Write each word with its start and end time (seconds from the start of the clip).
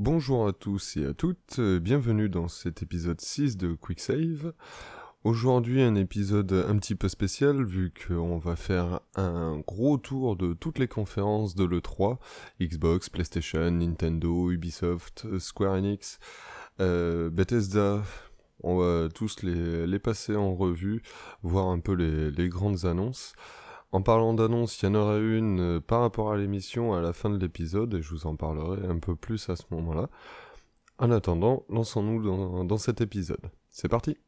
Bonjour 0.00 0.48
à 0.48 0.54
tous 0.54 0.96
et 0.96 1.04
à 1.04 1.12
toutes, 1.12 1.58
euh, 1.58 1.78
bienvenue 1.78 2.30
dans 2.30 2.48
cet 2.48 2.82
épisode 2.82 3.20
6 3.20 3.58
de 3.58 3.74
Quick 3.74 4.00
Save. 4.00 4.54
Aujourd'hui 5.24 5.82
un 5.82 5.94
épisode 5.94 6.50
un 6.54 6.78
petit 6.78 6.94
peu 6.94 7.06
spécial 7.06 7.66
vu 7.66 7.92
qu'on 7.92 8.38
va 8.38 8.56
faire 8.56 9.00
un 9.14 9.58
gros 9.58 9.98
tour 9.98 10.36
de 10.36 10.54
toutes 10.54 10.78
les 10.78 10.88
conférences 10.88 11.54
de 11.54 11.64
l'E3, 11.64 12.16
Xbox, 12.62 13.10
PlayStation, 13.10 13.70
Nintendo, 13.70 14.50
Ubisoft, 14.50 15.38
Square 15.38 15.74
Enix, 15.74 16.18
euh, 16.80 17.28
Bethesda, 17.28 18.02
on 18.62 18.78
va 18.78 19.10
tous 19.10 19.42
les, 19.42 19.98
passer 19.98 20.34
en 20.34 20.54
revue, 20.54 21.02
voir 21.42 21.66
un 21.66 21.78
peu 21.78 21.92
les 21.92 22.48
grandes 22.48 22.86
annonces. 22.86 23.34
En 23.92 24.02
parlant 24.02 24.34
d'annonce, 24.34 24.80
il 24.80 24.86
y 24.86 24.88
en 24.88 24.94
aura 24.94 25.18
une 25.18 25.60
euh, 25.60 25.80
par 25.80 26.00
rapport 26.00 26.30
à 26.30 26.36
l'émission 26.36 26.94
à 26.94 27.00
la 27.00 27.12
fin 27.12 27.28
de 27.28 27.38
l'épisode 27.38 27.94
et 27.94 28.02
je 28.02 28.10
vous 28.10 28.26
en 28.26 28.36
parlerai 28.36 28.86
un 28.86 28.98
peu 28.98 29.16
plus 29.16 29.48
à 29.48 29.56
ce 29.56 29.64
moment-là. 29.70 30.08
En 30.98 31.10
attendant, 31.10 31.64
lançons-nous 31.68 32.64
dans 32.64 32.76
cet 32.76 33.00
épisode. 33.00 33.50
C'est 33.70 33.88
parti 33.88 34.18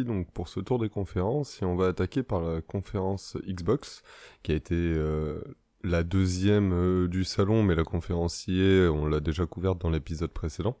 donc 0.00 0.30
pour 0.32 0.48
ce 0.48 0.60
tour 0.60 0.78
des 0.78 0.88
conférences 0.88 1.60
et 1.62 1.64
on 1.64 1.76
va 1.76 1.88
attaquer 1.88 2.22
par 2.22 2.40
la 2.40 2.60
conférence 2.60 3.36
Xbox 3.46 4.02
qui 4.42 4.52
a 4.52 4.54
été 4.54 4.74
euh, 4.74 5.40
la 5.84 6.02
deuxième 6.02 6.72
euh, 6.72 7.08
du 7.08 7.24
salon 7.24 7.62
mais 7.62 7.74
la 7.74 7.84
conférence 7.84 8.46
on 8.48 9.06
l'a 9.06 9.20
déjà 9.20 9.46
couverte 9.46 9.78
dans 9.78 9.90
l'épisode 9.90 10.30
précédent. 10.30 10.78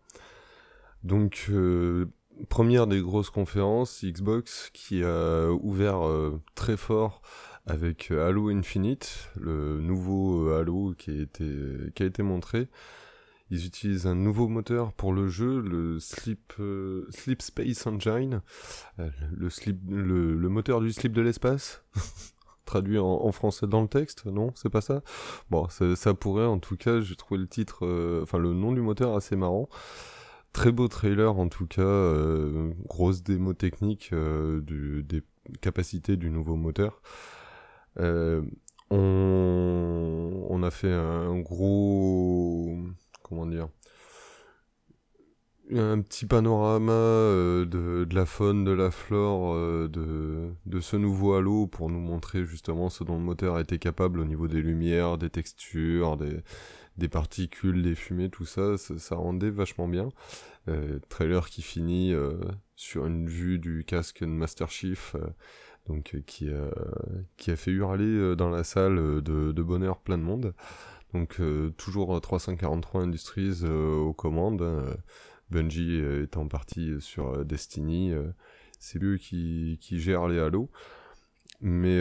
Donc 1.04 1.46
euh, 1.50 2.06
première 2.48 2.86
des 2.86 3.00
grosses 3.00 3.30
conférences 3.30 4.02
Xbox 4.04 4.70
qui 4.72 5.04
a 5.04 5.50
ouvert 5.50 6.00
très 6.54 6.76
fort 6.76 7.20
avec 7.66 8.10
Halo 8.10 8.48
Infinite, 8.48 9.30
le 9.38 9.80
nouveau 9.80 10.48
Halo 10.50 10.94
qui 10.96 11.10
a 11.10 12.04
été 12.04 12.22
montré. 12.22 12.68
Ils 13.52 13.66
utilisent 13.66 14.06
un 14.06 14.14
nouveau 14.14 14.48
moteur 14.48 14.94
pour 14.94 15.12
le 15.12 15.28
jeu, 15.28 15.60
le 15.60 16.00
Sleep, 16.00 16.54
euh, 16.58 17.06
Space 17.10 17.86
Engine, 17.86 18.40
euh, 18.98 19.10
le, 19.30 20.34
le, 20.34 20.48
moteur 20.48 20.80
du 20.80 20.90
slip 20.90 21.12
de 21.12 21.20
l'espace. 21.20 21.84
Traduit 22.64 22.98
en, 22.98 23.30
français 23.30 23.66
dans 23.66 23.82
le 23.82 23.88
texte, 23.88 24.24
non 24.24 24.52
C'est 24.54 24.70
pas 24.70 24.80
ça? 24.80 25.02
Bon, 25.50 25.68
ça, 25.68 26.14
pourrait, 26.14 26.46
en 26.46 26.60
tout 26.60 26.78
cas, 26.78 27.02
j'ai 27.02 27.14
trouvé 27.14 27.38
le 27.38 27.46
titre, 27.46 27.84
euh, 27.84 28.22
enfin 28.22 28.38
le 28.38 28.54
nom 28.54 28.72
du 28.72 28.80
moteur 28.80 29.14
assez 29.14 29.36
marrant. 29.36 29.68
Très 30.54 30.72
beau 30.72 30.88
trailer 30.88 31.38
en 31.38 31.48
tout 31.48 31.66
cas, 31.66 32.10
grosse 32.86 33.22
démo 33.22 33.52
technique 33.52 34.14
des 34.14 35.22
capacités 35.60 36.16
du 36.16 36.30
nouveau 36.30 36.56
moteur. 36.56 37.02
on, 37.98 38.46
a 40.62 40.70
fait 40.70 40.92
un 40.92 41.38
gros 41.38 42.78
comment 43.32 43.46
dire 43.46 43.68
un 45.74 46.02
petit 46.02 46.26
panorama 46.26 46.92
euh, 46.92 47.64
de, 47.64 48.14
la 48.14 48.26
faune, 48.26 48.62
de 48.62 48.72
la 48.72 48.90
flore 48.90 49.54
euh, 49.54 49.88
de, 50.66 50.80
ce 50.80 50.96
nouveau 50.96 51.32
Halo 51.32 51.66
pour 51.66 51.88
nous 51.88 52.00
montrer 52.00 52.44
justement 52.44 52.90
ce 52.90 53.04
dont 53.04 53.14
le 53.14 53.22
moteur 53.22 53.58
été 53.58 53.78
capable 53.78 54.20
au 54.20 54.26
niveau 54.26 54.48
des 54.48 54.60
lumières, 54.60 55.16
des 55.16 55.30
textures, 55.30 56.18
des, 56.98 57.08
particules, 57.08 57.82
des 57.82 57.94
fumées, 57.94 58.28
tout 58.28 58.44
ça, 58.44 58.76
ça, 58.76 59.16
rendait 59.16 59.50
vachement 59.50 59.88
bien. 59.88 60.10
Euh, 60.68 60.98
trailer 61.08 61.48
qui 61.48 61.62
finit 61.62 62.12
sur 62.76 63.06
une 63.06 63.26
vue 63.26 63.58
du 63.58 63.84
casque 63.86 64.20
de 64.20 64.26
Master 64.26 64.70
Chief, 64.70 65.16
donc 65.86 66.16
qui, 66.26 66.50
qui 67.38 67.50
a 67.50 67.56
fait 67.56 67.70
hurler 67.70 68.36
dans 68.36 68.50
la 68.50 68.64
salle 68.64 69.22
de, 69.22 69.52
de 69.52 69.62
bonheur 69.62 70.00
plein 70.00 70.18
de 70.18 70.24
monde. 70.24 70.54
Donc 71.14 71.40
euh, 71.40 71.70
toujours 71.76 72.18
343 72.20 73.02
Industries 73.02 73.60
euh, 73.62 73.96
aux 73.96 74.12
commandes. 74.12 74.62
Hein. 74.62 74.96
Bungie 75.50 76.00
étant 76.22 76.48
parti 76.48 76.94
sur 77.00 77.34
euh, 77.34 77.44
Destiny, 77.44 78.14
c'est 78.78 79.02
eux 79.02 79.18
qui, 79.18 79.78
qui 79.82 80.00
gèrent 80.00 80.28
les 80.28 80.38
Halo. 80.38 80.70
Mais 81.60 82.00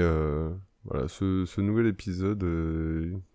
voilà, 0.86 1.08
ce, 1.08 1.62
nouvel 1.62 1.88
épisode 1.88 2.44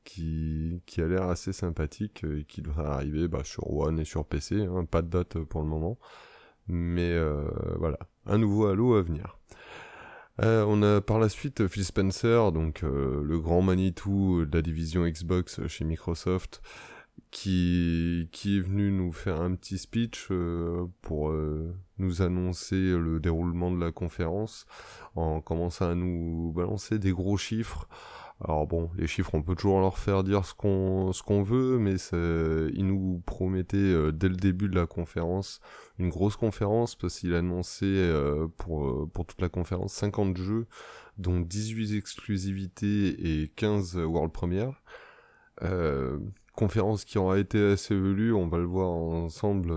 qui, 0.05 0.81
qui 0.87 1.01
a 1.01 1.07
l'air 1.07 1.25
assez 1.25 1.53
sympathique 1.53 2.25
et 2.25 2.45
qui 2.45 2.63
devrait 2.63 2.87
arriver 2.87 3.29
bah, 3.29 3.45
sur 3.45 3.71
One 3.71 4.01
et 4.01 4.05
sur 4.05 4.25
PC, 4.25 4.63
hein. 4.63 4.85
pas 4.87 5.03
de 5.03 5.09
date 5.09 5.39
pour 5.39 5.61
le 5.61 5.69
moment. 5.69 5.99
Mais 6.67 7.17
voilà, 7.79 7.99
un 8.25 8.39
nouveau 8.39 8.67
Halo 8.67 8.95
à 8.95 9.03
venir. 9.03 9.39
Euh, 10.43 10.65
on 10.69 10.83
a 10.83 11.01
par 11.01 11.19
la 11.19 11.29
suite 11.29 11.67
Phil 11.67 11.85
Spencer, 11.85 12.53
donc 12.53 12.85
euh, 12.85 13.23
le 13.23 13.41
grand 13.41 13.63
Manitou 13.63 14.45
de 14.45 14.57
la 14.57 14.63
division 14.63 15.07
Xbox 15.07 15.67
chez 15.67 15.85
Microsoft, 15.85 16.61
qui, 17.31 18.29
qui 18.33 18.59
est 18.59 18.61
venu 18.61 18.91
nous 18.93 19.13
faire 19.13 19.41
un 19.41 19.55
petit 19.55 19.79
speech 19.79 20.29
euh, 20.31 20.87
pour 21.01 21.33
nous 21.99 22.23
annoncer 22.23 22.77
le 22.77 23.19
déroulement 23.21 23.71
de 23.71 23.81
la 23.83 23.93
conférence, 23.93 24.67
en 25.15 25.41
commençant 25.41 25.89
à 25.91 25.95
nous 25.95 26.53
balancer 26.53 26.99
des 26.99 27.13
gros 27.13 27.37
chiffres. 27.37 27.89
Alors 28.45 28.67
bon, 28.67 28.91
les 28.97 29.07
chiffres, 29.07 29.35
on 29.35 29.43
peut 29.43 29.55
toujours 29.55 29.81
leur 29.81 29.99
faire 29.99 30.23
dire 30.23 30.45
ce 30.45 30.53
qu'on 30.55 31.43
veut, 31.43 31.79
mais 31.79 31.95
il 32.75 32.87
nous 32.87 33.23
promettait 33.25 33.79
euh, 33.79 34.13
dès 34.13 34.29
le 34.29 34.37
début 34.37 34.69
de 34.69 34.75
la 34.77 34.87
conférence 34.87 35.61
une 35.99 36.11
grosse 36.11 36.37
conférence 36.37 36.95
parce 36.95 37.19
qu'il 37.19 37.35
annonçait 37.35 37.87
euh, 37.87 38.47
pour 38.59 38.87
euh, 38.87 39.11
pour 39.13 39.25
toute 39.25 39.41
la 39.41 39.49
conférence 39.49 39.95
50 39.95 40.37
jeux, 40.37 40.67
dont 41.17 41.41
18 41.41 41.97
exclusivités 41.97 43.43
et 43.43 43.49
15 43.49 43.97
world 43.97 44.33
premières. 44.33 44.83
conférence 46.53 47.05
qui 47.07 47.19
aura 47.19 47.39
été 47.39 47.73
assez 47.73 47.95
velue, 47.95 48.35
on 48.35 48.49
va 48.49 48.59
le 48.59 48.65
voir 48.65 48.91
ensemble 48.91 49.73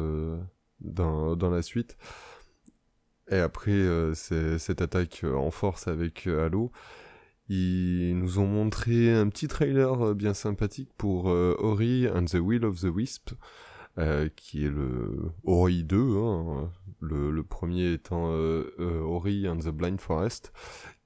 dans 0.82 1.38
dans 1.38 1.50
la 1.50 1.62
suite. 1.62 1.98
Et 3.32 3.38
après, 3.38 3.86
cette 4.16 4.82
attaque 4.82 5.24
en 5.24 5.52
force 5.52 5.88
avec 5.88 6.28
Halo. 6.28 6.72
Ils 7.50 8.16
nous 8.16 8.38
ont 8.38 8.46
montré 8.46 9.12
un 9.12 9.28
petit 9.28 9.48
trailer 9.48 10.10
euh, 10.10 10.14
bien 10.14 10.36
sympathique 10.36 10.92
pour 10.98 11.32
euh, 11.32 11.56
Ori 11.58 12.08
and 12.08 12.26
the 12.26 12.36
Will 12.36 12.64
of 12.64 12.80
the 12.80 12.94
Wisp, 12.96 13.32
euh, 13.98 14.30
qui 14.36 14.64
est 14.66 14.70
le 14.70 15.32
Ori 15.44 15.84
2, 15.84 15.98
hein, 15.98 16.72
le, 17.02 17.42
premier 17.44 17.94
étant 17.94 18.26
Ori 18.28 19.48
and 19.48 19.60
the 19.60 19.70
Blind 19.70 20.00
Forest, 20.00 20.54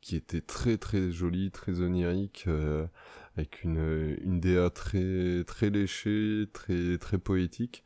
qui 0.02 0.18
était 0.18 0.42
très 0.42 0.78
très 0.78 1.12
joli, 1.12 1.50
très 1.50 1.80
onirique, 1.80 2.48
avec 3.38 3.64
une, 3.64 4.18
une 4.22 4.42
DA 4.42 4.70
très 4.70 5.46
très 5.46 5.70
léchée, 5.70 6.46
très 6.52 6.98
très 6.98 7.18
poétique. 7.18 7.86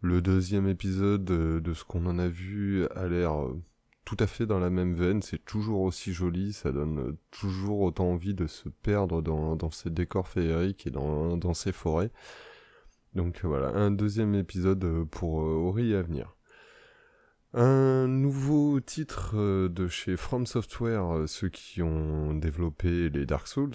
Le 0.00 0.22
deuxième 0.22 0.68
épisode 0.68 1.24
de 1.24 1.74
ce 1.74 1.84
qu'on 1.84 2.06
en 2.06 2.18
a 2.18 2.28
vu 2.28 2.86
a 2.94 3.08
l'air 3.08 3.32
tout 4.10 4.16
à 4.18 4.26
fait 4.26 4.44
dans 4.44 4.58
la 4.58 4.70
même 4.70 4.92
veine, 4.92 5.22
c'est 5.22 5.44
toujours 5.44 5.82
aussi 5.82 6.12
joli, 6.12 6.52
ça 6.52 6.72
donne 6.72 6.98
euh, 6.98 7.18
toujours 7.30 7.82
autant 7.82 8.10
envie 8.10 8.34
de 8.34 8.48
se 8.48 8.68
perdre 8.68 9.22
dans, 9.22 9.70
ces 9.70 9.88
décors 9.88 10.26
féeriques 10.26 10.88
et 10.88 10.90
dans, 10.90 11.54
ces 11.54 11.70
forêts. 11.70 12.10
Donc 13.14 13.44
voilà, 13.44 13.68
un 13.68 13.92
deuxième 13.92 14.34
épisode 14.34 14.82
euh, 14.82 15.04
pour 15.04 15.42
euh, 15.42 15.54
Ori 15.54 15.94
à 15.94 16.02
venir. 16.02 16.34
Un 17.54 18.08
nouveau 18.08 18.80
titre 18.80 19.68
de 19.68 19.86
chez 19.86 20.16
From 20.16 20.44
Software, 20.44 21.28
ceux 21.28 21.48
qui 21.48 21.80
ont 21.80 22.34
développé 22.34 23.10
les 23.10 23.26
Dark 23.26 23.46
Souls, 23.46 23.74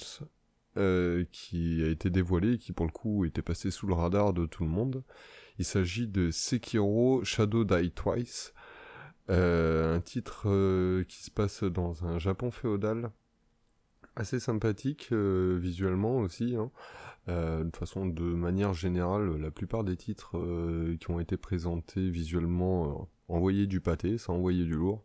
qui 1.32 1.82
a 1.82 1.88
été 1.88 2.10
dévoilé 2.10 2.54
et 2.54 2.58
qui 2.58 2.74
pour 2.74 2.86
le 2.86 2.92
coup 2.92 3.24
était 3.24 3.42
passé 3.42 3.72
sous 3.72 3.88
le 3.88 3.94
radar 3.94 4.34
de 4.34 4.46
tout 4.46 4.66
le 4.66 4.70
monde. 4.70 5.02
Il 5.60 5.66
s'agit 5.66 6.08
de 6.08 6.32
Sekiro 6.32 7.24
Shadow 7.24 7.64
Die 7.64 7.92
Twice, 7.92 8.54
euh, 8.54 8.55
un 9.30 10.02
titre 10.02 10.44
euh, 10.48 11.04
qui 11.04 11.24
se 11.24 11.32
passe 11.32 11.64
dans 11.64 12.06
un 12.06 12.20
Japon 12.20 12.52
féodal, 12.52 13.12
assez 14.16 14.40
sympathique 14.40 15.10
euh, 15.12 15.58
visuellement 15.60 16.18
aussi. 16.18 16.56
Hein. 16.56 16.72
de 17.28 17.76
façon, 17.76 18.06
de 18.06 18.24
manière 18.24 18.74
générale, 18.74 19.38
la 19.38 19.52
plupart 19.52 19.84
des 19.84 19.98
titres 19.98 20.38
qui 21.00 21.12
ont 21.12 21.20
été 21.20 21.38
présentés 21.38 22.10
visuellement 22.10 23.10
envoyaient 23.28 23.68
du 23.68 23.82
pâté, 23.82 24.18
ça 24.18 24.32
envoyait 24.32 24.66
du 24.66 24.76
lourd. 24.76 25.04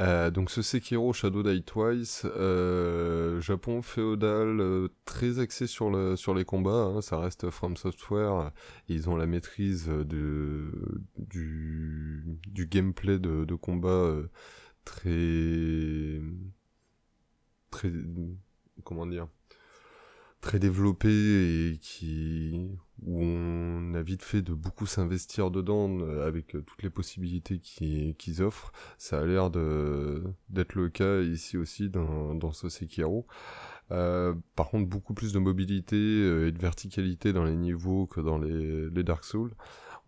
Euh, 0.00 0.30
donc 0.30 0.50
ce 0.50 0.60
Sekiro 0.60 1.12
Shadow 1.12 1.44
Die 1.44 1.62
Twice, 1.62 2.26
euh, 2.36 3.40
Japon 3.40 3.80
féodal, 3.80 4.60
euh, 4.60 4.88
très 5.04 5.38
axé 5.38 5.68
sur, 5.68 5.88
le, 5.88 6.16
sur 6.16 6.34
les 6.34 6.44
combats, 6.44 6.90
hein, 6.96 7.00
ça 7.00 7.18
reste 7.18 7.48
From 7.50 7.76
Software, 7.76 8.50
ils 8.88 9.08
ont 9.08 9.16
la 9.16 9.26
maîtrise 9.26 9.86
de, 9.86 11.00
du, 11.16 12.24
du 12.48 12.66
gameplay 12.66 13.20
de, 13.20 13.44
de 13.44 13.54
combat 13.54 14.16
très... 14.84 16.20
très... 17.70 17.92
comment 18.82 19.06
dire 19.06 19.28
très 20.44 20.58
développé 20.58 21.08
et 21.08 21.78
qui 21.78 22.68
où 23.02 23.22
on 23.22 23.94
a 23.94 24.02
vite 24.02 24.22
fait 24.22 24.42
de 24.42 24.52
beaucoup 24.52 24.84
s'investir 24.84 25.50
dedans 25.50 25.88
euh, 26.00 26.26
avec 26.26 26.54
euh, 26.54 26.60
toutes 26.60 26.82
les 26.82 26.90
possibilités 26.90 27.58
qu'ils 27.60 28.42
offrent. 28.42 28.70
Ça 28.98 29.20
a 29.20 29.24
l'air 29.24 29.48
d'être 29.50 30.74
le 30.74 30.90
cas 30.90 31.22
ici 31.22 31.56
aussi 31.56 31.88
dans, 31.88 32.34
dans 32.34 32.52
ce 32.52 32.68
Sekiro. 32.68 33.26
Euh, 33.90 34.34
par 34.54 34.68
contre, 34.68 34.86
beaucoup 34.86 35.14
plus 35.14 35.32
de 35.32 35.38
mobilité 35.38 35.96
et 35.96 36.52
de 36.52 36.58
verticalité 36.58 37.32
dans 37.32 37.44
les 37.44 37.56
niveaux 37.56 38.06
que 38.06 38.20
dans 38.20 38.36
les, 38.36 38.90
les 38.90 39.02
Dark 39.02 39.24
Souls. 39.24 39.54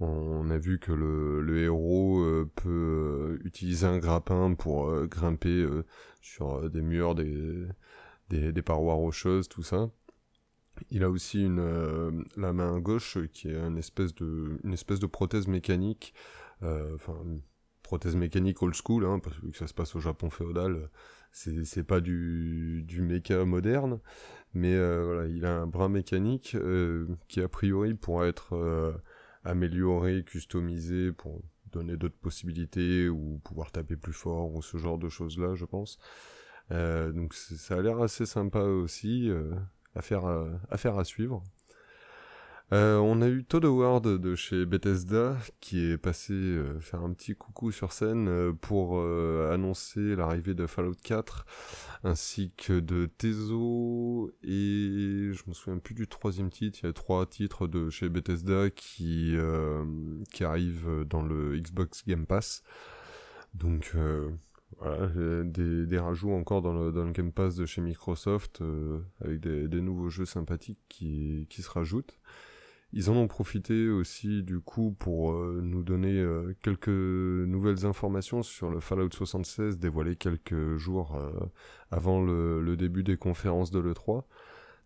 On 0.01 0.51
a 0.51 0.59
vu 0.59 0.79
que 0.79 0.93
le, 0.93 1.41
le 1.41 1.63
héros 1.63 2.23
peut 2.57 3.41
utiliser 3.43 3.87
un 3.87 3.97
grappin 3.97 4.53
pour 4.53 5.07
grimper 5.07 5.67
sur 6.21 6.69
des 6.69 6.83
murs, 6.83 7.15
des, 7.15 7.67
des, 8.29 8.53
des 8.53 8.63
parois 8.63 8.95
rocheuses, 8.95 9.49
tout 9.49 9.63
ça. 9.63 9.89
Il 10.91 11.03
a 11.03 11.11
aussi 11.11 11.45
une, 11.45 11.61
euh, 11.61 12.11
la 12.37 12.53
main 12.53 12.79
gauche 12.81 13.19
qui 13.33 13.49
est 13.49 13.57
une 13.57 13.79
espèce 13.79 14.15
de, 14.15 15.07
prothèse 15.07 15.49
mécanique, 15.49 16.15
euh, 16.63 16.95
enfin 16.95 17.17
prothèse 17.83 18.17
mécanique 18.17 18.63
old 18.63 18.75
school, 18.75 19.05
hein, 19.05 19.21
parce 19.21 19.39
que 19.39 19.57
ça 19.57 19.67
se 19.67 19.75
passe 19.75 19.95
au 19.95 20.01
Japon 20.01 20.29
féodal, 20.29 20.91
c'est 21.33 21.85
pas 21.85 22.01
du, 22.01 22.83
du 22.85 23.01
méca 23.01 23.45
moderne, 23.45 24.01
mais 24.55 24.75
euh, 24.75 25.29
il 25.31 25.45
a 25.45 25.55
un 25.55 25.67
bras 25.67 25.89
mécanique 25.89 26.57
qui 27.29 27.41
a 27.41 27.49
priori 27.49 27.95
pourra 27.95 28.27
être 28.27 29.01
amélioré, 29.45 30.25
customisé 30.25 31.13
pour 31.13 31.43
donner 31.71 31.97
d'autres 31.97 32.19
possibilités 32.19 33.09
ou 33.09 33.41
pouvoir 33.45 33.71
taper 33.71 33.97
plus 33.97 34.13
fort 34.13 34.53
ou 34.53 34.63
ce 34.63 34.79
genre 34.79 34.99
de 34.99 35.09
choses 35.09 35.39
là, 35.39 35.55
je 35.55 35.65
pense. 35.65 35.99
donc 36.71 37.35
ça 37.35 37.77
a 37.77 37.83
l'air 37.83 38.01
assez 38.01 38.27
sympa 38.27 38.63
aussi 38.63 39.31
affaire, 39.97 40.27
à, 40.27 40.47
affaire 40.71 40.99
à 40.99 41.05
suivre. 41.05 41.43
Euh, 42.73 42.97
on 42.97 43.23
a 43.23 43.29
eu 43.29 43.45
Todd 43.45 43.65
Howard 43.65 44.19
de 44.19 44.35
chez 44.35 44.67
Bethesda 44.67 45.37
qui 45.61 45.85
est 45.85 45.99
passé 45.99 46.33
euh, 46.33 46.81
faire 46.81 47.05
un 47.05 47.13
petit 47.13 47.37
coucou 47.37 47.71
sur 47.71 47.93
scène 47.93 48.27
euh, 48.27 48.53
pour 48.53 49.01
annoncer 49.53 50.17
l'arrivée 50.17 50.55
de 50.55 50.67
Fallout 50.67 50.97
4 51.05 51.47
ainsi 52.03 52.53
que 52.57 52.81
de 52.81 53.07
Tezo 53.07 54.33
et 54.43 55.31
je 55.33 55.43
me 55.47 55.55
souviens 55.55 55.79
plus 55.79 55.95
du 55.95 56.09
troisième 56.09 56.51
titre. 56.51 56.81
Il 56.83 56.87
y 56.87 56.89
a 56.89 56.93
trois 56.93 57.25
titres 57.27 57.69
de 57.69 57.89
chez 57.89 58.09
Bethesda 58.09 58.71
qui 58.71 59.37
qui 60.33 60.45
arrivent 60.45 61.05
dans 61.09 61.23
le 61.23 61.57
Xbox 61.59 62.05
Game 62.05 62.27
Pass. 62.27 62.63
Donc 63.55 63.95
voilà, 64.79 65.07
des, 65.45 65.87
des, 65.87 65.99
rajouts 65.99 66.33
encore 66.33 66.61
dans 66.61 66.75
le, 66.75 66.93
dans 66.93 67.05
le 67.05 67.13
Game 67.13 67.33
Pass 67.33 67.57
de 67.57 67.65
chez 67.65 67.81
Microsoft, 67.81 68.61
euh, 68.61 69.01
avec 69.25 69.41
des, 69.41 69.69
des, 69.69 69.81
nouveaux 69.81 70.11
jeux 70.11 70.27
sympathiques 70.27 70.81
qui, 70.89 71.47
qui 71.49 71.63
se 71.63 71.71
rajoutent. 71.71 72.19
Ils 72.93 73.11
en 73.11 73.17
ont 73.17 73.27
profité 73.27 73.89
aussi 73.89 74.43
du 74.43 74.61
coup 74.61 74.95
pour 74.99 75.33
euh, 75.33 75.61
nous 75.63 75.83
donner 75.83 76.21
euh, 76.21 76.55
quelques 76.63 76.89
nouvelles 76.89 77.85
informations 77.85 78.43
sur 78.43 78.71
le 78.71 78.81
Fallout 78.81 79.11
76 79.11 79.79
dévoilé 79.79 80.15
quelques 80.15 80.77
jours 80.77 81.19
avant 81.91 82.23
le, 82.23 82.61
le, 82.61 82.77
début 82.77 83.03
des 83.03 83.17
conférences 83.17 83.71
de 83.71 83.81
l'E3. 83.81 84.25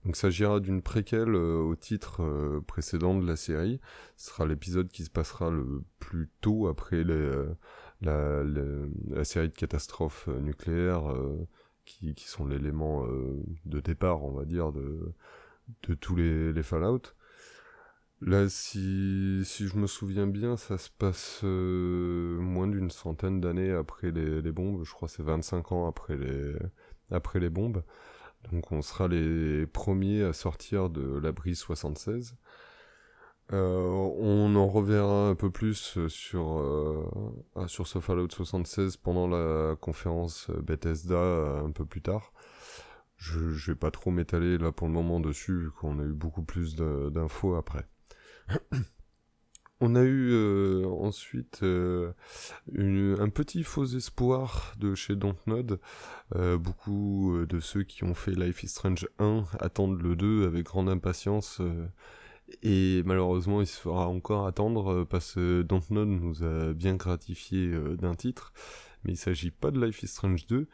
Donc 0.04 0.16
s'agira 0.16 0.60
d'une 0.60 0.80
préquelle 0.80 1.34
au 1.34 1.76
titre 1.76 2.62
précédent 2.66 3.18
de 3.18 3.26
la 3.26 3.36
série. 3.36 3.80
Ce 4.16 4.30
sera 4.30 4.46
l'épisode 4.46 4.88
qui 4.88 5.04
se 5.04 5.10
passera 5.10 5.50
le 5.50 5.82
plus 5.98 6.30
tôt 6.40 6.68
après 6.68 7.04
les 7.04 7.30
la, 8.02 8.42
la, 8.44 9.24
série 9.24 9.48
de 9.48 9.54
catastrophes 9.54 10.28
euh, 10.28 10.40
nucléaires 10.40 11.10
euh, 11.10 11.46
qui, 11.84 12.14
qui, 12.14 12.28
sont 12.28 12.46
l'élément 12.46 13.04
euh, 13.06 13.42
de 13.66 13.80
départ, 13.80 14.24
on 14.24 14.32
va 14.32 14.44
dire, 14.44 14.72
de, 14.72 15.12
de 15.88 15.94
tous 15.94 16.16
les, 16.16 16.52
les 16.52 16.62
Fallout. 16.62 17.02
Là, 18.22 18.48
si, 18.48 19.42
si 19.44 19.66
je 19.66 19.76
me 19.78 19.86
souviens 19.86 20.26
bien, 20.26 20.56
ça 20.56 20.76
se 20.76 20.90
passe 20.90 21.42
moins 21.42 22.68
d'une 22.68 22.90
centaine 22.90 23.40
d'années 23.40 23.70
après 23.72 24.10
les, 24.10 24.42
les, 24.42 24.52
bombes. 24.52 24.84
Je 24.84 24.92
crois 24.92 25.08
que 25.08 25.14
c'est 25.14 25.22
25 25.22 25.72
ans 25.72 25.88
après 25.88 26.16
les, 26.18 26.54
après 27.10 27.40
les 27.40 27.48
bombes. 27.48 27.82
Donc 28.52 28.72
on 28.72 28.82
sera 28.82 29.08
les 29.08 29.66
premiers 29.66 30.22
à 30.22 30.34
sortir 30.34 30.90
de 30.90 31.18
l'abri 31.18 31.56
76. 31.56 32.36
Euh, 33.52 33.88
on 34.18 34.54
en 34.54 34.68
reverra 34.68 35.28
un 35.28 35.34
peu 35.34 35.50
plus 35.50 35.98
sur, 36.08 36.60
euh, 36.60 37.04
ah, 37.56 37.66
sur 37.66 37.86
ce 37.86 37.98
Fallout 37.98 38.30
76 38.30 38.96
pendant 38.96 39.26
la 39.26 39.74
conférence 39.76 40.50
Bethesda 40.62 41.14
euh, 41.14 41.64
un 41.64 41.72
peu 41.72 41.84
plus 41.84 42.02
tard. 42.02 42.32
Je, 43.16 43.50
je 43.50 43.72
vais 43.72 43.76
pas 43.76 43.90
trop 43.90 44.10
m'étaler 44.10 44.56
là 44.56 44.72
pour 44.72 44.86
le 44.86 44.92
moment 44.92 45.20
dessus, 45.20 45.56
vu 45.58 45.70
qu'on 45.70 45.98
a 45.98 46.04
eu 46.04 46.12
beaucoup 46.12 46.42
plus 46.42 46.76
d'infos 46.76 47.54
après. 47.56 47.86
On 49.82 49.96
a 49.96 50.02
eu 50.02 50.30
euh, 50.32 50.84
ensuite 50.86 51.60
euh, 51.62 52.12
un 52.76 53.30
petit 53.30 53.62
faux 53.62 53.86
espoir 53.86 54.74
de 54.78 54.94
chez 54.94 55.16
Dontnod. 55.16 55.80
Euh, 56.34 56.58
beaucoup 56.58 57.46
de 57.48 57.60
ceux 57.60 57.82
qui 57.82 58.04
ont 58.04 58.14
fait 58.14 58.32
Life 58.32 58.62
is 58.62 58.68
Strange 58.68 59.08
1 59.18 59.44
attendent 59.58 60.02
le 60.02 60.16
2 60.16 60.46
avec 60.46 60.66
grande 60.66 60.90
impatience 60.90 61.62
et 62.62 63.02
malheureusement, 63.04 63.60
il 63.60 63.66
se 63.66 63.78
fera 63.78 64.08
encore 64.08 64.46
attendre 64.46 64.92
euh, 64.92 65.04
parce 65.04 65.34
que 65.34 65.62
Dontnod 65.62 66.08
nous 66.08 66.44
a 66.44 66.72
bien 66.72 66.96
gratifié 66.96 67.68
euh, 67.68 67.96
d'un 67.96 68.14
titre. 68.14 68.52
Mais 69.04 69.12
il 69.12 69.16
s'agit 69.16 69.50
pas 69.50 69.70
de 69.70 69.84
Life 69.84 70.02
is 70.02 70.08
Strange 70.08 70.46
2. 70.46 70.60
Il 70.60 70.66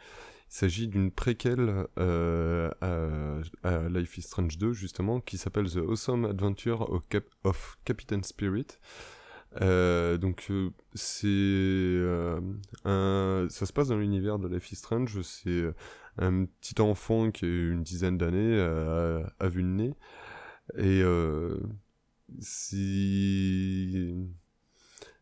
s'agit 0.48 0.88
d'une 0.88 1.10
préquelle 1.10 1.86
euh, 1.98 2.70
à, 2.80 3.88
Life 3.88 4.18
is 4.18 4.22
Strange 4.22 4.58
2, 4.58 4.72
justement, 4.72 5.20
qui 5.20 5.38
s'appelle 5.38 5.70
The 5.70 5.78
Awesome 5.78 6.24
Adventure 6.24 7.02
of, 7.44 7.78
Captain 7.84 8.22
Spirit. 8.22 8.78
donc 9.60 10.52
c'est 10.94 11.98
ça 12.84 13.66
se 13.66 13.72
passe 13.72 13.88
dans 13.88 13.98
l'univers 13.98 14.38
de 14.38 14.46
Life 14.46 14.70
is 14.70 14.76
Strange. 14.76 15.20
C'est 15.22 15.64
un 16.18 16.44
petit 16.44 16.80
enfant 16.80 17.32
qui 17.32 17.44
a 17.44 17.48
une 17.48 17.82
dizaine 17.82 18.16
d'années 18.16 18.58
a 18.60 19.48
vu 19.48 19.64
nez 19.64 19.94
et 20.74 21.02
euh, 21.02 21.58
si 22.40 24.14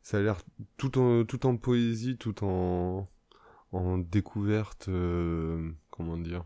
ça 0.03 0.19
a 0.19 0.21
l'air 0.21 0.39
tout 0.77 0.99
en 0.99 1.25
tout 1.25 1.47
en 1.47 1.57
poésie, 1.57 2.17
tout 2.17 2.45
en 2.45 3.09
en 3.73 3.99
découverte, 3.99 4.89
euh, 4.89 5.73
comment 5.91 6.17
dire, 6.17 6.45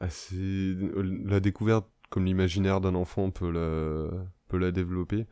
assez 0.00 0.74
la 1.24 1.40
découverte 1.40 1.88
comme 2.10 2.24
l'imaginaire 2.24 2.80
d'un 2.80 2.94
enfant 2.94 3.30
peut 3.30 3.50
la 3.50 4.26
peut 4.48 4.58
la 4.58 4.72
développer. 4.72 5.26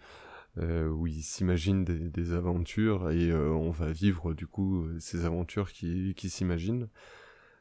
Euh, 0.57 0.89
où 0.89 1.09
il 1.09 1.25
s'imagine 1.25 1.85
des, 1.85 2.33
aventures 2.33 3.11
et 3.11 3.35
on 3.35 3.73
va 3.73 3.91
vivre 3.91 4.35
du 4.35 4.47
coup 4.47 4.87
ces 5.01 5.25
aventures 5.25 5.73
qui 5.73 6.31
s'imaginent. 6.31 6.89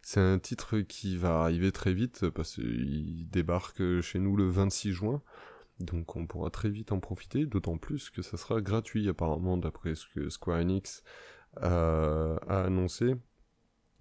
C'est 0.03 0.19
un 0.19 0.37
titre 0.37 0.79
qui 0.79 1.15
va 1.15 1.39
arriver 1.39 1.71
très 1.71 1.93
vite 1.93 2.29
parce 2.29 2.55
qu'il 2.55 3.29
débarque 3.29 4.01
chez 4.01 4.19
nous 4.19 4.35
le 4.35 4.49
26 4.49 4.91
juin. 4.91 5.21
Donc 5.79 6.17
on 6.17 6.27
pourra 6.27 6.49
très 6.49 6.69
vite 6.69 6.91
en 6.91 6.99
profiter, 6.99 7.45
d'autant 7.45 7.77
plus 7.77 8.09
que 8.09 8.21
ça 8.21 8.35
sera 8.35 8.61
gratuit 8.61 9.07
apparemment 9.07 9.57
d'après 9.57 9.95
ce 9.95 10.05
que 10.13 10.29
Square 10.29 10.59
Enix 10.59 11.03
a, 11.55 12.35
annoncé. 12.49 13.15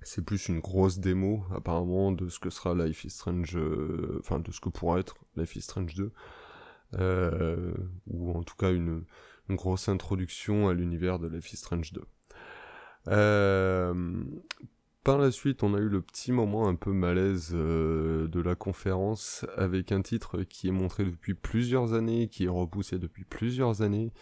C'est 0.02 0.25
plus 0.25 0.49
une 0.49 0.59
grosse 0.59 0.99
démo 0.99 1.44
apparemment 1.54 2.11
de 2.11 2.28
ce 2.28 2.40
que 2.40 2.50
sera 2.50 2.75
Life 2.75 3.04
is 3.04 3.11
Strange, 3.11 3.56
euh, 3.56 4.18
enfin 4.18 4.40
de 4.40 4.50
ce 4.50 4.61
que 4.61 4.68
pourra 4.68 4.99
être 4.99 5.16
Life 5.37 5.54
is 5.54 5.62
Strange 5.62 5.94
2. 5.94 6.12
Euh, 6.94 7.73
ou 8.09 8.32
en 8.32 8.42
tout 8.42 8.56
cas 8.56 8.73
une, 8.73 9.04
une 9.49 9.56
grosse 9.56 9.88
introduction 9.88 10.68
à 10.68 10.75
l'univers 10.75 11.21
de 11.21 11.28
Life 11.28 11.52
is 11.52 11.59
Strange 11.59 11.92
2. 11.92 12.02
Euh, 13.09 14.25
par 15.04 15.18
la 15.18 15.30
suite, 15.30 15.62
on 15.62 15.75
a 15.75 15.78
eu 15.78 15.88
le 15.88 16.00
petit 16.00 16.32
moment 16.32 16.68
un 16.68 16.75
peu 16.75 16.92
malaise 16.92 17.50
euh, 17.54 18.28
de 18.28 18.40
la 18.40 18.54
conférence 18.54 19.44
avec 19.56 19.92
un 19.92 20.02
titre 20.02 20.42
qui 20.42 20.68
est 20.68 20.73
montré 20.73 21.04
depuis 21.04 21.35
plusieurs 21.35 21.92
années, 21.94 22.28
qui 22.28 22.44
est 22.44 22.49
repoussé 22.49 22.99
depuis 22.99 23.25
plusieurs 23.25 23.82
années. 23.82 24.12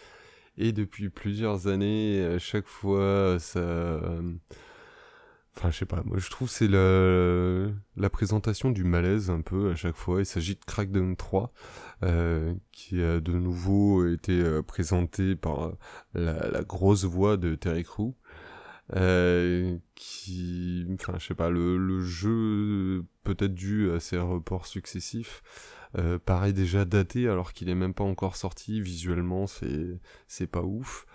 Et 0.57 0.71
depuis 0.73 1.09
plusieurs 1.09 1.67
années, 1.67 2.23
à 2.25 2.39
chaque 2.39 2.67
fois, 2.67 3.37
ça... 3.39 4.01
Enfin, 5.57 5.69
je 5.69 5.79
sais 5.79 5.85
pas, 5.85 6.01
moi 6.05 6.17
je 6.17 6.29
trouve 6.29 6.49
c'est 6.49 6.67
la, 6.67 8.09
présentation 8.09 8.71
du 8.71 8.83
malaise 8.85 9.29
un 9.29 9.41
peu 9.41 9.71
à 9.71 9.75
chaque 9.75 9.95
fois. 9.95 10.21
Il 10.21 10.25
s'agit 10.25 10.55
de 10.55 10.63
Crackdown 10.65 11.15
3, 11.15 11.51
euh, 12.03 12.53
qui 12.71 13.03
a 13.03 13.19
de 13.19 13.33
nouveau 13.33 14.07
été 14.07 14.31
euh, 14.41 14.61
présenté 14.61 15.35
par 15.35 15.73
la, 16.13 16.49
la, 16.49 16.63
grosse 16.63 17.03
voix 17.03 17.37
de 17.37 17.55
Terry 17.55 17.83
Crew. 17.83 18.13
Qui, 19.95 20.85
enfin, 20.93 21.13
je 21.17 21.27
sais 21.27 21.35
pas, 21.35 21.49
le, 21.49 21.77
le 21.77 22.01
jeu 22.01 23.05
peut-être 23.23 23.53
dû 23.53 23.91
à 23.91 23.99
ses 23.99 24.17
reports 24.17 24.65
successifs 24.67 25.43
paraît 26.25 26.53
déjà 26.53 26.85
daté 26.85 27.27
alors 27.27 27.53
qu'il 27.53 27.69
est 27.69 27.75
même 27.75 27.93
pas 27.93 28.03
encore 28.03 28.35
sorti. 28.35 28.81
Visuellement, 28.81 29.47
c'est 29.47 29.99
c'est 30.27 30.47
pas 30.47 30.63
ouf. 30.63 31.05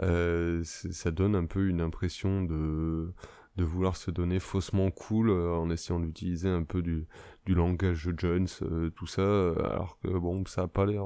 ça 0.00 1.10
donne 1.10 1.36
un 1.36 1.46
peu 1.46 1.68
une 1.68 1.80
impression 1.80 2.42
de 2.42 3.14
de 3.56 3.64
vouloir 3.64 3.96
se 3.96 4.10
donner 4.10 4.40
faussement 4.40 4.90
cool 4.90 5.30
euh, 5.30 5.54
en 5.54 5.70
essayant 5.70 6.00
d'utiliser 6.00 6.48
un 6.48 6.64
peu 6.64 6.82
du, 6.82 7.06
du 7.46 7.54
langage 7.54 8.10
Jones, 8.16 8.48
euh, 8.62 8.90
tout 8.90 9.06
ça, 9.06 9.22
euh, 9.22 9.54
alors 9.64 9.98
que 10.00 10.08
bon, 10.08 10.44
ça 10.46 10.62
a 10.62 10.68
pas 10.68 10.86
l'air, 10.86 11.04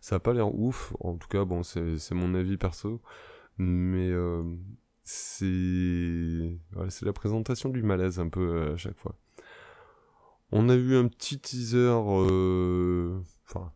ça 0.00 0.16
a 0.16 0.20
pas 0.20 0.32
l'air 0.32 0.54
ouf. 0.54 0.94
En 1.00 1.16
tout 1.16 1.28
cas, 1.28 1.44
bon, 1.44 1.62
c'est 1.62 2.12
mon 2.12 2.34
avis 2.34 2.56
perso, 2.56 3.02
mais 3.58 4.10
c'est, 5.08 6.58
la 7.02 7.12
présentation 7.12 7.68
du 7.70 7.82
malaise 7.82 8.18
un 8.18 8.28
peu 8.28 8.72
à 8.72 8.76
chaque 8.76 8.98
fois. 8.98 9.16
On 10.52 10.68
a 10.68 10.74
eu 10.74 10.94
un 10.94 11.08
petit 11.08 11.40
teaser 11.40 11.90
enfin, 13.48 13.72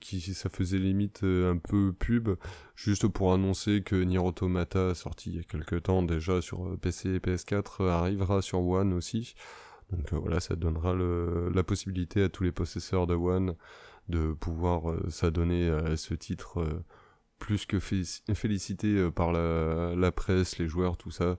qui 0.00 0.20
ça 0.20 0.48
faisait 0.48 0.78
limite 0.78 1.22
euh, 1.24 1.52
un 1.52 1.56
peu 1.56 1.92
pub, 1.92 2.30
juste 2.74 3.08
pour 3.08 3.32
annoncer 3.32 3.82
que 3.82 3.96
Nier 3.96 4.18
Automata, 4.18 4.94
sorti 4.94 5.30
il 5.30 5.36
y 5.36 5.38
a 5.38 5.42
quelques 5.42 5.84
temps 5.84 6.02
déjà 6.02 6.42
sur 6.42 6.66
euh, 6.66 6.76
PC 6.76 7.10
et 7.10 7.18
PS4, 7.18 7.88
arrivera 7.88 8.42
sur 8.42 8.60
One 8.66 8.92
aussi. 8.92 9.34
Donc 9.90 10.12
euh, 10.12 10.18
voilà, 10.18 10.40
ça 10.40 10.56
donnera 10.56 10.94
la 10.94 11.62
possibilité 11.62 12.22
à 12.22 12.28
tous 12.28 12.42
les 12.42 12.52
possesseurs 12.52 13.06
de 13.06 13.14
One 13.14 13.54
de 14.08 14.32
pouvoir 14.32 14.94
s'adonner 15.10 15.68
à 15.68 15.96
ce 15.96 16.14
titre 16.14 16.64
plus 17.38 17.66
que 17.66 17.78
félicité 17.78 19.10
par 19.10 19.32
la, 19.32 20.12
presse, 20.12 20.58
les 20.58 20.68
joueurs, 20.68 20.96
tout 20.96 21.10
ça. 21.10 21.38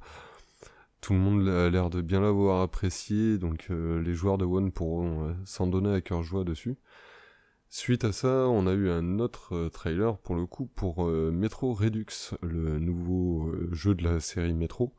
Tout 1.02 1.14
le 1.14 1.20
monde 1.20 1.48
a 1.48 1.70
l'air 1.70 1.90
de 1.90 2.02
bien 2.02 2.22
l'avoir 2.22 2.62
apprécié, 2.62 3.38
donc 3.38 3.70
les 3.70 4.14
joueurs 4.14 4.38
de 4.38 4.46
One 4.46 4.72
pourront 4.72 5.36
s'en 5.46 5.68
donner 5.68 5.94
à 5.94 6.02
cœur 6.02 6.24
joie 6.24 6.44
dessus. 6.44 6.78
Suite 7.70 8.06
à 8.06 8.14
ça, 8.14 8.48
on 8.48 8.66
a 8.66 8.74
eu 8.74 8.90
un 8.90 9.20
autre 9.20 9.54
euh, 9.54 9.70
trailer 9.70 10.18
pour 10.20 10.36
le 10.36 10.46
coup 10.46 10.68
pour 10.68 11.06
euh, 11.06 11.32
Metro 11.32 11.74
Redux, 11.74 12.06
le 12.42 12.80
nouveau 12.80 13.50
euh, 13.50 13.70
jeu 13.74 13.94
de 13.94 14.06
la 14.06 14.22
série 14.22 14.54
Metro, 14.54 14.96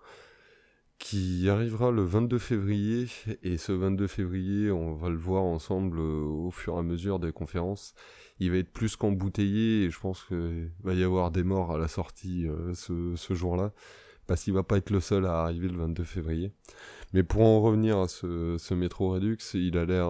qui 0.98 1.48
arrivera 1.48 1.90
le 1.90 2.02
22 2.04 2.38
février. 2.38 3.06
Et 3.42 3.56
ce 3.56 3.72
22 3.72 4.06
février, 4.06 4.70
on 4.70 4.94
va 4.94 5.08
le 5.08 5.16
voir 5.16 5.44
ensemble 5.44 5.98
au 5.98 6.50
fur 6.50 6.74
et 6.74 6.78
à 6.78 6.82
mesure 6.82 7.18
des 7.18 7.32
conférences. 7.32 7.94
Il 8.40 8.50
va 8.50 8.58
être 8.58 8.70
plus 8.72 8.96
qu'embouteillé 8.96 9.84
et 9.84 9.90
je 9.90 9.98
pense 9.98 10.24
qu'il 10.24 10.70
va 10.82 10.94
y 10.94 11.02
avoir 11.02 11.30
des 11.30 11.42
morts 11.42 11.72
à 11.72 11.78
la 11.78 11.88
sortie 11.88 12.46
ce, 12.74 13.14
ce 13.16 13.34
jour-là, 13.34 13.72
parce 14.26 14.44
qu'il 14.44 14.54
va 14.54 14.62
pas 14.62 14.76
être 14.76 14.90
le 14.90 15.00
seul 15.00 15.26
à 15.26 15.40
arriver 15.42 15.68
le 15.68 15.76
22 15.76 16.04
février. 16.04 16.52
Mais 17.12 17.22
pour 17.22 17.42
en 17.42 17.60
revenir 17.60 17.98
à 17.98 18.06
ce, 18.06 18.74
Metro 18.74 19.10
Redux, 19.10 19.38
il 19.54 19.76
a 19.76 19.84
l'air 19.84 20.08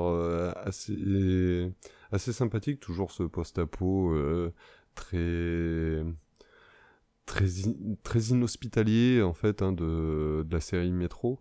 assez 0.57 1.73
assez 2.13 2.33
sympathique, 2.33 2.81
toujours 2.81 3.11
ce 3.11 3.23
post-apo 3.23 4.13
euh, 4.13 4.53
très 4.95 6.05
très 7.27 7.47
très 8.03 8.21
inhospitalier 8.21 9.23
en 9.23 9.35
fait 9.35 9.63
hein, 9.63 9.73
de, 9.73 10.47
la 10.51 10.61
série 10.61 10.93
Métro. 10.93 11.41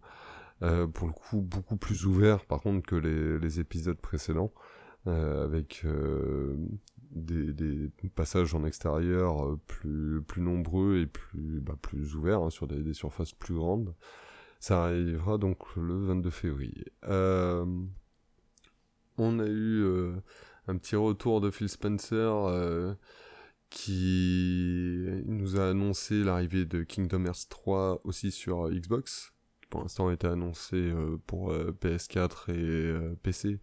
Euh, 0.63 0.87
pour 0.87 1.07
le 1.07 1.13
coup 1.13 1.39
beaucoup 1.39 1.77
plus 1.77 2.07
ouvert 2.07 2.43
par 2.43 2.61
contre 2.61 2.83
que 2.83 2.95
les, 2.95 3.59
épisodes 3.59 3.99
précédents 3.99 4.51
euh, 4.55 4.76
avec 5.07 5.83
euh, 5.85 6.55
des, 7.11 7.89
passages 8.15 8.53
en 8.53 8.65
extérieur 8.65 9.45
euh, 9.45 9.59
plus 9.67 10.41
nombreux 10.41 10.97
et 10.97 11.05
plus 11.05 11.61
bah, 11.61 11.77
plus 11.81 12.15
ouverts 12.15 12.41
hein, 12.41 12.49
sur 12.49 12.67
des, 12.67 12.93
surfaces 12.93 13.33
plus 13.33 13.55
grandes 13.55 13.93
ça 14.59 14.85
arrivera 14.85 15.37
donc 15.37 15.75
le 15.75 16.05
22 16.05 16.29
février 16.29 16.85
on 19.17 19.39
a 19.39 19.47
eu 19.47 19.83
un 20.67 20.77
petit 20.77 20.95
retour 20.95 21.41
de 21.41 21.49
Phil 21.49 21.69
Spencer 21.69 22.09
euh, 22.47 22.93
qui 23.69 25.05
nous 25.25 25.59
a 25.59 25.69
annoncé 25.69 26.23
l'arrivée 26.23 26.65
de 26.65 26.83
Kingdom 26.83 27.25
Hearts 27.25 27.47
3 27.49 28.01
aussi 28.03 28.31
sur 28.31 28.69
Xbox, 28.69 29.33
qui 29.61 29.67
pour 29.67 29.81
l'instant 29.81 30.11
été 30.11 30.27
annoncé 30.27 30.75
euh, 30.75 31.17
pour 31.25 31.51
euh, 31.51 31.75
PS4 31.81 32.51
et 32.51 33.15
PC. 33.23 33.59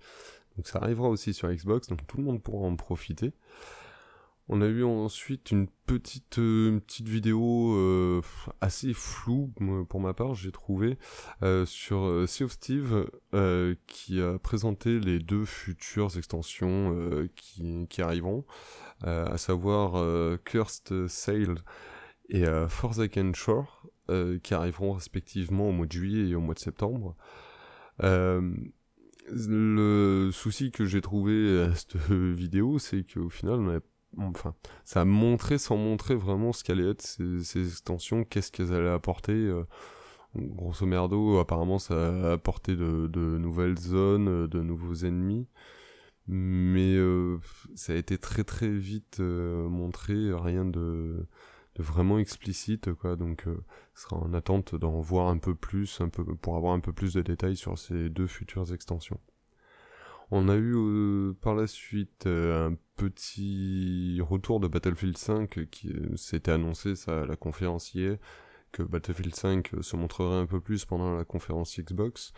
Donc 0.56 0.66
ça 0.66 0.78
arrivera 0.80 1.08
aussi 1.08 1.34
sur 1.34 1.48
Xbox, 1.50 1.88
donc 1.88 2.06
tout 2.06 2.16
le 2.16 2.24
monde 2.24 2.42
pourra 2.42 2.66
en 2.66 2.76
profiter. 2.76 3.32
On 4.48 4.60
a 4.60 4.66
eu 4.66 4.84
ensuite 4.84 5.52
une 5.52 5.68
petite, 5.86 6.38
euh, 6.38 6.78
petite 6.80 7.08
vidéo 7.08 7.74
euh, 7.76 8.20
assez 8.60 8.92
floue 8.92 9.50
pour 9.88 10.00
ma 10.00 10.12
part, 10.12 10.34
j'ai 10.34 10.52
trouvé, 10.52 10.98
euh, 11.42 11.64
sur 11.64 12.28
Sea 12.28 12.44
of 12.44 12.52
Steve 12.52 13.06
qui 13.86 14.20
a 14.20 14.38
présenté 14.38 15.00
les 15.00 15.18
deux 15.18 15.46
futures 15.46 16.16
extensions 16.18 17.26
qui, 17.36 17.86
qui, 17.88 18.02
arriveront, 18.02 18.44
à 19.02 19.38
savoir 19.38 20.38
Cursed 20.44 21.08
Sail 21.08 21.54
et 22.28 22.44
Forsaken 22.68 23.34
Shore, 23.34 23.86
qui 24.42 24.54
arriveront 24.54 24.92
respectivement 24.92 25.68
au 25.68 25.72
mois 25.72 25.86
de 25.86 25.92
juillet 25.92 26.28
et 26.28 26.34
au 26.34 26.40
mois 26.40 26.54
de 26.54 26.60
septembre. 26.60 27.16
Le 29.30 30.30
souci 30.32 30.70
que 30.70 30.84
j'ai 30.84 31.00
trouvé 31.00 31.62
à 31.62 31.74
cette 31.74 31.96
vidéo, 32.10 32.78
c'est 32.78 33.04
qu'au 33.04 33.28
final, 33.28 33.60
on 33.60 33.76
a 33.76 33.80
enfin, 34.18 34.54
ça 34.84 35.02
a 35.02 35.04
montré 35.04 35.58
sans 35.58 35.76
montrer 35.76 36.14
vraiment 36.14 36.52
ce 36.52 36.64
qu'allaient 36.64 36.90
être 36.90 37.02
ces, 37.02 37.66
extensions, 37.66 38.24
qu'est-ce 38.24 38.52
qu'elles 38.52 38.72
allaient 38.72 38.88
apporter. 38.88 39.32
Euh, 39.32 39.64
grosso 40.36 40.86
merdo, 40.86 41.38
apparemment, 41.38 41.78
ça 41.78 41.94
a 41.94 42.32
apporté 42.32 42.76
de, 42.76 43.08
nouvelles 43.38 43.78
zones, 43.78 44.28
euh, 44.28 44.48
de 44.48 44.60
nouveaux 44.60 44.94
ennemis. 44.94 45.46
Mais 46.26 46.94
euh, 46.96 47.38
ça 47.74 47.92
a 47.92 47.96
été 47.96 48.16
très 48.16 48.44
très 48.44 48.70
vite 48.70 49.20
montré, 49.20 50.32
rien 50.32 50.64
de, 50.64 51.26
vraiment 51.78 52.18
explicite, 52.18 52.92
quoi. 52.94 53.16
Donc, 53.16 53.44
ce 53.94 54.02
sera 54.02 54.16
en 54.16 54.34
attente 54.34 54.74
d'en 54.74 55.00
voir 55.00 55.28
un 55.28 55.38
peu 55.38 55.54
plus, 55.54 56.00
un 56.00 56.08
peu, 56.08 56.24
pour 56.36 56.56
avoir 56.56 56.74
un 56.74 56.80
peu 56.80 56.92
plus 56.92 57.14
de 57.14 57.22
détails 57.22 57.56
sur 57.56 57.78
ces 57.78 58.08
deux 58.08 58.26
futures 58.26 58.72
extensions. 58.72 59.20
On 60.30 60.48
a 60.48 60.56
eu 60.56 60.74
euh, 60.74 61.34
par 61.42 61.54
la 61.54 61.66
suite 61.66 62.26
euh, 62.26 62.70
un 62.70 62.76
petit 62.96 64.20
retour 64.22 64.58
de 64.58 64.68
Battlefield 64.68 65.16
5 65.18 65.68
qui 65.70 65.90
euh, 65.90 66.16
s'était 66.16 66.52
annoncé 66.52 66.96
ça, 66.96 67.22
à 67.22 67.26
la 67.26 67.36
conférence 67.36 67.94
hier, 67.94 68.16
que 68.72 68.82
Battlefield 68.82 69.34
5 69.34 69.70
se 69.80 69.96
montrerait 69.96 70.38
un 70.38 70.46
peu 70.46 70.60
plus 70.60 70.84
pendant 70.84 71.14
la 71.14 71.24
conférence 71.24 71.78
Xbox. 71.78 72.32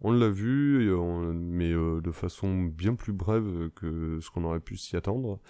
On 0.00 0.12
l'a 0.12 0.28
vu, 0.28 0.92
mais 1.34 1.72
de 1.72 2.10
façon 2.12 2.64
bien 2.64 2.94
plus 2.94 3.12
brève 3.12 3.70
que 3.74 4.20
ce 4.20 4.30
qu'on 4.30 4.44
aurait 4.44 4.60
pu 4.60 4.76
s'y 4.76 4.96
attendre. 4.96 5.40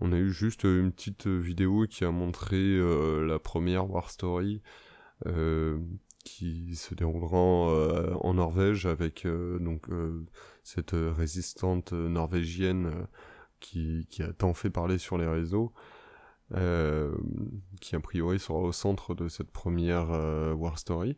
On 0.00 0.12
a 0.12 0.16
eu 0.16 0.30
juste 0.30 0.64
une 0.64 0.92
petite 0.92 1.26
vidéo 1.26 1.86
qui 1.88 2.04
a 2.04 2.10
montré 2.10 2.78
la 3.26 3.38
première 3.38 3.90
War 3.90 4.10
Story 4.10 4.62
qui 6.26 6.74
se 6.74 6.94
déroulera 6.94 7.38
en 7.38 8.34
Norvège 8.34 8.84
avec 8.84 9.26
cette 10.66 10.94
euh, 10.94 11.12
résistante 11.12 11.92
euh, 11.92 12.08
norvégienne 12.08 12.86
euh, 12.86 13.06
qui, 13.60 14.04
a 14.20 14.32
tant 14.32 14.52
fait 14.52 14.68
parler 14.68 14.98
sur 14.98 15.16
les 15.16 15.26
réseaux, 15.26 15.72
qui 17.80 17.96
a 17.96 18.00
priori 18.00 18.38
sera 18.38 18.58
au 18.58 18.70
centre 18.70 19.14
de 19.14 19.28
cette 19.28 19.50
première 19.50 20.10
War 20.56 20.78
Story. 20.78 21.16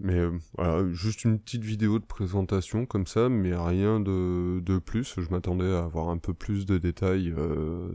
Mais 0.00 0.20
voilà, 0.56 0.88
juste 0.92 1.24
une 1.24 1.40
petite 1.40 1.64
vidéo 1.64 1.98
de 1.98 2.04
présentation 2.04 2.86
comme 2.86 3.06
ça, 3.06 3.28
mais 3.28 3.54
rien 3.54 3.98
de, 3.98 4.60
de 4.60 4.78
plus. 4.78 5.14
Je 5.18 5.28
m'attendais 5.30 5.74
à 5.74 5.84
avoir 5.84 6.08
un 6.10 6.18
peu 6.18 6.34
plus 6.34 6.66
de 6.66 6.78
détails 6.78 7.34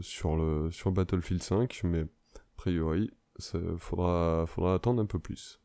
sur, 0.00 0.36
le, 0.36 0.70
sur 0.70 0.92
Battlefield 0.92 1.42
5, 1.42 1.80
mais 1.84 2.02
a 2.02 2.40
priori, 2.56 3.10
ça 3.38 3.58
faudra, 3.78 4.44
faudra 4.46 4.74
attendre 4.74 5.00
un 5.02 5.06
peu 5.06 5.18
plus. 5.18 5.60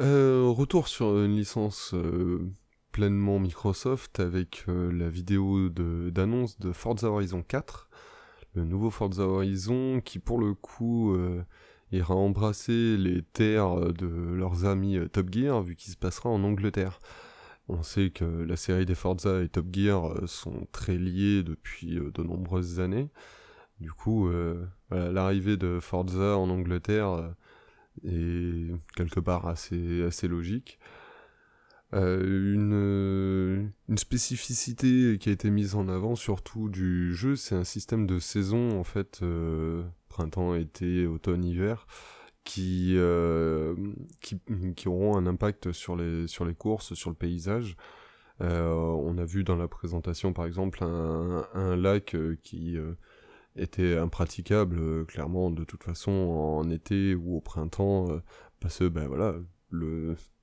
Euh, 0.00 0.46
retour 0.48 0.88
sur 0.88 1.18
une 1.22 1.36
licence 1.36 1.92
euh, 1.92 2.50
pleinement 2.92 3.38
Microsoft 3.38 4.20
avec 4.20 4.64
euh, 4.68 4.90
la 4.90 5.10
vidéo 5.10 5.68
d'annonce 5.68 6.58
de, 6.58 6.72
Forza 6.72 7.08
Horizon 7.08 7.42
4, 7.42 7.90
le 8.54 8.64
nouveau 8.64 8.90
Forza 8.90 9.24
Horizon 9.24 10.00
qui 10.02 10.18
pour 10.18 10.38
le 10.38 10.54
coup 10.54 11.16
ira 11.92 12.14
embrasser 12.14 12.96
les 12.96 13.22
terres 13.22 13.92
de 13.92 14.06
leurs 14.06 14.64
amis 14.64 14.98
Top 15.12 15.32
Gear 15.32 15.62
vu 15.62 15.76
qu'il 15.76 15.92
se 15.92 15.98
passera 15.98 16.30
en 16.30 16.42
Angleterre. 16.44 16.98
On 17.68 17.82
sait 17.82 18.10
que 18.10 18.24
la 18.24 18.56
série 18.56 18.86
des 18.86 18.94
Forza 18.94 19.42
et 19.42 19.48
Top 19.48 19.66
Gear 19.72 20.14
sont 20.26 20.66
très 20.72 20.96
liées 20.96 21.42
depuis 21.42 21.94
de 21.96 22.22
nombreuses 22.22 22.80
années. 22.80 23.08
Du 23.80 23.92
coup, 23.92 24.28
l'arrivée 24.90 25.56
de 25.56 25.78
Forza 25.80 26.36
en 26.36 26.50
Angleterre 26.50 27.34
et 28.04 28.68
quelque 28.96 29.20
part 29.20 29.46
assez, 29.46 30.02
assez 30.02 30.28
logique. 30.28 30.78
Euh, 31.94 32.54
une, 32.54 33.70
une, 33.90 33.98
spécificité 33.98 35.18
qui 35.20 35.28
a 35.28 35.32
été 35.32 35.50
mise 35.50 35.74
en 35.74 35.90
avant 35.90 36.14
surtout 36.14 36.70
du 36.70 37.14
jeu, 37.14 37.36
c'est 37.36 37.54
un 37.54 37.64
système 37.64 38.06
de 38.06 38.18
saison 38.18 38.80
en 38.80 38.84
fait, 38.84 39.20
euh, 39.22 39.84
printemps, 40.12 40.54
été, 40.54 41.06
automne, 41.06 41.44
hiver, 41.44 41.86
qui, 42.44 42.96
qui, 44.20 44.88
auront 44.88 45.16
un 45.16 45.26
impact 45.26 45.72
sur 45.72 45.96
les, 45.96 46.26
sur 46.26 46.46
courses, 46.56 46.94
sur 46.94 47.10
le 47.10 47.16
paysage. 47.16 47.76
on 48.40 49.18
a 49.18 49.24
vu 49.24 49.44
dans 49.44 49.56
la 49.56 49.68
présentation 49.68 50.32
par 50.32 50.46
exemple 50.46 50.82
un, 50.82 51.76
lac 51.76 52.16
qui 52.42 52.76
était 53.54 53.96
impraticable 53.96 55.06
clairement 55.06 55.50
de 55.50 55.64
toute 55.64 55.84
façon 55.84 56.10
en 56.10 56.68
été 56.68 57.14
ou 57.14 57.36
au 57.36 57.40
printemps 57.40 58.08
parce 58.60 58.78
que 58.78 58.88
ben 58.88 59.06
voilà 59.06 59.34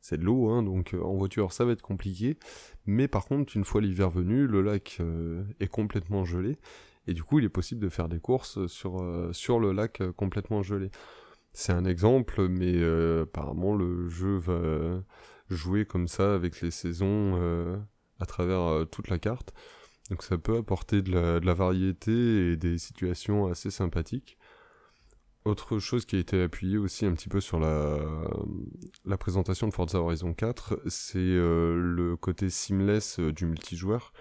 c'est 0.02 0.18
de 0.18 0.24
l'eau, 0.24 0.50
hein, 0.50 0.64
donc 0.64 0.94
euh, 0.94 1.02
en 1.02 1.16
voiture 1.16 1.52
ça 1.52 1.66
va 1.66 1.72
être 1.72 1.82
compliqué. 1.82 2.38
Mais 2.86 3.08
par 3.08 3.26
contre, 3.26 3.56
une 3.56 3.64
fois 3.64 3.82
l'hiver 3.82 4.10
venu, 4.10 4.48
le 4.48 4.62
lac 4.62 4.98
euh, 5.00 5.44
est 5.60 5.68
complètement 5.68 6.26
gelé, 6.26 6.58
et 7.10 7.14
du 7.14 7.24
coup 7.24 7.40
il 7.40 7.46
est 7.46 7.50
possible 7.50 7.82
de 7.82 7.90
faire 7.90 8.10
des 8.10 8.20
courses 8.20 8.68
sur, 8.68 9.02
euh, 9.02 9.34
sur 9.34 9.60
le 9.60 9.72
lac 9.72 10.02
complètement 10.16 10.64
gelé. 10.64 10.92
C'est 11.54 11.74
un 11.74 11.86
exemple, 11.86 12.48
mais 12.48 12.84
apparemment 13.22 13.76
le 13.76 14.08
jeu 14.08 14.38
va 14.38 15.02
jouer 15.50 15.86
comme 15.86 16.08
ça 16.08 16.36
avec 16.36 16.62
les 16.62 16.70
saisons 16.72 17.82
à 18.20 18.26
travers 18.28 18.86
toute 18.92 19.10
la 19.10 19.18
carte. 19.18 19.52
Donc 20.12 20.22
ça 20.22 20.38
peut 20.38 20.58
apporter 20.58 21.02
de 21.02 21.40
la 21.44 21.54
variété 21.56 22.52
et 22.52 22.56
des 22.56 22.78
situations 22.78 23.48
assez 23.48 23.72
sympathiques. 23.72 24.38
Autre 25.46 25.80
chose 25.80 26.06
qui 26.06 26.18
a 26.18 26.20
été 26.20 26.42
appuyée 26.42 26.78
aussi 26.78 27.06
un 27.06 27.14
petit 27.14 27.30
peu 27.30 27.40
sur 27.40 27.60
la, 27.60 27.98
la 29.06 29.18
présentation 29.18 29.68
de 29.68 29.74
Forza 29.74 30.00
Horizon 30.00 30.34
4, 30.34 30.82
c'est 30.88 31.18
euh, 31.18 31.76
le 31.76 32.18
côté 32.18 32.50
seamless 32.50 33.20
euh, 33.20 33.32
du 33.32 33.46
multijoueur, 33.46 34.12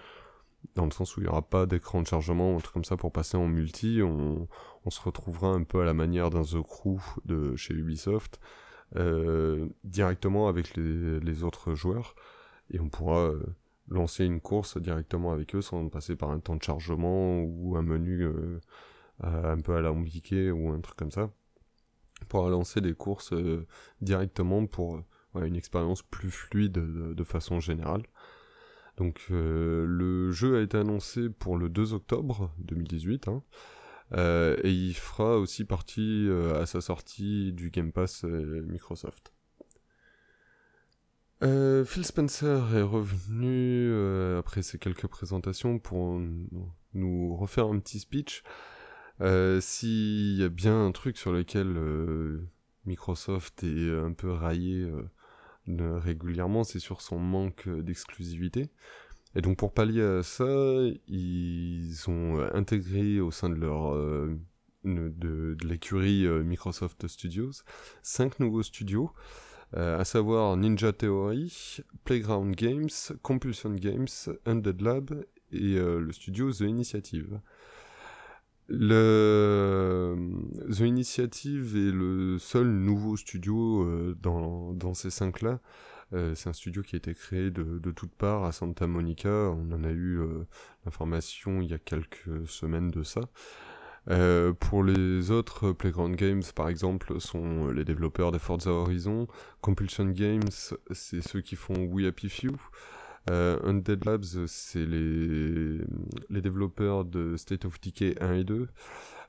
dans 0.75 0.85
le 0.85 0.91
sens 0.91 1.15
où 1.15 1.21
il 1.21 1.23
n'y 1.23 1.29
aura 1.29 1.41
pas 1.41 1.65
d'écran 1.65 2.01
de 2.01 2.07
chargement 2.07 2.53
ou 2.53 2.57
un 2.57 2.59
truc 2.59 2.73
comme 2.73 2.85
ça 2.85 2.97
pour 2.97 3.11
passer 3.11 3.37
en 3.37 3.47
multi, 3.47 4.01
on, 4.03 4.47
on 4.85 4.89
se 4.89 5.01
retrouvera 5.01 5.49
un 5.49 5.63
peu 5.63 5.81
à 5.81 5.85
la 5.85 5.93
manière 5.93 6.29
d'un 6.29 6.43
The 6.43 6.61
Crew 6.61 6.99
de 7.25 7.55
chez 7.55 7.73
Ubisoft, 7.73 8.39
euh, 8.95 9.67
directement 9.83 10.47
avec 10.47 10.75
les, 10.75 11.43
autres 11.43 11.75
joueurs, 11.75 12.15
et 12.71 12.79
on 12.79 12.89
pourra 12.89 13.31
lancer 13.89 14.25
une 14.25 14.39
course 14.39 14.77
directement 14.77 15.31
avec 15.31 15.55
eux 15.55 15.61
sans 15.61 15.87
passer 15.89 16.15
par 16.15 16.31
un 16.31 16.39
temps 16.39 16.55
de 16.55 16.63
chargement 16.63 17.41
ou 17.41 17.75
un 17.75 17.81
menu 17.81 18.27
euh, 19.23 19.53
un 19.53 19.59
peu 19.59 19.75
à 19.75 19.81
l'alambiqué 19.81 20.51
ou 20.51 20.69
un 20.69 20.79
truc 20.79 20.95
comme 20.95 21.11
ça, 21.11 21.29
pour 22.29 22.47
lancer 22.49 22.79
des 22.79 22.93
courses 22.93 23.33
euh, 23.33 23.65
directement 24.01 24.65
pour 24.65 25.03
euh, 25.35 25.45
une 25.45 25.55
expérience 25.55 26.01
plus 26.03 26.31
fluide 26.31 26.71
de, 26.71 27.23
façon 27.23 27.59
générale. 27.59 28.03
Donc 28.99 29.25
le 29.29 30.29
jeu 30.31 30.57
a 30.57 30.61
été 30.61 30.77
annoncé 30.77 31.29
pour 31.29 31.57
le 31.57 31.69
2 31.69 31.93
octobre 31.93 32.53
2018. 32.59 33.27
Hein, 33.29 33.43
et 34.63 34.71
il 34.71 34.93
fera 34.93 35.37
aussi 35.37 35.65
partie 35.65 36.29
à 36.55 36.65
sa 36.65 36.81
sortie 36.81 37.53
du 37.53 37.71
Game 37.71 37.91
Pass 37.91 38.23
Microsoft. 38.23 39.33
Phil 41.41 42.05
Spencer 42.05 42.75
est 42.75 42.81
revenu 42.81 43.91
après 44.37 44.61
ces 44.61 44.77
quelques 44.77 45.07
présentations 45.07 45.79
pour 45.79 46.19
nous 46.93 47.35
refaire 47.37 47.67
un 47.67 47.79
petit 47.79 47.99
speech 47.99 48.43
euh, 49.21 49.59
s'il 49.59 50.37
y 50.37 50.43
a 50.43 50.49
bien 50.49 50.85
un 50.85 50.91
truc 50.91 51.17
sur 51.17 51.31
lequel 51.31 51.75
euh, 51.75 52.47
Microsoft 52.85 53.63
est 53.63 53.97
un 53.97 54.13
peu 54.13 54.31
raillé 54.31 54.89
euh, 55.69 55.99
régulièrement, 55.99 56.63
c'est 56.63 56.79
sur 56.79 57.01
son 57.01 57.19
manque 57.19 57.69
d'exclusivité. 57.69 58.69
Et 59.35 59.41
donc 59.41 59.57
pour 59.57 59.73
pallier 59.73 60.01
à 60.01 60.23
ça, 60.23 60.45
ils 61.07 62.03
ont 62.07 62.39
intégré 62.53 63.19
au 63.19 63.29
sein 63.29 63.49
de 63.49 63.55
leur 63.55 63.93
de, 64.83 65.13
de 65.15 65.55
l'écurie 65.63 66.27
Microsoft 66.43 67.07
Studios 67.07 67.51
cinq 68.01 68.39
nouveaux 68.39 68.63
studios, 68.63 69.11
à 69.73 70.03
savoir 70.03 70.57
Ninja 70.57 70.93
Theory, 70.93 71.77
Playground 72.05 72.55
Games, 72.55 72.89
Compulsion 73.21 73.75
Games, 73.75 74.07
Undead 74.47 74.81
Lab 74.81 75.23
et 75.51 75.75
le 75.75 76.11
studio 76.11 76.51
The 76.51 76.61
Initiative. 76.61 77.39
Le... 78.69 80.15
The 80.69 80.81
Initiative 80.81 81.75
est 81.75 81.91
le 81.91 82.37
seul 82.37 82.67
nouveau 82.67 83.17
studio 83.17 83.83
euh, 83.83 84.15
dans, 84.21 84.93
ces 84.93 85.09
cinq-là. 85.09 85.59
Euh, 86.13 86.35
c'est 86.35 86.49
un 86.49 86.53
studio 86.53 86.83
qui 86.83 86.95
a 86.95 86.97
été 86.97 87.13
créé 87.13 87.49
de, 87.49 87.79
de 87.79 87.91
toutes 87.91 88.13
parts 88.13 88.45
à 88.45 88.51
Santa 88.51 88.85
Monica. 88.85 89.29
On 89.29 89.71
en 89.71 89.83
a 89.83 89.89
eu 89.89 90.19
euh, 90.19 90.45
l'information 90.85 91.61
il 91.61 91.71
y 91.71 91.73
a 91.73 91.79
quelques 91.79 92.47
semaines 92.47 92.91
de 92.91 93.03
ça. 93.03 93.21
pour 94.59 94.83
les 94.83 95.31
autres, 95.31 95.71
Playground 95.71 96.15
Games, 96.15 96.43
par 96.55 96.69
exemple, 96.69 97.19
sont 97.19 97.69
les 97.69 97.85
développeurs 97.85 98.31
des 98.31 98.39
Forza 98.39 98.69
Horizon. 98.69 99.27
Compulsion 99.61 100.05
Games, 100.05 100.49
c'est 100.91 101.21
ceux 101.21 101.41
qui 101.41 101.55
font 101.55 101.85
We 101.85 102.05
Happy 102.07 102.29
Few. 102.29 102.55
Euh, 103.29 103.59
Undead 103.63 104.05
Labs, 104.05 104.45
c'est 104.47 104.85
les, 104.85 105.79
les 106.29 106.41
développeurs 106.41 107.05
de 107.05 107.37
State 107.37 107.65
of 107.65 107.79
Decay 107.79 108.15
1 108.21 108.33
et 108.33 108.43
2. 108.43 108.67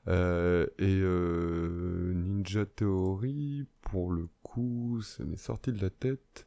Euh, 0.09 0.67
et 0.79 1.01
euh, 1.03 2.15
Ninja 2.15 2.65
Theory, 2.65 3.67
pour 3.83 4.11
le 4.13 4.29
coup, 4.43 5.03
ça 5.03 5.25
m'est 5.25 5.37
sorti 5.37 5.73
de 5.73 5.83
la 5.83 5.91
tête. 5.91 6.47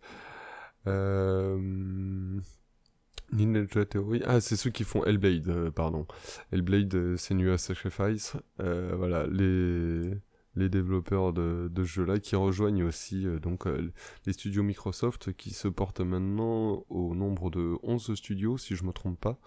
Ninja 3.32 3.86
Theory, 3.86 4.22
ah 4.26 4.42
c'est 4.42 4.56
ceux 4.56 4.72
qui 4.72 4.84
font 4.84 5.04
Hellblade, 5.06 5.70
pardon. 5.72 6.08
Hellblade, 6.52 7.16
c'est 7.18 7.34
Senua 7.34 7.58
Sacrifice. 7.58 8.36
voilà, 8.58 9.28
les 9.28 10.14
les 10.56 10.70
développeurs 10.70 11.34
de, 11.34 11.70
de 11.72 11.84
jeux-là 11.84 12.20
qui 12.20 12.36
rejoignent 12.36 12.84
aussi 12.84 13.26
euh, 13.26 13.40
donc 13.40 13.66
euh, 13.66 13.92
les 14.26 14.34
studios 14.34 14.64
Microsoft 14.64 15.34
qui 15.34 15.52
se 15.52 15.68
portent 15.68 16.02
maintenant 16.02 16.86
au 16.90 17.16
nombre 17.16 17.50
de 17.50 17.76
11 17.84 18.14
studios 18.16 18.58
si 18.58 18.76
je 18.76 18.84
me 18.84 18.92
trompe 18.92 19.20
pas. 19.20 19.40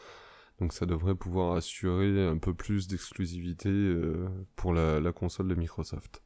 Donc 0.61 0.73
ça 0.73 0.87
devrait 0.87 1.15
pouvoir 1.15 1.55
assurer 1.55 2.27
un 2.27 2.39
peu 2.39 2.55
plus 2.55 2.89
d'exclusivité 2.89 3.69
euh, 3.69 4.29
pour 4.57 4.73
la, 4.73 5.13
console 5.13 5.49
de 5.49 5.55
Microsoft. 5.55 6.23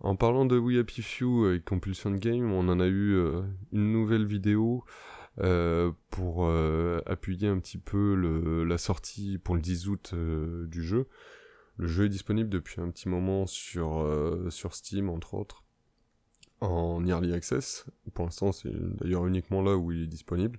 En 0.00 0.16
parlant 0.16 0.46
de 0.46 0.56
We 0.56 0.78
Happy 0.78 1.02
Few 1.02 1.52
et 1.52 1.60
Compulsion 1.60 2.12
Game, 2.12 2.52
on 2.52 2.68
en 2.68 2.80
a 2.80 2.86
eu 2.86 3.20
une 3.72 3.92
nouvelle 3.92 4.24
vidéo 4.24 4.84
pour 6.10 6.48
appuyer 7.04 7.48
un 7.48 7.58
petit 7.58 7.78
peu 7.78 8.64
la 8.64 8.78
sortie 8.78 9.38
pour 9.38 9.56
le 9.56 9.60
10 9.60 9.88
août 9.88 10.14
du 10.14 10.84
jeu. 10.84 11.08
Le 11.78 11.86
jeu 11.86 12.06
est 12.06 12.08
disponible 12.08 12.50
depuis 12.50 12.80
un 12.80 12.90
petit 12.90 13.08
moment 13.08 13.46
sur, 13.46 14.00
euh, 14.00 14.50
sur 14.50 14.74
Steam, 14.74 15.08
entre 15.08 15.34
autres, 15.34 15.62
en 16.60 17.06
Early 17.06 17.32
Access. 17.32 17.86
Pour 18.14 18.24
l'instant, 18.24 18.50
c'est 18.50 18.72
d'ailleurs 18.96 19.26
uniquement 19.26 19.62
là 19.62 19.76
où 19.76 19.92
il 19.92 20.02
est 20.02 20.08
disponible. 20.08 20.58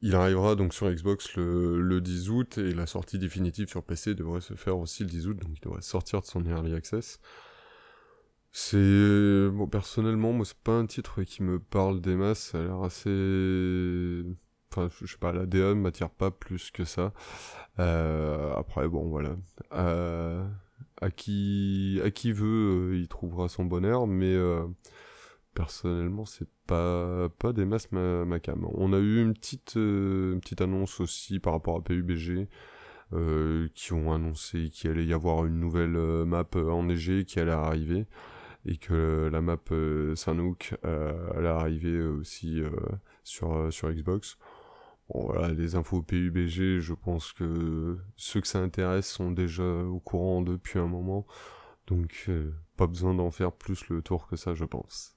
Il 0.00 0.14
arrivera 0.14 0.54
donc 0.54 0.72
sur 0.72 0.90
Xbox 0.90 1.36
le, 1.36 1.82
le 1.82 2.00
10 2.00 2.30
août 2.30 2.56
et 2.56 2.72
la 2.72 2.86
sortie 2.86 3.18
définitive 3.18 3.68
sur 3.68 3.82
PC 3.82 4.14
devrait 4.14 4.40
se 4.40 4.54
faire 4.54 4.78
aussi 4.78 5.02
le 5.02 5.10
10 5.10 5.26
août, 5.28 5.36
donc 5.36 5.50
il 5.56 5.60
devrait 5.60 5.82
sortir 5.82 6.22
de 6.22 6.26
son 6.26 6.44
Early 6.46 6.74
Access. 6.74 7.20
C'est... 8.50 9.48
Bon, 9.52 9.66
personnellement, 9.66 10.32
moi, 10.32 10.46
c'est 10.46 10.56
pas 10.56 10.72
un 10.72 10.86
titre 10.86 11.22
qui 11.22 11.42
me 11.42 11.58
parle 11.58 12.00
des 12.00 12.16
masses, 12.16 12.50
ça 12.52 12.60
a 12.60 12.62
l'air 12.62 12.82
assez 12.82 14.24
Enfin, 14.70 14.88
je 15.00 15.06
sais 15.06 15.18
pas, 15.18 15.32
la 15.32 15.46
DA 15.46 15.74
ne 15.74 15.74
m'attire 15.74 16.10
pas 16.10 16.30
plus 16.30 16.70
que 16.70 16.84
ça. 16.84 17.12
Euh, 17.78 18.54
après, 18.54 18.88
bon, 18.88 19.08
voilà. 19.08 19.36
Euh, 19.72 20.46
à 21.00 21.10
qui, 21.10 22.00
à 22.04 22.10
qui 22.10 22.32
veut, 22.32 22.90
euh, 22.92 22.96
il 22.96 23.08
trouvera 23.08 23.48
son 23.48 23.64
bonheur, 23.64 24.06
mais 24.06 24.36
personnellement, 25.54 26.24
c'est 26.26 26.48
pas, 26.66 27.28
pas 27.38 27.52
des 27.52 27.64
masses 27.64 27.90
ma, 27.92 28.40
cam. 28.40 28.66
On 28.74 28.92
a 28.92 28.98
eu 28.98 29.22
une 29.22 29.34
petite, 29.34 29.76
une 29.76 30.40
petite 30.40 30.60
annonce 30.60 31.00
aussi 31.00 31.40
par 31.40 31.54
rapport 31.54 31.76
à 31.76 31.82
PUBG. 31.82 32.48
qui 33.74 33.92
ont 33.92 34.12
annoncé 34.12 34.68
qu'il 34.70 34.90
allait 34.90 35.06
y 35.06 35.14
avoir 35.14 35.46
une 35.46 35.58
nouvelle 35.60 35.96
map 36.26 36.46
enneigée 36.56 37.24
qui 37.24 37.40
allait 37.40 37.52
arriver 37.52 38.06
et 38.66 38.76
que 38.76 39.30
la 39.32 39.40
map 39.40 39.56
Sanook 40.14 40.74
allait 40.82 41.48
arriver 41.48 42.02
aussi 42.02 42.60
sur, 43.24 43.72
sur 43.72 43.90
Xbox. 43.90 44.36
Bon, 45.08 45.24
voilà, 45.24 45.52
les 45.54 45.74
infos 45.74 46.02
PUBG, 46.02 46.80
je 46.80 46.92
pense 46.92 47.32
que 47.32 47.96
ceux 48.16 48.40
que 48.40 48.46
ça 48.46 48.58
intéresse 48.58 49.08
sont 49.08 49.30
déjà 49.30 49.64
au 49.64 50.00
courant 50.00 50.42
depuis 50.42 50.78
un 50.78 50.86
moment. 50.86 51.26
Donc, 51.86 52.26
euh, 52.28 52.52
pas 52.76 52.86
besoin 52.86 53.14
d'en 53.14 53.30
faire 53.30 53.52
plus 53.52 53.88
le 53.88 54.02
tour 54.02 54.26
que 54.26 54.36
ça, 54.36 54.54
je 54.54 54.64
pense. 54.64 55.14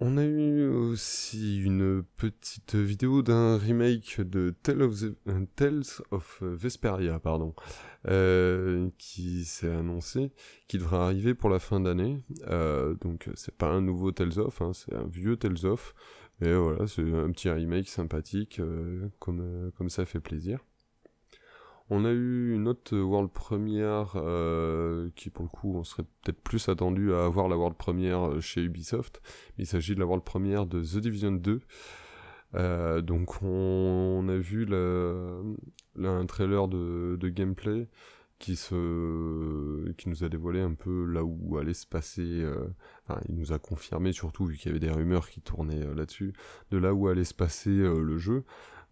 On 0.00 0.16
a 0.16 0.24
eu 0.24 0.68
aussi 0.68 1.60
une 1.60 2.04
petite 2.16 2.76
vidéo 2.76 3.22
d'un 3.22 3.58
remake 3.58 4.20
de 4.20 4.54
Tales 4.62 5.82
of, 6.12 6.38
euh, 6.40 6.54
Vesperia, 6.54 7.18
pardon, 7.18 7.52
euh, 8.06 8.88
qui 8.98 9.44
s'est 9.44 9.72
annoncé, 9.72 10.30
qui 10.68 10.78
devrait 10.78 10.98
arriver 10.98 11.34
pour 11.34 11.50
la 11.50 11.58
fin 11.58 11.80
d'année. 11.80 12.22
donc 13.00 13.28
c'est 13.34 13.56
pas 13.56 13.66
un 13.66 13.80
nouveau 13.80 14.12
Tales 14.12 14.38
of, 14.38 14.62
hein, 14.62 14.72
c'est 14.72 14.94
un 14.94 15.08
vieux 15.08 15.36
Tales 15.36 15.66
of, 15.66 15.96
et 16.40 16.54
voilà, 16.54 16.86
c'est 16.86 17.02
un 17.02 17.30
petit 17.32 17.50
remake 17.50 17.88
sympathique, 17.88 18.60
euh, 18.60 19.08
comme, 19.18 19.40
euh, 19.40 19.70
comme 19.76 19.90
ça 19.90 20.04
fait 20.06 20.20
plaisir. 20.20 20.60
On 21.90 22.04
a 22.04 22.10
eu 22.10 22.54
une 22.54 22.68
autre 22.68 22.96
world 22.96 23.30
première 23.30 24.12
euh, 24.16 25.08
qui, 25.16 25.30
pour 25.30 25.44
le 25.44 25.48
coup, 25.48 25.74
on 25.74 25.84
serait 25.84 26.04
peut-être 26.22 26.40
plus 26.40 26.68
attendu 26.68 27.14
à 27.14 27.24
avoir 27.24 27.48
la 27.48 27.56
world 27.56 27.76
première 27.76 28.42
chez 28.42 28.62
Ubisoft. 28.62 29.22
Il 29.56 29.66
s'agit 29.66 29.94
de 29.94 30.00
la 30.00 30.06
world 30.06 30.22
première 30.22 30.66
de 30.66 30.82
The 30.82 30.98
Division 30.98 31.32
2. 31.32 31.60
Euh, 32.54 33.02
donc 33.02 33.42
on, 33.42 34.26
a 34.28 34.36
vu 34.36 34.66
un 34.72 36.26
trailer 36.26 36.68
de, 36.68 37.28
gameplay 37.28 37.88
qui 38.38 38.56
se 38.56 39.90
qui 39.92 40.08
nous 40.08 40.24
a 40.24 40.28
dévoilé 40.28 40.60
un 40.60 40.74
peu 40.74 41.04
là 41.06 41.24
où 41.24 41.58
allait 41.58 41.74
se 41.74 41.86
passer 41.86 42.22
euh, 42.22 42.68
enfin 43.04 43.20
il 43.28 43.34
nous 43.34 43.52
a 43.52 43.58
confirmé 43.58 44.12
surtout 44.12 44.46
vu 44.46 44.56
qu'il 44.56 44.66
y 44.66 44.70
avait 44.70 44.86
des 44.86 44.90
rumeurs 44.92 45.28
qui 45.28 45.40
tournaient 45.40 45.84
là-dessus 45.94 46.32
de 46.70 46.78
là 46.78 46.94
où 46.94 47.08
allait 47.08 47.24
se 47.24 47.34
passer 47.34 47.70
le 47.70 48.18
jeu 48.18 48.44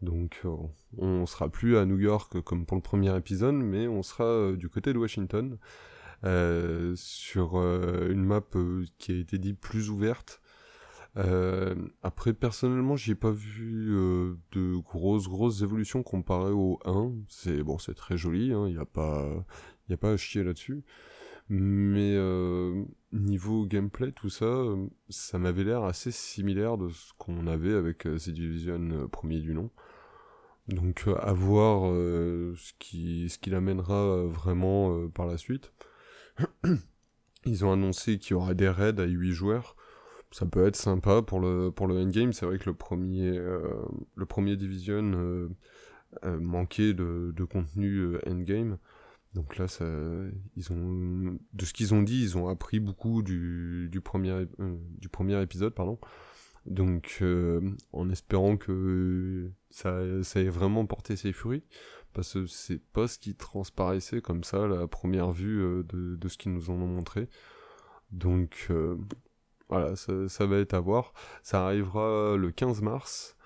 donc 0.02 0.40
euh, 0.44 0.54
on 0.98 1.26
sera 1.26 1.48
plus 1.48 1.76
à 1.76 1.86
New 1.86 1.98
York 1.98 2.40
comme 2.42 2.66
pour 2.66 2.76
le 2.76 2.82
premier 2.82 3.16
épisode, 3.16 3.54
mais 3.54 3.88
on 3.88 4.02
sera 4.02 4.24
euh, 4.24 4.56
du 4.56 4.68
côté 4.68 4.92
de 4.92 4.98
Washington, 4.98 5.58
euh, 6.24 6.92
sur 6.96 7.56
une 7.56 8.24
map 8.24 8.44
qui 8.98 9.12
a 9.12 9.16
été 9.16 9.38
dit 9.38 9.54
plus 9.54 9.90
ouverte. 9.90 10.40
Après, 12.02 12.34
personnellement, 12.34 12.96
j'ai 12.96 13.14
pas 13.14 13.30
vu 13.30 13.86
de 14.52 14.76
grosses 14.76 15.28
grosses 15.28 15.62
évolutions 15.62 16.02
comparées 16.02 16.52
au 16.52 16.78
1. 16.84 17.12
C'est 17.28 17.62
bon, 17.62 17.78
c'est 17.78 17.94
très 17.94 18.16
joli, 18.16 18.48
il 18.48 18.52
hein, 18.52 18.68
n'y 18.68 18.78
a 18.78 18.84
pas, 18.84 19.44
à 20.02 20.16
chier 20.16 20.44
là-dessus. 20.44 20.82
Mais 21.48 22.16
niveau 23.12 23.66
gameplay, 23.66 24.12
tout 24.12 24.30
ça, 24.30 24.64
ça 25.08 25.38
m'avait 25.38 25.64
l'air 25.64 25.84
assez 25.84 26.10
similaire 26.10 26.76
de 26.76 26.90
ce 26.90 27.12
qu'on 27.18 27.46
avait 27.46 27.74
avec 27.74 28.00
The 28.00 28.30
Division 28.30 29.08
premier 29.10 29.40
du 29.40 29.54
nom. 29.54 29.70
Donc 30.68 31.04
euh, 31.06 31.14
à 31.20 31.32
voir 31.32 31.88
euh, 31.92 32.54
ce 32.56 32.72
qui 32.78 33.28
ce 33.28 33.38
qu'il 33.38 33.54
amènera 33.54 33.94
euh, 33.94 34.26
vraiment 34.26 35.08
par 35.10 35.26
la 35.26 35.38
suite. 35.38 35.72
Ils 37.46 37.64
ont 37.64 37.72
annoncé 37.72 38.18
qu'il 38.18 38.32
y 38.32 38.34
aura 38.34 38.54
des 38.54 38.68
raids 38.68 38.98
à 39.00 39.04
8 39.04 39.32
joueurs. 39.32 39.76
Ça 40.32 40.46
peut 40.46 40.66
être 40.66 40.76
sympa 40.76 41.22
pour 41.22 41.40
le 41.40 41.70
pour 41.70 41.86
le 41.86 41.96
endgame. 41.96 42.32
C'est 42.32 42.46
vrai 42.46 42.58
que 42.58 42.68
le 42.68 42.74
premier 42.74 43.30
le 43.32 44.26
premier 44.26 44.56
Division 44.56 45.48
manquait 46.24 46.94
de, 46.94 47.32
de 47.34 47.44
contenu 47.44 48.16
endgame. 48.26 48.78
Donc 49.34 49.58
là, 49.58 49.68
ça, 49.68 49.84
ils 50.56 50.72
ont, 50.72 51.38
de 51.52 51.64
ce 51.66 51.74
qu'ils 51.74 51.92
ont 51.92 52.02
dit, 52.02 52.22
ils 52.22 52.38
ont 52.38 52.48
appris 52.48 52.80
beaucoup 52.80 53.22
du, 53.22 53.88
du 53.92 54.00
premier, 54.00 54.46
du 54.98 55.10
premier 55.10 55.40
épisode, 55.42 55.74
pardon. 55.74 55.98
Donc, 56.64 57.18
euh, 57.20 57.60
en 57.92 58.08
espérant 58.10 58.56
que 58.56 59.50
ça, 59.70 60.22
ça 60.22 60.40
ait 60.40 60.48
vraiment 60.48 60.86
porté 60.86 61.16
ses 61.16 61.32
fruits, 61.32 61.62
parce 62.12 62.32
que 62.32 62.46
c'est 62.46 62.82
pas 62.92 63.06
ce 63.06 63.18
qui 63.18 63.34
transparaissait 63.34 64.22
comme 64.22 64.42
ça 64.42 64.66
la 64.66 64.88
première 64.88 65.32
vue 65.32 65.60
euh, 65.60 65.82
de, 65.84 66.16
de, 66.16 66.28
ce 66.28 66.38
qu'ils 66.38 66.52
nous 66.52 66.70
en 66.70 66.74
ont 66.74 66.88
montré. 66.88 67.28
Donc, 68.10 68.68
euh, 68.70 68.96
voilà, 69.68 69.94
ça, 69.96 70.46
va 70.46 70.58
être 70.58 70.74
à 70.74 70.80
voir. 70.80 71.12
Ça 71.42 71.64
arrivera 71.66 72.36
le 72.36 72.50
15 72.50 72.82
mars. 72.82 73.36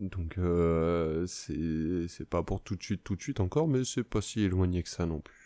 Donc, 0.00 0.38
c'est 1.26 2.28
pas 2.28 2.42
pour 2.42 2.62
tout 2.62 2.76
de 2.76 2.82
suite, 2.82 3.04
tout 3.04 3.16
de 3.16 3.22
suite 3.22 3.40
encore, 3.40 3.68
mais 3.68 3.84
c'est 3.84 4.04
pas 4.04 4.20
si 4.20 4.42
éloigné 4.42 4.82
que 4.82 4.88
ça 4.88 5.06
non 5.06 5.20
plus. 5.20 5.44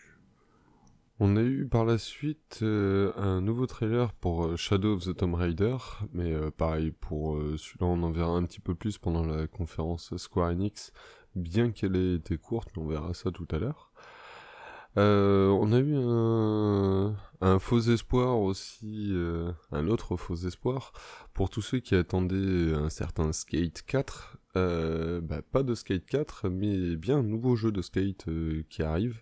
On 1.21 1.37
a 1.37 1.43
eu 1.43 1.67
par 1.67 1.85
la 1.85 1.99
suite 1.99 2.61
euh, 2.63 3.13
un 3.17 3.41
nouveau 3.41 3.67
trailer 3.67 4.13
pour 4.13 4.45
euh, 4.45 4.57
Shadow 4.57 4.95
of 4.95 5.05
the 5.05 5.17
Tomb 5.17 5.35
Raider, 5.35 5.77
mais 6.13 6.33
euh, 6.33 6.53
pareil, 6.53 6.93
pour 6.93 7.37
celui-là 7.57 7.87
on 7.87 8.05
en 8.05 8.13
verra 8.13 8.31
un 8.31 8.45
petit 8.45 8.61
peu 8.61 8.77
plus 8.77 8.99
pendant 8.99 9.25
la 9.25 9.49
conférence 9.49 10.17
Square 10.17 10.51
Enix, 10.51 10.93
bien 11.35 11.73
qu'elle 11.73 11.97
ait 11.97 12.15
été 12.15 12.39
courte, 12.39 12.69
mais 12.77 12.83
on 12.85 12.87
verra 12.87 13.15
ça 13.15 13.33
tout 13.33 13.49
à 13.51 13.59
l'heure. 13.59 13.88
On 14.97 15.73
a 15.73 15.79
eu 15.79 15.97
un, 17.41 17.59
faux 17.59 17.81
espoir 17.81 18.39
aussi, 18.39 19.13
un 19.73 19.89
autre 19.89 20.17
faux 20.17 20.35
espoir, 20.35 20.93
pour 21.35 21.51
tous 21.51 21.63
ceux 21.63 21.79
qui 21.79 21.95
attendaient 21.95 22.75
un 22.75 22.91
certain 22.91 23.33
Skate 23.33 23.83
4, 23.83 24.39
bah, 24.55 25.43
pas 25.53 25.63
de 25.63 25.75
Skate 25.75 26.07
4, 26.07 26.49
mais 26.49 26.97
bien 26.97 27.19
un 27.19 27.23
nouveau 27.23 27.57
jeu 27.57 27.71
de 27.71 27.83
Skate 27.83 28.27
qui 28.69 28.83
arrive. 28.83 29.21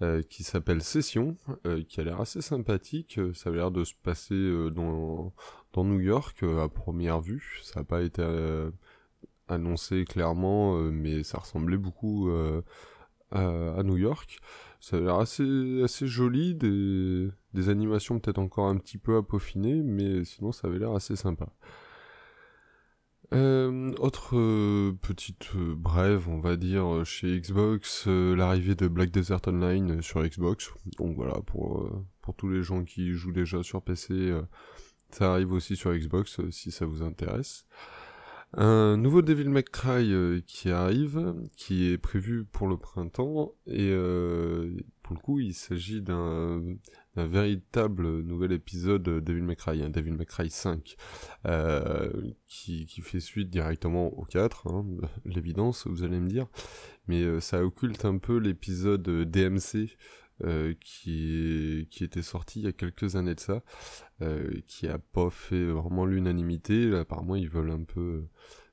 Euh, 0.00 0.22
qui 0.22 0.44
s'appelle 0.44 0.80
Session, 0.80 1.36
euh, 1.66 1.82
qui 1.82 2.00
a 2.00 2.04
l'air 2.04 2.20
assez 2.20 2.40
sympathique. 2.40 3.18
Euh, 3.18 3.34
ça 3.34 3.50
a 3.50 3.52
l'air 3.52 3.72
de 3.72 3.82
se 3.82 3.94
passer 4.00 4.48
dans 4.70 5.32
New 5.76 5.98
York 5.98 6.44
à 6.44 6.68
première 6.68 7.20
vue. 7.20 7.58
Ça 7.64 7.80
n'a 7.80 7.84
pas 7.84 8.02
été 8.02 8.22
annoncé 9.48 10.04
clairement, 10.04 10.76
mais 10.92 11.24
ça 11.24 11.38
ressemblait 11.38 11.76
beaucoup 11.76 12.30
à, 13.32 13.82
New 13.82 13.96
York. 13.96 14.38
Ça 14.80 14.96
a 14.96 15.00
l'air 15.00 15.16
assez, 15.18 16.06
joli, 16.06 16.54
des, 16.54 17.28
des 17.54 17.68
animations 17.68 18.20
peut-être 18.20 18.38
encore 18.38 18.68
un 18.68 18.76
petit 18.76 18.98
peu 18.98 19.16
à 19.16 19.22
peaufiner, 19.22 19.82
mais 19.82 20.24
sinon 20.24 20.52
ça 20.52 20.68
avait 20.68 20.78
l'air 20.78 20.92
assez 20.92 21.16
sympa. 21.16 21.48
Euh, 23.34 23.92
autre 23.98 24.38
euh, 24.38 24.96
petite 25.02 25.50
euh, 25.54 25.74
brève, 25.76 26.28
on 26.28 26.40
va 26.40 26.56
dire, 26.56 27.04
chez 27.04 27.38
Xbox, 27.38 28.06
l'arrivée 28.06 28.74
de 28.74 28.88
Black 28.88 29.10
Desert 29.10 29.40
Online 29.46 30.00
sur 30.00 30.22
Xbox. 30.22 30.70
Donc 30.98 31.16
voilà, 31.16 31.40
pour, 31.42 31.90
pour 32.22 32.34
tous 32.34 32.48
les 32.48 32.62
gens 32.62 32.84
qui 32.84 33.12
jouent 33.12 33.32
déjà 33.32 33.62
sur 33.62 33.82
PC, 33.82 34.32
ça 35.10 35.32
arrive 35.32 35.52
aussi 35.52 35.76
sur 35.76 35.92
Xbox 35.92 36.40
si 36.50 36.70
ça 36.70 36.86
vous 36.86 37.02
intéresse. 37.02 37.66
Un 38.54 38.96
nouveau 38.96 39.22
Devil 39.22 39.48
May 39.50 39.62
Cry 39.62 40.42
qui 40.46 40.70
arrive, 40.70 41.34
qui 41.56 41.90
est 41.90 41.98
prévu 41.98 42.44
pour 42.44 42.66
le 42.66 42.76
printemps, 42.76 43.52
et 43.66 43.90
pour 45.02 45.14
le 45.14 45.20
coup 45.20 45.38
il 45.38 45.54
s'agit 45.54 46.00
d'un 46.00 46.62
un 47.18 47.26
véritable 47.26 48.20
nouvel 48.22 48.52
épisode 48.52 49.02
de 49.02 49.20
Devil 49.20 49.42
May 49.42 49.56
Cry, 49.56 49.78
Devil 49.90 50.12
May 50.12 50.26
Cry 50.26 50.50
5, 50.50 50.96
euh, 51.46 52.10
qui, 52.46 52.86
qui, 52.86 53.00
fait 53.02 53.20
suite 53.20 53.50
directement 53.50 54.08
au 54.18 54.24
4, 54.24 54.68
hein, 54.68 54.86
l'évidence, 55.24 55.86
vous 55.86 56.04
allez 56.04 56.20
me 56.20 56.28
dire, 56.28 56.46
mais 57.06 57.22
euh, 57.22 57.40
ça 57.40 57.64
occulte 57.64 58.04
un 58.04 58.18
peu 58.18 58.38
l'épisode 58.38 59.02
DMC, 59.02 59.96
euh, 60.44 60.74
qui, 60.80 61.88
qui 61.90 62.04
était 62.04 62.22
sorti 62.22 62.60
il 62.60 62.64
y 62.64 62.68
a 62.68 62.72
quelques 62.72 63.16
années 63.16 63.34
de 63.34 63.40
ça, 63.40 63.62
euh, 64.22 64.50
qui 64.66 64.88
a 64.88 64.98
pas 64.98 65.30
fait 65.30 65.64
vraiment 65.64 66.06
l'unanimité. 66.06 66.94
Apparemment, 66.94 67.36
ils 67.36 67.48
veulent 67.48 67.70
un 67.70 67.84
peu 67.84 68.24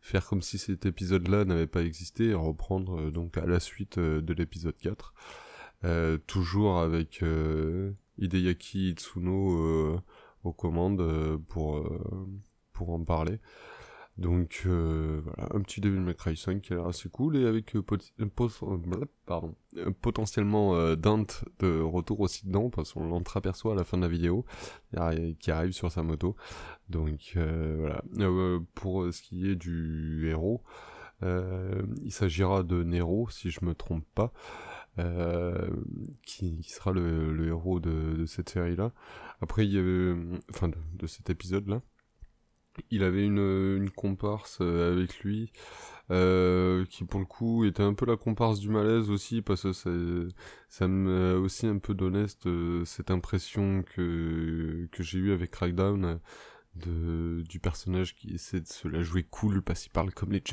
faire 0.01 0.25
comme 0.27 0.41
si 0.41 0.57
cet 0.57 0.85
épisode-là 0.85 1.45
n'avait 1.45 1.67
pas 1.67 1.83
existé 1.83 2.25
et 2.25 2.33
reprendre 2.33 2.99
euh, 2.99 3.11
donc 3.11 3.37
à 3.37 3.45
la 3.45 3.59
suite 3.59 3.99
de 3.99 4.33
l'épisode 4.33 4.77
4. 4.77 5.13
toujours 6.27 6.79
avec 6.79 7.23
Hideyaki 8.17 8.91
Itsuno 8.91 9.59
euh, 9.59 10.01
aux 10.43 10.53
commandes 10.53 11.01
euh, 11.01 11.37
pour, 11.49 11.77
euh, 11.77 12.27
pour 12.73 12.91
en 12.91 13.03
parler. 13.03 13.39
Donc 14.17 14.61
voilà, 14.65 15.49
un 15.53 15.61
petit 15.61 15.81
Devil 15.81 15.99
May 15.99 16.15
Cry 16.15 16.37
5 16.37 16.61
qui 16.61 16.73
a 16.73 16.77
l'air 16.77 16.87
assez 16.87 17.09
cool 17.09 17.35
et 17.35 17.45
avec 17.45 17.73
pardon, 19.25 19.55
potentiellement 20.01 20.95
Dante 20.95 21.43
de 21.59 21.81
retour 21.81 22.21
aussi 22.21 22.47
dedans 22.47 22.69
parce 22.69 22.93
qu'on 22.93 23.07
l'entreaperçoit 23.07 23.73
à 23.73 23.75
la 23.75 23.83
fin 23.83 23.97
de 23.97 24.03
la 24.03 24.07
vidéo 24.07 24.45
qui 25.39 25.51
arrive 25.51 25.73
sur 25.73 25.91
sa 25.91 26.01
moto. 26.01 26.37
Donc 26.87 27.35
voilà, 27.35 28.01
pour 28.73 29.13
ce 29.13 29.21
qui 29.21 29.49
est 29.49 29.55
du 29.55 30.29
héros, 30.29 30.63
il 31.21 32.11
s'agira 32.11 32.63
de 32.63 32.83
Nero 32.83 33.29
si 33.29 33.51
je 33.51 33.65
me 33.65 33.75
trompe 33.75 34.05
pas. 34.15 34.31
Euh, 34.97 35.67
qui, 36.25 36.63
sera 36.63 36.91
le, 36.91 37.47
héros 37.47 37.81
de, 37.81 38.25
cette 38.25 38.49
série-là. 38.49 38.93
Après, 39.41 39.65
il 39.65 39.73
y 39.73 39.77
avait, 39.77 40.15
enfin, 40.49 40.69
de, 40.69 40.77
de 40.93 41.07
cet 41.07 41.29
épisode-là, 41.29 41.81
il 42.91 43.03
avait 43.03 43.25
une, 43.25 43.89
comparse 43.95 44.59
euh, 44.61 44.93
avec 44.93 45.19
lui, 45.19 45.51
euh, 46.11 46.85
qui 46.85 47.03
pour 47.05 47.19
le 47.19 47.25
coup 47.25 47.65
était 47.65 47.83
un 47.83 47.93
peu 47.93 48.05
la 48.05 48.17
comparse 48.17 48.59
du 48.59 48.69
malaise 48.69 49.09
aussi, 49.09 49.41
parce 49.41 49.63
que 49.63 49.73
ça, 49.73 49.89
ça 50.69 50.87
m'a 50.87 51.33
aussi 51.35 51.67
un 51.67 51.77
peu 51.77 51.93
donné 51.93 52.25
cette, 52.27 53.11
impression 53.11 53.83
que, 53.83 54.87
que 54.91 55.03
j'ai 55.03 55.19
eu 55.19 55.31
avec 55.31 55.51
Crackdown 55.51 56.19
de, 56.75 57.43
du 57.47 57.59
personnage 57.59 58.15
qui 58.15 58.33
essaie 58.33 58.59
de 58.59 58.67
se 58.67 58.87
la 58.87 59.01
jouer 59.01 59.23
cool 59.23 59.61
parce 59.61 59.81
qu'il 59.81 59.91
parle 59.91 60.13
comme 60.13 60.31
les. 60.31 60.43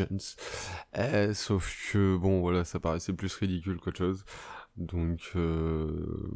Euh, 0.97 1.35
sauf 1.35 1.93
que, 1.93 2.17
bon, 2.17 2.41
voilà, 2.41 2.65
ça 2.65 2.81
paraissait 2.81 3.13
plus 3.13 3.35
ridicule 3.35 3.79
qu'autre 3.79 3.99
chose. 3.99 4.25
Donc, 4.77 5.33
euh, 5.37 6.31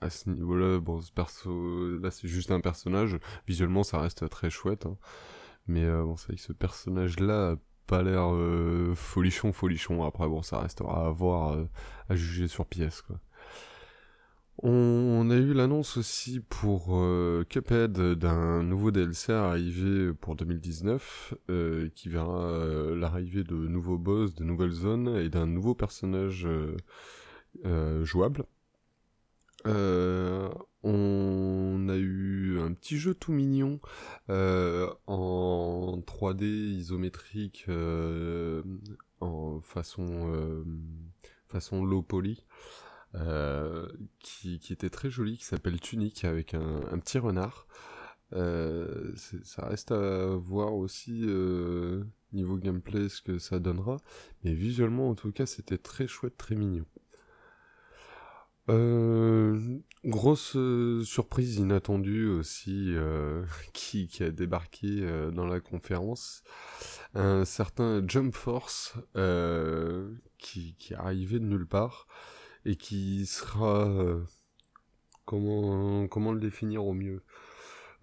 à 0.00 0.10
ce 0.10 0.28
niveau-là, 0.28 0.78
bon, 0.78 1.00
ce 1.00 1.12
perso, 1.12 1.98
là, 1.98 2.10
c'est 2.10 2.28
juste 2.28 2.50
un 2.50 2.60
personnage. 2.60 3.18
Visuellement, 3.46 3.82
ça 3.82 4.00
reste 4.00 4.28
très 4.28 4.50
chouette. 4.50 4.86
Hein. 4.86 4.96
Mais 5.66 5.84
euh, 5.84 6.02
bon, 6.04 6.16
c'est 6.16 6.28
vrai 6.28 6.36
que 6.36 6.42
ce 6.42 6.52
personnage-là 6.52 7.52
a 7.52 7.56
pas 7.86 8.02
l'air 8.02 8.32
euh, 8.32 8.94
folichon, 8.94 9.52
folichon. 9.52 10.04
Après, 10.04 10.28
bon, 10.28 10.42
ça 10.42 10.60
restera 10.60 11.06
à 11.06 11.10
voir, 11.10 11.54
euh, 11.54 11.68
à 12.08 12.16
juger 12.16 12.48
sur 12.48 12.66
pièce, 12.66 13.02
quoi. 13.02 13.18
On, 14.62 15.28
a 15.30 15.36
eu 15.36 15.52
l'annonce 15.52 15.98
aussi 15.98 16.40
pour 16.40 16.98
Cuphead 17.50 17.92
d'un 17.92 18.62
nouveau 18.62 18.90
DLC 18.90 19.30
arrivé 19.30 20.14
pour 20.14 20.34
2019 20.34 21.34
euh, 21.50 21.90
qui 21.94 22.08
verra 22.08 22.64
l'arrivée 22.94 23.44
de 23.44 23.54
nouveaux 23.54 23.98
boss, 23.98 24.34
de 24.34 24.44
nouvelles 24.44 24.70
zones 24.70 25.08
et 25.18 25.28
d'un 25.28 25.46
nouveau 25.46 25.74
personnage 25.74 26.48
jouable. 28.02 28.46
On 29.66 31.88
a 31.88 31.96
eu 31.96 32.60
un 32.60 32.72
petit 32.72 32.98
jeu 32.98 33.14
tout 33.14 33.32
mignon 33.32 33.80
en 34.28 36.02
3D 36.06 36.44
isométrique 36.44 37.66
en 39.20 39.60
façon, 39.60 40.64
façon 41.48 41.84
low 41.84 42.02
poly. 42.02 42.44
Euh, 43.14 43.86
qui, 44.18 44.60
était 44.70 44.90
très 44.90 45.08
joli, 45.08 45.38
qui 45.38 45.44
s'appelle 45.44 45.80
Tunique, 45.80 46.24
avec 46.24 46.54
un, 46.54 46.98
petit 46.98 47.18
renard. 47.18 47.66
Euh, 48.32 49.14
ça 49.14 49.66
reste 49.66 49.92
à 49.92 50.34
voir 50.34 50.74
aussi 50.74 51.22
euh, 51.24 52.02
niveau 52.32 52.56
gameplay 52.56 53.08
ce 53.08 53.22
que 53.22 53.38
ça 53.38 53.60
donnera, 53.60 53.98
mais 54.42 54.52
visuellement 54.52 55.08
en 55.08 55.14
tout 55.14 55.30
cas 55.30 55.46
c'était 55.46 55.78
très 55.78 56.08
chouette, 56.08 56.36
très 56.36 56.56
mignon. 56.56 56.84
Grosse 60.04 60.56
surprise 61.04 61.56
inattendue 61.56 62.28
aussi 62.28 62.94
qui, 63.72 64.08
a 64.20 64.30
débarqué 64.30 65.06
dans 65.32 65.46
la 65.46 65.60
conférence, 65.60 66.42
un 67.14 67.44
certain 67.44 68.02
Jump 68.06 68.34
Force 68.34 68.94
qui, 70.38 70.74
qui 70.76 70.92
est 70.92 70.96
arrivé 70.96 71.38
de 71.38 71.44
nulle 71.44 71.66
part 71.66 72.06
et 72.66 72.76
qui 72.76 73.26
sera 73.26 73.88
euh, 73.88 74.22
comment 75.24 76.08
comment 76.08 76.32
le 76.32 76.40
définir 76.40 76.84
au 76.84 76.92
mieux? 76.92 77.22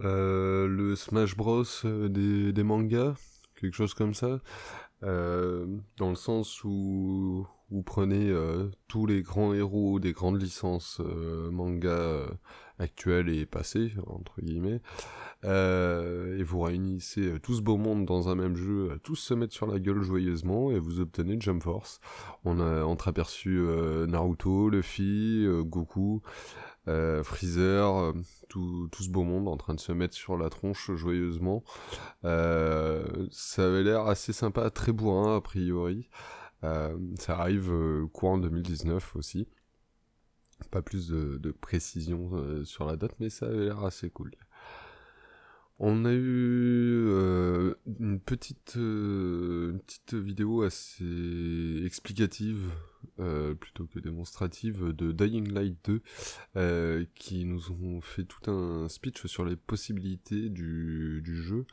Euh, 0.02 0.68
le 0.68 0.96
Smash 0.96 1.36
Bros 1.36 1.64
euh, 1.86 2.10
des, 2.10 2.54
des, 2.54 2.64
mangas? 2.64 3.16
Quelque 3.60 3.76
chose 3.76 3.94
comme 3.94 4.14
ça? 4.14 4.40
Dans 5.02 6.10
le 6.10 6.16
sens 6.16 6.64
où 6.64 7.46
vous 7.74 7.82
prenez 7.82 8.32
tous 8.88 9.08
les 9.08 9.24
grands 9.24 9.54
héros 9.54 10.00
des 10.00 10.12
grandes 10.12 10.40
licences 10.40 11.02
manga 11.52 12.20
actuelles 12.78 13.30
et 13.30 13.48
passées 13.48 13.94
entre 14.06 14.42
guillemets 14.42 14.80
et 15.44 16.44
vous 16.44 16.62
réunissez 16.62 17.40
tout 17.42 17.56
ce 17.56 17.62
beau 17.62 17.78
monde 17.78 18.06
dans 18.06 18.30
un 18.30 18.36
même 18.36 18.56
jeu, 18.56 19.00
tous 19.04 19.16
se 19.16 19.34
mettre 19.34 19.54
sur 19.54 19.66
la 19.66 19.80
gueule 19.80 20.04
joyeusement 20.04 20.72
et 20.72 20.78
vous 20.78 21.00
obtenez 21.00 21.36
Jump 21.40 21.64
Force. 21.64 22.00
On 22.46 22.60
a 22.60 22.84
entreaperçu 22.84 23.60
Naruto, 24.08 24.70
Luffy, 24.70 25.46
Goku, 25.64 26.22
Freezer, 26.86 28.14
tout, 28.50 28.88
tout, 28.92 29.04
ce 29.04 29.10
beau 29.10 29.24
monde 29.24 29.48
en 29.48 29.58
train 29.58 29.74
de 29.74 29.80
se 29.80 29.92
mettre 29.92 30.14
sur 30.14 30.38
la 30.38 30.50
tronche 30.50 30.92
joyeusement. 30.94 31.64
ça 32.22 33.66
avait 33.66 33.84
l'air 33.84 34.06
assez 34.08 34.32
sympa, 34.32 34.70
très 34.70 34.92
bourrin 34.92 35.38
a 35.38 35.42
priori. 35.42 36.08
Ça 37.20 37.40
arrive 37.40 37.72
courant 38.14 38.38
2019 38.38 39.16
aussi. 39.16 39.48
Pas 40.72 40.82
plus 40.82 41.10
de, 41.10 41.52
précision 41.52 42.64
sur 42.64 42.86
la 42.86 42.96
date, 42.96 43.16
mais 43.20 43.30
ça 43.30 43.48
avait 43.48 43.66
l'air 43.66 43.84
assez 43.84 44.10
cool. 44.10 44.32
On 45.80 46.06
a 46.06 46.14
eu 46.14 47.08
euh, 47.08 47.74
une, 48.00 48.20
petite, 48.20 48.78
euh, 48.78 49.72
une 49.72 49.80
petite 49.80 50.14
vidéo 50.14 50.62
assez 50.62 51.84
explicative, 51.84 52.72
euh, 53.20 53.56
plutôt 53.56 53.86
que 53.88 54.00
démonstrative, 54.00 54.94
de 54.94 55.12
Dying 55.12 55.52
Light 55.52 55.78
2, 56.56 57.06
qui 57.16 57.46
nous 57.46 57.72
ont 57.72 58.02
fait 58.02 58.24
tout 58.24 58.50
un 58.52 58.88
speech 58.88 59.26
sur 59.26 59.46
les 59.46 59.56
possibilités 59.56 60.50
du, 60.50 61.22
du 61.24 61.36
jeu 61.36 61.66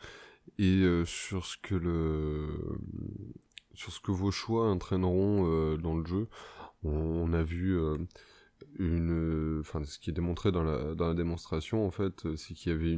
et 0.59 0.83
sur 1.05 1.46
ce 1.46 1.57
que 1.59 1.74
le 1.74 2.48
sur 3.81 3.93
ce 3.93 4.01
que 4.01 4.11
vos 4.11 4.31
choix 4.31 4.69
entraîneront 4.69 5.77
dans 5.79 5.97
le 5.97 6.05
jeu. 6.07 6.29
on 6.85 7.33
a 7.33 7.43
vu 7.43 7.79
une 8.79 9.61
enfin 9.61 9.83
ce 9.85 9.99
qui 9.99 10.11
est 10.11 10.12
démontré 10.12 10.53
dans 10.53 10.62
la 10.62 11.14
démonstration 11.14 11.87
en 11.87 11.90
fait 11.90 12.37
c'est 12.37 12.55
qu'il 12.55 12.73
y 12.73 12.75
avait 12.75 12.97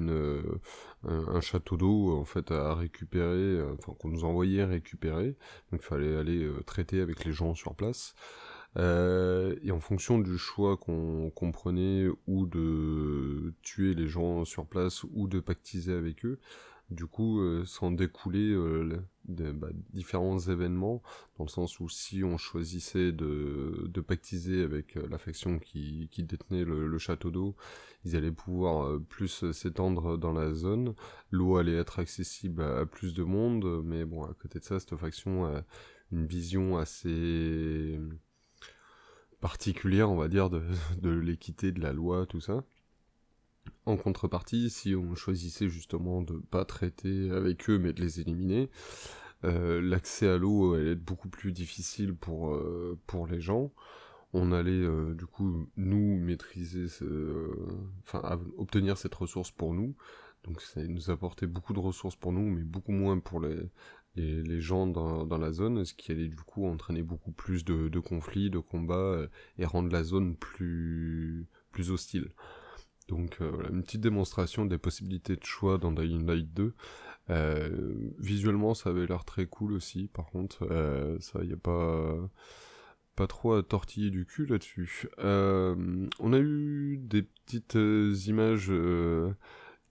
un, 1.05 1.41
château 1.41 1.77
d'eau 1.77 2.17
en 2.17 2.25
fait 2.25 2.51
à 2.51 2.75
récupérer 2.75 3.63
enfin 3.79 3.95
qu'on 3.99 4.09
nous 4.09 4.25
envoyait 4.25 4.65
récupérer 4.65 5.37
donc 5.71 5.81
il 5.83 5.87
fallait 5.87 6.17
aller 6.17 6.45
euh, 6.45 6.63
traiter 6.63 7.01
avec 7.01 7.25
les 7.25 7.33
gens 7.33 7.55
sur 7.55 7.75
place 7.75 8.15
euh, 8.79 9.55
et 9.63 9.71
en 9.71 9.81
fonction 9.81 10.19
du 10.19 10.39
choix 10.39 10.77
qu'on 10.77 11.31
qu'on 11.31 11.53
prenait 11.53 12.07
ou 12.27 12.47
de 12.47 13.55
tuer 13.63 13.95
les 13.95 14.09
gens 14.09 14.45
sur 14.45 14.67
place 14.67 15.05
ou 15.13 15.29
de 15.29 15.41
pactiser 15.41 15.93
avec 15.93 16.25
eux 16.25 16.39
du 16.93 17.07
coup 17.07 17.41
euh, 17.41 17.65
s'en 17.65 17.91
découler 17.91 18.51
euh, 18.51 19.01
bah, 19.25 19.69
différents 19.93 20.39
événements, 20.39 21.03
dans 21.39 21.45
le 21.45 21.51
sens 21.51 21.81
où 21.81 21.89
si 21.89 22.23
on 22.25 22.37
choisissait 22.37 23.13
de, 23.13 23.91
pactiser 24.07 24.63
avec 24.63 24.97
euh, 24.97 25.07
la 25.11 25.19
faction 25.19 25.59
qui, 25.59 26.09
détenait 26.19 26.65
le, 26.65 26.99
château 26.99 27.31
d'eau, 27.31 27.57
ils 28.05 28.17
allaient 28.17 28.33
pouvoir 28.33 29.01
plus 29.09 29.51
s'étendre 29.53 30.19
dans 30.19 30.33
la 30.33 30.53
zone, 30.53 30.95
l'eau 31.31 31.57
allait 31.57 31.77
être 31.77 31.99
accessible 31.99 32.63
à, 32.63 32.87
plus 32.87 33.15
de 33.15 33.23
monde, 33.23 33.83
mais 33.85 34.05
bon, 34.05 34.25
à 34.25 34.35
côté 34.35 34.59
de 34.59 34.65
ça, 34.65 34.81
cette 34.81 34.97
faction 34.97 35.47
a 35.47 35.65
une 36.11 36.27
vision 36.27 36.77
assez 36.77 37.99
particulière, 39.41 40.11
on 40.11 40.17
va 40.17 40.29
dire, 40.29 40.51
de 40.51 40.63
l'équité, 41.11 41.73
de 41.73 41.81
la 41.81 41.93
loi, 41.93 42.27
tout 42.27 42.41
ça. 42.41 42.65
En 43.85 43.97
contrepartie, 43.97 44.71
si 44.71 44.95
on 44.95 45.15
choisissait 45.15 45.69
justement 45.69 46.23
de 46.23 46.35
pas 46.51 46.65
traiter 46.65 47.31
avec 47.31 47.69
eux 47.69 47.79
mais 47.79 47.93
de 47.93 48.01
les 48.01 48.21
éliminer, 48.21 48.71
euh, 49.45 49.81
l'accès 49.83 50.29
à 50.29 50.37
l'eau 50.39 50.75
allait 50.75 50.93
être 50.93 51.05
beaucoup 51.05 51.29
plus 51.29 51.53
difficile 51.53 52.15
pour, 52.15 52.55
euh, 52.55 52.99
pour 53.07 53.27
les 53.27 53.41
gens. 53.41 53.73
On 54.33 54.53
allait 54.53 54.71
euh, 54.71 55.15
du 55.15 55.27
coup 55.27 55.69
nous 55.77 56.17
maîtriser, 56.17 56.87
enfin 58.05 58.41
obtenir 58.57 58.97
cette 58.97 59.15
ressource 59.15 59.51
pour 59.51 59.75
nous. 59.75 59.97
Donc 60.45 60.61
ça 60.61 60.83
nous 60.85 61.11
apportait 61.11 61.47
beaucoup 61.47 61.73
de 61.73 61.81
ressources 61.81 62.17
pour 62.17 62.33
nous, 62.33 62.49
mais 62.51 62.63
beaucoup 62.63 62.93
moins 62.93 63.19
pour 63.19 63.41
les, 63.41 63.69
les, 64.17 64.61
gens 64.61 64.87
dans, 64.87 65.25
dans, 65.27 65.39
la 65.39 65.53
zone, 65.53 65.85
ce 65.85 65.95
qui 65.95 66.13
allait 66.13 66.29
du 66.29 66.37
coup 66.37 66.67
entraîner 66.67 67.03
beaucoup 67.03 67.33
plus 67.33 67.65
de, 67.65 67.89
de 67.89 68.01
conflits, 68.01 68.51
de 68.51 68.59
combats, 68.59 69.27
et 69.59 69.65
rendre 69.65 69.93
la 69.93 70.03
zone 70.03 70.37
plus, 70.37 71.47
plus 71.71 71.91
hostile. 71.91 72.31
Donc 73.09 73.39
euh, 73.41 73.51
voilà, 73.51 73.71
une 73.71 73.83
petite 73.83 74.01
démonstration 74.01 74.65
des 74.65 74.79
possibilités 74.79 75.37
de 75.37 75.45
choix 75.45 75.79
dans 75.79 75.93
Dying 75.93 76.27
Light 76.27 76.53
2. 76.53 76.75
Euh, 77.31 77.95
visuellement, 78.19 78.75
ça 78.75 78.91
avait 78.91 79.07
l'air 79.07 79.25
très 79.25 79.47
cool 79.47 79.73
aussi. 79.73 80.09
Par 80.13 80.27
contre, 80.27 80.67
euh, 80.71 81.19
ça 81.21 81.43
y 81.45 81.53
a 81.53 81.57
pas 81.57 82.17
pas 83.15 83.27
trop 83.27 83.53
à 83.53 83.63
tortiller 83.63 84.11
du 84.11 84.25
cul 84.25 84.47
là-dessus. 84.47 85.07
on 85.19 86.33
a 86.33 86.39
eu 86.39 86.99
des 86.99 87.23
petites 87.23 87.77
images 88.27 88.73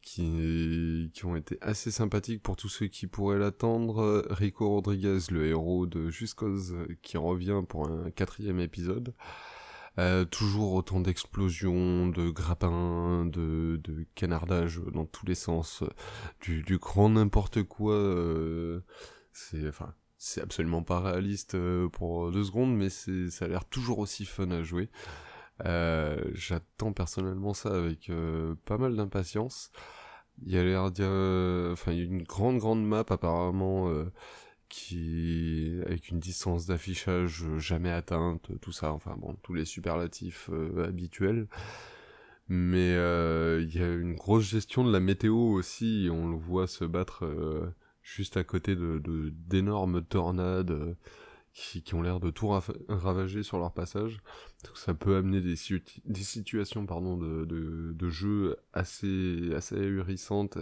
qui, 0.02 1.12
qui 1.13 1.26
ont 1.26 1.36
été 1.36 1.60
assez 1.62 1.91
sympathiques 1.91 2.41
pour 2.41 2.56
tous 2.56 2.69
ceux 2.69 2.88
qui 2.88 3.06
pourraient 3.06 3.38
l'attendre. 3.38 4.26
Rico 4.32 4.67
Rodriguez, 4.67 5.19
le 5.30 5.45
héros 5.45 5.86
de 5.86 6.10
Just 6.10 6.34
Cause, 6.34 6.76
qui 7.04 7.17
revient 7.17 7.62
pour 7.67 7.88
un 7.88 8.10
quatrième 8.10 8.60
épisode. 8.60 9.13
Euh, 9.99 10.23
toujours 10.23 10.73
autant 10.73 11.01
d'explosions, 11.01 12.08
de 12.08 12.30
grappins, 12.30 13.25
de, 13.25 13.80
de 13.84 14.06
canardage 14.15 14.80
dans 14.93 15.06
tous 15.06 15.25
les 15.25 15.36
sens, 15.36 15.84
du, 16.41 16.63
du 16.63 16.77
grand 16.77 17.10
n'importe 17.10 17.63
quoi. 17.63 17.95
Euh, 17.95 18.82
c'est 19.34 19.67
enfin 19.67 19.93
c'est 20.17 20.41
absolument 20.41 20.84
pas 20.84 21.01
réaliste 21.01 21.56
euh, 21.56 21.89
pour 21.89 22.32
deux 22.32 22.43
secondes, 22.43 22.73
mais 22.75 22.89
c'est 22.89 23.30
ça 23.30 23.45
a 23.45 23.47
l'air 23.49 23.65
toujours 23.65 23.99
aussi 23.99 24.25
fun 24.25 24.49
à 24.51 24.63
jouer. 24.63 24.89
J'attends 26.34 26.93
personnellement 26.93 27.54
ça 27.54 27.75
avec 27.75 28.12
pas 28.65 28.77
mal 28.77 28.95
d'impatience. 28.95 29.71
Il 30.43 30.51
y 30.54 30.58
a 30.58 30.63
l'air 30.63 30.84
enfin 30.84 31.91
il 31.91 31.99
y 31.99 32.01
a 32.01 32.06
une 32.06 32.23
grande 32.23 32.60
grande 32.60 32.84
map 32.86 33.06
apparemment 33.10 33.91
avec 35.86 36.10
une 36.10 36.19
distance 36.19 36.65
d'affichage 36.65 37.45
jamais 37.57 37.91
atteinte, 37.91 38.51
tout 38.62 38.71
ça, 38.71 38.93
enfin 38.93 39.15
bon, 39.17 39.36
tous 39.43 39.53
les 39.53 39.65
superlatifs 39.65 40.49
euh, 40.51 40.88
habituels. 40.88 41.47
Mais 42.47 42.95
euh, 42.95 43.62
il 43.62 43.75
y 43.75 43.81
a 43.81 43.93
une 43.93 44.15
grosse 44.15 44.43
gestion 44.49 44.84
de 44.84 44.91
la 44.91 44.99
météo 44.99 45.36
aussi, 45.36 46.10
on 46.12 46.29
le 46.29 46.36
voit 46.36 46.67
se 46.67 46.84
battre 46.86 47.25
euh, 47.25 47.73
juste 48.01 48.36
à 48.38 48.43
côté 48.43 48.75
de 48.75 49.01
d'énormes 49.47 50.03
tornades 50.03 50.95
qui, 51.53 51.84
ont 51.93 52.01
l'air 52.01 52.19
de 52.19 52.29
tout 52.29 52.49
ravager 52.89 53.43
sur 53.43 53.57
leur 53.57 53.73
passage. 53.73 54.19
Donc 54.65 54.77
ça 54.77 54.93
peut 54.93 55.15
amener 55.17 55.41
des, 55.41 55.55
situations 55.55 56.86
pardon, 56.86 57.17
de, 57.17 57.45
de, 57.45 57.93
de, 57.93 58.10
jeu 58.10 58.57
assez, 58.73 59.53
assez 59.53 59.75
ahurissantes, 59.75 60.57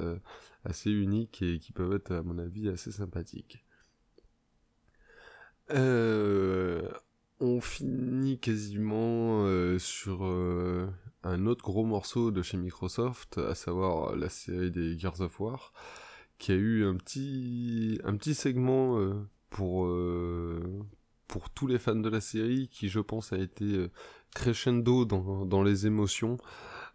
assez 0.66 0.92
uniques 0.92 1.42
et 1.42 1.60
qui 1.60 1.72
peuvent 1.72 1.94
être 1.94 2.12
à 2.12 2.24
mon 2.24 2.38
avis 2.40 2.70
assez 2.70 2.92
sympathiques. 2.92 3.64
Euh, 5.72 6.90
on 7.40 7.62
finit 7.62 8.40
quasiment 8.40 9.46
euh, 9.46 9.80
sur 9.80 10.26
euh, 10.26 10.88
un 11.24 11.46
autre 11.46 11.64
gros 11.64 11.86
morceau 11.86 12.32
de 12.32 12.42
chez 12.42 12.58
Microsoft, 12.58 13.38
à 13.38 13.56
savoir 13.56 14.16
la 14.16 14.30
série 14.30 14.72
des 14.72 14.98
Gears 14.98 15.22
of 15.22 15.40
War, 15.40 15.74
qui 16.38 16.52
a 16.52 16.56
eu 16.56 16.86
un 16.86 16.96
petit, 16.96 18.00
un 18.04 18.16
petit 18.16 18.34
segment 18.34 18.98
pour, 19.50 19.90
pour 21.28 21.50
tous 21.50 21.68
les 21.68 21.80
fans 21.80 21.96
de 21.96 22.10
la 22.10 22.22
série, 22.22 22.70
qui 22.70 22.90
je 22.90 23.00
pense 23.00 23.34
a 23.34 23.38
été 23.38 23.88
crescendo 24.34 25.06
dans, 25.06 25.46
dans 25.46 25.64
les 25.64 25.86
émotions. 25.86 26.38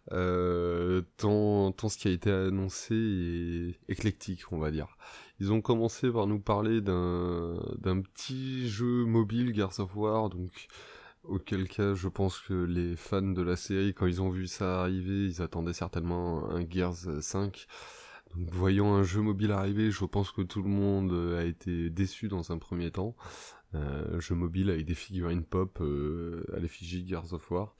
Tant, 0.09 1.71
tant, 1.71 1.89
ce 1.89 1.97
qui 1.97 2.07
a 2.07 2.11
été 2.11 2.31
annoncé 2.31 2.95
est 2.95 3.91
éclectique, 3.91 4.51
on 4.51 4.57
va 4.57 4.71
dire. 4.71 4.97
Ils 5.39 5.51
ont 5.51 5.61
commencé 5.61 6.09
par 6.11 6.27
nous 6.27 6.39
parler 6.39 6.81
d'un 6.81 8.01
petit 8.01 8.69
jeu 8.69 9.05
mobile 9.05 9.53
Gears 9.53 9.79
of 9.79 9.95
War, 9.95 10.29
donc 10.29 10.67
auquel 11.23 11.67
cas 11.67 11.93
je 11.93 12.07
pense 12.07 12.39
que 12.39 12.53
les 12.53 12.95
fans 12.95 13.21
de 13.21 13.41
la 13.41 13.55
série, 13.55 13.93
quand 13.93 14.05
ils 14.05 14.21
ont 14.21 14.29
vu 14.29 14.47
ça 14.47 14.81
arriver, 14.81 15.25
ils 15.25 15.41
attendaient 15.41 15.73
certainement 15.73 16.49
un 16.49 16.67
Gears 16.69 17.21
5. 17.21 17.67
Donc 18.35 18.49
voyant 18.51 18.93
un 18.93 19.03
jeu 19.03 19.21
mobile 19.21 19.51
arriver, 19.51 19.91
je 19.91 20.05
pense 20.05 20.31
que 20.31 20.41
tout 20.41 20.61
le 20.61 20.69
monde 20.69 21.35
a 21.37 21.43
été 21.43 21.89
déçu 21.89 22.27
dans 22.27 22.51
un 22.51 22.57
premier 22.57 22.91
temps. 22.91 23.15
Un 23.73 24.21
jeu 24.21 24.35
mobile 24.35 24.69
avec 24.69 24.85
des 24.85 24.93
figurines 24.93 25.43
pop 25.43 25.79
euh, 25.81 26.45
à 26.55 26.59
l'effigie 26.59 27.05
Gears 27.05 27.33
of 27.33 27.51
War. 27.51 27.75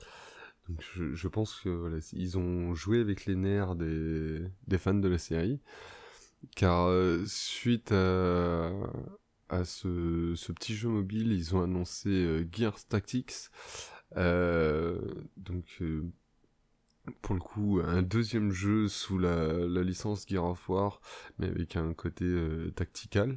Donc 0.68 0.82
je, 0.82 1.28
pense 1.28 1.60
que 1.60 2.00
ils 2.12 2.36
ont 2.36 2.74
joué 2.74 3.00
avec 3.00 3.24
les 3.24 3.36
nerfs 3.36 3.76
des, 3.76 4.42
des 4.66 4.78
fans 4.78 4.94
de 4.94 5.08
la 5.08 5.16
série, 5.16 5.60
car 6.54 6.88
euh, 6.88 7.24
suite 7.26 7.92
à, 7.92 9.64
ce, 9.64 10.52
petit 10.52 10.74
jeu 10.74 10.88
mobile, 10.88 11.32
ils 11.32 11.54
ont 11.54 11.62
annoncé 11.62 12.08
euh, 12.08 12.48
Gears 12.50 12.84
Tactics, 12.88 13.50
euh, 14.16 15.00
donc 15.36 15.82
pour 17.22 17.34
le 17.34 17.40
coup 17.40 17.80
un 17.84 18.02
deuxième 18.02 18.50
jeu 18.50 18.88
sous 18.88 19.18
la, 19.18 19.52
la, 19.52 19.82
licence 19.82 20.26
Gears 20.28 20.44
of 20.44 20.68
War, 20.68 21.00
mais 21.38 21.46
avec 21.46 21.76
un 21.76 21.92
côté 21.94 22.26
tactical. 22.74 23.36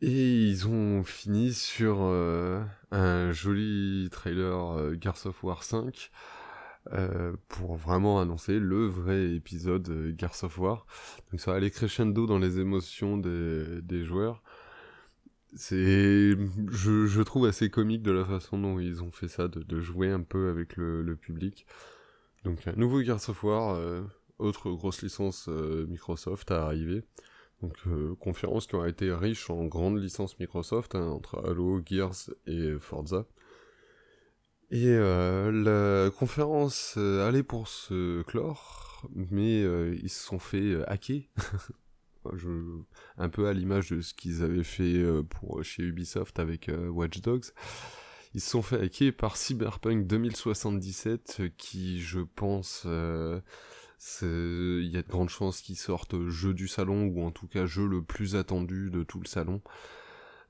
Et 0.00 0.48
ils 0.48 0.68
ont 0.68 1.02
fini 1.02 1.54
sur 1.54 2.02
un 2.02 3.32
joli 3.32 4.08
trailer 4.10 5.00
Gears 5.00 5.26
of 5.26 5.42
War 5.44 5.62
5 5.62 6.10
euh, 6.92 7.34
pour 7.48 7.76
vraiment 7.76 8.20
annoncer 8.20 8.58
le 8.58 8.86
vrai 8.86 9.34
épisode 9.34 9.88
euh, 9.88 10.14
Gears 10.16 10.44
of 10.44 10.58
War. 10.58 10.86
Donc 11.30 11.40
ça 11.40 11.54
aller 11.54 11.70
crescendo 11.70 12.26
dans 12.26 12.38
les 12.38 12.58
émotions 12.60 13.16
des, 13.16 13.80
des 13.82 14.04
joueurs. 14.04 14.42
C'est, 15.56 16.36
je, 16.70 17.06
je, 17.06 17.22
trouve 17.22 17.46
assez 17.46 17.70
comique 17.70 18.02
de 18.02 18.10
la 18.10 18.24
façon 18.24 18.58
dont 18.58 18.80
ils 18.80 19.04
ont 19.04 19.12
fait 19.12 19.28
ça, 19.28 19.46
de, 19.46 19.62
de 19.62 19.80
jouer 19.80 20.10
un 20.10 20.22
peu 20.22 20.48
avec 20.50 20.76
le, 20.76 21.02
le, 21.02 21.14
public. 21.14 21.64
Donc 22.44 22.66
un 22.66 22.72
nouveau 22.72 23.02
Gears 23.02 23.28
of 23.28 23.44
War, 23.44 23.78
autre 24.38 24.72
grosse 24.72 25.00
licence 25.02 25.48
Microsoft 25.48 26.50
à 26.50 26.64
arriver. 26.64 27.04
Donc 27.64 27.76
euh, 27.86 28.14
conférence 28.16 28.66
qui 28.66 28.76
aura 28.76 28.88
été 28.88 29.12
riche 29.12 29.48
en 29.48 29.64
grandes 29.64 29.98
licences 29.98 30.38
Microsoft, 30.38 30.94
hein, 30.94 31.06
entre 31.08 31.38
Halo, 31.48 31.80
Gears 31.84 32.30
et 32.46 32.74
Forza. 32.78 33.26
Et 34.70 34.88
euh, 34.88 35.52
la 35.52 36.10
conférence 36.10 36.94
euh, 36.96 37.28
allait 37.28 37.42
pour 37.42 37.68
se 37.68 38.22
clore, 38.22 39.08
mais 39.14 39.60
ils 39.60 40.10
se 40.10 40.24
sont 40.24 40.38
fait 40.38 40.76
hacker. 40.86 41.22
Je, 42.32 42.48
un 43.18 43.28
peu 43.28 43.48
à 43.48 43.52
l'image 43.52 43.90
de 43.90 44.00
ce 44.00 44.14
qu'ils 44.14 44.42
avaient 44.42 44.64
fait 44.64 45.04
pour 45.28 45.62
chez 45.62 45.82
Ubisoft 45.82 46.38
avec 46.38 46.70
Watch 46.88 47.20
Dogs. 47.20 47.44
Ils 48.32 48.40
se 48.40 48.50
sont 48.50 48.62
fait 48.62 48.80
hacker 48.80 49.12
par 49.12 49.36
Cyberpunk 49.36 50.06
2077 50.06 51.42
qui, 51.58 52.00
je 52.00 52.20
pense, 52.20 52.86
il 52.86 54.90
y 54.90 54.96
a 54.96 55.02
de 55.02 55.08
grandes 55.08 55.28
chances 55.28 55.60
qu'ils 55.60 55.76
sortent 55.76 56.30
jeu 56.30 56.54
du 56.54 56.66
salon, 56.66 57.08
ou 57.08 57.22
en 57.22 57.30
tout 57.30 57.46
cas 57.46 57.66
jeu 57.66 57.86
le 57.86 58.02
plus 58.02 58.36
attendu 58.36 58.90
de 58.90 59.02
tout 59.02 59.20
le 59.20 59.28
salon. 59.28 59.60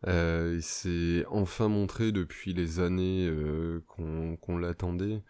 Euh, 0.06 0.58
c'est 0.60 1.24
enfin 1.30 1.68
montré 1.68 2.12
depuis 2.12 2.52
les 2.52 2.80
années 2.80 3.26
euh, 3.28 3.82
qu'on 3.88 4.58
l'attendait. 4.58 5.22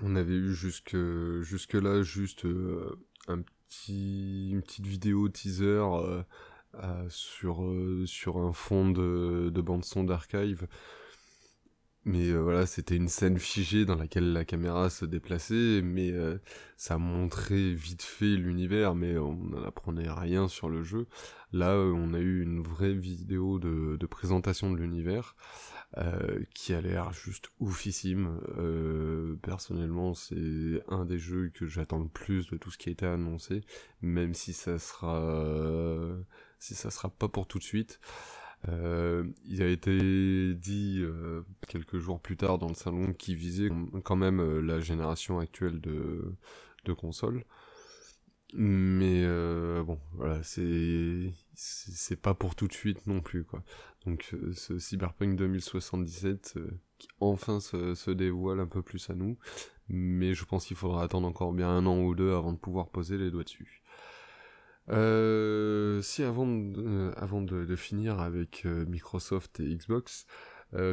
On 0.00 0.16
avait 0.16 0.34
eu 0.34 0.54
jusque, 0.54 0.96
jusque 1.42 1.74
là 1.74 2.02
juste 2.02 2.44
euh, 2.46 2.98
un 3.28 3.42
petit, 3.42 4.50
une 4.50 4.62
petite 4.62 4.86
vidéo 4.86 5.28
teaser 5.28 5.82
sur, 7.08 7.60
un 7.60 8.52
fond 8.52 8.90
de, 8.90 9.50
de 9.52 9.60
bande-son 9.60 10.04
d'archive 10.04 10.66
mais 12.04 12.28
euh, 12.30 12.40
voilà, 12.40 12.66
c'était 12.66 12.96
une 12.96 13.08
scène 13.08 13.38
figée 13.38 13.86
dans 13.86 13.94
laquelle 13.94 14.32
la 14.32 14.44
caméra 14.44 14.90
se 14.90 15.06
déplaçait, 15.06 15.80
mais 15.82 16.12
euh, 16.12 16.36
ça 16.76 16.98
montrait 16.98 17.72
vite 17.72 18.02
fait 18.02 18.36
l'univers, 18.36 18.94
mais 18.94 19.16
on 19.16 19.34
n'en 19.34 19.62
apprenait 19.64 20.10
rien 20.10 20.48
sur 20.48 20.68
le 20.68 20.82
jeu. 20.82 21.06
Là, 21.52 21.70
euh, 21.70 21.92
on 21.94 22.12
a 22.12 22.18
eu 22.18 22.42
une 22.42 22.62
vraie 22.62 22.92
vidéo 22.92 23.58
de, 23.58 23.96
de 23.96 24.06
présentation 24.06 24.70
de 24.70 24.76
l'univers, 24.76 25.34
qui 26.54 26.74
a 26.74 26.80
l'air 26.80 27.12
juste 27.12 27.50
oufissime. 27.60 28.40
personnellement, 29.42 30.12
c'est 30.14 30.82
un 30.88 31.04
des 31.04 31.20
jeux 31.20 31.52
que 31.54 31.66
j'attends 31.66 32.00
le 32.00 32.08
plus 32.08 32.48
de 32.50 32.56
tout 32.56 32.72
ce 32.72 32.78
qui 32.78 32.88
a 32.88 32.92
été 32.92 33.06
annoncé, 33.06 33.60
même 34.02 34.34
si 34.34 34.52
ça 34.54 34.80
sera, 34.80 35.32
si 36.58 36.74
ça 36.74 36.90
sera 36.90 37.10
pas 37.10 37.28
pour 37.28 37.46
tout 37.46 37.58
de 37.58 37.62
suite. 37.62 38.00
Euh, 38.68 39.24
il 39.44 39.62
a 39.62 39.68
été 39.68 40.54
dit 40.54 41.00
euh, 41.02 41.42
quelques 41.68 41.98
jours 41.98 42.20
plus 42.20 42.36
tard 42.36 42.58
dans 42.58 42.68
le 42.68 42.74
salon 42.74 43.12
qu'il 43.12 43.36
visait 43.36 43.68
quand 44.04 44.16
même 44.16 44.40
euh, 44.40 44.60
la 44.60 44.80
génération 44.80 45.38
actuelle 45.38 45.80
de, 45.80 46.34
de 46.84 46.92
consoles. 46.92 47.44
Mais 48.56 49.22
euh, 49.24 49.82
bon, 49.82 49.98
voilà, 50.12 50.42
c'est 50.44 51.32
c'est 51.54 52.20
pas 52.20 52.34
pour 52.34 52.54
tout 52.54 52.68
de 52.68 52.72
suite 52.72 53.06
non 53.06 53.20
plus 53.20 53.44
quoi. 53.44 53.64
Donc 54.06 54.30
euh, 54.34 54.52
ce 54.54 54.78
Cyberpunk 54.78 55.36
2077 55.36 56.58
qui 56.98 57.08
enfin 57.20 57.58
se, 57.60 57.94
se 57.94 58.10
dévoile 58.12 58.60
un 58.60 58.66
peu 58.66 58.82
plus 58.82 59.10
à 59.10 59.14
nous, 59.14 59.38
mais 59.88 60.34
je 60.34 60.44
pense 60.44 60.66
qu'il 60.66 60.76
faudra 60.76 61.02
attendre 61.02 61.26
encore 61.26 61.52
bien 61.52 61.68
un 61.68 61.84
an 61.86 61.98
ou 62.00 62.14
deux 62.14 62.32
avant 62.32 62.52
de 62.52 62.58
pouvoir 62.58 62.90
poser 62.90 63.18
les 63.18 63.30
doigts 63.30 63.44
dessus. 63.44 63.82
Euh, 64.90 66.02
si 66.02 66.22
avant, 66.22 66.46
de, 66.46 67.54
euh, 67.54 67.76
finir 67.76 68.20
avec 68.20 68.64
euh, 68.66 68.84
Microsoft 68.86 69.60
et 69.60 69.74
Xbox, 69.74 70.26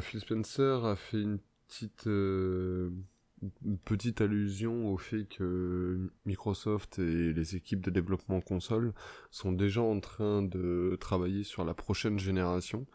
Phil 0.01 0.19
Spencer 0.19 0.86
a 0.86 0.95
fait 0.95 1.19
une 1.19 1.39
petite, 1.67 2.06
une 2.06 3.77
petite 3.84 4.21
allusion 4.21 4.93
au 4.93 4.97
fait 4.97 5.25
que 5.25 6.12
Microsoft 6.27 6.99
et 6.99 7.34
les 7.34 7.56
équipes 7.56 7.82
de 7.82 7.89
développement 7.89 8.41
console 8.41 8.93
sont 9.32 9.51
déjà 9.51 9.82
en 9.82 9.99
train 9.99 10.43
de 10.43 10.95
travailler 10.99 11.43
sur 11.43 11.65
la 11.65 11.73
prochaine 11.73 12.19
génération, 12.19 12.86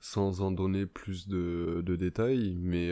sans 0.00 0.40
en 0.40 0.52
donner 0.52 0.86
plus 0.86 1.28
de, 1.28 1.82
de 1.84 1.96
détails, 1.96 2.56
mais 2.58 2.90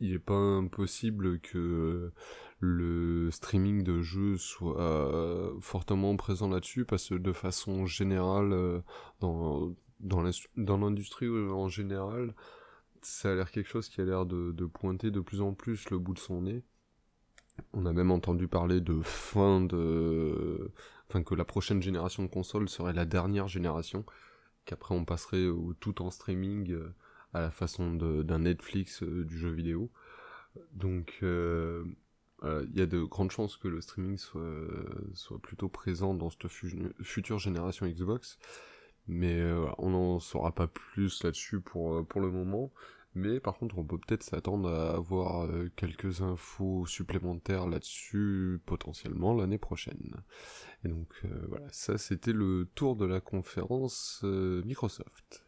il 0.00 0.12
n'est 0.12 0.18
pas 0.18 0.34
impossible 0.34 1.38
que 1.40 2.12
le 2.60 3.30
streaming 3.30 3.82
de 3.82 4.00
jeux 4.00 4.36
soit 4.38 4.80
euh, 4.80 5.52
fortement 5.60 6.16
présent 6.16 6.48
là-dessus 6.48 6.84
parce 6.84 7.08
que 7.08 7.14
de 7.14 7.32
façon 7.32 7.86
générale 7.86 8.52
euh, 8.52 8.80
dans 9.20 9.74
dans 10.00 10.76
l'industrie 10.78 11.28
en 11.28 11.68
général 11.68 12.34
ça 13.02 13.32
a 13.32 13.34
l'air 13.34 13.50
quelque 13.50 13.68
chose 13.68 13.88
qui 13.88 14.00
a 14.00 14.04
l'air 14.04 14.26
de, 14.26 14.66
pointer 14.66 15.10
de 15.10 15.20
plus 15.20 15.40
en 15.40 15.54
plus 15.54 15.88
le 15.90 15.98
bout 15.98 16.12
de 16.12 16.18
son 16.18 16.42
nez. 16.42 16.64
On 17.72 17.86
a 17.86 17.92
même 17.92 18.10
entendu 18.10 18.48
parler 18.48 18.80
de 18.80 19.00
fin 19.02 19.60
de 19.60 20.72
enfin 21.08 21.22
que 21.22 21.34
la 21.34 21.44
prochaine 21.44 21.80
génération 21.80 22.24
de 22.24 22.28
consoles 22.28 22.68
serait 22.68 22.92
la 22.92 23.04
dernière 23.04 23.48
génération 23.48 24.04
qu'après 24.64 24.94
on 24.94 25.04
passerait 25.04 25.46
au 25.46 25.72
tout 25.74 26.02
en 26.02 26.10
streaming 26.10 26.72
euh, 26.72 26.94
à 27.32 27.40
la 27.40 27.50
façon 27.50 27.94
d'un 27.94 28.40
Netflix 28.40 29.02
du 29.02 29.38
jeu 29.38 29.50
vidéo. 29.50 29.90
Donc 30.72 31.22
il 32.70 32.78
y 32.78 32.82
a 32.82 32.86
de 32.86 33.02
grandes 33.02 33.30
chances 33.30 33.56
que 33.56 33.68
le 33.68 33.80
streaming 33.80 34.18
soit, 34.18 35.40
plutôt 35.42 35.68
présent 35.68 36.14
dans 36.14 36.30
cette 36.30 36.48
future 36.48 37.38
génération 37.38 37.86
Xbox, 37.86 38.38
mais 39.08 39.40
euh, 39.40 39.66
on 39.78 39.90
n'en 39.90 40.20
saura 40.20 40.52
pas 40.52 40.66
plus 40.66 41.22
là-dessus 41.22 41.60
pour, 41.60 41.94
euh, 41.94 42.02
pour 42.02 42.20
le 42.20 42.30
moment. 42.30 42.72
Mais 43.14 43.40
par 43.40 43.56
contre, 43.56 43.78
on 43.78 43.84
peut 43.84 43.96
peut-être 43.96 44.22
s'attendre 44.22 44.68
à 44.68 44.94
avoir 44.94 45.46
euh, 45.46 45.70
quelques 45.74 46.20
infos 46.20 46.84
supplémentaires 46.84 47.66
là-dessus 47.66 48.60
potentiellement 48.66 49.32
l'année 49.34 49.58
prochaine. 49.58 50.16
Et 50.84 50.88
donc 50.88 51.24
voilà, 51.48 51.66
ça 51.72 51.96
c'était 51.96 52.34
le 52.34 52.68
tour 52.74 52.94
de 52.94 53.06
la 53.06 53.20
conférence 53.20 54.22
Microsoft. 54.22 55.45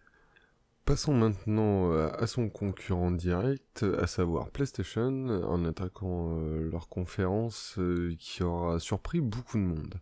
Passons 0.89 1.13
maintenant 1.13 1.93
euh, 1.93 2.09
à 2.17 2.27
son 2.27 2.49
concurrent 2.49 3.11
direct, 3.11 3.85
à 3.99 4.07
savoir 4.07 4.49
PlayStation, 4.49 5.27
en 5.45 5.67
attaquant 5.67 6.39
euh, 6.41 6.71
leur 6.71 6.89
conférence 6.89 7.75
euh, 7.79 8.17
qui 8.19 8.43
aura 8.43 8.81
surpris 8.81 9.21
beaucoup 9.21 9.59
de 9.59 9.65
monde. 9.65 10.01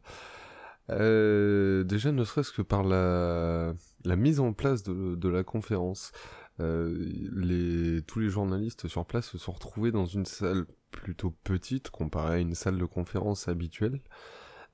déjà, 1.88 2.12
ne 2.12 2.22
serait-ce 2.22 2.52
que 2.52 2.62
par 2.62 2.84
la, 2.84 3.74
mise 4.04 4.38
en 4.38 4.52
place 4.52 4.84
de, 4.84 5.28
la 5.28 5.42
conférence. 5.42 6.12
tous 6.58 8.20
les 8.20 8.28
journalistes 8.28 8.86
sur 8.86 9.06
place 9.06 9.26
se 9.26 9.38
sont 9.38 9.50
retrouvés 9.50 9.90
dans 9.90 10.06
une 10.06 10.24
salle 10.24 10.66
plutôt 10.92 11.34
petite 11.42 11.90
comparée 11.90 12.36
à 12.36 12.38
une 12.38 12.54
salle 12.54 12.78
de 12.78 12.84
conférence 12.84 13.48
habituelle, 13.48 14.02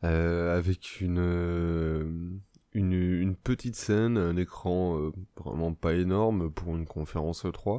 avec 0.03 1.01
une, 1.01 2.43
une, 2.75 3.37
petite 3.37 3.77
scène, 3.77 4.17
un 4.17 4.37
écran 4.37 5.13
vraiment 5.37 5.75
pas 5.75 5.95
énorme 5.95 6.51
pour 6.51 6.77
une 6.77 6.87
conférence 6.87 7.47
3. 7.53 7.79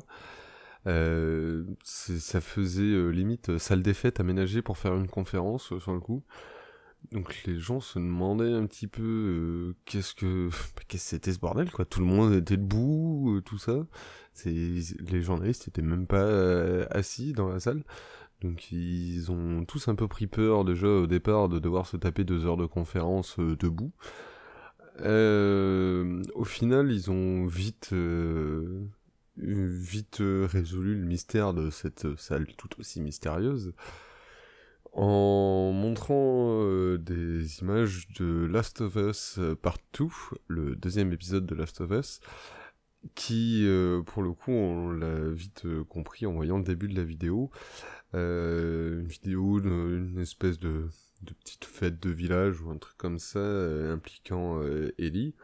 Euh, 0.86 1.64
ça 1.84 2.42
faisait 2.42 3.12
limite 3.12 3.58
salle 3.58 3.82
des 3.84 3.94
fêtes 3.94 4.20
aménagée 4.20 4.62
pour 4.62 4.78
faire 4.78 4.96
une 4.96 5.08
conférence 5.08 5.78
sur 5.80 5.94
le 5.94 6.00
coup. 6.00 6.24
Donc 7.12 7.44
les 7.46 7.60
gens 7.60 7.80
se 7.80 8.00
demandaient 8.00 8.54
un 8.54 8.66
petit 8.66 8.88
peu 8.88 9.04
euh, 9.04 9.76
qu'est-ce 9.86 10.16
que 10.16 10.50
qu'est-ce 10.88 11.04
que 11.04 11.10
c'était 11.10 11.34
ce 11.34 11.40
bordel 11.40 11.72
quoi. 11.72 11.86
Tout 11.86 12.00
le 12.00 12.06
monde 12.06 12.34
était 12.34 12.58
debout, 12.58 13.36
euh, 13.38 13.42
tout 13.42 13.58
ça. 13.58 13.86
Les 14.46 15.22
journalistes 15.22 15.68
étaient 15.68 15.82
même 15.82 16.08
pas 16.08 16.24
euh, 16.24 16.86
assis 16.90 17.34
dans 17.34 17.50
la 17.50 17.60
salle. 17.60 17.84
Donc 18.42 18.72
ils 18.72 19.32
ont 19.32 19.66
tous 19.66 19.88
un 19.88 19.96
peu 19.96 20.08
pris 20.08 20.28
peur 20.28 20.66
déjà 20.66 20.88
au 20.88 21.08
départ 21.08 21.50
de 21.50 21.60
devoir 21.60 21.88
se 21.88 21.98
taper 21.98 22.24
deux 22.24 22.46
heures 22.46 22.58
de 22.58 22.66
conférence 22.66 23.40
debout. 23.40 23.92
Au 25.00 26.44
final, 26.46 26.92
ils 26.92 27.10
ont 27.10 27.46
vite 27.46 27.94
vite 29.36 30.18
résolu 30.20 30.96
le 30.96 31.06
mystère 31.06 31.54
de 31.54 31.72
cette 31.72 32.16
salle 32.18 32.46
tout 32.56 32.70
aussi 32.80 33.02
mystérieuse 33.02 33.74
en 34.94 35.72
montrant 35.72 36.60
euh, 36.62 36.98
des 36.98 37.60
images 37.60 38.08
de 38.20 38.46
Last 38.46 38.82
of 38.82 38.96
Us 38.96 39.40
Partout, 39.62 40.14
le 40.48 40.76
deuxième 40.76 41.12
épisode 41.12 41.46
de 41.46 41.56
Last 41.56 41.82
of 41.82 41.92
Us, 41.92 42.20
qui, 43.16 43.64
euh, 43.66 44.02
pour 44.02 44.22
le 44.22 44.32
coup, 44.34 44.52
on 44.52 44.92
l'a 44.92 45.30
vite 45.30 45.66
euh, 45.66 45.84
compris 45.84 46.26
en 46.26 46.34
voyant 46.34 46.58
le 46.58 46.64
début 46.64 46.88
de 46.88 46.96
la 46.96 47.04
vidéo. 47.04 47.50
une 48.14 49.08
vidéo 49.08 49.60
d'une 49.60 50.20
espèce 50.20 50.60
de, 50.60 50.88
de, 51.24 51.34
petite 51.34 51.66
fête 51.66 52.02
de 52.02 52.10
village 52.10 52.62
ou 52.62 52.70
un 52.70 52.78
truc 52.78 52.98
comme 52.98 53.20
ça, 53.20 53.40
impliquant 53.40 54.62
Ellie, 54.98 55.36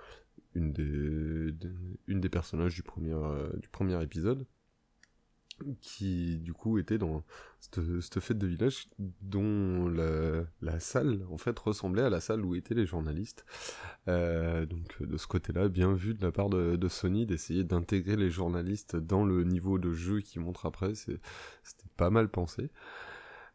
une 0.56 0.72
des, 0.72 2.30
personnages 2.30 2.76
du 2.76 2.84
premier, 2.84 3.16
du 3.62 3.70
premier 3.70 4.02
épisode 4.04 4.46
qui 5.82 6.38
du 6.38 6.54
coup 6.54 6.78
était 6.78 6.98
dans 6.98 7.24
cette, 7.60 8.20
fête 8.20 8.38
de 8.38 8.48
village 8.48 8.88
dont 9.22 9.88
la, 10.62 10.80
salle 10.80 11.26
en 11.30 11.38
fait 11.38 11.58
ressemblait 11.58 12.04
à 12.04 12.10
la 12.10 12.22
salle 12.22 12.46
où 12.46 12.56
étaient 12.56 12.74
les 12.74 12.86
journalistes. 12.86 13.46
Euh, 14.08 14.66
donc 14.66 15.02
de 15.02 15.18
ce 15.18 15.28
côté-là, 15.28 15.68
bien 15.68 15.94
vu 15.94 16.14
de 16.14 16.24
la 16.24 16.32
part 16.32 16.50
de, 16.50 16.88
Sony 16.88 17.26
d'essayer 17.26 17.64
d'intégrer 17.64 18.16
les 18.16 18.30
journalistes 18.30 18.96
dans 18.96 19.24
le 19.24 19.44
niveau 19.44 19.78
de 19.78 19.92
jeu 19.92 20.22
qui 20.22 20.40
montre 20.40 20.66
après, 20.66 20.96
c'était 20.96 21.20
pas 21.98 22.10
mal 22.10 22.30
pensé. 22.30 22.70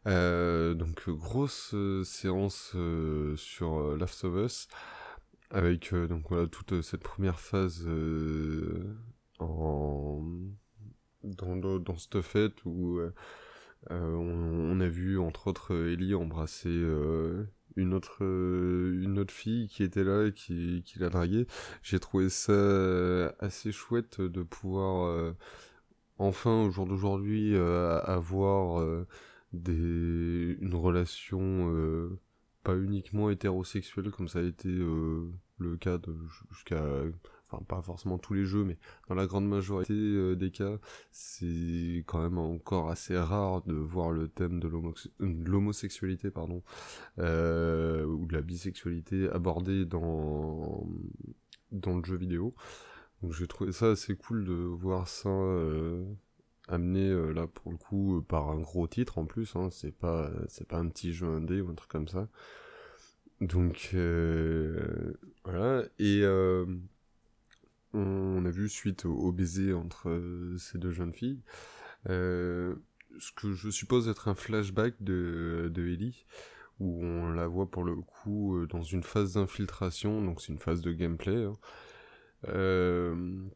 Euh, 0.07 0.75
donc 0.75 1.09
grosse 1.09 1.73
euh, 1.73 2.03
séance 2.03 2.75
sur 3.37 3.97
Last 3.97 4.23
of 4.23 4.35
Us 4.45 4.67
avec 5.51 5.93
donc 5.93 6.29
voilà 6.29 6.47
toute 6.47 6.81
cette 6.81 7.01
première 7.01 7.39
phase 7.39 7.87
en 9.39 10.23
dans, 11.25 11.79
dans, 11.79 11.97
cette 11.97 12.21
fête 12.21 12.53
où 12.65 12.99
euh, 12.99 13.13
euh, 13.91 14.15
on, 14.15 14.79
a 14.79 14.87
vu 14.87 15.19
entre 15.19 15.47
autres 15.47 15.75
Ellie 15.75 16.15
embrasser 16.15 16.69
euh, 16.69 17.45
une 17.75 17.93
autre 17.93 18.23
une 18.23 19.19
autre 19.19 19.33
fille 19.33 19.67
qui 19.67 19.83
était 19.83 20.03
là 20.03 20.27
et 20.27 20.33
qui, 20.33 20.83
qui 20.85 20.99
l'a 20.99 21.09
dragué. 21.09 21.47
J'ai 21.83 21.99
trouvé 21.99 22.29
ça 22.29 22.53
assez 23.39 23.71
chouette 23.71 24.21
de 24.21 24.43
pouvoir 24.43 25.33
enfin 26.17 26.63
au 26.63 26.71
jour 26.71 26.85
d'aujourd'hui 26.87 27.55
avoir 27.57 28.83
une 29.67 30.75
relation 30.75 32.17
pas 32.63 32.75
uniquement 32.75 33.29
hétérosexuelle 33.29 34.11
comme 34.11 34.27
ça 34.27 34.39
a 34.39 34.43
été 34.43 34.69
le 34.69 35.77
cas 35.77 35.99
jusqu'à 36.51 36.83
enfin 37.49 37.63
pas 37.63 37.81
forcément 37.81 38.17
tous 38.17 38.33
les 38.33 38.45
jeux, 38.45 38.63
mais 38.63 38.77
dans 39.07 39.15
la 39.15 39.27
grande 39.27 39.47
majorité 39.47 39.93
euh, 39.93 40.35
des 40.35 40.51
cas, 40.51 40.77
c'est 41.11 42.03
quand 42.07 42.21
même 42.21 42.37
encore 42.37 42.89
assez 42.89 43.17
rare 43.17 43.61
de 43.63 43.73
voir 43.73 44.11
le 44.11 44.27
thème 44.27 44.59
de 44.59 44.69
l'homosexualité, 45.19 46.31
pardon, 46.31 46.63
euh, 47.19 48.05
ou 48.05 48.25
de 48.25 48.33
la 48.33 48.41
bisexualité 48.41 49.29
abordé 49.29 49.85
dans 49.85 50.87
dans 51.71 51.97
le 51.97 52.03
jeu 52.03 52.17
vidéo. 52.17 52.55
Donc 53.21 53.33
j'ai 53.33 53.47
trouvé 53.47 53.71
ça 53.71 53.91
assez 53.91 54.15
cool 54.15 54.45
de 54.45 54.53
voir 54.53 55.07
ça 55.07 55.29
euh, 56.69 56.73
amené 56.73 57.33
là 57.33 57.47
pour 57.47 57.71
le 57.71 57.77
coup 57.77 58.23
par 58.27 58.49
un 58.49 58.59
gros 58.59 58.87
titre 58.87 59.17
en 59.17 59.25
plus. 59.25 59.55
Hein, 59.55 59.69
c'est 59.71 59.95
pas 59.95 60.31
c'est 60.47 60.67
pas 60.67 60.77
un 60.77 60.89
petit 60.89 61.13
jeu 61.13 61.27
indé 61.27 61.61
ou 61.61 61.69
un 61.69 61.75
truc 61.75 61.89
comme 61.89 62.07
ça. 62.07 62.27
Donc 63.41 63.95
voilà 65.43 65.83
et 65.99 66.23
on 67.95 68.45
a 68.45 68.49
vu 68.49 68.69
suite 68.69 69.05
au, 69.05 69.31
baiser 69.31 69.73
entre 69.73 70.09
euh, 70.09 70.57
ces 70.57 70.77
deux 70.77 70.91
jeunes 70.91 71.13
filles, 71.13 71.41
euh, 72.09 72.75
ce 73.19 73.31
que 73.31 73.53
je 73.53 73.69
suppose 73.69 74.09
être 74.09 74.27
un 74.27 74.35
flashback 74.35 74.95
de, 75.01 75.71
de 75.73 75.87
Ellie, 75.87 76.25
où 76.79 77.03
on 77.03 77.31
la 77.31 77.47
voit 77.47 77.71
pour 77.71 77.83
le 77.83 77.95
coup 77.95 78.57
euh, 78.57 78.67
dans 78.67 78.83
une 78.83 79.03
phase 79.03 79.33
d'infiltration, 79.33 80.21
donc 80.21 80.41
c'est 80.41 80.51
une 80.51 80.59
phase 80.59 80.81
de 80.81 80.91
gameplay, 80.91 81.43
hein, 81.43 81.53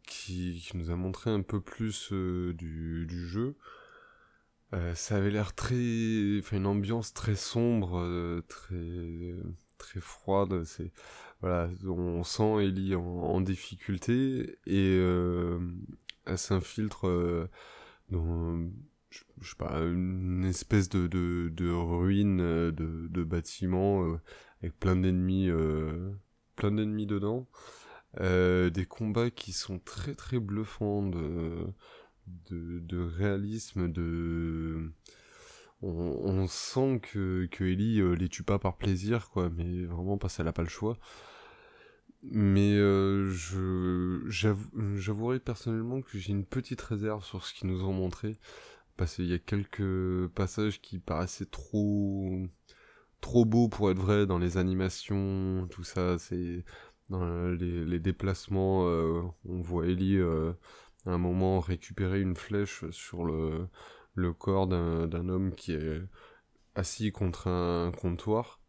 qui, 0.03 0.71
nous 0.73 0.91
a 0.91 0.95
montré 0.95 1.29
un 1.29 1.41
peu 1.41 1.61
plus 1.61 2.11
du, 2.11 3.05
du, 3.07 3.27
jeu. 3.27 3.55
ça 4.93 5.17
avait 5.17 5.31
l'air 5.31 5.53
très, 5.53 6.39
enfin 6.39 6.57
une 6.57 6.67
ambiance 6.67 7.13
très 7.13 7.35
sombre, 7.35 8.41
très 8.47 9.35
très 9.79 9.99
froide. 9.99 10.63
C'est 10.65 10.91
voilà, 11.41 11.69
on 11.87 12.23
sent 12.23 12.65
Ellie 12.65 12.95
en, 12.95 13.41
difficulté 13.41 14.59
et 14.67 14.97
euh, 14.99 15.57
elle 16.25 16.37
s'infiltre 16.37 17.07
euh, 17.07 17.49
dans 18.09 18.69
je, 19.09 19.23
sais 19.41 19.55
pas 19.57 19.79
une 19.79 20.43
espèce 20.45 20.89
de, 20.89 21.07
de, 21.07 21.49
de 21.51 21.71
ruine 21.71 22.41
euh, 22.41 22.71
de, 22.71 23.07
de 23.09 23.23
bâtiments 23.23 24.19
avec 24.61 24.77
plein 24.79 24.97
d'ennemis 24.97 25.49
plein 26.55 26.71
d'ennemis 26.71 27.07
dedans 27.07 27.47
des 28.17 28.85
combats 28.87 29.29
qui 29.29 29.53
sont 29.53 29.79
très 29.79 30.15
très 30.15 30.39
bluffants 30.39 31.03
de 31.03 32.97
réalisme 33.17 33.91
de 33.91 34.91
on, 35.81 36.47
sent 36.47 36.99
que, 37.01 37.47
que 37.51 37.63
Ellie 37.63 38.01
les 38.17 38.29
tue 38.29 38.43
pas 38.43 38.59
par 38.59 38.77
plaisir, 38.77 39.29
quoi, 39.29 39.49
mais 39.49 39.85
vraiment 39.85 40.17
parce 40.17 40.37
qu'elle 40.37 40.47
a 40.47 40.53
pas 40.53 40.63
le 40.63 40.69
choix. 40.69 40.97
Mais 42.21 42.75
euh, 42.75 43.29
je 43.31 44.25
j'avouerai 44.27 45.39
personnellement 45.39 46.01
que 46.01 46.17
j'ai 46.17 46.31
une 46.31 46.45
petite 46.45 46.81
réserve 46.81 47.23
sur 47.23 47.45
ce 47.45 47.53
qu'ils 47.53 47.69
nous 47.69 47.85
ont 47.85 47.93
montré 47.93 48.37
parce 48.97 49.15
qu'il 49.15 49.27
y 49.27 49.33
a 49.33 49.39
quelques 49.39 50.27
passages 50.35 50.81
qui 50.81 50.99
paraissaient 50.99 51.45
trop 51.45 52.41
trop 53.21 53.45
beaux 53.45 53.69
pour 53.69 53.91
être 53.91 53.99
vrais 53.99 54.25
dans 54.25 54.37
les 54.39 54.57
animations, 54.57 55.67
tout 55.69 55.83
ça, 55.83 56.17
c'est 56.19 56.63
dans 57.09 57.49
les, 57.49 57.85
les 57.85 57.99
déplacements, 57.99 58.87
euh, 58.87 59.21
on 59.45 59.61
voit 59.61 59.87
Ellie 59.87 60.17
euh, 60.17 60.53
à 61.05 61.11
un 61.11 61.17
moment 61.17 61.59
récupérer 61.59 62.21
une 62.21 62.35
flèche 62.35 62.89
sur 62.91 63.23
le, 63.25 63.67
le 64.15 64.33
corps 64.33 64.67
d'un 64.67 65.29
homme 65.29 65.53
qui 65.55 65.73
est 65.73 66.01
assis 66.75 67.11
contre 67.11 67.47
un 67.47 67.91
comptoir 67.91 68.59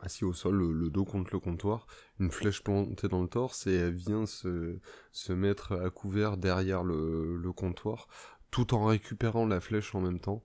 assis 0.00 0.24
au 0.24 0.32
sol, 0.32 0.56
le, 0.56 0.90
dos 0.90 1.04
contre 1.04 1.30
le 1.32 1.40
comptoir, 1.40 1.86
une 2.18 2.30
flèche 2.30 2.62
plantée 2.62 3.08
dans 3.08 3.22
le 3.22 3.28
torse 3.28 3.66
et 3.66 3.74
elle 3.74 3.94
vient 3.94 4.26
se, 4.26 4.78
se 5.12 5.32
mettre 5.32 5.72
à 5.72 5.90
couvert 5.90 6.36
derrière 6.36 6.84
le, 6.84 7.36
le 7.36 7.52
comptoir, 7.52 8.08
tout 8.50 8.74
en 8.74 8.86
récupérant 8.86 9.46
la 9.46 9.60
flèche 9.60 9.94
en 9.94 10.00
même 10.00 10.20
temps. 10.20 10.44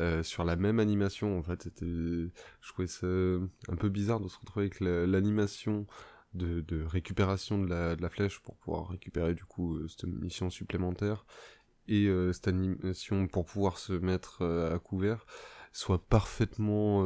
Euh, 0.00 0.22
sur 0.22 0.44
la 0.44 0.54
même 0.54 0.78
animation 0.78 1.36
en 1.36 1.42
fait 1.42 1.64
c'était 1.64 1.84
je 1.84 2.68
trouvais 2.68 2.86
ça 2.86 3.08
un 3.08 3.74
peu 3.76 3.88
bizarre 3.88 4.20
de 4.20 4.28
se 4.28 4.38
retrouver 4.38 4.66
avec 4.66 4.78
l'animation 4.78 5.84
de, 6.34 6.84
récupération 6.84 7.58
de 7.58 7.68
la, 7.68 8.08
flèche 8.08 8.40
pour 8.40 8.56
pouvoir 8.56 8.88
récupérer 8.88 9.34
du 9.34 9.44
coup 9.44 9.76
euh, 9.76 9.88
cette 9.88 10.04
mission 10.04 10.50
supplémentaire 10.50 11.24
et 11.88 12.06
euh, 12.06 12.32
cette 12.32 12.48
animation 12.48 13.26
pour 13.26 13.46
pouvoir 13.46 13.78
se 13.78 13.92
mettre 13.92 14.44
à 14.44 14.78
couvert 14.78 15.26
soit 15.72 16.06
parfaitement 16.06 17.04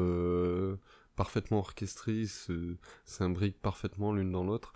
parfaitement 1.17 1.59
orchestrées, 1.59 2.25
s'imbriquent 3.05 3.61
parfaitement 3.61 4.13
l'une 4.13 4.33
dans 4.33 4.45
l'autre. 4.45 4.73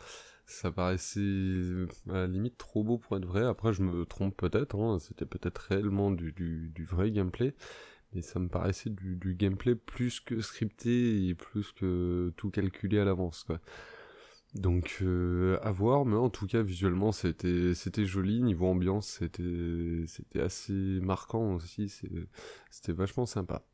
Ça 0.47 0.71
paraissait 0.71 1.87
à 2.09 2.13
la 2.13 2.27
limite 2.27 2.57
trop 2.57 2.85
beau 2.85 2.99
pour 2.99 3.17
être 3.17 3.27
vrai. 3.27 3.45
Après, 3.45 3.73
je 3.73 3.83
me 3.83 4.05
trompe 4.05 4.37
peut-être, 4.37 4.77
hein. 4.77 4.99
c'était 5.01 5.27
peut-être 5.27 5.59
réellement 5.59 6.13
du, 6.13 6.33
du, 6.33 6.85
vrai 6.85 7.11
gameplay, 7.11 7.55
mais 8.13 8.23
ça 8.23 8.39
me 8.39 8.49
paraissait 8.49 8.91
du, 8.91 9.17
du, 9.17 9.35
gameplay 9.35 9.75
plus 9.75 10.21
que 10.21 10.41
scripté 10.41 11.27
et 11.27 11.35
plus 11.35 11.73
que 11.73 12.33
tout 12.37 12.51
calculé 12.51 13.01
à 13.01 13.05
l'avance. 13.05 13.45
Donc 14.55 15.03
à 15.63 15.71
voir, 15.71 16.07
mais 16.07 16.17
en 16.17 16.31
tout 16.31 16.47
cas 16.47 16.63
visuellement 16.63 17.13
c'était 17.13 17.75
joli, 18.05 18.43
niveau 18.43 18.67
ambiance 18.67 19.21
c'était 19.21 20.41
assez 20.41 20.73
marquant 20.73 21.55
aussi, 21.55 21.93
c'était 22.71 22.93
vachement 22.93 23.27
sympa. 23.27 23.67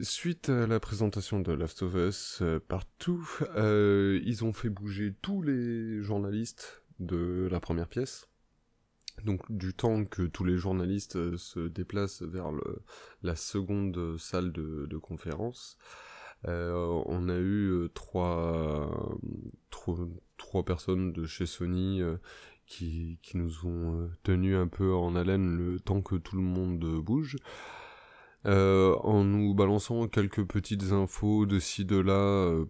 Suite 0.00 0.48
à 0.48 0.66
la 0.66 0.80
présentation 0.80 1.38
de 1.38 1.52
Last 1.52 1.82
of 1.82 1.94
Us 1.94 2.42
partout, 2.66 3.28
ils 3.56 4.44
ont 4.44 4.52
fait 4.52 4.70
bouger 4.70 5.14
tous 5.22 5.40
les 5.42 6.02
journalistes 6.02 6.82
de 6.98 7.48
la 7.50 7.60
première 7.60 7.88
pièce. 7.88 8.28
Donc 9.22 9.50
du 9.50 9.74
temps 9.74 10.04
que 10.04 10.22
tous 10.22 10.44
les 10.44 10.56
journalistes 10.56 11.36
se 11.36 11.60
déplacent 11.68 12.22
vers 12.22 12.50
la 13.22 13.36
seconde 13.36 14.18
salle 14.18 14.52
de, 14.52 14.96
conférence, 14.98 15.78
euh, 15.78 16.13
on 16.46 17.28
a 17.28 17.36
eu 17.36 17.70
euh, 17.70 17.88
trois, 17.94 18.90
personnes 20.64 21.12
de 21.12 21.26
chez 21.26 21.46
Sony 21.46 22.00
euh, 22.02 22.16
qui, 22.66 23.18
nous 23.34 23.66
ont 23.66 24.10
tenu 24.22 24.56
un 24.56 24.68
peu 24.68 24.94
en 24.94 25.16
haleine 25.16 25.56
le 25.56 25.80
temps 25.80 26.02
que 26.02 26.16
tout 26.16 26.36
le 26.36 26.42
monde 26.42 26.84
bouge. 27.00 27.36
en 28.44 29.24
nous 29.24 29.54
balançant 29.54 30.06
quelques 30.08 30.44
petites 30.44 30.92
infos 30.92 31.46
de 31.46 31.58
ci 31.58 31.84
de 31.84 31.98
là 31.98 32.64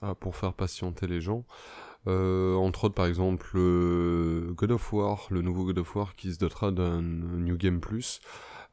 ah, 0.00 0.14
pour 0.14 0.36
faire 0.36 0.54
patienter 0.54 1.06
les 1.06 1.20
gens. 1.20 1.44
entre 2.06 2.84
autres, 2.84 2.94
par 2.94 3.06
exemple, 3.06 3.52
God 3.54 4.72
of 4.72 4.92
War, 4.92 5.26
le 5.30 5.42
nouveau 5.42 5.64
God 5.64 5.78
of 5.78 5.96
War 5.96 6.16
qui 6.16 6.32
se 6.32 6.38
dotera 6.38 6.72
d'un 6.72 7.02
New 7.02 7.56
Game 7.56 7.80
Plus. 7.80 8.20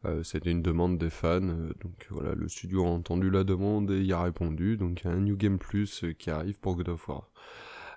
Euh, 0.05 0.23
c'était 0.23 0.51
une 0.51 0.61
demande 0.61 0.97
des 0.97 1.09
fans, 1.09 1.41
euh, 1.41 1.73
donc 1.81 2.07
voilà, 2.09 2.33
le 2.33 2.47
studio 2.47 2.85
a 2.85 2.89
entendu 2.89 3.29
la 3.29 3.43
demande 3.43 3.91
et 3.91 4.01
y 4.01 4.13
a 4.13 4.21
répondu, 4.21 4.77
donc 4.77 5.01
il 5.01 5.07
y 5.07 5.09
a 5.09 5.13
un 5.13 5.19
New 5.19 5.35
Game 5.35 5.59
Plus 5.59 6.05
euh, 6.05 6.13
qui 6.13 6.29
arrive 6.29 6.57
pour 6.57 6.75
God 6.77 6.89
of 6.89 7.09
War. 7.09 7.29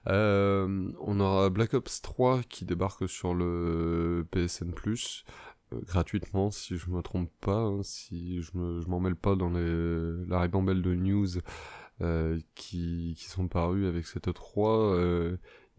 on 0.06 1.20
aura 1.20 1.48
Black 1.50 1.74
Ops 1.74 2.02
3 2.02 2.42
qui 2.42 2.64
débarque 2.64 3.08
sur 3.08 3.34
le 3.34 4.26
PSN 4.32 4.72
Plus 4.72 5.24
gratuitement 5.70 6.50
si 6.50 6.76
je 6.76 6.90
me 6.90 7.02
trompe 7.02 7.30
pas, 7.40 7.60
hein, 7.60 7.82
si 7.84 8.42
je 8.42 8.50
m'en 8.54 9.00
mêle 9.00 9.16
pas 9.16 9.36
dans 9.36 9.50
la 9.50 10.40
ribambelle 10.40 10.82
de 10.82 10.94
news 10.94 11.28
qui, 12.56 13.14
qui, 13.16 13.24
sont 13.28 13.46
parus 13.46 13.86
avec 13.86 14.06
cette 14.06 14.32
3. 14.32 14.96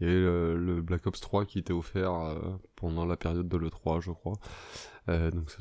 Il 0.03 0.09
y 0.09 0.11
avait 0.11 0.55
le, 0.55 0.81
Black 0.81 1.07
Ops 1.07 1.19
3 1.19 1.45
qui 1.45 1.59
était 1.59 1.73
offert 1.73 2.35
pendant 2.75 3.05
la 3.05 3.15
période 3.15 3.47
de 3.47 3.57
l'E3 3.57 4.01
je 4.01 4.11
crois. 4.11 4.35
Euh, 5.09 5.31
donc 5.31 5.49
ça, 5.49 5.59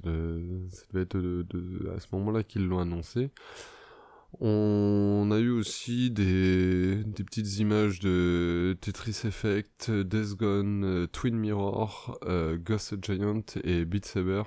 être 0.99 1.18
à 1.95 2.01
ce 2.01 2.07
moment-là 2.12 2.43
qu'ils 2.43 2.66
l'ont 2.66 2.80
annoncé. 2.80 3.30
On 4.40 5.28
a 5.30 5.38
eu 5.38 5.51
aussi 5.51 6.11
des, 6.11 7.05
petites 7.14 7.59
images 7.59 8.01
de 8.01 8.76
Tetris 8.80 9.20
Effect, 9.24 9.90
Death 9.90 10.36
Gone, 10.36 10.84
euh, 10.84 11.07
Twin 11.07 11.36
Mirror, 11.36 12.18
euh, 12.24 12.57
Ghost 12.59 12.97
Giant 13.05 13.43
et 13.62 13.84
Beat 13.84 14.07
Saber 14.07 14.43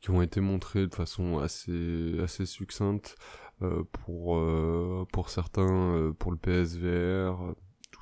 qui 0.00 0.10
ont 0.10 0.20
été 0.20 0.40
montrés 0.40 0.88
de 0.88 0.94
façon 0.94 1.38
assez, 1.38 2.18
assez 2.20 2.44
succincte 2.44 3.14
euh, 3.62 3.84
pour, 3.92 4.36
euh, 4.36 5.06
pour 5.12 5.30
certains, 5.30 6.12
pour 6.18 6.32
le 6.32 6.38
PSVR, 6.38 7.54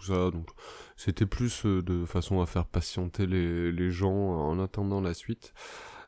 ça. 0.05 0.31
Donc 0.31 0.49
c'était 0.97 1.27
plus 1.27 1.65
de 1.65 2.05
façon 2.05 2.41
à 2.41 2.47
faire 2.47 2.67
patienter 2.67 3.27
les, 3.27 3.91
gens 3.91 4.11
en 4.11 4.59
attendant 4.61 5.01
la 5.01 5.15
suite 5.15 5.55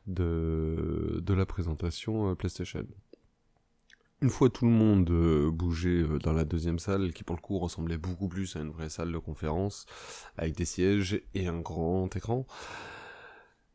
de, 0.07 1.21
de 1.23 1.35
la 1.35 1.47
présentation 1.47 2.31
euh, 2.31 2.35
PlayStation. 2.35 2.87
Une 4.21 4.31
fois 4.31 4.51
tout 4.51 4.67
le 4.67 4.71
monde 4.71 5.11
euh, 5.11 5.51
bougé 5.51 6.03
euh, 6.03 6.19
dans 6.19 6.33
la 6.33 6.45
deuxième 6.45 6.79
salle, 6.79 7.13
qui 7.13 7.25
pour 7.25 7.37
le 7.37 7.41
coup 7.41 7.59
ressemblait 7.59 7.99
beaucoup 7.99 8.29
plus 8.29 8.55
à 8.57 8.61
une 8.61 8.71
vraie 8.71 8.89
salle 8.89 9.13
de 9.13 9.19
conférence, 9.19 9.87
avec 10.37 10.57
des 10.57 10.65
sièges 10.65 11.21
et 11.35 11.49
un 11.49 11.61
grand 11.61 12.15
écran, 12.15 12.47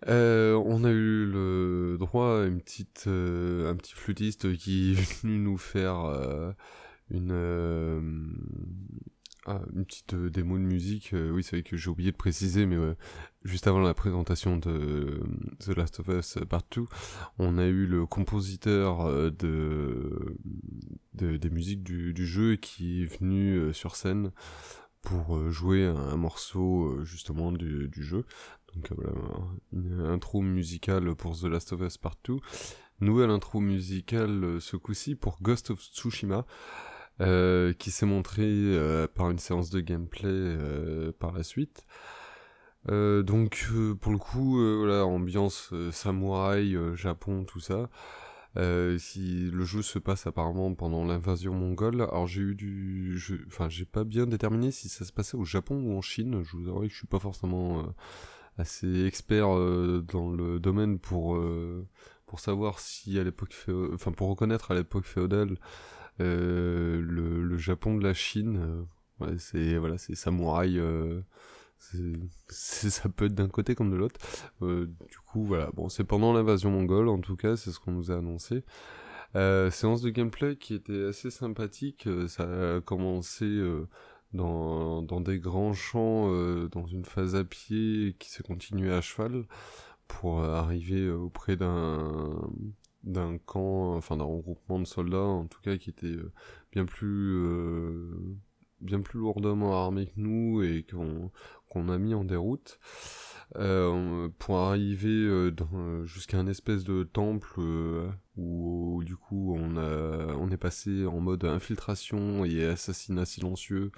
on 0.05 0.84
a 0.84 0.91
eu 0.91 1.26
le 1.26 1.97
droit 1.99 2.41
à 2.41 2.45
une 2.45 2.61
petite, 2.61 3.07
un 3.07 3.76
petit 3.76 3.95
flûtiste 3.95 4.55
qui 4.55 4.93
est 4.93 5.22
venu 5.24 5.39
nous 5.39 5.57
faire 5.57 6.53
une, 7.09 7.32
ah, 9.49 9.61
une 9.73 9.85
petite 9.85 10.13
euh, 10.13 10.29
démo 10.29 10.57
de 10.57 10.63
musique, 10.63 11.13
euh, 11.13 11.31
oui 11.31 11.41
c'est 11.41 11.55
vrai 11.55 11.63
que 11.63 11.77
j'ai 11.77 11.89
oublié 11.89 12.11
de 12.11 12.17
préciser, 12.17 12.65
mais 12.65 12.75
juste 13.45 13.65
avant 13.65 13.79
la 13.79 13.93
présentation 13.93 14.57
de 14.57 14.69
euh, 14.69 15.23
The 15.59 15.69
Last 15.69 16.01
of 16.01 16.09
Us 16.09 16.37
Part 16.49 16.63
2, 16.75 16.83
on 17.39 17.57
a 17.57 17.65
eu 17.65 17.85
le 17.85 18.05
compositeur 18.05 19.31
de, 19.31 20.35
des 21.13 21.49
musiques 21.49 21.81
du, 21.81 22.25
jeu 22.25 22.57
qui 22.57 23.03
est 23.03 23.05
venu 23.05 23.73
sur 23.73 23.95
scène 23.95 24.31
pour 25.01 25.49
jouer 25.49 25.85
un, 25.85 26.17
morceau 26.17 27.05
justement 27.05 27.53
du, 27.53 27.89
jeu. 28.03 28.25
Donc 28.75 28.91
voilà, 28.91 29.13
une 29.71 30.01
intro 30.01 30.41
musicale 30.41 31.15
pour 31.15 31.39
The 31.39 31.45
Last 31.45 31.71
of 31.71 31.79
Us 31.79 31.97
Part 31.97 32.17
2. 32.25 32.35
Nouvelle 32.99 33.29
intro 33.29 33.61
musicale 33.61 34.59
ce 34.59 34.75
coup-ci 34.75 35.15
pour 35.15 35.37
Ghost 35.41 35.69
of 35.69 35.79
Tsushima. 35.79 36.45
Euh, 37.20 37.74
qui 37.74 37.89
s'est 37.89 38.05
montré 38.05 38.43
euh, 38.45 39.07
par 39.07 39.32
une 39.32 39.39
séance 39.39 39.72
de 39.72 39.80
gameplay 39.80 40.30
euh, 40.30 41.11
par 41.18 41.32
la 41.32 41.41
suite. 41.41 41.88
donc 42.88 43.68
pour 43.99 44.11
le 44.11 44.18
coup, 44.18 44.57
voilà, 44.78 45.05
ambiance 45.05 45.74
samouraï, 45.91 46.78
Japon, 46.95 47.43
tout 47.43 47.59
ça. 47.59 47.89
si 48.99 49.49
le 49.51 49.65
jeu 49.65 49.82
se 49.82 49.99
passe 49.99 50.28
apparemment 50.28 50.74
pendant 50.74 51.03
l'invasion 51.05 51.53
mongole, 51.53 52.01
alors 52.01 52.28
j'ai 52.28 52.41
eu 52.41 52.55
du, 52.55 53.20
enfin 53.47 53.68
j'ai 53.70 53.86
pas 53.86 54.03
bien 54.03 54.26
déterminé 54.28 54.72
si 54.72 54.88
ça 54.89 55.03
se 55.05 55.11
passait 55.11 55.38
au 55.38 55.43
Japon 55.45 55.76
ou 55.76 55.97
en 55.97 56.01
Chine. 56.01 56.43
Je 56.43 56.55
vous 56.55 56.70
avoue 56.70 56.82
que 56.82 56.89
je 56.89 56.95
suis 56.95 57.07
pas 57.07 57.20
forcément 57.20 57.84
assez 58.57 59.05
expert 59.05 59.47
dans 59.47 60.32
le 60.32 60.59
domaine 60.59 60.99
pour 60.99 61.38
pour 62.26 62.39
savoir 62.39 62.80
si 62.80 63.20
à 63.20 63.24
l'époque, 63.24 63.55
enfin 63.93 64.11
pour 64.11 64.30
reconnaître 64.30 64.72
à 64.72 64.76
l'époque 64.76 65.05
féodale 65.05 65.51
euh, 65.51 65.55
le, 66.20 67.43
le, 67.43 67.57
Japon 67.57 67.95
de 67.95 68.03
la 68.03 68.13
Chine, 68.13 68.86
euh, 69.22 69.36
c'est 69.38 69.78
voilà, 69.78 69.97
c'est 69.97 70.15
samouraï. 70.15 70.78
Euh, 70.80 71.22
ça 72.49 73.09
peut 73.09 73.26
être 73.26 73.36
d'un 73.36 73.49
côté 73.49 73.76
comme 73.76 73.91
de 73.91 73.95
l'autre. 73.95 74.20
du 74.61 75.20
coup, 75.28 75.43
voilà. 75.43 75.70
Bon, 75.76 75.89
c'est 75.89 76.03
pendant 76.03 76.34
l'invasion 76.34 76.72
mongole, 76.72 77.09
en 77.09 77.20
tout 77.20 77.36
cas, 77.36 77.55
c'est 77.55 77.72
ce 77.72 77.80
qu'on 77.80 77.91
nous 77.91 78.11
a 78.11 78.18
annoncé. 78.18 78.63
Euh, 79.36 79.70
séance 79.70 80.01
de 80.01 80.09
gameplay 80.09 80.55
qui 80.55 80.74
était 80.74 81.05
assez 81.05 81.30
sympathique. 81.30 82.07
ça 82.28 82.78
a 82.78 82.82
commencé 82.82 83.61
dans, 84.34 85.01
dans 85.01 85.22
des 85.22 85.39
grands 85.39 85.74
champs, 85.74 86.32
dans 86.70 86.88
une 86.88 87.05
phase 87.05 87.36
à 87.36 87.43
pied 87.43 88.15
qui 88.20 88.32
s'est 88.32 88.43
continuée 88.43 88.91
à 88.91 89.01
cheval 89.01 89.45
pour 90.07 90.43
arriver 90.43 91.09
auprès 91.11 91.57
d'un 91.57 92.39
d'un 93.08 93.38
camp, 93.38 93.95
enfin 93.95 94.18
d'un 94.18 94.26
regroupement 94.26 94.80
de 94.80 94.86
soldats, 94.86 95.18
en 95.18 95.47
tout 95.47 95.62
cas 95.62 95.78
qui 95.78 95.89
était 95.89 96.08
euh, 96.08 96.32
bien 96.72 96.86
plus 96.86 97.36
euh, 97.36 98.36
bien 98.82 99.01
plus 99.01 99.20
lourdement 99.20 99.82
armé 99.82 100.08
que 100.08 100.20
nous 100.20 100.62
et 100.62 100.86
qu'on 100.86 101.89
a 101.89 101.97
mis 101.97 102.14
en 102.14 102.24
déroute. 102.24 102.80
Euh, 103.55 104.28
pour 104.39 104.58
arriver 104.58 105.49
jusqu'à 106.03 106.38
un 106.38 106.47
espèce 106.47 106.84
de 106.84 107.03
temple 107.03 107.62
où, 108.36 109.01
du 109.05 109.16
coup 109.16 109.55
on 109.58 109.78
a 109.78 110.36
on 110.36 110.51
est 110.51 110.58
passé 110.58 111.05
en 111.05 111.22
mode 111.22 111.45
infiltration 111.45 112.43
et 112.43 112.66
assassinat 112.66 113.26
silencieux 113.26 113.91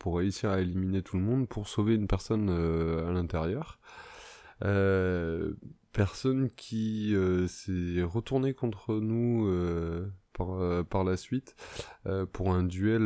pour 0.00 0.18
réussir 0.18 0.50
à 0.50 0.60
éliminer 0.60 1.02
tout 1.02 1.16
le 1.16 1.22
monde 1.22 1.48
pour 1.48 1.68
sauver 1.68 1.94
une 1.94 2.08
personne 2.08 2.50
à 2.50 3.12
l'intérieur. 3.12 3.78
Personne 5.98 6.48
qui 6.50 7.12
euh, 7.16 7.48
s'est 7.48 8.04
retourné 8.04 8.54
contre 8.54 8.94
nous 9.00 9.48
euh, 9.48 10.08
par, 10.32 10.52
euh, 10.52 10.84
par, 10.84 11.02
la 11.02 11.16
suite 11.16 11.56
pour 12.32 12.54
un 12.54 12.62
duel, 12.62 13.02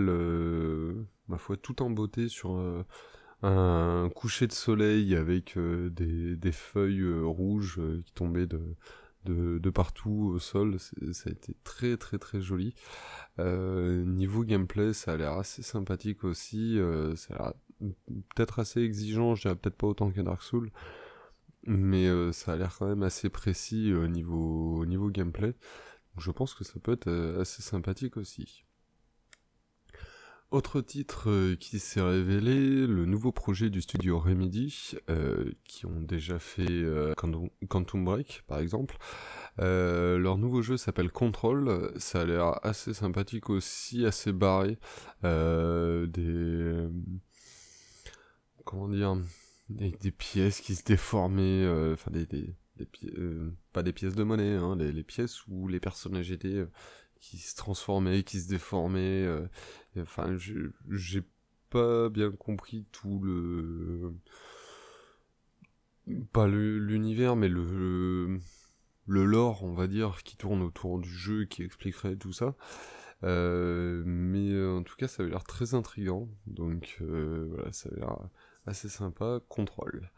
ma 1.29 1.39
foi, 1.39 1.57
tout 1.57 1.83
en 1.83 1.89
beauté 1.89 2.29
sur 2.29 2.63
un 3.43 4.11
coucher 4.15 4.47
de 4.47 4.53
soleil 4.53 5.17
avec 5.17 5.59
des, 5.59 6.37
des, 6.37 6.53
feuilles 6.53 7.11
rouges 7.23 7.81
qui 8.05 8.13
tombaient 8.13 8.47
de, 8.47 8.61
de, 9.25 9.59
de, 9.59 9.71
partout 9.71 10.33
au 10.35 10.39
sol. 10.39 10.77
Ça 10.79 11.31
a 11.31 11.33
été 11.33 11.57
très 11.65 11.97
très 11.97 12.19
très 12.19 12.43
joli. 12.43 12.75
niveau 13.39 14.45
gameplay, 14.45 14.93
ça 14.93 15.15
a 15.15 15.17
l'air 15.17 15.33
assez 15.33 15.63
sympathique 15.63 16.25
aussi. 16.25 16.79
ça 17.17 17.35
a 17.35 17.39
l'air 17.39 17.53
peut-être 18.35 18.59
assez 18.59 18.83
exigeant, 18.83 19.35
je 19.35 19.43
dirais 19.43 19.57
peut-être 19.57 19.77
pas 19.77 19.87
autant 19.87 20.11
que 20.11 20.21
Dark 20.21 20.43
Souls 20.43 20.71
mais 21.65 22.07
euh, 22.09 22.33
ça 22.33 22.53
a 22.53 22.57
l'air 22.57 22.77
quand 22.79 22.87
même 22.87 23.03
assez 23.03 23.29
précis 23.31 23.93
au 23.93 24.09
niveau, 24.09 24.79
au 24.81 24.87
niveau 24.87 25.11
gameplay. 25.11 25.55
Je 26.19 26.31
pense 26.31 26.55
que 26.55 26.65
ça 26.65 26.75
peut 26.81 26.93
être 26.93 27.09
euh, 27.09 27.41
assez 27.41 27.63
sympathique 27.63 28.17
aussi. 28.17 28.65
autre 30.51 30.83
titre 30.83 31.31
euh, 31.31 31.57
qui 31.57 31.79
s'est 31.79 32.03
révélé, 32.03 32.87
le 32.87 33.07
nouveau 33.07 33.33
projet 33.33 33.71
du 33.71 33.81
studio 33.81 34.19
Remedy, 34.19 34.95
euh, 35.09 35.51
qui 35.65 35.87
ont 35.87 36.01
déjà 36.01 36.39
fait 36.39 36.67
euh, 36.69 37.15
Quantum 37.69 38.05
Break 38.05 38.43
par 38.47 38.59
exemple. 38.59 38.99
leur 39.59 40.37
nouveau 40.39 40.61
jeu 40.63 40.77
s'appelle 40.77 41.11
Control, 41.11 41.93
ça 41.97 42.21
a 42.23 42.25
l'air 42.25 42.65
assez 42.67 42.93
sympathique 42.95 43.49
aussi, 43.51 44.05
assez 44.05 44.33
barré. 44.33 44.79
des... 45.23 46.89
Comment 48.65 48.89
dire? 48.89 49.17
Des, 49.73 50.11
pièces 50.11 50.61
qui 50.61 50.75
se 50.75 50.85
déformaient, 50.85 51.67
enfin 51.93 52.11
des... 52.11 52.27
des, 52.27 52.55
pas 53.73 53.83
des 53.83 53.93
pièces 53.93 54.15
de 54.15 54.25
monnaie, 54.25 54.57
hein, 54.57 54.77
les, 54.77 55.05
pièces 55.05 55.47
où 55.47 55.69
les 55.69 55.79
personnages 55.79 56.33
étaient 56.33 56.65
qui 57.23 57.39
se 57.39 57.55
transformait, 57.55 58.25
qui 58.25 58.41
se 58.41 58.49
déformait. 58.49 59.25
Euh, 59.25 59.47
enfin, 59.99 60.37
j'ai 60.37 61.23
pas 61.71 62.11
bien 62.11 62.31
compris 62.33 62.85
tout 62.93 63.21
le. 63.21 64.13
Pas 66.33 66.49
l'univers, 66.49 67.37
mais 67.37 67.49
le, 67.49 68.41
le 69.07 69.25
lore, 69.25 69.63
on 69.63 69.73
va 69.73 69.87
dire, 69.87 70.23
qui 70.25 70.37
tourne 70.37 70.61
autour 70.61 70.99
du 70.99 71.09
jeu, 71.09 71.45
qui 71.45 71.63
expliquerait 71.63 72.17
tout 72.17 72.33
ça. 72.33 72.57
Euh, 73.23 74.03
mais 74.05 74.51
euh, 74.51 74.79
en 74.79 74.83
tout 74.83 74.97
cas, 74.97 75.07
ça 75.07 75.23
avait 75.23 75.31
l'air 75.31 75.45
très 75.45 75.75
intriguant. 75.75 76.29
Donc 76.49 77.01
voilà, 77.01 77.73
ça 77.73 77.89
avait 77.89 78.01
l'air 78.01 78.19
assez 78.67 78.89
sympa. 78.89 79.41
Contrôle. 79.49 80.11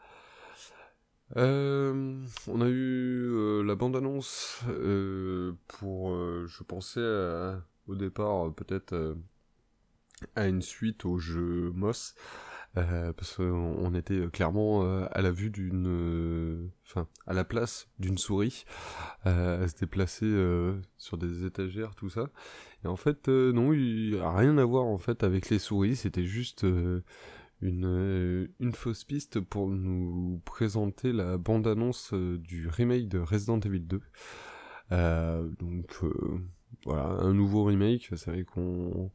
Euh, 1.37 2.23
on 2.47 2.61
a 2.61 2.67
eu 2.67 3.31
euh, 3.33 3.63
la 3.63 3.75
bande-annonce 3.75 4.61
euh, 4.69 5.53
pour, 5.67 6.15
je 6.47 6.63
pensais 6.63 7.01
au 7.87 7.95
départ 7.95 8.53
peut-être 8.53 9.17
à 10.35 10.47
une 10.47 10.61
suite 10.61 11.05
au 11.05 11.17
jeu 11.17 11.71
Moss, 11.73 12.15
parce 12.73 13.37
qu'on 13.37 13.95
était 13.95 14.27
clairement 14.31 14.83
à 15.05 15.21
la 15.21 15.31
vue 15.31 15.49
d'une, 15.49 16.69
enfin 16.85 17.07
à 17.25 17.33
la 17.33 17.43
place 17.43 17.87
d'une 17.99 18.17
souris, 18.17 18.65
à 19.23 19.67
se 19.67 19.75
déplacer 19.77 20.31
sur 20.97 21.17
des 21.17 21.45
étagères, 21.45 21.95
tout 21.95 22.09
ça. 22.09 22.29
Et 22.83 22.87
en 22.87 22.97
fait, 22.97 23.27
non, 23.27 23.73
il 23.73 24.19
a 24.19 24.31
rien 24.31 24.57
à 24.57 24.63
voir 24.63 24.85
en 24.85 24.97
fait 24.97 25.23
avec 25.23 25.49
les 25.49 25.59
souris, 25.59 25.95
c'était 25.95 26.25
juste 26.25 26.65
une, 27.61 27.85
euh, 27.85 28.47
une 28.59 28.73
fausse 28.73 29.03
piste 29.03 29.39
pour 29.39 29.67
nous 29.69 30.41
présenter 30.45 31.11
la 31.11 31.37
bande-annonce 31.37 32.13
euh, 32.13 32.37
du 32.37 32.67
remake 32.67 33.07
de 33.07 33.19
Resident 33.19 33.59
Evil 33.59 33.81
2. 33.81 34.01
Euh, 34.91 35.49
donc 35.59 35.99
voilà, 36.85 37.05
un 37.05 37.33
nouveau 37.33 37.63
remake, 37.63 38.09
c'est 38.15 38.31
vrai 38.31 38.43
qu'on 38.43 39.11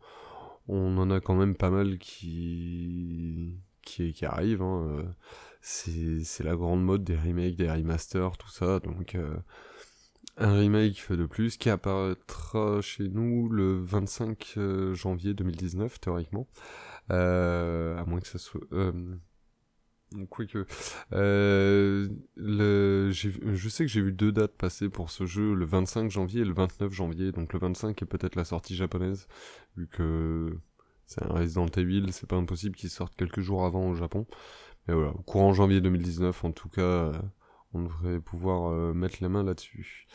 on 0.69 0.99
en 0.99 1.11
a 1.11 1.21
quand 1.21 1.35
même 1.35 1.55
pas 1.55 1.71
mal 1.71 1.99
qui 1.99 3.55
qui, 3.83 4.25
arrivent. 4.25 4.63
Hein. 4.63 5.15
C'est 5.61 6.45
la 6.45 6.55
grande 6.55 6.85
mode 6.85 7.05
des 7.05 7.17
remakes, 7.17 7.57
des 7.57 7.71
remasters, 7.71 8.37
tout 8.37 8.51
ça. 8.51 8.79
Donc 8.81 9.17
un 10.37 10.55
remake 10.55 11.11
de 11.11 11.27
plus 11.27 11.57
qui 11.57 11.71
apparaîtra 11.71 12.81
chez 12.81 13.09
nous 13.09 13.49
le 13.49 13.81
25 13.81 14.59
janvier 14.95 15.35
2019 15.35 16.01
théoriquement. 16.01 16.47
Euh, 17.11 17.97
à 17.99 18.05
moins 18.05 18.21
que 18.21 18.29
ça 18.29 18.39
soit... 18.39 18.61
Euh, 18.73 18.93
quoique, 20.29 20.67
euh, 21.13 22.09
le, 22.37 23.11
je 23.13 23.69
sais 23.69 23.85
que 23.85 23.91
j'ai 23.91 24.03
vu 24.03 24.13
deux 24.13 24.33
dates 24.33 24.57
passer 24.57 24.89
pour 24.89 25.11
ce 25.11 25.27
jeu, 25.27 25.55
le 25.55 25.65
25 25.65 26.11
janvier 26.11 26.43
et 26.43 26.45
le 26.45 26.53
29 26.53 26.93
janvier. 26.93 27.33
Donc 27.33 27.53
le 27.53 27.59
25 27.59 28.01
est 28.03 28.07
peut-être 28.07 28.37
la 28.37 28.45
sortie 28.45 28.75
japonaise, 28.75 29.29
vu 29.77 29.87
que 29.87 30.59
c'est 31.07 31.23
un 31.25 31.33
Resident 31.33 31.67
Evil, 31.77 32.13
c'est 32.13 32.29
pas 32.29 32.37
impossible 32.37 32.77
qu'il 32.77 32.91
sorte 32.91 33.17
quelques 33.17 33.41
jours 33.41 33.65
avant 33.65 33.89
au 33.89 33.95
Japon. 33.95 34.27
Mais 34.87 34.95
voilà, 34.95 35.11
au 35.11 35.23
courant 35.23 35.53
janvier 35.53 35.81
2019, 35.81 36.45
en 36.45 36.53
tout 36.53 36.69
cas, 36.69 37.13
on 37.73 37.83
devrait 37.83 38.21
pouvoir 38.21 38.95
mettre 38.95 39.19
la 39.21 39.29
main 39.29 39.45
là-dessus. 39.45 40.07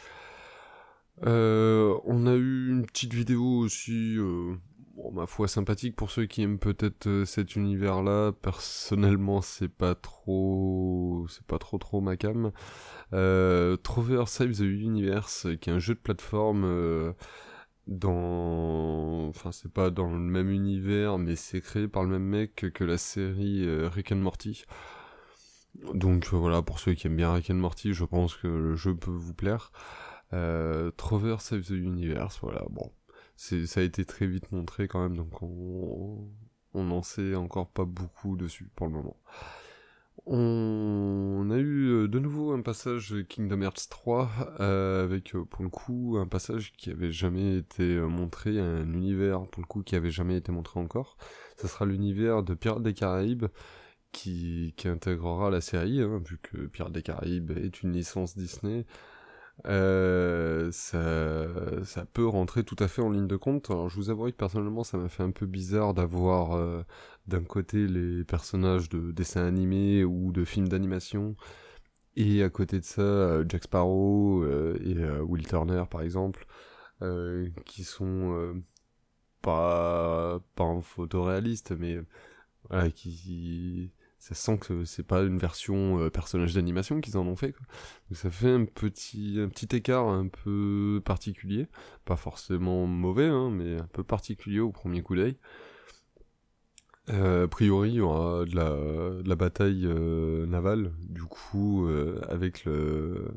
on 1.22 2.28
a 2.28 2.36
eu 2.36 2.70
une 2.70 2.86
petite 2.86 3.14
vidéo 3.14 3.44
aussi 3.60 4.18
bon, 4.96 5.12
ma 5.12 5.26
foi, 5.28 5.48
sympathique 5.48 5.96
pour 5.96 6.12
ceux 6.12 6.26
qui 6.26 6.42
aiment 6.44 6.60
peut-être 6.60 7.08
euh, 7.08 7.26
cet 7.26 7.56
univers-là. 7.56 8.32
Personnellement, 8.42 9.42
c'est 9.42 9.70
pas 9.70 9.96
trop, 9.96 11.26
c'est 11.30 11.46
pas 11.46 11.60
trop 11.60 11.78
trop 11.78 12.02
ma 12.02 12.18
cam. 12.18 12.52
Euh, 13.14 13.78
Trover 13.78 14.24
Save 14.28 14.54
the 14.54 14.62
Universe, 14.62 15.48
qui 15.62 15.70
est 15.70 15.74
un 15.74 15.80
jeu 15.80 15.96
de 15.96 16.00
plateforme 16.00 16.64
euh, 16.66 17.14
dans, 17.88 19.28
enfin, 19.30 19.52
c'est 19.52 19.72
pas 19.72 19.90
dans 19.92 20.10
le 20.12 20.20
même 20.20 20.50
univers, 20.50 21.18
mais 21.18 21.36
c'est 21.36 21.62
créé 21.62 21.88
par 21.88 22.04
le 22.04 22.10
même 22.10 22.24
mec 22.24 22.56
que, 22.74 22.84
la 22.84 22.98
série 22.98 23.66
euh, 23.66 23.90
Rick 23.90 24.12
and 24.12 24.18
Morty. 24.18 24.66
Donc 25.94 26.28
voilà, 26.32 26.62
pour 26.62 26.80
ceux 26.80 26.94
qui 26.94 27.08
aiment 27.08 27.18
bien 27.18 27.34
Rick 27.34 27.50
and 27.50 27.56
Morty, 27.56 27.94
je 27.94 28.06
pense 28.06 28.36
que 28.36 28.48
le 28.48 28.76
jeu 28.76 28.96
peut 28.96 29.12
vous 29.12 29.34
plaire. 29.34 29.72
Trover 30.98 31.38
Save 31.40 31.62
the 31.64 31.70
Universe, 31.72 32.40
voilà, 32.42 32.66
bon, 32.70 32.92
ça 33.36 33.80
a 33.80 33.84
été 33.84 34.06
très 34.06 34.28
vite 34.28 34.52
montré 34.52 34.88
quand 34.88 35.02
même, 35.02 35.18
donc 35.18 35.42
on 35.42 36.30
n'en 36.74 37.04
sait 37.04 37.36
encore 37.36 37.70
pas 37.70 37.86
beaucoup 37.86 38.36
dessus 38.38 38.70
pour 38.76 38.88
le 38.88 38.94
moment. 38.94 39.18
On 40.28 41.50
a 41.52 41.58
eu 41.58 41.90
euh, 41.90 42.08
de 42.08 42.18
nouveau 42.18 42.52
un 42.52 42.62
passage 42.62 43.16
Kingdom 43.30 43.62
Hearts 43.62 43.90
3 43.90 44.56
euh, 44.60 45.04
avec 45.04 45.36
euh, 45.36 45.46
pour 45.46 45.64
le 45.64 45.70
coup 45.70 46.18
un 46.20 46.26
passage 46.26 46.74
qui 46.78 46.90
avait 46.90 47.12
jamais 47.12 47.58
été 47.58 47.84
montré, 48.00 48.60
un 48.60 48.92
univers 48.92 49.46
pour 49.48 49.62
le 49.62 49.68
coup 49.68 49.84
qui 49.84 49.96
avait 49.96 50.10
jamais 50.10 50.38
été 50.38 50.52
montré 50.52 50.80
encore. 50.80 51.18
Ce 51.58 51.68
sera 51.68 51.86
l'univers 51.86 52.42
de 52.42 52.56
Pirates 52.56 52.82
des 52.82 52.94
Caraïbes 52.94 53.46
qui, 54.12 54.74
qui 54.78 54.88
intégrera 54.88 55.52
la 55.52 55.62
série, 55.62 56.02
hein, 56.02 56.22
vu 56.26 56.40
que 56.42 56.66
Pirates 56.68 56.94
des 56.94 57.04
Caraïbes 57.04 57.52
est 57.52 57.84
une 57.84 57.92
licence 57.92 58.36
Disney. 58.36 58.86
Euh, 59.68 60.72
ça, 60.72 61.84
ça 61.86 62.06
peut 62.06 62.28
rentrer 62.28 62.64
tout 62.64 62.76
à 62.80 62.88
fait 62.88 63.02
en 63.02 63.10
ligne 63.10 63.28
de 63.28 63.36
compte. 63.36 63.72
Alors 63.72 63.90
je 63.90 63.96
vous 63.96 64.10
avoue 64.10 64.26
que 64.28 64.36
personnellement 64.36 64.84
ça 64.84 64.98
m'a 64.98 65.10
fait 65.10 65.24
un 65.24 65.32
peu 65.32 65.46
bizarre 65.48 65.94
d'avoir 65.94 66.54
euh, 66.54 66.84
d'un 67.28 67.44
côté 67.44 67.88
les 67.88 68.24
personnages 68.24 68.90
de 68.90 69.12
dessins 69.12 69.46
animés 69.46 70.04
ou 70.04 70.32
de 70.32 70.46
films 70.46 70.68
d'animation 70.68 71.36
et 72.16 72.44
à 72.44 72.50
côté 72.50 72.80
de 72.80 72.86
ça 72.86 73.02
euh, 73.02 73.46
Jack 73.50 73.64
Sparrow 73.64 74.46
et 74.46 74.96
Will 75.22 75.48
Turner 75.48 75.84
par 75.90 76.02
exemple 76.02 76.46
qui 77.66 77.84
sont 77.84 78.56
pas 79.42 80.40
pas 80.56 80.64
en 80.64 80.82
photoréaliste 80.82 81.74
mais 81.78 82.00
qui 82.96 83.92
ça 84.26 84.34
sent 84.34 84.58
que 84.58 84.86
c'est 84.86 85.04
pas 85.06 85.22
une 85.22 85.38
version 85.38 86.00
euh, 86.00 86.10
personnage 86.10 86.56
d'animation 86.56 87.00
qu'ils 87.00 87.16
en 87.16 87.28
ont 87.28 87.36
fait. 87.36 87.52
Quoi. 87.52 87.68
Donc 88.10 88.18
ça 88.18 88.32
fait 88.32 88.50
un 88.50 88.66
petit, 88.66 89.38
un 89.40 89.50
petit 89.50 89.76
écart 89.76 90.08
un 90.08 90.28
peu 90.30 91.00
particulier, 91.06 91.68
pas 92.06 92.16
forcément 92.16 92.88
mauvais, 92.88 93.28
hein, 93.28 93.52
mais 93.52 93.80
un 93.80 93.88
peu 93.94 94.04
particulier 94.04 94.60
au 94.60 94.72
premier 94.72 95.04
coup 95.04 95.16
d'œil. 95.16 95.38
Euh, 97.10 97.46
a 97.46 97.48
priori, 97.48 97.92
il 97.92 97.96
y 97.98 98.02
aura 98.02 98.46
de 98.46 98.56
la, 98.56 98.72
de 99.22 99.30
la 99.30 99.36
bataille 99.36 99.86
euh, 99.86 100.48
navale, 100.48 100.94
du 101.08 101.22
coup, 101.22 101.88
avec 102.28 102.66
le, 102.66 103.28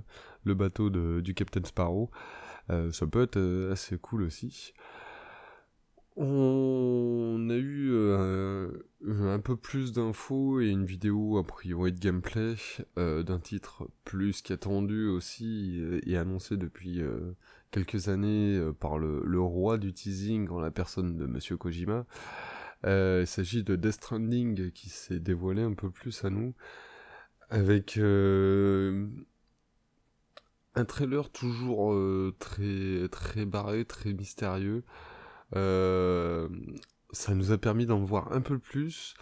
le 0.45 0.55
bateau 0.55 0.89
de, 0.89 1.21
du 1.21 1.35
Captain 1.35 1.65
Sparrow. 1.65 2.11
ça 2.93 3.07
peut 3.07 3.25
être 3.25 3.71
assez 3.71 3.99
cool 3.99 4.23
aussi. 4.23 4.73
On 6.21 7.49
a 7.49 7.55
eu 7.55 7.93
euh, 7.93 8.73
un 9.07 9.39
peu 9.39 9.55
plus 9.55 9.93
d'infos 9.93 10.61
et 10.61 10.67
une 10.67 10.85
vidéo 10.85 11.39
a 11.39 11.47
priori 11.47 11.93
de 11.93 12.01
gameplay 12.01 12.57
euh, 12.99 13.23
d'un 13.23 13.39
titre 13.39 13.89
plus 14.05 14.43
qu'attendu 14.43 15.07
aussi 15.07 15.81
et 16.05 16.17
annoncé 16.17 16.57
depuis 16.57 17.03
euh, 17.03 17.37
quelques 17.71 18.09
années 18.09 18.61
par 18.81 18.99
le, 18.99 19.41
roi 19.41 19.79
du 19.79 19.93
teasing 19.93 20.49
en 20.49 20.59
la 20.59 20.73
personne 20.73 21.17
de 21.17 21.27
Monsieur 21.27 21.57
Kojima. 21.57 22.05
il 22.83 23.25
s'agit 23.25 23.63
de 23.63 23.77
Death 23.77 23.93
Stranding 23.93 24.73
qui 24.73 24.89
s'est 24.89 25.21
dévoilé 25.21 25.63
un 25.63 25.75
peu 25.75 25.89
plus 25.89 26.25
à 26.25 26.31
nous 26.31 26.53
avec 27.49 27.97
un 27.97 29.09
trailer 30.85 31.31
toujours 31.31 31.95
très 32.41 33.09
très 33.09 33.47
barré, 33.47 33.85
très 33.85 34.13
mystérieux. 34.13 34.83
Euh, 35.57 36.49
ça 37.13 37.35
nous 37.35 37.53
a 37.53 37.59
permis 37.59 37.87
d'en 37.87 38.01
voir 38.01 38.33
un 38.33 38.41
peu 38.41 38.59
plus, 38.59 39.15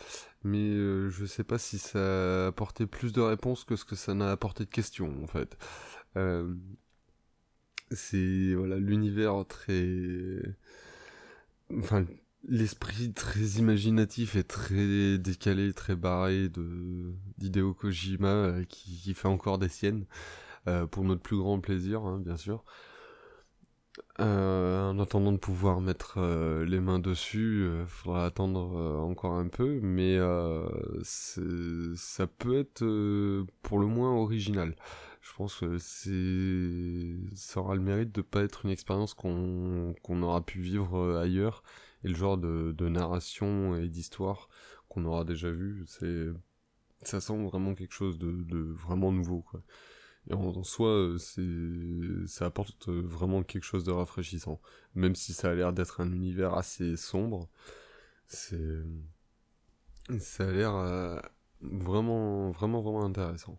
mais 0.42 0.58
euh, 0.58 1.08
je 1.10 1.24
sais 1.24 1.44
pas 1.44 1.58
si 1.58 1.78
ça 1.78 2.44
a 2.44 2.46
apporté 2.48 2.86
plus 2.86 3.12
de 3.12 3.20
réponses 3.20 3.64
que 3.64 3.76
ce 3.76 3.84
que 3.84 3.96
ça 3.96 4.14
n'a 4.14 4.32
apporté 4.32 4.64
de 4.64 4.70
questions 4.70 5.22
en 5.22 5.26
fait. 5.26 5.56
Euh, 6.16 6.54
c'est 7.92 8.54
voilà 8.54 8.76
l'univers 8.78 9.44
très, 9.46 10.42
enfin 11.78 12.04
l'esprit 12.48 13.12
très 13.12 13.40
imaginatif 13.58 14.36
et 14.36 14.44
très 14.44 15.18
décalé, 15.18 15.72
très 15.72 15.96
barré 15.96 16.48
de 16.48 17.12
d'Hideo 17.38 17.74
Kojima 17.74 18.64
qui, 18.68 19.14
fait 19.14 19.28
encore 19.28 19.58
des 19.58 19.68
siennes 19.68 20.06
pour 20.90 21.04
notre 21.04 21.22
plus 21.22 21.36
grand 21.36 21.60
plaisir, 21.60 22.02
hein, 22.04 22.18
bien 22.18 22.36
sûr. 22.36 22.64
Euh, 24.20 24.90
en 24.90 24.98
attendant 24.98 25.32
de 25.32 25.38
pouvoir 25.38 25.80
mettre 25.80 26.14
euh, 26.18 26.64
les 26.64 26.80
mains 26.80 26.98
dessus, 26.98 27.68
il 27.80 27.86
faudra 27.86 28.26
attendre 28.26 28.76
encore 29.00 29.34
un 29.34 29.48
peu, 29.48 29.80
mais 29.82 30.18
ça 31.02 32.26
peut 32.26 32.58
être 32.58 32.84
pour 33.62 33.78
le 33.78 33.86
moins 33.86 34.12
original. 34.12 34.74
Je 35.20 35.34
pense 35.34 35.56
que 35.56 35.78
ça 37.34 37.60
aura 37.60 37.74
le 37.74 37.80
mérite 37.80 38.12
de 38.14 38.22
pas 38.22 38.42
être 38.42 38.64
une 38.64 38.70
expérience 38.70 39.12
qu'on 39.14 40.22
aura 40.22 40.40
pu 40.40 40.60
vivre 40.60 41.18
ailleurs 41.18 41.62
et 42.04 42.08
le 42.08 42.14
genre 42.14 42.38
de, 42.38 42.88
narration 42.88 43.76
et 43.76 43.88
d'histoire 43.88 44.48
qu'on 44.88 45.04
aura 45.04 45.24
déjà 45.24 45.50
vu. 45.50 45.84
Ça 47.02 47.20
sent 47.20 47.44
vraiment 47.44 47.74
quelque 47.74 47.92
chose 47.92 48.18
de, 48.18 48.72
vraiment 48.72 49.12
nouveau. 49.12 49.44
Et 50.28 50.34
en, 50.34 50.64
soi, 50.64 50.88
euh, 50.88 52.26
ça 52.26 52.46
apporte 52.46 52.88
euh, 52.88 53.00
vraiment 53.04 53.42
quelque 53.42 53.64
chose 53.64 53.84
de 53.84 53.92
rafraîchissant. 53.92 54.60
Même 54.94 55.14
si 55.14 55.32
ça 55.32 55.50
a 55.50 55.54
l'air 55.54 55.72
d'être 55.72 56.00
un 56.00 56.10
univers 56.12 56.54
assez 56.54 56.96
sombre, 56.96 57.48
c'est, 58.26 58.82
ça 60.18 60.48
a 60.48 60.50
l'air 60.50 60.74
euh, 60.74 61.20
vraiment, 61.60 62.50
vraiment, 62.50 62.82
vraiment 62.82 63.04
intéressant. 63.04 63.58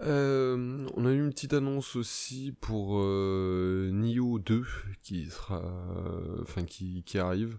on 0.00 1.04
a 1.06 1.10
eu 1.10 1.18
une 1.18 1.30
petite 1.30 1.52
annonce 1.52 1.96
aussi 1.96 2.56
pour 2.60 2.98
Nioh 3.02 4.38
2 4.38 4.64
qui 5.02 5.26
sera, 5.26 5.62
enfin 6.40 6.64
qui, 6.64 7.02
qui 7.04 7.18
arrive 7.18 7.58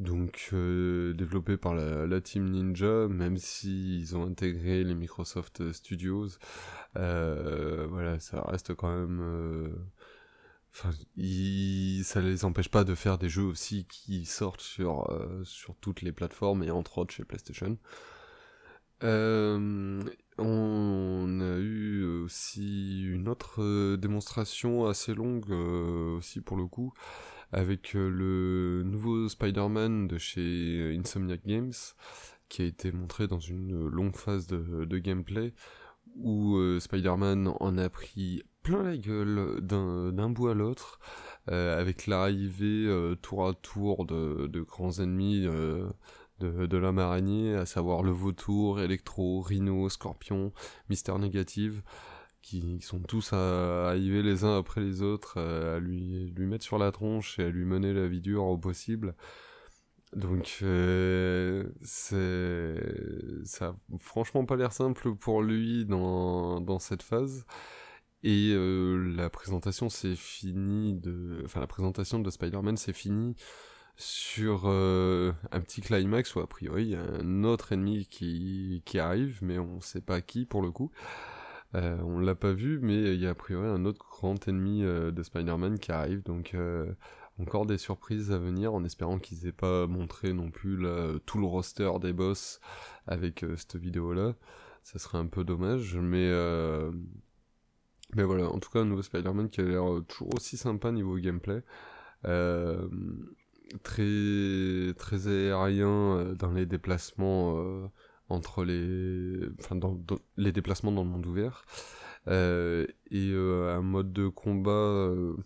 donc 0.00 0.48
euh, 0.54 1.12
développé 1.12 1.56
par 1.58 1.74
la, 1.74 2.20
team 2.22 2.50
Ninja, 2.50 3.06
même 3.08 3.36
s'ils 3.36 4.00
ils 4.00 4.16
ont 4.16 4.26
intégré 4.26 4.82
les 4.82 4.94
Microsoft 4.94 5.72
Studios, 5.72 6.28
euh, 6.96 7.86
voilà, 7.88 8.18
ça 8.18 8.42
reste 8.42 8.74
quand 8.74 8.88
même. 8.88 9.20
Euh, 9.20 9.68
enfin, 10.74 10.90
ça 12.02 12.20
les 12.22 12.44
empêche 12.46 12.70
pas 12.70 12.84
de 12.84 12.94
faire 12.94 13.18
des 13.18 13.28
jeux 13.28 13.44
aussi 13.44 13.84
qui 13.86 14.24
sortent 14.24 14.62
sur 14.62 15.06
sur 15.44 15.76
toutes 15.76 16.00
les 16.02 16.12
plateformes 16.12 16.62
et 16.62 16.70
entre 16.70 16.98
autres 16.98 17.12
chez 17.12 17.24
PlayStation. 17.24 17.76
on 19.02 20.00
a 21.40 21.58
eu 21.58 22.04
aussi 22.24 23.02
une 23.02 23.28
autre 23.28 23.96
démonstration 23.96 24.86
assez 24.86 25.14
longue 25.14 25.50
aussi 25.50 26.40
pour 26.40 26.56
le 26.56 26.66
coup 26.66 26.94
avec 27.52 27.96
euh, 27.96 28.08
le 28.08 28.82
nouveau 28.84 29.28
Spider-Man 29.28 30.08
de 30.08 30.18
chez 30.18 30.96
Insomniac 30.98 31.44
Games, 31.46 31.72
qui 32.48 32.62
a 32.62 32.64
été 32.64 32.92
montré 32.92 33.26
dans 33.28 33.38
une 33.38 33.88
longue 33.88 34.16
phase 34.16 34.46
de, 34.46 34.98
gameplay, 34.98 35.52
où 36.16 36.56
euh, 36.56 36.80
Spider-Man 36.80 37.52
en 37.60 37.78
a 37.78 37.88
pris 37.88 38.42
plein 38.62 38.82
la 38.82 38.96
gueule 38.96 39.60
d'un 39.62 40.30
bout 40.30 40.48
à 40.48 40.54
l'autre, 40.54 41.00
euh, 41.50 41.80
avec 41.80 42.06
l'arrivée 42.06 42.88
tour 43.22 43.46
à 43.46 43.54
tour 43.54 44.04
de, 44.04 44.60
grands 44.60 44.98
ennemis 44.98 45.42
de, 45.42 46.66
de 46.66 46.76
l'homme 46.76 46.98
araignée, 46.98 47.54
à 47.54 47.66
savoir 47.66 48.02
le 48.02 48.10
vautour, 48.10 48.80
Electro, 48.80 49.40
Rhino, 49.40 49.88
Scorpion, 49.88 50.52
Mister 50.88 51.16
Négative 51.18 51.82
qui 52.42 52.80
sont 52.80 53.00
tous 53.00 53.32
à 53.32 53.88
arriver 53.88 54.22
les 54.22 54.44
uns 54.44 54.58
après 54.58 54.80
les 54.80 55.02
autres, 55.02 55.34
euh, 55.38 55.76
à 55.76 55.80
lui, 55.80 56.30
lui 56.36 56.46
mettre 56.46 56.64
sur 56.64 56.78
la 56.78 56.90
tronche 56.92 57.38
et 57.38 57.44
à 57.44 57.48
lui 57.50 57.64
mener 57.64 57.92
la 57.92 58.08
vie 58.08 58.20
dure 58.20 58.44
au 58.44 58.58
possible. 58.58 59.14
Donc 60.16 60.58
euh, 60.62 61.68
ça 61.84 63.68
a 63.68 63.76
franchement 63.98 64.44
pas 64.44 64.56
l'air 64.56 64.72
simple 64.72 65.14
pour 65.14 65.42
lui 65.42 65.84
dans, 65.86 66.60
dans 66.60 66.78
cette 66.78 67.02
phase. 67.02 67.44
Et 68.22 68.52
euh, 68.52 68.96
la 69.16 69.30
présentation 69.30 69.88
c'est 69.88 70.16
fini 70.16 70.94
de 70.94 71.42
enfin 71.44 71.60
la 71.60 71.66
présentation 71.66 72.18
de 72.18 72.28
Spider-Man 72.28 72.76
c'est 72.76 72.92
fini 72.92 73.34
sur 73.96 74.66
un 74.66 75.60
petit 75.60 75.80
climax 75.82 76.34
où 76.34 76.40
a 76.40 76.48
priori 76.48 76.84
il 76.84 76.90
y 76.90 76.94
a 76.96 77.02
un 77.02 77.44
autre 77.44 77.72
ennemi 77.72 78.06
qui, 78.06 78.82
qui 78.86 78.98
arrive 78.98 79.40
mais 79.42 79.58
on 79.58 79.80
sait 79.80 80.00
pas 80.00 80.20
qui 80.22 80.44
pour 80.46 80.62
le 80.62 80.70
coup. 80.70 80.90
Euh, 81.76 81.98
on 82.02 82.18
l'a 82.18 82.34
pas 82.34 82.52
vu, 82.52 82.80
mais 82.80 83.14
il 83.14 83.20
y 83.20 83.26
a 83.26 83.30
a 83.30 83.34
priori 83.34 83.68
un 83.68 83.84
autre 83.84 84.00
grand 84.00 84.48
ennemi 84.48 84.82
euh, 84.82 85.12
de 85.12 85.22
Spider-Man 85.22 85.78
qui 85.78 85.92
arrive, 85.92 86.22
donc 86.24 86.54
euh, 86.54 86.92
encore 87.38 87.64
des 87.66 87.78
surprises 87.78 88.32
à 88.32 88.38
venir, 88.38 88.74
en 88.74 88.84
espérant 88.84 89.18
qu'ils 89.18 89.46
aient 89.46 89.52
pas 89.52 89.86
montré 89.86 90.32
non 90.32 90.50
plus 90.50 90.84
tout 91.26 91.38
le 91.38 91.46
roster 91.46 91.90
des 92.00 92.12
boss 92.12 92.60
avec 93.06 93.44
cette 93.56 93.76
vidéo-là. 93.76 94.34
Ça 94.82 94.98
serait 94.98 95.18
un 95.18 95.26
peu 95.26 95.44
dommage, 95.44 95.96
mais 95.96 96.30
mais 98.16 98.24
voilà, 98.24 98.48
en 98.48 98.58
tout 98.58 98.70
cas 98.70 98.80
un 98.80 98.84
nouveau 98.84 99.02
Spider-Man 99.02 99.48
qui 99.50 99.60
a 99.60 99.64
l'air 99.64 99.84
toujours 100.08 100.34
aussi 100.34 100.56
sympa 100.56 100.90
niveau 100.92 101.16
gameplay. 101.16 101.62
très 103.82 104.94
très 104.98 105.28
aérien 105.28 106.34
dans 106.38 106.50
les 106.52 106.66
déplacements 106.66 107.90
entre 108.30 108.64
les, 108.64 109.48
enfin, 109.60 109.76
dans, 109.76 109.98
les 110.36 110.52
déplacements 110.52 110.92
dans 110.92 111.04
le 111.04 111.10
monde 111.10 111.26
ouvert 111.26 111.64
euh, 112.28 112.86
et 113.10 113.30
euh, 113.32 113.74
un 113.76 113.82
mode 113.82 114.12
de 114.12 114.28
combat 114.28 114.70
euh, 114.70 115.36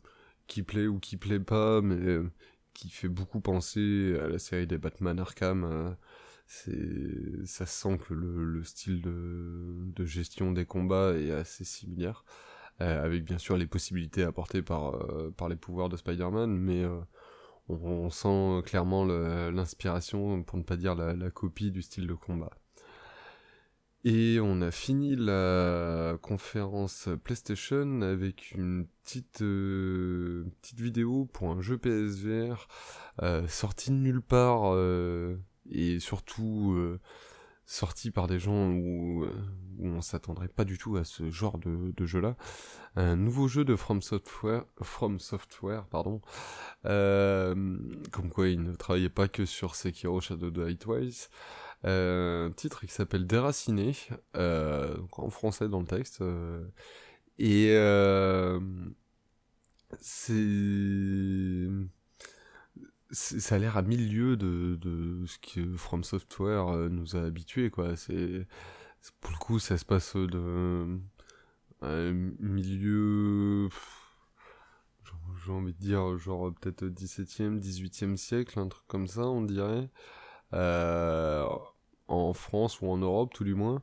qui 0.46 0.62
plaît 0.62 0.86
ou 0.86 0.98
qui 1.00 1.16
plaît 1.16 1.40
pas, 1.40 1.80
mais 1.80 2.18
qui 2.74 2.90
fait 2.90 3.08
beaucoup 3.08 3.40
penser 3.40 4.18
à 4.22 4.28
la 4.28 4.38
série 4.38 4.66
des 4.66 4.78
Batman 4.78 5.18
Arkham. 5.18 5.96
c'est, 6.46 7.46
ça 7.46 7.66
sent 7.66 7.98
que 7.98 8.14
le, 8.14 8.44
le 8.44 8.64
style 8.64 9.02
de, 9.02 10.04
gestion 10.04 10.52
des 10.52 10.66
combats 10.66 11.14
est 11.16 11.30
assez 11.32 11.64
similaire, 11.64 12.24
avec 12.78 13.24
bien 13.24 13.38
sûr 13.38 13.56
les 13.56 13.66
possibilités 13.66 14.24
apportées 14.24 14.62
par, 14.62 14.98
par 15.36 15.48
les 15.48 15.56
pouvoirs 15.56 15.88
de 15.88 15.96
Spider-Man, 15.96 16.50
mais 16.56 16.84
on, 17.68 18.10
sent 18.10 18.62
clairement 18.66 19.04
l'inspiration, 19.04 20.42
pour 20.42 20.58
ne 20.58 20.64
pas 20.64 20.76
dire 20.76 20.94
la 20.94 21.30
copie 21.30 21.70
du 21.70 21.82
style 21.82 22.06
de 22.06 22.14
combat. 22.14 22.50
Et 24.06 24.38
on 24.38 24.60
a 24.60 24.70
fini 24.70 25.16
la 25.16 26.18
conférence 26.20 27.08
PlayStation 27.24 28.02
avec 28.02 28.52
une 28.52 28.86
petite, 29.02 29.40
euh, 29.40 30.44
petite 30.60 30.80
vidéo 30.80 31.24
pour 31.32 31.50
un 31.50 31.62
jeu 31.62 31.78
PSVR 31.78 32.68
euh, 33.22 33.48
sorti 33.48 33.90
de 33.90 33.96
nulle 33.96 34.20
part 34.20 34.74
euh, 34.74 35.38
et 35.70 36.00
surtout 36.00 36.76
sorti 37.64 38.10
par 38.10 38.26
des 38.26 38.38
gens 38.38 38.72
où, 38.72 39.24
où 39.78 39.86
on 39.86 40.02
s'attendrait 40.02 40.48
pas 40.48 40.66
du 40.66 40.76
tout 40.76 40.98
à 40.98 41.04
ce 41.04 41.30
genre 41.30 41.56
de, 41.56 41.94
de 41.96 42.04
jeu-là. 42.04 42.36
Un 42.96 43.16
nouveau 43.16 43.48
jeu 43.48 43.64
de 43.64 43.74
From 43.74 44.02
Software, 44.02 44.66
From 44.82 45.18
Software 45.18 45.86
pardon, 45.86 46.20
comme 46.82 48.30
quoi 48.30 48.48
il 48.48 48.62
ne 48.62 48.74
travaillait 48.74 49.08
pas 49.08 49.28
que 49.28 49.46
sur 49.46 49.76
Sekiro 49.76 50.20
Shadow 50.20 50.50
Die 50.50 50.76
Twice. 50.76 51.30
Euh, 51.84 52.48
un 52.48 52.52
titre 52.52 52.86
qui 52.86 52.92
s'appelle 52.92 53.26
Déraciné, 53.26 53.94
euh, 54.36 54.96
en 55.12 55.30
français 55.30 55.68
dans 55.68 55.80
le 55.80 55.86
texte. 55.86 56.22
Euh, 56.22 56.64
et 57.38 57.74
c'est 60.00 61.68
ça 63.10 63.54
a 63.54 63.58
l'air 63.58 63.76
à 63.76 63.82
milieu 63.82 64.36
de, 64.36 64.76
de 64.80 65.24
ce 65.26 65.38
que 65.38 65.76
From 65.76 66.02
Software 66.02 66.66
nous 66.90 67.14
a 67.16 67.22
habitués 67.22 67.70
quoi 67.70 67.94
c'est 67.96 68.46
pour 69.20 69.30
le 69.30 69.36
coup 69.38 69.58
ça 69.60 69.78
se 69.78 69.84
passe 69.84 70.16
de 70.16 70.98
milieu 72.40 73.68
j'ai 75.44 75.52
envie 75.52 75.74
de 75.74 75.78
dire 75.78 76.18
genre 76.18 76.52
peut-être 76.60 76.84
17e 76.86 77.60
18e 77.60 78.16
siècle 78.16 78.58
un 78.58 78.66
truc 78.68 78.84
comme 78.88 79.06
ça 79.06 79.22
on 79.22 79.42
dirait 79.42 79.88
en 82.08 82.32
France 82.32 82.80
ou 82.80 82.88
en 82.88 82.98
Europe 82.98 83.32
tout 83.34 83.44
du 83.44 83.54
moins. 83.54 83.82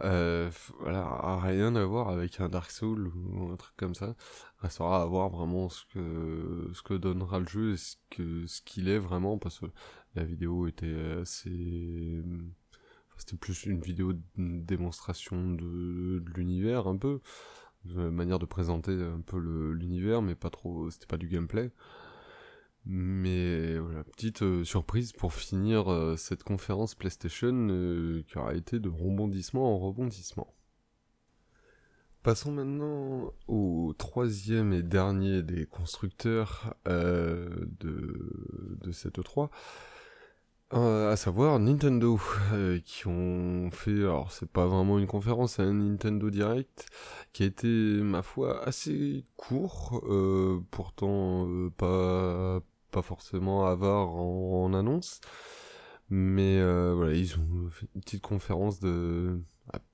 Euh, 0.00 0.50
voilà, 0.80 1.38
rien 1.42 1.76
à 1.76 1.84
voir 1.84 2.08
avec 2.08 2.40
un 2.40 2.48
Dark 2.48 2.70
Souls 2.70 3.12
ou 3.14 3.52
un 3.52 3.56
truc 3.56 3.74
comme 3.76 3.94
ça. 3.94 4.14
Restera 4.60 5.02
à 5.02 5.06
voir 5.06 5.28
vraiment 5.28 5.68
ce 5.68 5.84
que 5.92 6.70
ce 6.74 6.82
que 6.82 6.94
donnera 6.94 7.40
le 7.40 7.46
jeu 7.46 7.72
et 7.74 7.76
ce 7.76 7.96
que 8.10 8.46
ce 8.46 8.62
qu'il 8.62 8.88
est 8.88 8.98
vraiment 8.98 9.38
parce 9.38 9.58
que 9.60 9.66
la 10.14 10.24
vidéo 10.24 10.66
était 10.66 10.94
assez 11.20 12.22
c'était 13.18 13.36
plus 13.36 13.64
une 13.66 13.80
vidéo 13.80 14.12
de 14.14 14.20
démonstration 14.36 15.52
de, 15.52 16.18
de 16.20 16.30
l'univers 16.34 16.86
un 16.88 16.96
peu, 16.96 17.20
de 17.84 18.08
manière 18.08 18.38
de 18.38 18.46
présenter 18.46 18.92
un 18.92 19.20
peu 19.20 19.38
l'univers 19.38 20.22
mais 20.22 20.34
pas 20.34 20.50
trop 20.50 20.90
c'était 20.90 21.06
pas 21.06 21.18
du 21.18 21.28
gameplay. 21.28 21.70
Mais 22.84 23.78
voilà, 23.78 24.02
petite 24.02 24.42
euh, 24.42 24.64
surprise 24.64 25.12
pour 25.12 25.32
finir 25.32 25.90
euh, 25.90 26.16
cette 26.16 26.42
conférence 26.42 26.96
PlayStation 26.96 27.68
euh, 27.70 28.24
qui 28.26 28.38
aura 28.38 28.54
été 28.54 28.80
de 28.80 28.88
rebondissement 28.88 29.76
en 29.76 29.78
rebondissement. 29.78 30.52
Passons 32.24 32.52
maintenant 32.52 33.32
au 33.46 33.94
troisième 33.98 34.72
et 34.72 34.82
dernier 34.82 35.42
des 35.42 35.66
constructeurs 35.66 36.76
de, 36.86 37.68
de 38.80 38.92
cette 38.92 39.20
3. 39.20 39.50
à 40.70 41.16
savoir 41.16 41.58
Nintendo, 41.58 42.20
qui 42.84 43.08
ont 43.08 43.72
fait, 43.72 43.90
alors 43.90 44.30
c'est 44.30 44.48
pas 44.48 44.68
vraiment 44.68 45.00
une 45.00 45.08
conférence, 45.08 45.54
c'est 45.54 45.62
un 45.62 45.72
Nintendo 45.72 46.30
Direct, 46.30 46.86
qui 47.32 47.42
a 47.42 47.46
été, 47.46 47.66
ma 47.66 48.22
foi, 48.22 48.62
assez 48.68 49.24
court, 49.36 50.00
pourtant 50.70 51.48
pas, 51.76 52.62
pas 52.92 53.02
forcément 53.02 53.66
avare 53.66 54.10
en, 54.10 54.64
en 54.64 54.74
annonce. 54.74 55.20
Mais 56.10 56.62
voilà, 56.94 57.14
ils 57.14 57.38
ont 57.38 57.70
fait 57.70 57.86
une 57.94 58.00
petite 58.02 58.22
conférence 58.22 58.80
de 58.80 59.40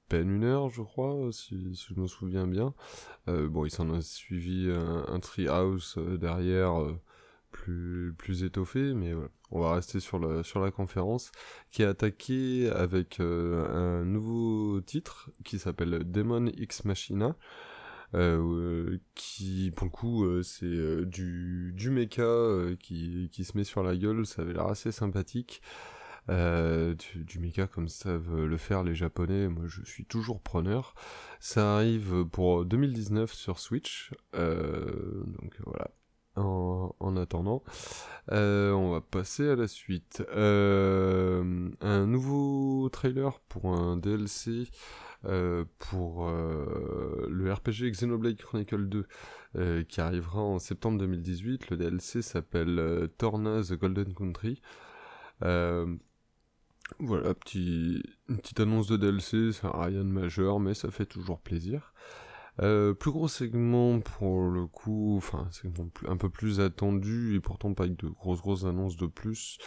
peine 0.08 0.30
une 0.30 0.44
heure, 0.44 0.70
je 0.70 0.82
crois, 0.82 1.30
si, 1.32 1.74
je 1.74 2.00
me 2.00 2.06
souviens 2.06 2.46
bien. 2.46 2.74
Euh, 3.28 3.48
bon, 3.48 3.64
il 3.64 3.70
s'en 3.70 3.92
a 3.92 4.00
suivi 4.00 4.70
un, 4.70 5.04
un 5.06 5.20
treehouse 5.20 5.96
euh, 5.98 6.16
derrière, 6.16 6.80
euh, 6.80 6.98
plus, 7.50 8.14
plus 8.16 8.42
étoffé, 8.44 8.94
mais 8.94 9.12
voilà. 9.12 9.28
On 9.50 9.60
va 9.60 9.74
rester 9.74 9.98
sur 10.00 10.18
la, 10.18 10.42
sur 10.42 10.60
la 10.60 10.70
conférence, 10.70 11.32
qui 11.70 11.82
est 11.82 11.86
attaqué 11.86 12.68
avec 12.68 13.18
un 13.18 14.04
nouveau 14.04 14.82
titre 14.82 15.30
qui 15.42 15.58
s'appelle 15.58 16.10
Demon 16.10 16.50
X 16.54 16.84
Machina. 16.84 17.34
Qui 19.14 19.72
pour 19.76 19.86
le 19.86 19.90
coup 19.90 20.42
c'est 20.42 21.04
du, 21.06 21.72
du 21.74 21.90
mecha 21.90 22.22
qui, 22.80 23.28
qui 23.30 23.44
se 23.44 23.56
met 23.56 23.64
sur 23.64 23.82
la 23.82 23.96
gueule, 23.96 24.26
ça 24.26 24.42
avait 24.42 24.54
l'air 24.54 24.66
assez 24.66 24.92
sympathique. 24.92 25.62
Euh, 26.30 26.94
du, 26.94 27.24
du 27.24 27.38
mecha 27.38 27.66
comme 27.66 27.88
savent 27.88 28.44
le 28.44 28.56
faire 28.58 28.82
les 28.82 28.94
japonais, 28.94 29.48
moi 29.48 29.64
je 29.66 29.82
suis 29.84 30.04
toujours 30.04 30.42
preneur. 30.42 30.94
Ça 31.40 31.76
arrive 31.76 32.24
pour 32.26 32.64
2019 32.64 33.32
sur 33.32 33.58
Switch, 33.58 34.12
euh, 34.34 35.22
donc 35.40 35.56
voilà. 35.64 35.90
En, 36.36 36.94
en 37.00 37.16
attendant, 37.16 37.64
euh, 38.30 38.70
on 38.70 38.92
va 38.92 39.00
passer 39.00 39.48
à 39.48 39.56
la 39.56 39.66
suite. 39.66 40.22
Euh, 40.36 41.68
un 41.80 42.06
nouveau 42.06 42.88
trailer 42.90 43.40
pour 43.48 43.74
un 43.74 43.96
DLC 43.96 44.68
euh, 45.24 45.64
pour 45.78 46.28
euh, 46.28 47.26
le 47.28 47.52
RPG 47.52 47.90
Xenoblade 47.90 48.36
Chronicle 48.36 48.88
2 48.88 49.06
euh, 49.56 49.82
qui 49.82 50.00
arrivera 50.00 50.40
en 50.40 50.58
septembre 50.58 50.98
2018. 50.98 51.70
Le 51.70 51.76
DLC 51.76 52.22
s'appelle 52.22 53.08
Torna 53.18 53.62
The 53.62 53.72
Golden 53.72 54.14
Country. 54.14 54.60
Voilà, 57.00 57.34
petit, 57.34 58.02
une 58.30 58.38
petite 58.38 58.60
annonce 58.60 58.86
de 58.86 58.96
DLC, 58.96 59.52
c'est 59.52 59.66
rien 59.66 60.04
de 60.04 60.10
majeur, 60.10 60.58
mais 60.58 60.72
ça 60.72 60.90
fait 60.90 61.04
toujours 61.04 61.38
plaisir. 61.38 61.92
Plus 62.56 63.10
gros 63.12 63.28
segment 63.28 64.00
pour 64.00 64.48
le 64.48 64.66
coup, 64.66 65.14
enfin 65.18 65.46
segment 65.50 65.90
un 66.06 66.16
peu 66.16 66.30
plus 66.30 66.60
attendu 66.60 67.36
et 67.36 67.40
pourtant 67.40 67.74
pas 67.74 67.84
avec 67.84 67.96
de 67.98 68.08
grosses 68.08 68.40
grosses 68.40 68.64
annonces 68.64 68.96
de 68.96 69.06
plus. 69.06 69.58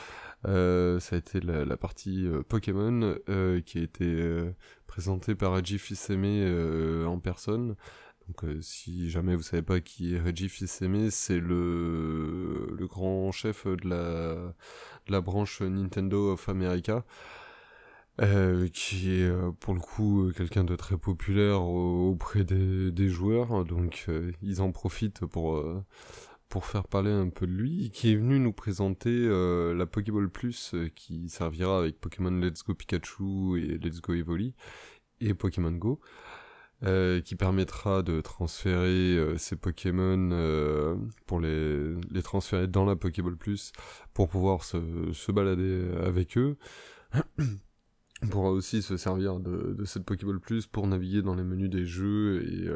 Euh, 0.45 0.99
ça 0.99 1.15
a 1.15 1.19
été 1.19 1.39
la, 1.39 1.77
partie 1.77 2.25
euh, 2.25 2.41
Pokémon 2.43 3.15
qui 3.65 3.79
a 3.79 3.81
été 3.81 4.51
présentée 4.87 5.35
par 5.35 5.53
Reggie 5.53 5.79
Fils-Aimé 5.79 6.45
en 7.05 7.19
personne. 7.19 7.75
Donc 8.27 8.49
si 8.61 9.09
jamais 9.09 9.35
vous 9.35 9.41
savez 9.41 9.61
pas 9.61 9.81
qui 9.81 10.15
est 10.15 10.19
Reggie 10.19 10.49
Fils-Aimé, 10.49 11.09
c'est 11.11 11.39
le, 11.39 12.75
le 12.77 12.87
grand 12.87 13.31
chef 13.31 13.67
de 13.67 13.89
la 13.89 14.53
la 15.07 15.21
branche 15.21 15.61
Nintendo 15.61 16.33
of 16.33 16.47
America. 16.47 17.03
Euh, 18.21 18.67
qui 18.67 19.21
est 19.21 19.29
euh, 19.29 19.51
pour 19.51 19.73
le 19.73 19.79
coup 19.79 20.27
euh, 20.27 20.31
quelqu'un 20.31 20.63
de 20.63 20.75
très 20.75 20.97
populaire 20.97 21.63
auprès 21.63 22.43
des, 22.43 23.07
joueurs, 23.07 23.65
donc 23.65 24.07
ils 24.41 24.61
en 24.61 24.71
profitent 24.71 25.25
pour, 25.25 25.63
pour 26.51 26.65
faire 26.65 26.87
parler 26.87 27.09
un 27.09 27.29
peu 27.29 27.47
de 27.47 27.51
lui, 27.51 27.89
qui 27.91 28.11
est 28.11 28.15
venu 28.15 28.39
nous 28.39 28.53
présenter 28.53 29.27
la 29.73 29.85
Pokéball 29.87 30.29
Plus 30.29 30.75
qui 30.95 31.29
servira 31.29 31.79
avec 31.79 31.99
Pokémon 31.99 32.29
Let's 32.29 32.63
Go 32.63 32.75
Pikachu 32.75 33.57
et 33.57 33.79
Let's 33.79 34.01
Go 34.01 34.13
Evoli 34.13 34.53
et 35.21 35.33
Pokémon 35.33 35.71
Go. 35.71 35.99
Euh, 36.83 37.21
qui 37.21 37.35
permettra 37.35 38.01
de 38.01 38.21
transférer 38.21 39.15
euh, 39.15 39.37
ces 39.37 39.55
Pokémon 39.55 40.31
euh, 40.31 40.95
pour 41.27 41.39
les, 41.39 41.93
les 42.09 42.23
transférer 42.23 42.67
dans 42.67 42.85
la 42.85 42.95
Pokéball 42.95 43.37
Plus 43.37 43.71
pour 44.15 44.29
pouvoir 44.29 44.63
se, 44.63 45.13
se 45.13 45.31
balader 45.31 45.91
avec 46.03 46.39
eux. 46.39 46.57
On 48.23 48.27
pourra 48.27 48.49
aussi 48.49 48.81
se 48.81 48.97
servir 48.97 49.39
de, 49.39 49.75
de 49.77 49.85
cette 49.85 50.05
Pokéball 50.05 50.39
Plus 50.39 50.65
pour 50.65 50.87
naviguer 50.87 51.21
dans 51.21 51.35
les 51.35 51.43
menus 51.43 51.69
des 51.69 51.85
jeux 51.85 52.43
et 52.51 52.67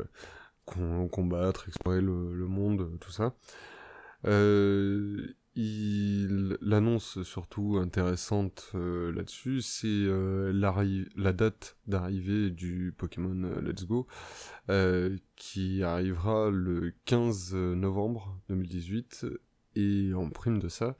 combattre, 0.66 1.68
explorer 1.68 2.02
le, 2.02 2.48
monde, 2.48 2.98
tout 3.00 3.12
ça. 3.12 3.36
Euh, 4.26 5.36
l'annonce 6.62 7.22
surtout 7.24 7.78
intéressante 7.78 8.72
euh, 8.76 9.12
là-dessus, 9.14 9.62
c'est 9.62 9.88
euh, 9.88 10.52
la 11.16 11.34
date 11.34 11.78
d'arrivée 11.88 12.50
du 12.50 12.94
Pokémon 12.98 13.60
Let's 13.62 13.86
Go, 13.86 14.08
qui 15.36 15.84
arrivera 15.84 16.50
le 16.50 16.94
15 17.06 17.54
novembre 17.54 18.40
2018. 18.50 19.26
Et 19.78 20.14
en 20.14 20.30
prime 20.30 20.60
de 20.60 20.70
ça, 20.70 20.96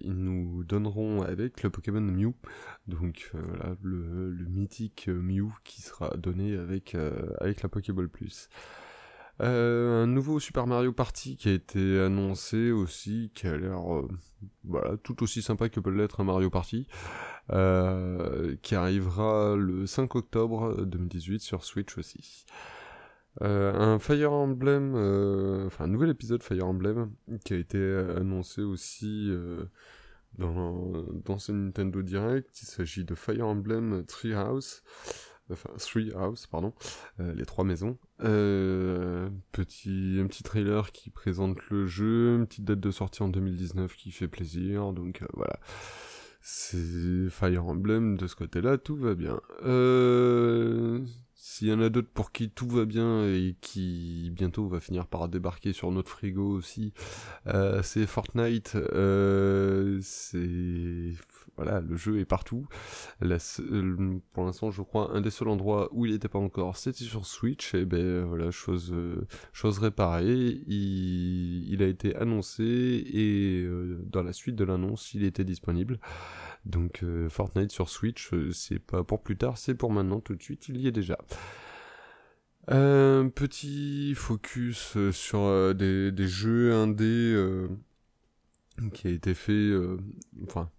ils 0.00 0.14
nous 0.14 0.64
donneront 0.64 1.22
avec 1.22 1.62
le 1.62 1.70
Pokémon 1.70 2.00
Mew, 2.00 2.32
donc 2.88 3.30
voilà, 3.32 3.76
le, 3.82 4.34
mythique 4.48 5.08
Mew 5.08 5.50
qui 5.64 5.82
sera 5.82 6.16
donné 6.16 6.56
avec, 6.56 6.96
avec 7.40 7.62
la 7.62 7.68
Pokéball 7.68 8.08
Plus. 8.08 8.48
Euh, 9.40 10.04
un 10.04 10.06
nouveau 10.06 10.38
Super 10.38 10.66
Mario 10.66 10.92
Party 10.92 11.36
qui 11.36 11.48
a 11.48 11.52
été 11.52 12.00
annoncé 12.00 12.70
aussi, 12.70 13.32
qui 13.34 13.46
a 13.46 13.56
l'air 13.56 13.80
euh, 13.94 14.96
tout 15.02 15.22
aussi 15.22 15.42
sympa 15.42 15.68
que 15.68 15.80
peut 15.80 15.90
l'être 15.90 16.20
un 16.20 16.24
Mario 16.24 16.50
Party, 16.50 16.86
euh, 17.50 18.56
qui 18.62 18.74
arrivera 18.74 19.56
le 19.56 19.86
5 19.86 20.14
octobre 20.14 20.84
2018 20.84 21.40
sur 21.40 21.64
Switch 21.64 21.98
aussi. 21.98 22.44
Un 23.40 23.98
Fire 23.98 24.32
Emblem, 24.32 24.94
enfin 25.66 25.84
un 25.84 25.88
nouvel 25.88 26.10
épisode 26.10 26.42
Fire 26.42 26.66
Emblem 26.66 27.10
qui 27.44 27.54
a 27.54 27.56
été 27.56 27.78
annoncé 28.16 28.62
aussi 28.62 29.30
dans, 30.38 30.92
dans 31.24 31.38
ce 31.38 31.52
Nintendo 31.52 32.02
Direct. 32.02 32.60
Il 32.62 32.66
s'agit 32.66 33.04
de 33.04 33.14
Fire 33.14 33.46
Emblem 33.46 34.04
Treehouse 34.06 34.82
enfin 35.52 35.70
Three 35.78 36.12
House, 36.14 36.46
pardon, 36.46 36.72
euh, 37.20 37.32
les 37.34 37.44
trois 37.44 37.64
maisons. 37.64 37.98
Euh, 38.22 39.30
petit, 39.52 40.18
un 40.20 40.26
petit 40.26 40.42
trailer 40.42 40.90
qui 40.90 41.10
présente 41.10 41.58
le 41.70 41.86
jeu, 41.86 42.36
une 42.36 42.46
petite 42.46 42.64
date 42.64 42.80
de 42.80 42.90
sortie 42.90 43.22
en 43.22 43.28
2019 43.28 43.94
qui 43.96 44.10
fait 44.10 44.28
plaisir, 44.28 44.92
donc 44.92 45.22
euh, 45.22 45.26
voilà. 45.34 45.58
C'est 46.40 47.28
Fire 47.30 47.66
Emblem 47.66 48.16
de 48.16 48.26
ce 48.26 48.34
côté-là, 48.34 48.76
tout 48.76 48.96
va 48.96 49.14
bien. 49.14 49.40
Euh, 49.64 50.98
s'il 51.44 51.66
y 51.66 51.72
en 51.72 51.80
a 51.80 51.88
d'autres 51.88 52.08
pour 52.14 52.30
qui 52.30 52.50
tout 52.50 52.68
va 52.68 52.84
bien 52.84 53.24
et 53.24 53.56
qui 53.60 54.30
bientôt 54.32 54.68
va 54.68 54.78
finir 54.78 55.08
par 55.08 55.28
débarquer 55.28 55.72
sur 55.72 55.90
notre 55.90 56.08
frigo 56.08 56.56
aussi, 56.56 56.92
euh, 57.48 57.82
c'est 57.82 58.06
Fortnite. 58.06 58.76
Euh, 58.76 59.98
c'est 60.02 61.14
voilà, 61.56 61.80
le 61.80 61.96
jeu 61.96 62.20
est 62.20 62.24
partout. 62.26 62.68
pour 63.18 64.44
l'instant, 64.44 64.70
je 64.70 64.82
crois 64.82 65.10
un 65.12 65.20
des 65.20 65.30
seuls 65.30 65.48
endroits 65.48 65.88
où 65.90 66.06
il 66.06 66.12
n'était 66.12 66.28
pas 66.28 66.38
encore, 66.38 66.76
c'était 66.76 67.02
sur 67.02 67.26
Switch. 67.26 67.74
Et 67.74 67.86
ben 67.86 68.24
voilà, 68.24 68.52
chose 68.52 68.92
euh, 68.92 69.26
chose 69.52 69.80
réparée. 69.80 70.62
Il 70.68 71.82
a 71.82 71.86
été 71.88 72.14
annoncé 72.14 72.62
et 72.62 73.66
dans 74.06 74.22
la 74.22 74.32
suite 74.32 74.54
de 74.54 74.62
l'annonce, 74.62 75.12
il 75.12 75.24
était 75.24 75.44
disponible. 75.44 75.98
Donc 76.64 77.02
euh, 77.02 77.28
Fortnite 77.28 77.72
sur 77.72 77.88
Switch, 77.88 78.32
euh, 78.32 78.52
c'est 78.52 78.78
pas 78.78 79.02
pour 79.02 79.22
plus 79.22 79.36
tard, 79.36 79.58
c'est 79.58 79.74
pour 79.74 79.90
maintenant, 79.90 80.20
tout 80.20 80.34
de 80.34 80.42
suite, 80.42 80.68
il 80.68 80.76
y 80.78 80.86
est 80.86 80.92
déjà. 80.92 81.18
Un 82.68 83.28
petit 83.28 84.14
focus 84.14 84.96
euh, 84.96 85.10
sur 85.10 85.74
des, 85.74 86.12
jeux 86.28 86.72
indés 86.72 87.36
qui 88.94 89.08
a 89.08 89.10
été 89.10 89.34
fait, 89.34 89.72
enfin, 90.44 90.70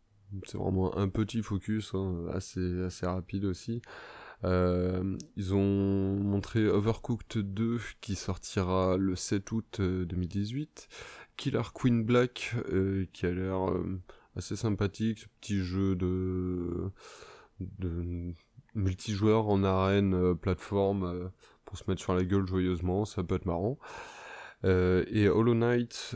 c'est 0.45 0.57
vraiment 0.57 0.97
un 0.97 1.09
petit 1.09 1.43
focus, 1.43 1.93
hein, 1.93 2.25
assez, 2.33 2.81
assez 2.81 3.05
rapide 3.05 3.43
aussi. 3.43 3.81
ils 4.43 5.53
ont 5.53 6.15
montré 6.15 6.65
Overcooked 6.65 7.53
2 7.53 7.79
qui 7.99 8.15
sortira 8.15 8.95
le 8.97 9.17
7 9.17 9.51
août 9.51 9.81
2018. 9.81 10.87
Killer 11.35 11.61
Queen 11.73 12.05
Black 12.05 12.55
qui 13.11 13.25
a 13.25 13.31
l'air 13.31 13.73
assez 14.35 14.55
sympathique, 14.55 15.19
ce 15.19 15.25
petit 15.39 15.59
jeu 15.59 15.95
de, 15.95 16.91
multijoueur 18.75 19.47
en 19.49 19.63
arène 19.63 20.13
euh, 20.13 20.33
plateforme 20.33 21.03
euh, 21.03 21.27
pour 21.65 21.77
se 21.77 21.83
mettre 21.87 22.01
sur 22.01 22.15
la 22.15 22.23
gueule 22.23 22.47
joyeusement, 22.47 23.05
ça 23.05 23.23
peut 23.23 23.35
être 23.35 23.45
marrant. 23.45 23.77
Euh, 24.65 25.03
et 25.07 25.27
Hollow 25.27 25.55
Knight 25.55 26.15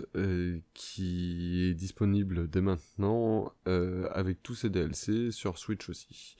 qui 0.73 1.67
est 1.69 1.73
disponible 1.73 2.49
dès 2.49 2.61
maintenant 2.61 3.51
avec 3.65 4.41
tous 4.41 4.55
ses 4.55 4.69
DLC 4.69 5.31
sur 5.31 5.57
Switch 5.57 5.89
aussi. 5.89 6.37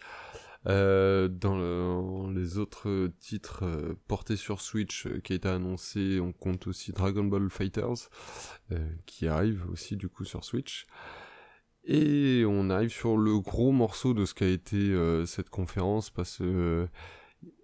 dans 0.66 2.30
les 2.34 2.58
autres 2.58 3.12
titres 3.20 3.66
portés 4.08 4.38
sur 4.38 4.62
Switch 4.62 5.08
qui 5.24 5.34
a 5.34 5.36
été 5.36 5.50
annoncé, 5.50 6.22
on 6.22 6.32
compte 6.32 6.68
aussi 6.68 6.94
Dragon 6.94 7.26
Ball 7.26 7.50
Fighters 7.50 8.10
qui 9.06 9.28
arrive 9.28 9.66
aussi 9.70 9.98
du 9.98 10.08
coup 10.08 10.24
sur 10.24 10.46
Switch. 10.46 10.88
Et 11.88 12.44
on 12.46 12.70
arrive 12.70 12.92
sur 12.92 13.18
le 13.18 13.40
gros 13.40 13.72
morceau 13.72 14.14
de 14.14 14.26
ce 14.26 14.34
qu'a 14.34 14.48
été 14.48 14.94
cette 15.26 15.50
conférence 15.50 16.10
parce 16.10 16.38
que 16.38 16.88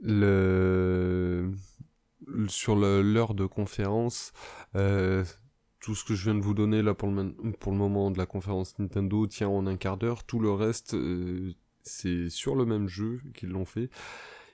le 0.02 1.52
sur 2.48 2.76
l'heure 2.76 3.34
de 3.34 3.46
conférence, 3.46 4.32
euh, 4.76 5.24
tout 5.80 5.96
ce 5.96 6.04
que 6.06 6.16
je 6.16 6.24
viens 6.24 6.36
de 6.36 6.44
vous 6.44 6.54
donner 6.54 6.82
là 6.82 6.94
pour 6.94 7.10
le, 7.10 7.36
moment 7.78 8.12
de 8.12 8.18
la 8.18 8.26
conférence 8.26 8.78
Nintendo 8.80 9.28
tient 9.28 9.50
en 9.50 9.68
un 9.68 9.78
quart 9.78 9.98
d'heure. 9.98 10.24
Tout 10.24 10.40
le 10.40 10.52
reste, 10.52 10.94
euh, 10.94 11.54
c'est 11.84 12.30
sur 12.30 12.56
le 12.56 12.66
même 12.66 12.88
jeu 12.88 13.22
qu'ils 13.34 13.50
l'ont 13.50 13.66
fait. 13.66 13.90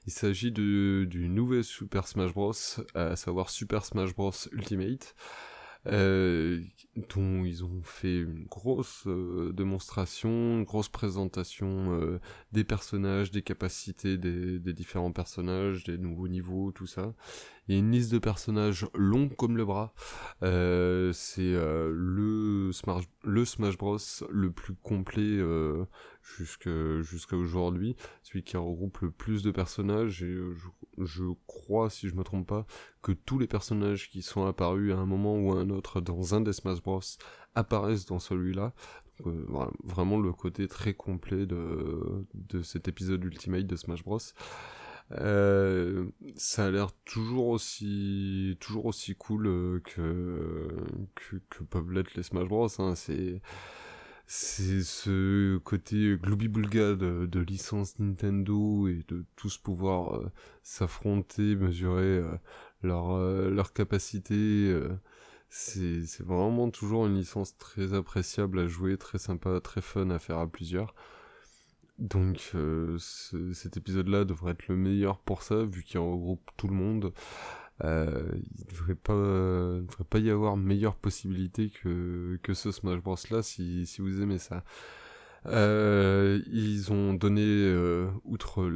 Il 0.08 0.12
s'agit 0.12 0.52
du 0.52 1.28
nouvel 1.30 1.64
Super 1.64 2.08
Smash 2.08 2.34
Bros, 2.34 2.54
à 2.96 3.16
savoir 3.16 3.50
Super 3.50 3.86
Smash 3.86 4.16
Bros 4.16 4.32
Ultimate. 4.54 5.14
Euh, 5.88 6.62
dont 7.16 7.46
ils 7.46 7.64
ont 7.64 7.82
fait 7.84 8.18
une 8.18 8.46
grosse 8.46 9.04
euh, 9.08 9.54
démonstration, 9.54 10.30
une 10.30 10.66
grosse 10.66 10.90
présentation 10.90 11.94
euh, 11.94 12.20
des 12.52 12.66
personnages, 12.66 13.32
des 13.32 13.42
capacités 13.42 14.18
des, 14.18 14.60
des, 14.60 14.74
différents 14.74 15.14
personnages, 15.14 15.86
des 15.86 15.98
nouveaux 15.98 16.28
niveaux, 16.28 16.72
tout 16.72 16.86
ça. 16.86 17.14
Il 17.68 17.76
y 17.76 17.78
a 17.78 17.80
une 17.80 17.92
liste 17.92 18.12
de 18.12 18.20
personnages 18.20 18.88
longue 18.94 19.36
comme 19.38 19.56
le 19.56 19.64
bras. 19.64 19.94
Euh, 20.44 21.14
c'est 21.14 21.54
le, 21.54 22.72
Smash, 22.74 23.06
le 23.24 23.46
Smash 23.46 23.78
Bros 23.78 23.98
le 24.30 24.52
plus 24.52 24.74
complet 24.74 25.40
jusqu'à 26.38 27.36
aujourd'hui, 27.36 27.96
celui 28.24 28.44
qui 28.44 28.58
regroupe 28.58 29.00
le 29.00 29.12
plus 29.12 29.44
de 29.44 29.52
personnages 29.52 30.24
et 30.24 30.34
je, 30.36 31.04
je, 31.04 31.24
crois, 31.48 31.90
si 31.90 32.08
je 32.08 32.16
me 32.16 32.24
trompe 32.24 32.48
pas, 32.48 32.66
que 33.02 33.12
tous 33.12 33.40
les 33.40 33.48
personnages 33.48 34.10
qui 34.10 34.22
sont 34.22 34.46
apparus 34.46 34.94
à 34.94 34.98
un 34.98 35.06
moment 35.06 35.38
ou 35.38 35.52
à 35.54 35.60
un 35.60 35.70
autre 35.70 36.02
dans 36.02 36.36
un 36.36 36.42
des 36.42 36.54
Smash 36.54 36.82
Bros 36.82 37.02
apparaissent 37.56 38.06
dans 38.06 38.20
celui-là. 38.20 38.74
Euh, 39.28 39.46
vraiment 39.84 40.18
le 40.18 40.32
côté 40.32 40.68
très 40.68 40.94
complet 40.94 41.46
de, 41.46 42.26
de 42.34 42.62
cet 42.62 42.88
épisode 42.88 43.24
Ultimate 43.24 43.68
de 43.68 43.76
Smash 43.76 44.04
Bros. 44.04 44.20
Euh, 45.12 46.06
ça 46.36 46.68
a 46.68 46.70
l'air 46.70 46.92
toujours 47.04 47.48
aussi 47.48 48.56
toujours 48.60 48.86
aussi 48.86 49.16
cool 49.16 49.48
euh, 49.48 49.80
que, 49.84 50.70
que, 51.16 51.38
que 51.50 51.64
peuvent 51.64 51.92
l'être 51.92 52.14
les 52.16 52.24
Smash 52.24 52.48
Bros. 52.48 52.70
Hein. 52.80 52.96
C'est 52.96 53.42
c'est 54.32 54.84
ce 54.84 55.58
côté 55.58 56.16
gloobie-boulga 56.16 56.96
de, 56.96 57.40
licence 57.40 57.98
Nintendo 57.98 58.88
et 58.88 59.04
de 59.08 59.26
tous 59.36 59.58
pouvoir 59.58 60.18
euh, 60.18 60.32
s'affronter, 60.62 61.56
mesurer 61.56 62.20
euh, 62.20 62.38
leur, 62.84 63.14
euh, 63.14 63.50
leur 63.50 63.74
capacité. 63.74 64.72
c'est 65.50 66.22
vraiment 66.22 66.70
toujours 66.70 67.08
une 67.08 67.16
licence 67.16 67.58
très 67.58 67.96
appréciable 67.96 68.60
à 68.60 68.68
jouer, 68.68 68.98
très 68.98 69.18
sympa, 69.18 69.60
très 69.62 69.82
fun 69.82 70.12
à 70.12 70.20
faire 70.20 70.38
à 70.38 70.46
plusieurs. 70.48 70.94
Donc 71.98 72.54
cet 73.00 73.78
épisode-là 73.78 74.26
devrait 74.26 74.52
être 74.52 74.68
le 74.68 74.78
meilleur 74.78 75.18
pour 75.22 75.42
ça, 75.42 75.64
vu 75.66 75.82
qu'il 75.82 76.00
regroupe 76.00 76.52
tout 76.56 76.68
le 76.68 76.76
monde. 76.76 77.14
Euh, 77.84 78.30
il 78.34 78.66
ne 78.66 78.72
devrait 78.72 80.04
pas, 80.04 80.20
y 80.20 80.30
avoir 80.30 80.58
meilleure 80.58 80.96
possibilité 80.96 81.70
que, 81.70 82.38
que 82.44 82.54
ce 82.54 82.72
Smash 82.72 83.02
Bros 83.02 83.16
là 83.32 83.42
si, 83.42 83.86
si 83.86 84.02
vous 84.02 84.22
aimez 84.22 84.40
ça. 84.40 84.64
Euh, 85.46 86.42
ils 86.52 86.92
ont 86.92 87.14
donné, 87.14 87.46
euh, 87.46 88.10
outre 88.26 88.70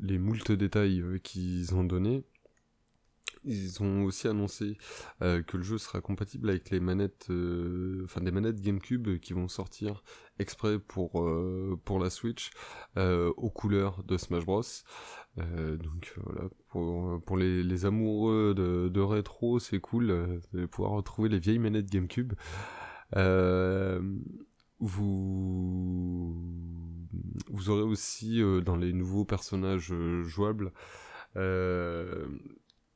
les 0.00 0.18
moultes 0.18 0.52
détails 0.52 1.02
qu'ils 1.22 1.74
ont 1.74 1.84
donné, 1.84 2.24
ils 3.44 3.82
ont 3.82 4.04
aussi 4.04 4.28
annoncé 4.28 4.76
que 5.20 5.56
le 5.56 5.62
jeu 5.62 5.78
sera 5.78 6.00
compatible 6.00 6.50
avec 6.50 6.70
les 6.70 6.80
manettes, 6.80 7.28
enfin 8.04 8.20
des 8.20 8.30
manettes 8.30 8.60
GameCube 8.60 9.18
qui 9.20 9.32
vont 9.32 9.48
sortir 9.48 10.02
exprès 10.38 10.78
pour 10.78 11.24
pour 11.84 11.98
la 11.98 12.10
Switch 12.10 12.50
aux 12.96 13.50
couleurs 13.50 14.02
de 14.04 14.16
Smash 14.16 14.44
Bros. 14.44 14.62
Donc 15.38 16.14
voilà, 16.24 16.48
pour, 16.68 17.22
pour 17.24 17.36
les, 17.36 17.84
amoureux 17.84 18.54
de, 18.54 19.00
rétro, 19.00 19.58
c'est 19.58 19.80
cool 19.80 20.40
de 20.52 20.66
pouvoir 20.66 20.92
retrouver 20.92 21.28
les 21.28 21.38
vieilles 21.38 21.58
manettes 21.58 21.90
GameCube. 21.90 22.34
vous 24.80 26.34
aurez 27.68 27.82
aussi 27.82 28.40
dans 28.64 28.76
les 28.76 28.92
nouveaux 28.92 29.24
personnages 29.24 29.92
jouables 30.22 30.72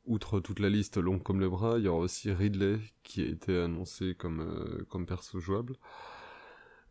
outre 0.04 0.40
toute 0.40 0.60
la 0.60 0.68
liste 0.68 0.96
longue 0.98 1.22
comme 1.22 1.40
le 1.40 1.48
bras, 1.48 1.78
il 1.78 1.84
y 1.84 1.88
aura 1.88 2.00
aussi 2.00 2.32
Ridley 2.32 2.78
qui 3.02 3.22
a 3.22 3.26
été 3.26 3.56
annoncé 3.56 4.14
comme, 4.14 4.40
euh, 4.40 4.84
comme 4.88 5.06
perso 5.06 5.38
jouable. 5.40 5.76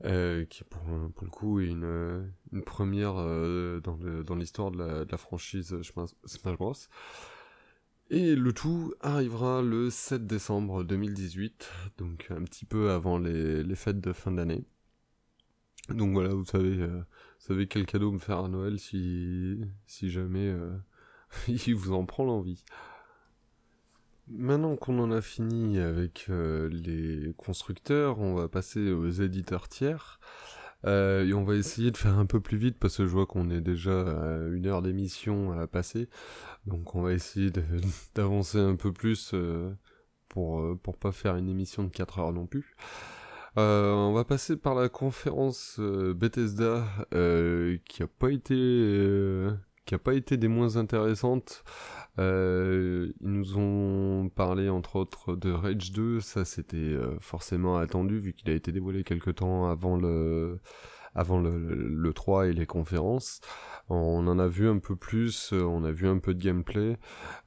Euh, 0.05 0.45
qui 0.45 0.63
pour, 0.63 0.81
pour, 1.13 1.25
le 1.25 1.29
coup 1.29 1.59
est 1.59 1.67
une, 1.67 2.31
une 2.51 2.63
première 2.63 3.15
euh, 3.17 3.79
dans 3.81 4.35
l'histoire 4.35 4.71
de, 4.71 5.05
la 5.09 5.17
franchise 5.17 5.75
Smash 6.25 6.57
Bros. 6.57 6.73
Et 8.09 8.35
le 8.35 8.51
tout 8.51 8.93
arrivera 8.99 9.61
le 9.61 9.89
7 9.89 10.25
décembre 10.25 10.83
2018, 10.83 11.69
donc 11.97 12.27
un 12.31 12.43
petit 12.43 12.65
peu 12.65 12.91
avant 12.91 13.17
les, 13.17 13.75
fêtes 13.75 14.01
de 14.01 14.11
fin 14.11 14.31
d'année. 14.31 14.65
Donc 15.89 16.13
voilà, 16.13 16.33
vous 16.33 16.45
savez, 16.45 16.87
savez 17.39 17.67
quel 17.67 17.85
cadeau 17.85 18.11
me 18.11 18.19
faire 18.19 18.39
à 18.39 18.47
Noël 18.49 18.79
si 18.79 19.59
jamais 19.87 20.53
il 21.47 21.75
vous 21.75 21.93
en 21.93 22.05
prend 22.05 22.25
l'envie. 22.25 22.63
Maintenant 24.33 24.77
qu'on 24.77 24.97
en 24.99 25.11
a 25.11 25.21
fini 25.21 25.79
avec 25.79 26.27
euh, 26.29 26.69
les 26.69 27.33
constructeurs, 27.33 28.19
on 28.19 28.35
va 28.35 28.47
passer 28.47 28.91
aux 28.91 29.09
éditeurs 29.09 29.67
tiers. 29.67 30.19
Euh, 30.85 31.25
et 31.25 31.33
on 31.33 31.43
va 31.43 31.55
essayer 31.55 31.91
de 31.91 31.97
faire 31.97 32.17
un 32.17 32.25
peu 32.25 32.39
plus 32.39 32.57
vite 32.57 32.79
parce 32.79 32.97
que 32.97 33.05
je 33.05 33.11
vois 33.11 33.27
qu'on 33.27 33.51
est 33.51 33.61
déjà 33.61 34.01
à 34.01 34.47
une 34.47 34.67
heure 34.67 34.81
d'émission 34.81 35.51
à 35.59 35.67
passer. 35.67 36.07
Donc 36.65 36.95
on 36.95 37.01
va 37.01 37.13
essayer 37.13 37.51
d'avancer 38.15 38.57
un 38.57 38.75
peu 38.75 38.93
plus 38.93 39.31
euh, 39.33 39.69
pour, 40.29 40.79
pour 40.81 40.97
pas 40.97 41.11
faire 41.11 41.35
une 41.35 41.49
émission 41.49 41.83
de 41.83 41.89
4 41.89 42.19
heures 42.19 42.33
non 42.33 42.47
plus. 42.47 42.75
on 43.57 44.13
va 44.13 44.23
passer 44.23 44.55
par 44.55 44.75
la 44.75 44.87
conférence 44.87 45.77
Bethesda 45.79 46.85
qui 47.85 48.03
a 48.03 48.07
pas 48.07 48.31
été 48.31 49.51
qui 49.85 49.95
a 49.95 49.99
pas 49.99 50.13
été 50.13 50.37
des 50.37 50.47
moins 50.47 50.77
intéressantes. 50.77 51.63
Euh, 52.19 53.11
ils 53.21 53.29
nous 53.29 53.57
ont 53.57 54.29
parlé 54.29 54.69
entre 54.69 54.97
autres 54.97 55.35
de 55.35 55.51
Rage 55.51 55.91
2, 55.91 56.19
ça 56.19 56.43
c'était 56.43 56.75
euh, 56.77 57.17
forcément 57.19 57.77
attendu 57.77 58.19
vu 58.19 58.33
qu'il 58.33 58.49
a 58.49 58.53
été 58.53 58.71
dévoilé 58.71 59.03
quelque 59.03 59.31
temps 59.31 59.69
avant 59.69 59.95
le 59.95 60.59
avant 61.13 61.39
le, 61.39 61.57
le, 61.57 62.13
3 62.13 62.47
et 62.47 62.53
les 62.53 62.65
conférences. 62.65 63.41
On 63.89 64.27
en 64.27 64.39
a 64.39 64.47
vu 64.47 64.69
un 64.69 64.79
peu 64.79 64.95
plus, 64.95 65.51
on 65.51 65.83
a 65.83 65.91
vu 65.91 66.07
un 66.07 66.19
peu 66.19 66.33
de 66.33 66.41
gameplay, 66.41 66.97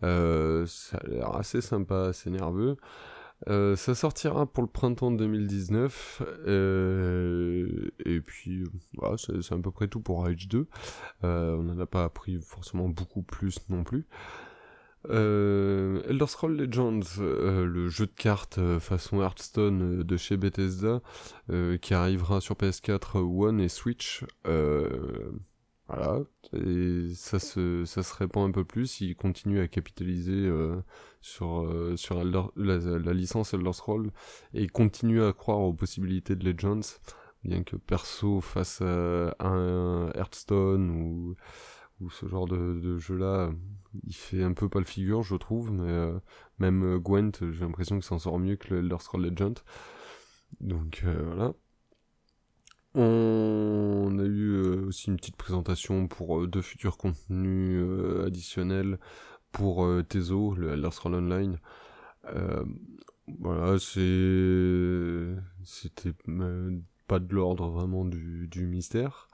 euh, 0.03 0.67
ça 0.67 0.99
a 0.99 1.07
l'air 1.09 1.37
assez 1.37 1.63
sympa, 1.63 2.09
assez 2.09 2.31
nerveux. 2.31 2.77
Euh, 3.49 3.77
ça 3.77 3.95
sortira 3.95 4.47
pour 4.47 4.63
le 4.63 4.69
printemps 4.69 5.11
2019. 5.11 6.23
Euh, 6.47 7.91
et 8.05 8.21
puis, 8.21 8.65
voilà, 8.97 9.17
c'est 9.19 9.53
à 9.53 9.59
peu 9.59 9.71
près 9.71 9.89
tout 9.89 10.01
pour 10.01 10.25
Rage 10.25 10.49
2. 10.49 10.67
Euh, 11.25 11.57
on 11.57 11.65
n'en 11.65 11.79
a 11.79 11.87
pas 11.87 12.05
appris 12.05 12.41
forcément 12.41 12.89
beaucoup 12.89 13.23
plus 13.23 13.59
non 13.69 13.85
plus. 13.85 14.07
Euh, 15.11 16.03
Elder 16.09 16.27
Scrolls 16.27 16.57
Legends, 16.57 17.19
euh, 17.21 17.67
le 17.67 17.89
jeu 17.89 18.07
de 18.07 18.13
cartes 18.13 18.59
euh, 18.59 18.81
façon 18.81 19.21
Hearthstone 19.21 20.03
de 20.03 20.17
chez 20.17 20.37
Bethesda, 20.37 21.03
qui 21.81 21.95
arrivera 21.95 22.41
sur 22.41 22.57
PS4, 22.57 23.19
One 23.19 23.61
et 23.61 23.69
Switch. 23.69 24.25
voilà, 25.87 26.21
et 26.55 27.09
ça 27.15 27.39
se, 27.39 27.85
ça 27.85 28.03
se 28.03 28.15
répand 28.15 28.49
un 28.49 28.53
peu 28.53 28.65
plus, 28.65 29.01
il 29.03 29.15
continue 29.15 29.61
à 29.61 29.69
capitaliser 29.69 30.51
sur, 31.21 31.71
sur 31.97 32.25
la, 32.25 33.13
licence 33.13 33.53
Elder 33.53 33.73
Scrolls, 33.73 34.11
et 34.55 34.67
continue 34.69 35.23
à 35.23 35.33
croire 35.33 35.61
aux 35.61 35.75
possibilités 35.75 36.37
de 36.37 36.51
Legends, 36.51 36.99
bien 37.45 37.63
que 37.63 37.77
perso 37.77 38.41
face 38.41 38.81
à 38.81 39.35
un 39.41 40.11
Hearthstone 40.15 40.91
ou 40.91 41.37
ou 42.01 42.11
ce 42.11 42.27
genre 42.27 42.47
de, 42.47 42.81
de 42.81 42.99
jeu-là, 42.99 43.51
il 44.03 44.15
fait 44.15 44.43
un 44.43 44.53
peu 44.53 44.69
pas 44.69 44.79
le 44.79 44.85
figure, 44.85 45.23
je 45.23 45.37
trouve, 45.37 45.71
mais 45.71 45.91
euh, 45.91 46.19
même 46.59 46.85
euh, 46.85 46.99
Gwent, 46.99 47.33
j'ai 47.53 47.65
l'impression 47.65 47.99
que 47.99 48.05
ça 48.05 48.15
en 48.15 48.19
sort 48.19 48.39
mieux 48.39 48.57
que 48.57 48.75
le 48.75 48.81
Elder 48.81 48.97
Scrolls 49.01 49.23
Legend. 49.23 49.59
Donc 50.61 51.03
euh, 51.05 51.23
voilà. 51.25 51.53
On 52.97 54.19
a 54.21 54.25
eu 54.25 54.57
aussi 54.87 55.09
une 55.09 55.17
petite 55.17 55.37
présentation 55.37 56.07
pour 56.07 56.47
deux 56.47 56.63
futurs 56.63 56.97
contenus 56.97 57.85
additionnels 58.25 59.01
pour 59.51 59.89
Tezo, 60.09 60.55
le 60.55 60.73
Elder 60.73 60.93
Scrolls 60.93 61.17
Online. 61.17 61.59
voilà, 63.41 63.79
c'est 63.81 65.35
c'était 65.65 66.13
pas 67.09 67.19
de 67.19 67.35
l'ordre 67.35 67.69
vraiment 67.69 68.05
du, 68.05 68.47
du 68.47 68.67
mystère. 68.67 69.29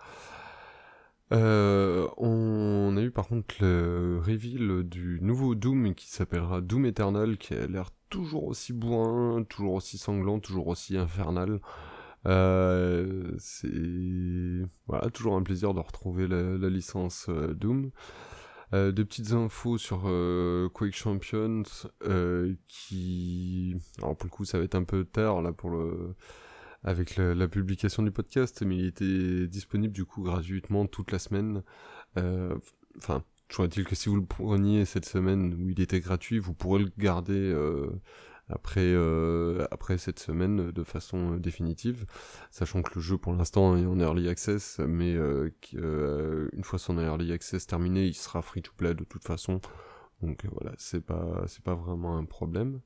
Euh, 1.33 2.09
on 2.17 2.97
a 2.97 3.03
eu 3.03 3.11
par 3.11 3.29
contre 3.29 3.55
le 3.61 4.21
reveal 4.25 4.83
du 4.83 5.19
nouveau 5.23 5.55
Doom 5.55 5.95
qui 5.95 6.09
s'appellera 6.09 6.61
Doom 6.61 6.87
Eternal, 6.87 7.39
qui 7.39 7.55
a 7.55 7.67
l'air 7.67 7.91
toujours 8.09 8.45
aussi 8.45 8.73
bourrin, 8.73 9.45
toujours 9.45 9.75
aussi 9.75 9.99
sanglant, 9.99 10.41
toujours 10.41 10.69
aussi 10.69 10.97
infernal. 10.97 11.61
c'est 12.25 13.69
voilà, 14.87 15.11
toujours 15.13 15.37
un 15.37 15.43
plaisir 15.43 15.73
de 15.75 15.81
retrouver 15.81 16.27
la, 16.29 16.69
licence 16.69 17.29
Doom. 17.29 17.91
Euh, 18.73 18.93
de 18.93 19.03
petites 19.03 19.33
infos 19.33 19.79
sur 19.79 20.03
Quake 20.75 20.95
Champions 20.95 21.65
qui 22.69 23.77
alors 23.99 24.17
pour 24.17 24.27
le 24.27 24.31
coup 24.31 24.45
ça 24.45 24.59
va 24.59 24.65
être 24.65 24.77
un 24.77 24.85
peu 24.85 25.05
tard 25.05 25.43
là 25.43 25.53
pour 25.53 25.71
le 25.71 26.15
avec 26.83 27.17
la, 27.17 27.49
publication 27.49 28.03
du 28.03 28.11
podcast, 28.11 28.63
mais 28.63 28.77
il 28.77 28.87
était 28.87 29.47
disponible 29.47 29.93
du 29.93 30.05
coup 30.05 30.23
gratuitement 30.23 30.87
toute 30.87 31.13
la 31.13 31.19
semaine. 31.19 31.63
Euh, 32.17 32.57
enfin, 32.97 33.23
je 33.49 33.63
est-il 33.63 33.85
que 33.85 33.95
si 33.95 34.09
vous 34.09 34.17
le 34.17 34.25
preniez 34.25 34.85
cette 34.85 35.05
semaine 35.05 35.55
où 35.55 35.69
il 35.69 35.81
était 35.81 36.01
gratuit, 36.01 36.39
vous 36.39 36.55
pourrez 36.55 36.83
le 36.83 36.91
garder 36.97 37.35
euh, 37.35 37.91
après, 38.49 38.81
euh, 38.81 39.67
après 39.71 39.99
cette 39.99 40.19
semaine 40.19 40.71
de 40.71 40.83
façon 40.83 41.37
définitive, 41.37 42.07
sachant 42.51 42.83
que 42.83 42.95
le 42.95 43.01
jeu 43.01 43.19
pour 43.19 43.35
l'instant 43.35 43.77
est 43.77 43.87
en 43.87 44.01
early 44.01 44.29
access, 44.29 44.79
mais 44.79 45.13
une 45.13 46.65
fois 46.65 46.79
son 46.79 46.99
early 46.99 47.33
access 47.33 47.67
terminé, 47.67 48.07
il 48.07 48.15
sera 48.15 48.41
free 48.41 48.63
to 48.63 48.73
play 48.77 48.95
de 48.95 49.05
toute 49.05 49.25
façon. 49.25 49.61
Donc 50.23 50.47
voilà, 50.53 50.75
c'est 50.79 51.05
pas 51.05 51.45
c'est 51.47 51.63
pas 51.63 51.75
vraiment 51.75 52.17
un 52.17 52.25
problème. 52.25 52.81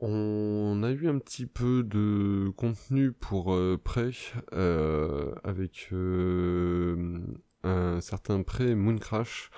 On 0.00 0.82
a 0.82 0.90
eu 0.90 1.08
un 1.08 1.18
petit 1.18 1.46
peu 1.46 1.82
de 1.82 2.50
contenu 2.56 3.12
pour 3.12 3.54
euh, 3.54 3.80
prêt 3.82 4.10
euh, 4.52 5.34
avec 5.44 5.88
euh, 5.92 7.18
un 7.64 8.00
certain 8.00 8.42
prêt 8.42 8.74
Mooncrash 8.74 9.50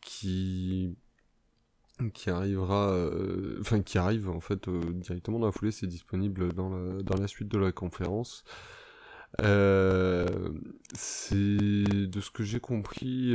qui 0.00 0.96
qui 2.12 2.28
arrivera 2.28 3.08
enfin 3.60 3.80
qui 3.82 3.98
arrive 3.98 4.28
en 4.28 4.40
fait 4.40 4.68
directement 4.68 5.38
dans 5.38 5.46
la 5.46 5.52
foulée. 5.52 5.70
C'est 5.70 5.86
disponible 5.86 6.52
dans 6.52 6.70
la, 6.70 7.02
dans 7.02 7.16
la 7.16 7.28
suite 7.28 7.48
de 7.48 7.58
la 7.58 7.70
conférence. 7.70 8.44
C'est 9.38 9.44
de 11.44 12.20
ce 12.20 12.30
que 12.30 12.42
j'ai 12.42 12.60
compris 12.60 13.34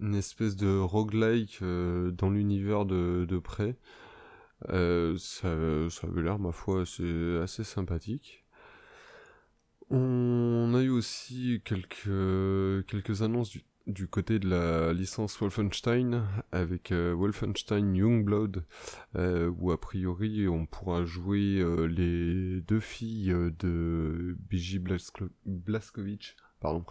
une 0.00 0.14
espèce 0.14 0.56
de 0.56 0.78
roguelike 0.78 1.60
dans 1.62 2.30
l'univers 2.30 2.86
de, 2.86 3.26
de 3.28 3.38
euh, 4.70 5.16
ça, 5.18 5.48
avait 5.48 6.22
l'air, 6.22 6.38
ma 6.38 6.52
foi, 6.52 6.82
assez, 6.82 7.38
assez 7.42 7.64
sympathique. 7.64 8.44
On 9.90 10.72
a 10.74 10.82
eu 10.82 10.88
aussi 10.88 11.62
quelques, 11.64 12.86
quelques 12.86 13.22
annonces 13.22 13.50
du, 13.50 13.62
du 13.86 14.08
côté 14.08 14.40
de 14.40 14.48
la 14.48 14.92
licence 14.92 15.38
Wolfenstein 15.38 16.24
avec 16.50 16.90
euh, 16.90 17.14
Wolfenstein 17.14 17.94
Youngblood 17.94 18.64
euh, 19.14 19.48
où 19.58 19.70
a 19.70 19.80
priori 19.80 20.48
on 20.48 20.66
pourra 20.66 21.04
jouer 21.04 21.64
les 21.88 22.62
deux 22.62 22.80
filles 22.80 23.32
de 23.60 24.36
Biji 24.40 24.82
Blaskovic 25.44 26.34
pardon 26.58 26.84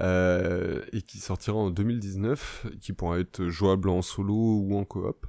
et 0.00 1.02
qui 1.02 1.18
sortira 1.18 1.58
en 1.58 1.70
2019 1.70 2.68
qui 2.80 2.94
pourra 2.94 3.18
être 3.18 3.48
jouable 3.48 3.90
en 3.90 4.00
solo 4.00 4.32
ou 4.34 4.78
en 4.78 4.86
coop 4.86 5.26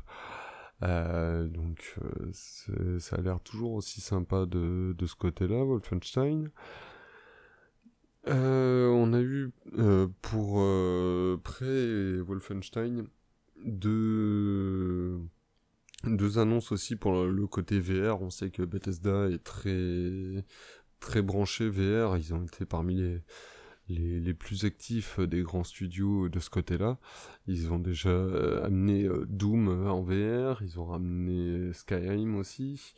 euh, 0.83 1.47
donc 1.47 1.95
euh, 2.01 2.99
ça 2.99 3.15
a 3.17 3.21
l'air 3.21 3.39
toujours 3.41 3.73
aussi 3.73 4.01
sympa 4.01 4.45
de, 4.45 4.95
de 4.97 5.05
ce 5.05 5.15
côté-là, 5.15 5.63
Wolfenstein. 5.63 6.49
Euh, 8.27 8.87
on 8.87 9.13
a 9.13 9.21
eu 9.21 9.51
pour 10.21 10.63
près 11.43 12.17
Wolfenstein 12.19 13.07
deux, 13.65 15.19
deux 16.05 16.39
annonces 16.39 16.71
aussi 16.71 16.95
pour 16.95 17.25
le 17.25 17.47
côté 17.47 17.79
VR. 17.79 18.21
On 18.21 18.29
sait 18.29 18.49
que 18.49 18.63
Bethesda 18.63 19.29
est 19.29 19.43
très 19.43 20.45
très 20.99 21.21
branché 21.21 21.69
VR. 21.69 22.17
Ils 22.17 22.33
ont 22.33 22.43
été 22.43 22.65
parmi 22.65 22.95
les 22.95 23.21
les, 23.95 24.33
plus 24.33 24.65
actifs 24.65 25.19
des 25.19 25.41
grands 25.41 25.63
studios 25.63 26.29
de 26.29 26.39
ce 26.39 26.49
côté-là. 26.49 26.97
Ils 27.47 27.71
ont 27.71 27.79
déjà 27.79 28.09
euh, 28.09 28.65
amené 28.65 29.03
euh, 29.03 29.25
Doom 29.27 29.87
en 29.87 30.01
VR, 30.01 30.61
ils 30.63 30.79
ont 30.79 30.85
ramené 30.85 31.73
Skyrim 31.73 32.35
aussi. 32.35 32.93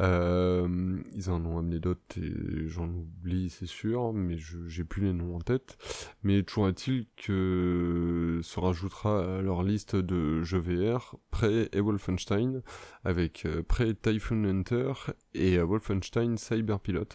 Euh, 0.00 0.98
ils 1.14 1.30
en 1.30 1.44
ont 1.46 1.58
amené 1.58 1.78
d'autres 1.78 2.18
et 2.18 2.66
j'en 2.68 2.88
oublie, 2.88 3.48
c'est 3.48 3.66
sûr, 3.66 4.12
mais 4.12 4.36
j'ai 4.38 4.84
plus 4.84 5.02
les 5.02 5.12
noms 5.12 5.36
en 5.36 5.40
tête. 5.40 5.78
Mais 6.22 6.42
toujours 6.42 6.68
est-il 6.68 7.06
que 7.16 8.40
se 8.42 8.60
rajoutera 8.60 9.38
à 9.38 9.42
leur 9.42 9.62
liste 9.62 9.96
de 9.96 10.42
jeux 10.42 10.58
VR 10.58 11.16
Prey 11.30 11.68
et 11.72 11.80
Wolfenstein, 11.80 12.62
avec 13.04 13.46
euh, 13.46 13.62
Prey 13.62 13.94
Typhoon 13.94 14.44
Hunter 14.44 14.92
et 15.34 15.58
euh, 15.58 15.64
Wolfenstein 15.64 16.36
Cyber 16.36 16.80
Pilot. 16.80 17.08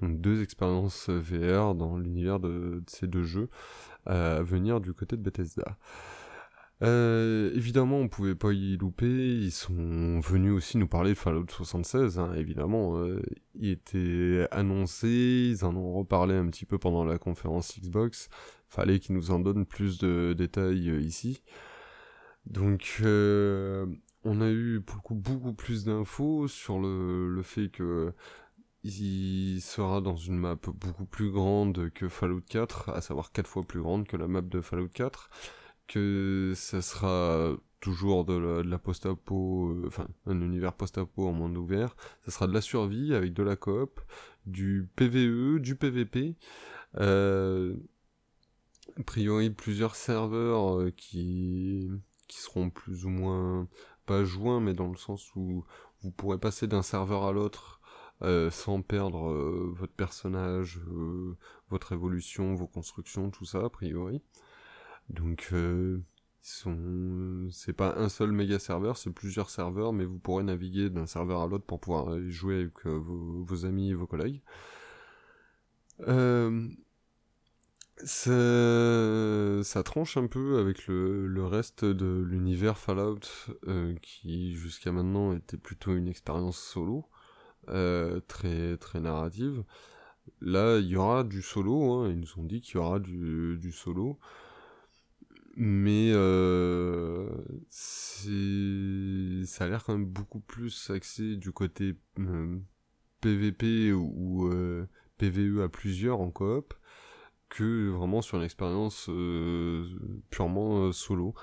Donc 0.00 0.20
deux 0.20 0.42
expériences 0.42 1.08
VR 1.08 1.74
dans 1.74 1.98
l'univers 1.98 2.40
de, 2.40 2.82
ces 2.86 3.06
deux 3.06 3.24
jeux 3.24 3.48
à 4.06 4.42
venir 4.42 4.80
du 4.80 4.94
côté 4.94 5.16
de 5.16 5.22
Bethesda. 5.22 5.76
Euh, 6.82 7.50
évidemment, 7.54 7.96
on 7.96 8.08
pouvait 8.08 8.34
pas 8.34 8.52
y 8.52 8.76
louper. 8.76 9.06
Ils 9.06 9.50
sont 9.52 10.20
venus 10.20 10.52
aussi 10.52 10.78
nous 10.78 10.86
parler 10.86 11.10
de 11.10 11.18
Fallout 11.18 11.46
76. 11.48 12.18
Hein, 12.18 12.34
évidemment, 12.34 12.96
euh, 12.98 13.20
il 13.54 13.70
était 13.70 14.46
annoncé. 14.50 15.08
Ils 15.50 15.64
en 15.64 15.74
ont 15.76 15.94
reparlé 15.94 16.34
un 16.34 16.46
petit 16.48 16.66
peu 16.66 16.78
pendant 16.78 17.04
la 17.04 17.18
conférence 17.18 17.78
Xbox. 17.78 18.28
Fallait 18.68 19.00
qu'ils 19.00 19.16
nous 19.16 19.30
en 19.30 19.40
donnent 19.40 19.66
plus 19.66 19.98
de 19.98 20.34
détails 20.36 20.90
euh, 20.90 21.00
ici. 21.00 21.42
Donc, 22.46 22.98
euh, 23.02 23.86
on 24.24 24.40
a 24.40 24.48
eu 24.50 24.80
beaucoup, 24.80 25.14
beaucoup 25.14 25.54
plus 25.54 25.84
d'infos 25.84 26.48
sur 26.48 26.78
le, 26.80 27.28
le 27.28 27.42
fait 27.42 27.68
que 27.68 28.12
il 28.84 29.60
sera 29.60 30.00
dans 30.00 30.16
une 30.16 30.38
map 30.38 30.56
beaucoup 30.56 31.04
plus 31.04 31.30
grande 31.30 31.90
que 31.90 32.08
Fallout 32.08 32.42
4, 32.48 32.90
à 32.90 33.00
savoir 33.00 33.32
4 33.32 33.48
fois 33.48 33.64
plus 33.64 33.80
grande 33.82 34.06
que 34.06 34.16
la 34.16 34.28
map 34.28 34.40
de 34.40 34.60
Fallout 34.60 34.88
4 34.88 35.30
que 35.88 36.52
ça 36.54 36.82
sera 36.82 37.56
toujours 37.80 38.24
de 38.24 38.34
la, 38.62 38.78
post-apo, 38.78 39.70
euh, 39.70 39.84
enfin 39.86 40.08
un 40.26 40.40
univers 40.40 40.72
post-apo 40.72 41.26
en 41.28 41.32
monde 41.32 41.56
ouvert. 41.56 41.96
Ça 42.24 42.30
sera 42.30 42.46
de 42.46 42.54
la 42.54 42.60
survie 42.60 43.14
avec 43.14 43.32
de 43.32 43.42
la 43.42 43.56
coop, 43.56 44.00
du 44.46 44.88
PVE, 44.96 45.58
du 45.60 45.76
PVP. 45.76 46.36
Euh, 46.96 47.76
a 48.98 49.02
priori 49.02 49.50
plusieurs 49.50 49.94
serveurs 49.94 50.78
euh, 50.78 50.90
qui 50.90 51.90
qui 52.26 52.38
seront 52.40 52.70
plus 52.70 53.06
ou 53.06 53.08
moins 53.10 53.68
pas 54.06 54.24
joints, 54.24 54.60
mais 54.60 54.74
dans 54.74 54.88
le 54.88 54.96
sens 54.96 55.34
où 55.34 55.64
vous 56.02 56.10
pourrez 56.10 56.38
passer 56.38 56.66
d'un 56.66 56.82
serveur 56.82 57.24
à 57.24 57.32
l'autre 57.32 57.80
sans 58.50 58.82
perdre 58.82 59.32
votre 59.76 59.92
personnage, 59.92 60.80
votre 61.70 61.92
évolution, 61.92 62.54
vos 62.54 62.66
constructions, 62.66 63.30
tout 63.30 63.44
ça 63.44 63.64
a 63.64 63.70
priori. 63.70 64.20
Donc, 65.10 65.48
euh, 65.52 66.00
c'est 66.42 67.72
pas 67.72 67.94
un 67.96 68.08
seul 68.08 68.32
méga 68.32 68.58
serveur, 68.58 68.96
c'est 68.96 69.10
plusieurs 69.10 69.50
serveurs, 69.50 69.92
mais 69.92 70.04
vous 70.04 70.18
pourrez 70.18 70.44
naviguer 70.44 70.90
d'un 70.90 71.06
serveur 71.06 71.42
à 71.42 71.46
l'autre 71.46 71.64
pour 71.64 71.80
pouvoir 71.80 72.18
jouer 72.28 72.60
avec 72.60 72.86
euh, 72.86 72.98
vos, 72.98 73.64
amis 73.64 73.90
et 73.90 73.94
vos 73.94 74.06
collègues. 74.06 74.42
Euh, 76.06 76.68
ça, 78.04 79.82
tranche 79.82 80.16
un 80.16 80.26
peu 80.26 80.58
avec 80.58 80.86
le, 80.86 81.44
reste 81.44 81.84
de 81.84 82.22
l'univers 82.22 82.78
Fallout 82.78 83.20
qui 84.00 84.54
jusqu'à 84.54 84.92
maintenant 84.92 85.34
était 85.34 85.56
plutôt 85.56 85.94
une 85.94 86.08
expérience 86.08 86.58
solo, 86.58 87.06
très 87.66 88.76
très 88.76 89.00
narrative. 89.00 89.64
Là, 90.40 90.78
il 90.78 90.86
y 90.86 90.96
aura 90.96 91.24
du 91.24 91.42
solo, 91.42 91.92
hein, 91.92 92.10
ils 92.10 92.20
nous 92.20 92.38
ont 92.38 92.44
dit 92.44 92.60
qu'il 92.60 92.76
y 92.76 92.78
aura 92.78 93.00
du, 93.00 93.56
du 93.58 93.72
solo 93.72 94.18
mais 95.60 96.12
euh, 96.12 97.28
ça 97.72 99.64
a 99.64 99.68
l'air 99.68 99.82
quand 99.82 99.92
même 99.92 100.06
beaucoup 100.06 100.38
plus 100.38 100.88
axé 100.90 101.34
du 101.34 101.50
côté 101.50 101.96
PVP 103.20 103.88
euh, 103.88 103.94
ou, 103.94 104.46
euh, 104.52 104.88
PVE 105.18 105.62
à 105.62 105.68
plusieurs 105.68 106.20
en 106.20 106.30
coop 106.30 106.74
que 107.48 107.88
vraiment 107.88 108.22
sur 108.22 108.38
une 108.38 108.44
expérience 108.44 109.10
purement 110.30 110.92
solo. 110.92 111.34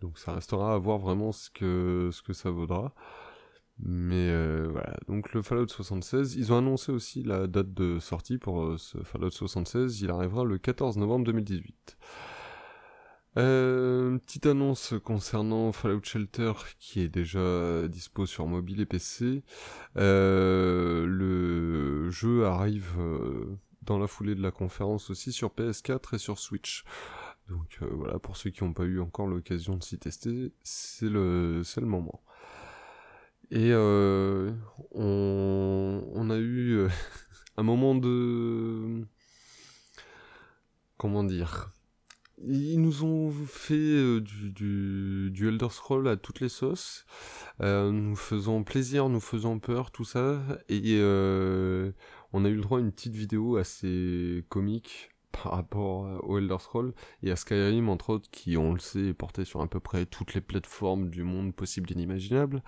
Donc 0.00 0.18
ça 0.18 0.34
restera 0.34 0.74
à 0.74 0.78
voir 0.78 0.98
vraiment 0.98 1.32
ce 1.32 1.50
que, 1.50 2.10
ce 2.12 2.22
que 2.22 2.32
ça 2.32 2.50
vaudra. 2.50 2.94
Mais 3.80 4.30
voilà, 4.68 4.94
donc 5.08 5.32
le 5.32 5.42
Fallout 5.42 5.66
76, 5.66 6.36
ils 6.36 6.52
ont 6.52 6.58
annoncé 6.58 6.92
aussi 6.92 7.24
la 7.24 7.48
date 7.48 7.74
de 7.74 7.98
sortie 7.98 8.38
pour 8.38 8.78
ce 8.78 8.98
Fallout 9.02 9.30
76, 9.30 10.00
il 10.02 10.10
arrivera 10.10 10.44
le 10.44 10.58
14 10.58 10.96
novembre 10.96 11.24
2018. 11.24 11.96
Euh, 13.36 14.16
petite 14.18 14.46
annonce 14.46 14.94
concernant 15.02 15.72
Fallout 15.72 16.04
Shelter 16.04 16.52
qui 16.78 17.00
est 17.00 17.08
déjà 17.08 17.88
dispo 17.88 18.26
sur 18.26 18.46
mobile 18.46 18.80
et 18.80 18.86
PC. 18.86 19.42
Euh, 19.96 21.04
le 21.06 22.10
jeu 22.10 22.46
arrive 22.46 22.92
euh, 22.98 23.58
dans 23.82 23.98
la 23.98 24.06
foulée 24.06 24.36
de 24.36 24.42
la 24.42 24.52
conférence 24.52 25.10
aussi 25.10 25.32
sur 25.32 25.50
PS4 25.50 26.14
et 26.14 26.18
sur 26.18 26.38
Switch. 26.38 26.84
Donc 27.48 27.78
euh, 27.82 27.88
voilà, 27.90 28.18
pour 28.18 28.36
ceux 28.36 28.50
qui 28.50 28.62
n'ont 28.62 28.72
pas 28.72 28.84
eu 28.84 29.00
encore 29.00 29.26
l'occasion 29.26 29.76
de 29.76 29.82
s'y 29.82 29.98
tester, 29.98 30.52
c'est 30.62 31.08
le, 31.08 31.62
le 31.76 31.86
moment. 31.86 32.22
Et 33.50 33.72
on, 33.74 34.56
on, 34.92 36.30
a 36.30 36.38
eu 36.38 36.86
un 37.56 37.62
moment 37.62 37.94
de 37.94 39.04
comment 40.96 41.22
dire 41.24 41.73
ils 42.48 42.80
nous 42.80 43.04
ont 43.04 43.30
fait 43.30 43.74
euh, 43.74 44.20
du, 44.20 45.30
du, 45.30 45.48
Elder 45.48 45.68
Scroll 45.70 46.08
à 46.08 46.16
toutes 46.16 46.40
les 46.40 46.48
sauces, 46.48 47.06
euh, 47.60 47.90
nous 47.90 48.16
faisant 48.16 48.62
plaisir, 48.62 49.08
nous 49.08 49.20
faisant 49.20 49.58
peur, 49.58 49.90
tout 49.90 50.04
ça, 50.04 50.40
et 50.68 50.98
euh, 50.98 51.92
on 52.32 52.44
a 52.44 52.48
eu 52.48 52.56
le 52.56 52.62
droit 52.62 52.78
à 52.78 52.80
une 52.80 52.92
petite 52.92 53.14
vidéo 53.14 53.56
assez 53.56 54.44
comique 54.48 55.10
par 55.32 55.52
rapport 55.52 56.24
au 56.24 56.38
Elder 56.38 56.58
Scroll 56.60 56.94
et 57.22 57.30
à 57.32 57.36
Skyrim 57.36 57.88
entre 57.88 58.10
autres 58.10 58.30
qui 58.30 58.56
on 58.56 58.72
le 58.72 58.78
sait 58.78 59.08
est 59.08 59.14
porté 59.14 59.44
sur 59.44 59.60
à 59.60 59.66
peu 59.66 59.80
près 59.80 60.06
toutes 60.06 60.34
les 60.34 60.40
plateformes 60.40 61.10
du 61.10 61.24
monde 61.24 61.52
possible 61.54 61.90
et 61.90 61.94
inimaginable. 61.94 62.62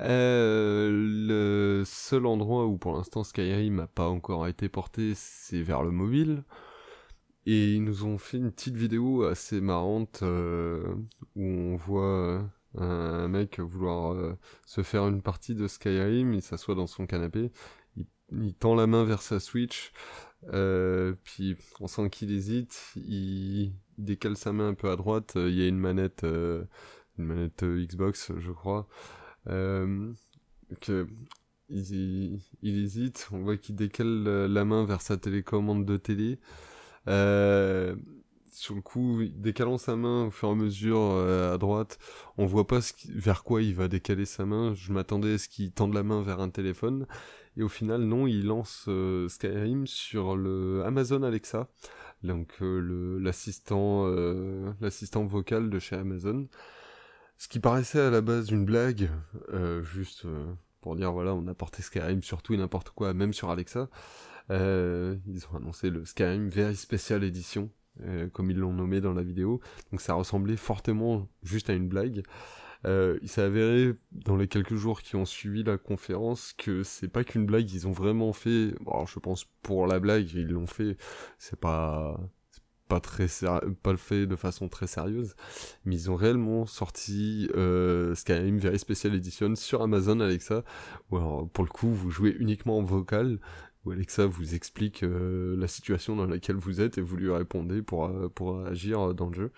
Le 0.00 1.82
seul 1.86 2.26
endroit 2.26 2.66
où 2.66 2.78
pour 2.78 2.94
l'instant 2.94 3.22
Skyrim 3.22 3.76
n'a 3.76 3.86
pas 3.86 4.08
encore 4.08 4.48
été 4.48 4.68
porté, 4.68 5.12
c'est 5.14 5.62
vers 5.62 5.84
le 5.84 5.92
mobile. 5.92 6.42
Et 7.50 7.72
ils 7.72 7.82
nous 7.82 8.04
ont 8.04 8.18
fait 8.18 8.36
une 8.36 8.52
petite 8.52 8.76
vidéo 8.76 9.24
assez 9.24 9.62
marrante 9.62 10.20
euh, 10.22 10.84
où 11.34 11.46
on 11.46 11.76
voit 11.76 12.46
un, 12.76 13.28
mec 13.28 13.58
vouloir 13.58 14.12
euh, 14.12 14.34
se 14.66 14.82
faire 14.82 15.08
une 15.08 15.22
partie 15.22 15.54
de 15.54 15.66
Skyrim, 15.66 16.34
il 16.34 16.42
s'assoit 16.42 16.74
dans 16.74 16.86
son 16.86 17.06
canapé, 17.06 17.50
il, 17.96 18.52
tend 18.52 18.74
la 18.74 18.86
main 18.86 19.02
vers 19.04 19.22
sa 19.22 19.40
Switch, 19.40 19.94
euh, 20.52 21.14
puis 21.24 21.56
on 21.80 21.86
sent 21.86 22.10
qu'il 22.10 22.32
hésite, 22.32 22.92
il, 22.96 23.72
décale 23.96 24.36
sa 24.36 24.52
main 24.52 24.68
un 24.68 24.74
peu 24.74 24.90
à 24.90 24.96
droite, 24.96 25.32
il 25.36 25.54
y 25.54 25.62
a 25.62 25.68
une 25.68 25.78
manette, 25.78 26.24
une 26.24 26.66
manette 27.16 27.64
Xbox 27.64 28.30
je 28.36 28.52
crois, 28.52 28.86
que 29.46 31.06
il, 31.70 32.42
hésite, 32.62 33.28
on 33.32 33.38
voit 33.38 33.56
qu'il 33.56 33.74
décale 33.74 34.24
la 34.24 34.64
main 34.66 34.84
vers 34.84 35.00
sa 35.00 35.16
télécommande 35.16 35.86
de 35.86 35.96
télé, 35.96 36.38
euh, 37.08 37.96
sur 38.50 38.74
le 38.74 38.80
coup, 38.80 39.22
décalant 39.36 39.78
sa 39.78 39.96
main 39.96 40.26
au 40.26 40.30
fur 40.30 40.48
et 40.48 40.52
à 40.52 40.54
mesure 40.54 40.98
euh, 41.00 41.54
à 41.54 41.58
droite, 41.58 41.98
on 42.36 42.46
voit 42.46 42.66
pas 42.66 42.80
vers 43.08 43.44
quoi 43.44 43.62
il 43.62 43.74
va 43.74 43.88
décaler 43.88 44.24
sa 44.24 44.46
main. 44.46 44.74
Je 44.74 44.92
m'attendais 44.92 45.34
à 45.34 45.38
ce 45.38 45.48
qu'il 45.48 45.72
tende 45.72 45.94
la 45.94 46.02
main 46.02 46.22
vers 46.22 46.40
un 46.40 46.50
téléphone. 46.50 47.06
Et 47.56 47.62
au 47.62 47.68
final, 47.68 48.02
non, 48.02 48.26
il 48.26 48.46
lance 48.46 48.84
euh, 48.88 49.28
Skyrim 49.28 49.86
sur 49.86 50.36
le 50.36 50.82
Amazon 50.84 51.22
Alexa, 51.22 51.68
donc 52.22 52.56
l'assistant 52.60 54.06
l'assistant 54.80 55.24
vocal 55.24 55.70
de 55.70 55.78
chez 55.78 55.96
Amazon. 55.96 56.48
Ce 57.36 57.48
qui 57.48 57.60
paraissait 57.60 58.00
à 58.00 58.10
la 58.10 58.20
base 58.20 58.50
une 58.50 58.64
blague, 58.64 59.08
juste 59.82 60.26
pour 60.80 60.96
dire 60.96 61.12
voilà, 61.12 61.34
on 61.34 61.46
a 61.46 61.54
porté 61.54 61.82
Skyrim 61.82 62.22
sur 62.22 62.42
tout 62.42 62.54
et 62.54 62.56
n'importe 62.56 62.90
quoi, 62.90 63.14
même 63.14 63.32
sur 63.32 63.50
Alexa. 63.50 63.88
Euh, 64.50 65.16
ils 65.26 65.46
ont 65.46 65.56
annoncé 65.56 65.90
le 65.90 66.04
Skyrim 66.04 66.48
Very 66.48 66.76
Special 66.76 67.24
Edition, 67.24 67.70
euh, 68.02 68.28
comme 68.28 68.50
ils 68.50 68.56
l'ont 68.56 68.72
nommé 68.72 69.00
dans 69.00 69.14
la 69.14 69.22
vidéo. 69.22 69.60
Donc 69.90 70.00
ça 70.00 70.14
ressemblait 70.14 70.56
fortement 70.56 71.28
juste 71.42 71.70
à 71.70 71.74
une 71.74 71.88
blague. 71.88 72.22
Euh, 72.86 73.18
il 73.22 73.28
s'est 73.28 73.42
avéré 73.42 73.94
dans 74.12 74.36
les 74.36 74.46
quelques 74.46 74.76
jours 74.76 75.02
qui 75.02 75.16
ont 75.16 75.24
suivi 75.24 75.64
la 75.64 75.78
conférence 75.78 76.52
que 76.56 76.84
c'est 76.84 77.08
pas 77.08 77.24
qu'une 77.24 77.44
blague, 77.44 77.70
ils 77.72 77.88
ont 77.88 77.92
vraiment 77.92 78.32
fait. 78.32 78.74
Bon, 78.80 79.04
je 79.06 79.18
pense 79.18 79.44
pour 79.62 79.86
la 79.86 79.98
blague, 79.98 80.32
ils 80.32 80.48
l'ont 80.48 80.66
fait. 80.66 80.96
C'est 81.38 81.58
pas 81.58 82.20
pas 82.88 83.00
très 83.00 83.26
pas 83.82 83.90
le 83.90 83.98
fait 83.98 84.26
de 84.26 84.34
façon 84.34 84.68
très 84.68 84.86
sérieuse, 84.86 85.34
mais 85.84 85.94
ils 85.94 86.10
ont 86.10 86.16
réellement 86.16 86.66
sorti 86.66 87.48
euh, 87.54 88.14
Skyrim 88.14 88.58
Very 88.58 88.78
Special 88.78 89.14
Edition 89.14 89.54
sur 89.54 89.82
Amazon 89.82 90.20
Alexa. 90.20 90.64
Où 91.10 91.18
alors, 91.18 91.48
pour 91.50 91.64
le 91.64 91.70
coup, 91.70 91.90
vous 91.90 92.10
jouez 92.10 92.34
uniquement 92.38 92.78
en 92.78 92.82
vocal, 92.82 93.38
Alexa 93.90 94.26
vous 94.26 94.54
explique 94.54 95.02
euh, 95.02 95.56
la 95.56 95.68
situation 95.68 96.16
dans 96.16 96.26
laquelle 96.26 96.56
vous 96.56 96.80
êtes 96.80 96.98
et 96.98 97.00
vous 97.00 97.16
lui 97.16 97.30
répondez 97.30 97.82
pour, 97.82 98.06
euh, 98.06 98.64
agir 98.66 99.14
dans 99.14 99.28
le 99.28 99.34
jeu. 99.34 99.52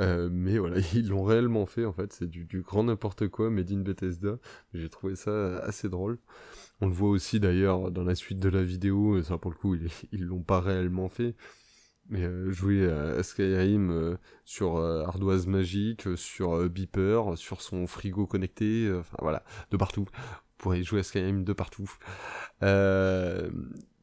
Euh, 0.00 0.28
mais 0.30 0.58
voilà, 0.58 0.78
ils 0.94 1.08
l'ont 1.08 1.24
réellement 1.24 1.66
fait 1.66 1.84
en 1.84 1.92
fait, 1.92 2.12
c'est 2.12 2.28
du, 2.28 2.44
du, 2.44 2.62
grand 2.62 2.84
n'importe 2.84 3.28
quoi 3.28 3.50
made 3.50 3.70
in 3.72 3.80
Bethesda. 3.80 4.38
J'ai 4.74 4.88
trouvé 4.88 5.16
ça 5.16 5.58
assez 5.58 5.88
drôle. 5.88 6.18
On 6.80 6.86
le 6.86 6.92
voit 6.92 7.10
aussi 7.10 7.40
d'ailleurs 7.40 7.90
dans 7.90 8.04
la 8.04 8.14
suite 8.14 8.38
de 8.38 8.48
la 8.48 8.62
vidéo, 8.62 9.22
ça 9.22 9.38
pour 9.38 9.50
le 9.50 9.56
coup 9.56 9.74
ils 10.12 10.24
l'ont 10.24 10.42
pas 10.42 10.60
réellement 10.60 11.08
fait. 11.08 11.34
Mais 12.10 12.26
jouer 12.50 12.88
à 12.90 13.22
Skyrim 13.22 14.16
sur 14.46 14.78
ardoise 14.78 15.46
magique, 15.46 16.08
sur 16.16 16.66
beeper, 16.70 17.36
sur 17.36 17.60
son 17.60 17.86
frigo 17.86 18.26
connecté, 18.26 18.90
enfin 18.98 19.18
voilà, 19.20 19.44
de 19.70 19.76
partout 19.76 20.06
pourrait 20.58 20.82
jouer 20.82 21.00
à 21.00 21.02
Skyrim 21.02 21.44
de 21.44 21.52
partout. 21.52 21.90
Euh, 22.62 23.50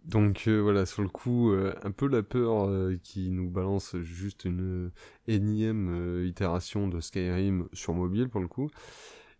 donc 0.06 0.45
euh, 0.48 0.60
voilà, 0.60 0.86
sur 0.86 1.02
le 1.02 1.10
coup, 1.10 1.52
euh, 1.52 1.73
un 1.84 1.91
peu 1.91 2.07
la 2.07 2.23
peur 2.23 2.69
qui 3.03 3.30
nous 3.30 3.49
balance 3.49 3.95
juste 3.98 4.45
une 4.45 4.91
énième 5.27 6.23
itération 6.26 6.88
de 6.88 6.99
Skyrim 6.99 7.68
sur 7.73 7.94
mobile 7.94 8.30
pour 8.30 8.41
le 8.41 8.48
coup. 8.48 8.69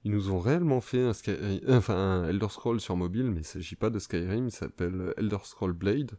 Ils 0.04 0.12
nous 0.12 0.30
ont 0.30 0.38
réellement 0.40 0.82
fait 0.82 1.02
un, 1.02 1.14
Skyrim, 1.14 1.62
enfin, 1.70 1.96
un 1.96 2.30
Elder 2.30 2.50
Scroll 2.50 2.80
sur 2.80 2.96
mobile, 2.96 3.32
mais 3.32 3.42
il 3.42 3.46
s'agit 3.46 3.76
pas 3.76 3.90
de 3.90 3.98
Skyrim, 3.98 4.48
il 4.48 4.52
s'appelle 4.52 5.14
Elder 5.18 5.38
Scroll 5.44 5.74
Blade. 5.74 6.12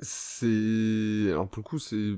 c'est... 0.00 1.28
Alors 1.30 1.48
pour 1.48 1.60
le 1.60 1.64
coup, 1.64 1.78
c'est 1.78 2.16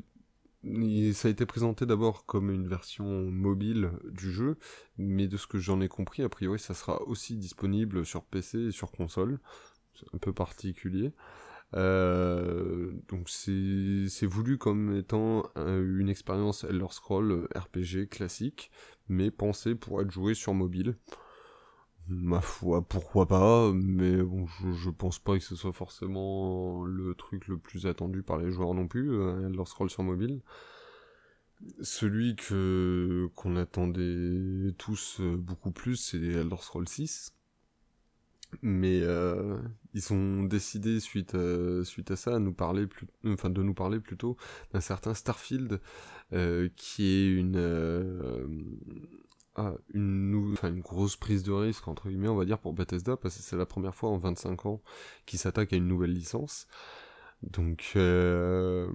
ça 1.13 1.29
a 1.29 1.31
été 1.31 1.47
présenté 1.47 1.87
d'abord 1.87 2.27
comme 2.27 2.51
une 2.51 2.69
version 2.69 3.31
mobile 3.31 3.91
du 4.11 4.31
jeu, 4.33 4.57
mais 4.97 5.29
de 5.29 5.37
ce 5.37 5.47
que 5.47 5.59
j'en 5.59 5.81
ai 5.81 5.89
compris, 5.89 6.23
a 6.23 6.29
priori 6.29 6.59
ça 6.59 6.75
sera 6.75 7.03
aussi 7.03 7.37
disponible 7.37 8.05
sur 8.07 8.25
PC 8.25 8.59
et 8.59 8.71
sur 8.71 8.91
console. 8.91 9.39
C'est 9.95 10.07
un 10.15 10.19
peu 10.19 10.33
particulier. 10.33 11.13
Euh, 11.75 12.93
donc 13.09 13.29
c'est 13.29 14.27
voulu 14.27 14.59
comme 14.59 14.97
étant 14.97 15.45
une 15.57 16.09
expérience 16.09 16.65
Elder 16.65 16.87
Scroll 16.91 17.49
RPG 17.55 18.09
classique, 18.11 18.71
mais 19.09 19.31
pensé 19.31 19.75
pour 19.75 20.01
être 20.01 20.11
joué 20.11 20.35
sur 20.35 20.55
mobile. 20.55 20.97
Ma 22.09 22.43
foi, 22.43 22.87
pourquoi 22.87 23.27
pas, 23.27 23.73
mais 23.73 24.17
bon, 24.23 24.47
je, 24.47 24.73
je, 24.73 24.91
pense 24.91 25.19
pas 25.19 25.39
que 25.39 25.45
ce 25.45 25.57
soit 25.57 25.73
forcément 25.73 26.85
le 26.85 27.15
truc 27.15 27.49
le 27.49 27.57
plus 27.57 27.87
attendu 27.87 28.23
par 28.23 28.37
les 28.37 28.51
joueurs 28.51 28.75
non 28.75 28.87
plus, 28.87 29.11
euh, 29.11 29.47
Elder 29.47 29.65
Scroll 29.65 29.89
sur 29.89 30.03
mobile. 30.03 30.43
Celui 31.81 32.37
que 32.37 33.29
qu'on 33.35 33.57
attendait 33.57 34.73
tous 34.77 35.19
euh, 35.21 35.37
beaucoup 35.37 35.71
plus, 35.71 35.97
c'est 35.97 36.19
Elder 36.19 36.57
Scroll 36.61 36.89
6. 36.89 37.33
Mais 38.63 39.01
euh, 39.03 39.59
ils 39.95 40.13
ont 40.13 40.45
décidé 40.45 41.01
suite 41.01 41.35
à, 41.35 41.85
suite 41.85 42.11
à 42.11 42.17
ça 42.17 42.37
à 42.37 42.39
nous 42.39 42.53
parler 42.53 42.87
plus, 42.87 43.07
enfin 43.27 43.51
de 43.51 43.63
nous 43.63 43.75
parler 43.75 43.99
plutôt 43.99 44.37
d'un 44.73 44.81
certain 44.81 45.15
Starfield 45.15 45.81
euh, 46.33 46.69
qui 46.77 47.07
est 47.07 47.33
une 47.33 47.57
ah, 49.57 49.75
une, 49.93 50.45
grosse 50.81 51.17
prise 51.17 51.45
de 51.45 51.53
risque, 51.53 51.87
entre 51.87 52.09
guillemets, 52.09 52.29
on 52.29 52.35
va 52.35 52.45
dire, 52.45 52.59
pour 52.59 52.73
Bethesda, 52.73 53.17
parce 53.17 53.37
que 53.37 53.43
c'est 53.43 53.57
la 53.57 53.67
première 53.67 53.95
fois 53.95 54.11
en 54.11 54.19
25 54.19 54.67
ans 54.67 54.83
qu'ils 55.27 55.39
s'attaquent 55.39 55.73
à 55.73 55.77
une 55.77 55.87
nouvelle 55.87 56.13
licence. 56.13 56.67
Donc, 57.43 57.93
euh. 57.97 58.89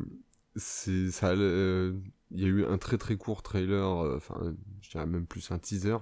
Euh, 0.87 1.93
il 2.31 2.41
y 2.41 2.43
a 2.43 2.47
eu 2.47 2.65
un 2.65 2.77
très 2.77 2.97
très 2.97 3.15
court 3.15 3.41
trailer, 3.41 4.03
euh, 4.03 4.17
enfin, 4.17 4.53
je 4.81 4.89
dirais 4.89 5.05
même 5.05 5.25
plus 5.25 5.51
un 5.51 5.59
teaser. 5.59 5.97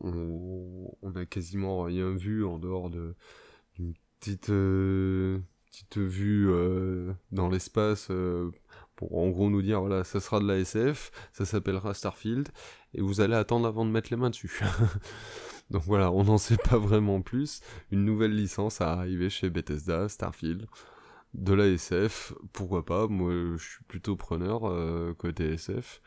On, 0.00 0.90
a 1.14 1.24
quasiment 1.26 1.82
rien 1.82 2.10
vu 2.10 2.44
en 2.44 2.58
dehors 2.58 2.90
de 2.90 3.14
d'une 3.76 3.94
petite 4.18 4.50
vue 5.96 6.48
dans 7.30 7.48
l'espace 7.48 8.10
pour 8.96 9.18
en 9.18 9.28
gros 9.30 9.50
nous 9.50 9.62
dire 9.62 9.80
voilà 9.80 10.04
ça 10.04 10.20
sera 10.20 10.40
de 10.40 10.46
la 10.46 10.58
SF, 10.58 11.10
ça 11.32 11.44
s'appellera 11.44 11.94
Starfield 11.94 12.48
et 12.94 13.00
vous 13.00 13.20
allez 13.20 13.34
attendre 13.34 13.66
avant 13.66 13.84
de 13.84 13.90
mettre 13.90 14.10
les 14.10 14.16
mains 14.16 14.30
dessus. 14.30 14.60
Donc 15.70 15.82
voilà, 15.84 16.10
on 16.12 16.24
n'en 16.24 16.38
sait 16.38 16.56
pas 16.56 16.78
vraiment 16.78 17.22
plus. 17.22 17.60
Une 17.90 18.04
nouvelle 18.04 18.34
licence 18.34 18.80
a 18.80 18.92
arrivé 18.92 19.30
chez 19.30 19.50
Bethesda, 19.50 20.08
Starfield. 20.08 20.66
De 21.32 21.52
la 21.52 21.66
SF, 21.66 22.32
pourquoi 22.52 22.84
pas, 22.84 23.08
moi 23.08 23.32
je 23.56 23.64
suis 23.64 23.84
plutôt 23.88 24.14
preneur 24.14 24.68
euh, 24.68 25.14
côté 25.14 25.54
SF. 25.54 26.00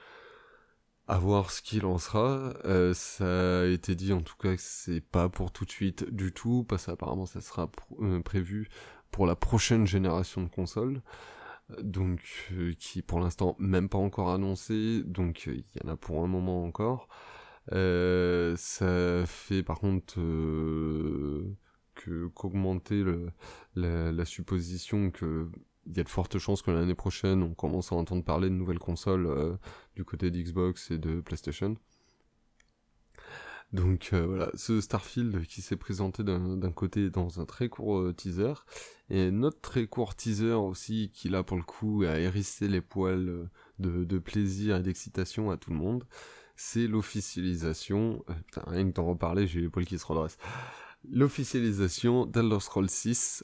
À 1.09 1.17
voir 1.19 1.51
ce 1.51 1.61
qu'il 1.61 1.85
en 1.85 1.97
sera. 1.97 2.53
Euh, 2.65 2.93
ça 2.93 3.61
a 3.61 3.65
été 3.65 3.95
dit 3.95 4.13
en 4.13 4.21
tout 4.21 4.37
cas 4.37 4.55
que 4.55 4.61
c'est 4.61 5.01
pas 5.01 5.27
pour 5.27 5.51
tout 5.51 5.65
de 5.65 5.71
suite 5.71 6.09
du 6.13 6.31
tout, 6.31 6.65
parce 6.67 6.85
qu'apparemment 6.85 7.25
ça 7.25 7.41
sera 7.41 7.69
euh, 8.01 8.21
prévu 8.21 8.69
pour 9.11 9.25
la 9.25 9.35
prochaine 9.35 9.85
génération 9.85 10.43
de 10.43 10.49
consoles 10.49 11.01
donc 11.81 12.21
euh, 12.53 12.73
qui 12.79 13.01
pour 13.01 13.19
l'instant 13.19 13.55
même 13.59 13.89
pas 13.89 13.97
encore 13.97 14.29
annoncé, 14.31 15.03
donc 15.03 15.47
il 15.47 15.63
y 15.81 15.85
en 15.85 15.89
a 15.89 15.97
pour 15.97 16.23
un 16.23 16.27
moment 16.27 16.63
encore. 16.63 17.07
Euh, 17.73 18.55
ça 18.57 19.25
fait 19.25 19.63
par 19.63 19.79
contre 19.79 20.19
euh, 20.19 21.57
que 21.95 22.27
qu'augmenter 22.27 23.03
la, 23.75 24.11
la, 24.13 24.25
supposition 24.25 25.11
que 25.11 25.49
il 25.85 25.97
y 25.97 25.99
a 25.99 26.03
de 26.03 26.09
fortes 26.09 26.37
chances 26.37 26.61
que 26.61 26.71
l'année 26.71 26.95
prochaine 26.95 27.43
on 27.43 27.53
commence 27.53 27.91
à 27.91 27.95
entendre 27.95 28.23
parler 28.23 28.49
de 28.49 28.55
nouvelles 28.55 28.79
consoles 28.79 29.57
du 29.95 30.05
côté 30.05 30.31
d'Xbox 30.31 30.91
et 30.91 30.97
de 30.97 31.19
PlayStation. 31.21 31.75
Donc 33.73 34.09
voilà, 34.13 34.49
ce 34.55 34.79
Starfield 34.79 35.45
qui 35.45 35.61
s'est 35.61 35.75
présenté 35.75 36.23
d'un 36.23 36.71
côté 36.71 37.09
dans 37.09 37.41
un 37.41 37.45
très 37.45 37.67
court 37.67 38.13
teaser, 38.15 38.53
et 39.09 39.29
notre 39.29 39.59
très 39.59 39.87
court 39.87 40.15
teaser 40.15 40.53
aussi 40.53 41.11
qui 41.13 41.27
là 41.27 41.43
pour 41.43 41.57
le 41.57 41.63
coup 41.63 42.03
a 42.03 42.17
hérissé 42.17 42.69
les 42.69 42.81
poils 42.81 43.49
de, 43.79 44.05
de 44.05 44.19
plaisir 44.19 44.77
et 44.77 44.81
d'excitation 44.81 45.51
à 45.51 45.57
tout 45.57 45.71
le 45.71 45.75
monde, 45.75 46.05
c'est 46.55 46.87
l'officialisation, 46.87 48.23
rien 48.55 48.89
que 48.89 48.93
d'en 48.95 49.05
reparler, 49.05 49.47
j'ai 49.47 49.61
les 49.61 49.69
poils 49.69 49.85
qui 49.85 49.99
se 49.99 50.05
redressent, 50.05 50.37
l'officialisation 51.09 52.25
d'Elder 52.25 52.59
Scrolls 52.61 52.89
6, 52.89 53.43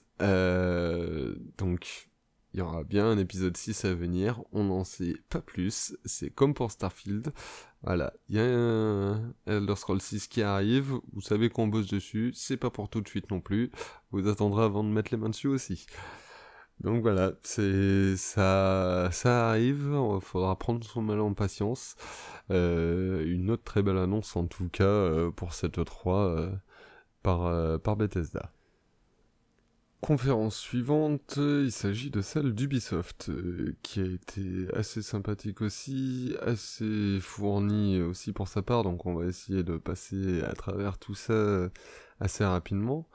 donc 1.57 2.09
il 2.53 2.59
y 2.59 2.61
aura 2.61 2.83
bien 2.83 3.07
un 3.09 3.17
épisode 3.17 3.57
6 3.57 3.85
à 3.85 3.93
venir, 3.95 4.41
on 4.51 4.65
n'en 4.65 4.83
sait 4.83 5.15
pas 5.29 5.41
plus, 5.41 5.97
c'est 6.05 6.29
comme 6.29 6.53
pour 6.53 6.71
Starfield. 6.71 7.33
Voilà, 7.81 8.13
il 8.29 8.35
y 8.35 8.39
a 8.39 8.43
un 8.43 9.33
Elder 9.47 9.75
Scrolls 9.75 10.01
6 10.01 10.27
qui 10.27 10.41
arrive, 10.41 10.93
vous 11.13 11.21
savez 11.21 11.49
qu'on 11.49 11.67
bosse 11.67 11.87
dessus, 11.87 12.31
c'est 12.35 12.57
pas 12.57 12.69
pour 12.69 12.89
tout 12.89 13.01
de 13.01 13.07
suite 13.09 13.31
non 13.31 13.41
plus, 13.41 13.71
vous 14.11 14.27
attendrez 14.27 14.63
avant 14.63 14.83
de 14.83 14.89
mettre 14.89 15.11
les 15.11 15.17
mains 15.17 15.29
dessus 15.29 15.47
aussi. 15.47 15.87
Donc 16.79 17.01
voilà, 17.01 17.33
c'est 17.43 18.17
ça, 18.17 19.09
ça 19.11 19.49
arrive, 19.49 20.19
faudra 20.21 20.57
prendre 20.57 20.83
son 20.85 21.01
mal 21.01 21.21
en 21.21 21.33
patience. 21.33 21.95
Euh, 22.51 23.25
une 23.25 23.51
autre 23.51 23.63
très 23.63 23.81
belle 23.83 23.97
annonce 23.97 24.35
en 24.35 24.47
tout 24.47 24.69
cas 24.69 24.83
euh, 24.83 25.31
pour 25.31 25.53
cette 25.53 25.83
3 25.83 26.51
euh, 27.25 27.77
par 27.79 27.95
Bethesda 27.97 28.52
conférence 30.03 30.57
suivante, 30.57 31.35
il 31.37 31.71
s'agit 31.71 32.11
de 32.11 32.21
celle 32.21 32.53
d'Ubisoft, 32.53 33.29
euh, 33.29 33.73
qui 33.83 34.01
a 34.01 34.03
été 34.03 34.67
assez 34.73 35.01
sympathique 35.01 35.61
aussi, 35.61 36.35
assez 36.41 37.19
fournie 37.21 38.01
aussi 38.01 38.33
pour 38.33 38.49
sa 38.49 38.61
part, 38.61 38.83
donc 38.83 39.05
on 39.05 39.13
va 39.15 39.25
essayer 39.25 39.63
de 39.63 39.77
passer 39.77 40.43
à 40.43 40.53
travers 40.55 40.97
tout 40.97 41.15
ça 41.15 41.69
assez 42.19 42.43
rapidement. 42.43 43.07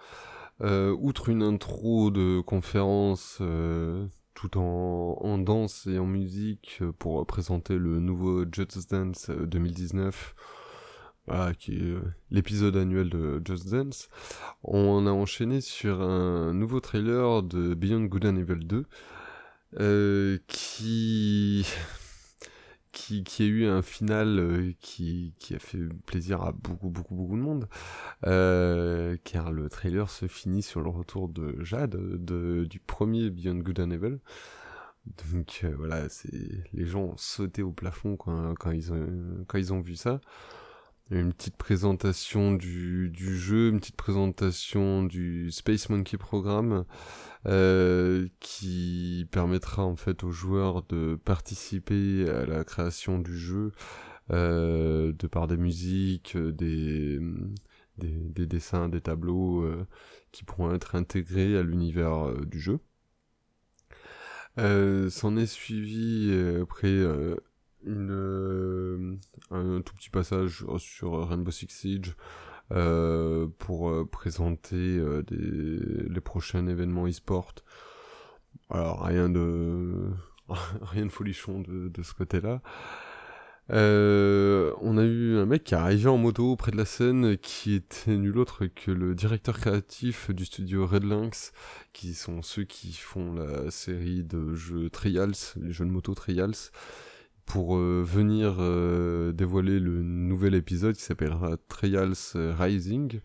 Euh, 0.62 0.97
outre 0.98 1.28
une 1.28 1.43
intro 1.43 2.10
de 2.10 2.40
conférence 2.40 3.36
euh, 3.43 4.06
tout 4.32 4.56
en, 4.56 5.19
en, 5.20 5.36
danse 5.36 5.86
et 5.86 5.98
en 5.98 6.06
musique 6.06 6.81
pour 6.98 7.24
présenter 7.27 7.77
le 7.77 8.01
nouveau 8.01 8.47
Just 8.51 8.90
Dance 8.90 9.28
2019, 9.28 10.35
qui 11.59 11.73
est 11.73 11.83
euh, 11.83 12.01
l'épisode 12.31 12.77
annuel 12.77 13.11
de 13.11 13.41
Just 13.45 13.69
Dance, 13.69 14.09
on 14.63 15.07
a 15.07 15.11
enchaîné 15.11 15.61
sur 15.61 16.01
un 16.01 16.55
nouveau 16.55 16.81
trailer 16.81 17.43
de 17.43 17.75
Beyond 17.75 18.05
Good 18.05 18.27
and 18.27 18.37
Evil 18.37 18.65
2, 18.65 18.87
euh, 19.81 20.39
qui... 20.47 21.67
qui... 22.93 23.25
qui 23.25 23.43
a 23.43 23.47
eu 23.47 23.67
un 23.67 23.83
final 23.83 24.39
euh, 24.39 24.73
qui... 24.81 25.35
qui 25.39 25.55
a 25.55 25.59
fait 25.59 25.79
plaisir 26.07 26.43
à 26.43 26.53
beaucoup 26.53 26.89
beaucoup 26.89 27.15
beaucoup 27.15 27.37
de 27.37 27.43
monde, 27.43 27.69
car 29.25 29.53
le 29.53 29.69
trailer 29.69 30.09
se 30.11 30.27
finit 30.27 30.63
sur 30.63 30.81
le 30.81 30.89
retour 30.89 31.29
de 31.29 31.63
Jade, 31.63 31.97
de... 31.97 32.65
du 32.65 32.81
premier 32.81 33.31
Beyond 33.31 33.59
Good 33.59 33.81
and 33.81 33.91
Evil. 33.91 34.19
Donc 35.33 35.65
voilà, 35.77 36.09
c'est 36.11 36.31
les 36.75 36.85
gens 36.85 37.01
ont 37.01 37.17
sauté 37.17 37.63
au 37.63 37.73
plafond 37.73 38.17
quand, 38.17 38.55
quand, 38.55 38.73
ils, 38.73 38.93
ont, 38.93 39.45
quand 39.47 39.57
ils 39.57 39.73
ont 39.73 39.81
vu 39.81 39.97
ça 39.97 40.21
une 41.11 41.33
petite 41.33 41.57
présentation 41.57 42.53
du, 42.53 43.09
du, 43.11 43.37
jeu, 43.37 43.69
une 43.71 43.81
petite 43.81 43.97
présentation 43.97 45.03
du 45.03 45.51
Space 45.51 45.89
Monkey 45.89 46.19
Programme 46.19 46.85
euh, 47.47 48.29
qui 48.41 49.27
permettra 49.31 49.85
en 49.85 49.97
fait 49.97 50.23
aux 50.25 50.33
joueurs 50.33 50.83
de 50.83 51.19
participer 51.25 52.29
à 52.29 52.45
la 52.45 52.65
création 52.65 53.19
du 53.19 53.37
jeu 53.37 53.73
euh, 54.31 55.13
de 55.13 55.27
par 55.27 55.47
des 55.47 55.57
musiques, 55.57 56.37
des, 56.37 57.19
des, 57.99 58.09
des 58.09 58.47
dessins, 58.47 58.89
des 58.89 59.01
tableaux 59.01 59.63
euh, 59.63 59.87
qui 60.33 60.45
pourront 60.45 60.75
être 60.75 60.95
intégrés 60.95 61.57
à 61.57 61.63
l'univers 61.63 62.29
euh, 62.29 62.45
du 62.45 62.61
jeu. 62.61 62.81
Euh, 64.59 65.09
S'en 65.09 65.37
est 65.37 65.47
suivi 65.47 66.33
après 66.61 66.97
euh, 67.89 69.16
un 69.51 69.81
tout 69.81 69.94
petit 69.94 70.10
passage 70.10 70.65
sur 70.78 71.28
Rainbow 71.28 71.51
Six 71.51 71.69
Siege 71.70 72.16
euh, 72.73 73.47
pour 73.59 73.89
euh, 73.89 74.05
présenter 74.05 75.01
les 75.31 76.20
prochains 76.20 76.66
événements 76.66 77.06
e-sport. 77.06 77.55
Alors 78.70 79.02
rien 79.05 79.28
de 79.28 80.10
folichon 81.10 81.60
de, 81.60 82.02
ce 82.02 82.12
côté-là. 82.12 82.60
On 83.70 84.98
a 84.98 85.05
eu 85.05 85.39
un 85.39 85.47
mec 85.47 85.65
qui 85.65 85.74
est 85.74 85.78
arrivé 85.78 86.09
en 86.09 86.19
moto 86.19 86.56
près 86.56 86.73
de 86.73 86.77
la 86.77 86.85
scène 86.85 87.39
qui 87.39 87.74
était 87.74 88.16
nul 88.16 88.39
autre 88.39 88.66
que 88.66 88.90
le 88.90 89.15
directeur 89.15 89.59
créatif 89.59 90.31
du 90.31 90.44
studio 90.44 90.86
Red 90.86 91.05
Lynx, 91.05 91.52
qui 91.93 92.15
sont 92.15 92.43
ceux 92.43 92.65
qui 92.65 92.93
font 92.93 93.35
la 93.35 93.70
série 93.70 94.24
de 94.24 94.55
jeux 94.55 94.90
Trials, 94.90 95.32
les 95.56 95.73
jeux 95.73 95.86
de 95.86 95.90
moto 95.90 96.15
Trials, 96.15 96.70
pour 97.49 97.79
euh, 97.79 98.03
venir 98.05 98.57
euh, 98.59 99.33
dévoiler 99.33 99.81
le 99.81 100.03
nouvel 100.03 100.55
épisode 100.55 100.95
qui 100.95 101.03
s'appellera 101.03 101.57
Trials 101.69 102.15
Rising, 102.35 103.20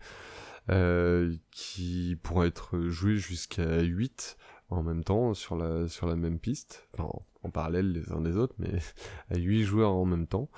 euh, 0.70 1.34
qui 1.50 2.18
pourra 2.22 2.46
être 2.46 2.80
joué 2.88 3.16
jusqu'à 3.16 3.82
8 3.82 4.38
en 4.70 4.82
même 4.82 5.04
temps 5.04 5.34
sur 5.34 5.56
la, 5.56 5.88
sur 5.88 6.06
la 6.06 6.16
même 6.16 6.38
piste, 6.38 6.88
enfin 6.94 7.10
en, 7.42 7.50
parallèle 7.50 7.92
les 7.92 8.10
uns 8.12 8.22
des 8.22 8.38
autres, 8.38 8.54
mais 8.58 8.78
à 9.30 9.36
8 9.36 9.62
joueurs 9.62 9.92
en 9.92 10.06
même 10.06 10.26
temps, 10.26 10.48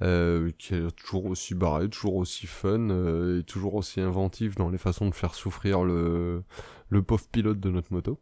qui 0.00 0.74
est 0.74 0.96
toujours 0.96 1.26
aussi 1.26 1.56
barré, 1.56 1.88
toujours 1.88 2.14
aussi 2.14 2.46
fun, 2.46 2.88
et 3.36 3.42
toujours 3.42 3.74
aussi 3.74 4.00
inventif 4.00 4.54
dans 4.54 4.70
les 4.70 4.78
façons 4.78 5.08
de 5.08 5.14
faire 5.14 5.34
souffrir 5.34 5.82
le, 5.82 6.44
le 6.88 7.02
pauvre 7.02 7.26
pilote 7.32 7.58
de 7.58 7.70
notre 7.70 7.92
moto. 7.92 8.20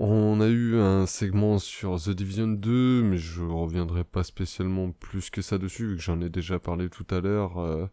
On 0.00 0.40
a 0.40 0.46
eu 0.46 0.76
un 0.76 1.06
segment 1.06 1.58
sur 1.58 2.00
The 2.00 2.10
Division 2.10 2.46
2, 2.46 3.02
mais 3.02 3.16
je 3.16 3.42
reviendrai 3.42 4.04
pas 4.04 4.22
spécialement 4.22 4.92
plus 4.92 5.28
que 5.28 5.42
ça 5.42 5.58
dessus, 5.58 5.88
vu 5.88 5.96
que 5.96 6.02
j'en 6.02 6.20
ai 6.20 6.28
déjà 6.28 6.60
parlé 6.60 6.88
tout 6.88 7.06
à 7.10 7.18
l'heure. 7.18 7.58
Euh, 7.58 7.88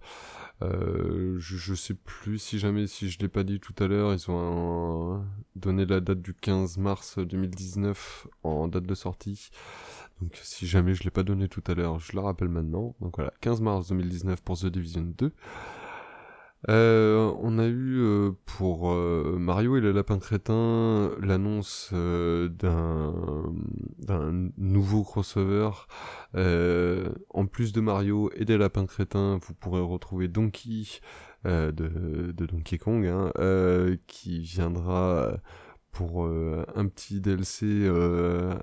euh, 0.62 1.36
je, 1.40 1.74
sais 1.74 1.96
plus 1.96 2.38
si 2.38 2.60
jamais, 2.60 2.86
si 2.86 3.10
je 3.10 3.18
l'ai 3.18 3.28
pas 3.28 3.44
dit 3.44 3.60
tout 3.60 3.74
à 3.80 3.88
l'heure, 3.88 4.14
ils 4.14 4.30
ont 4.30 5.26
donné 5.56 5.88
la 5.88 6.00
date 6.00 6.22
du 6.22 6.36
15 6.36 6.78
mars 6.78 7.18
2019 7.18 8.28
en 8.44 8.68
date 8.68 8.86
de 8.86 8.94
sortie. 8.94 9.50
Donc 10.22 10.40
si 10.44 10.68
jamais 10.68 10.94
je 10.94 11.02
l'ai 11.06 11.12
pas 11.12 11.24
donné 11.24 11.48
tout 11.48 11.64
à 11.66 11.74
l'heure, 11.74 11.98
je 11.98 12.14
le 12.14 12.20
rappelle 12.20 12.50
maintenant. 12.50 12.96
Donc 13.02 13.16
voilà, 13.16 13.34
15 13.42 13.62
mars 13.62 13.88
2019 13.88 14.44
pour 14.44 14.60
The 14.60 14.68
Division 14.68 15.12
2. 15.18 15.32
Euh, 16.70 17.32
on 17.42 17.60
a 17.60 17.66
eu 17.68 18.00
euh, 18.00 18.32
pour 18.46 18.92
euh, 18.92 19.36
Mario 19.38 19.78
et 19.78 19.82
le 19.82 19.92
lapin 19.92 20.18
crétin 20.18 21.12
l'annonce 21.22 21.94
d'un 21.94 23.14
nouveau 24.58 25.04
crossover. 25.04 25.70
en 26.34 27.46
plus 27.46 27.72
de 27.74 27.82
Mario 27.82 28.32
et 28.36 28.46
des 28.46 28.58
lapins 28.58 28.86
crétins, 28.86 29.40
vous 29.42 29.54
pourrez 29.54 29.82
retrouver 29.82 30.28
Donkey 30.28 30.86
de, 31.44 31.72
de, 31.72 32.46
Donkey 32.46 32.78
Kong, 32.78 33.06
hein, 33.06 33.32
qui 34.08 34.40
viendra 34.40 35.38
pour 35.92 36.26
un 36.26 36.88
petit 36.88 37.22
DLC 37.22 37.88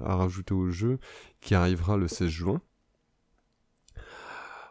à 0.04 0.16
rajouter 0.16 0.54
au 0.54 0.70
jeu, 0.70 0.98
qui 1.40 1.54
arrivera 1.54 1.96
le 1.96 2.08
16 2.08 2.28
juin. 2.28 2.60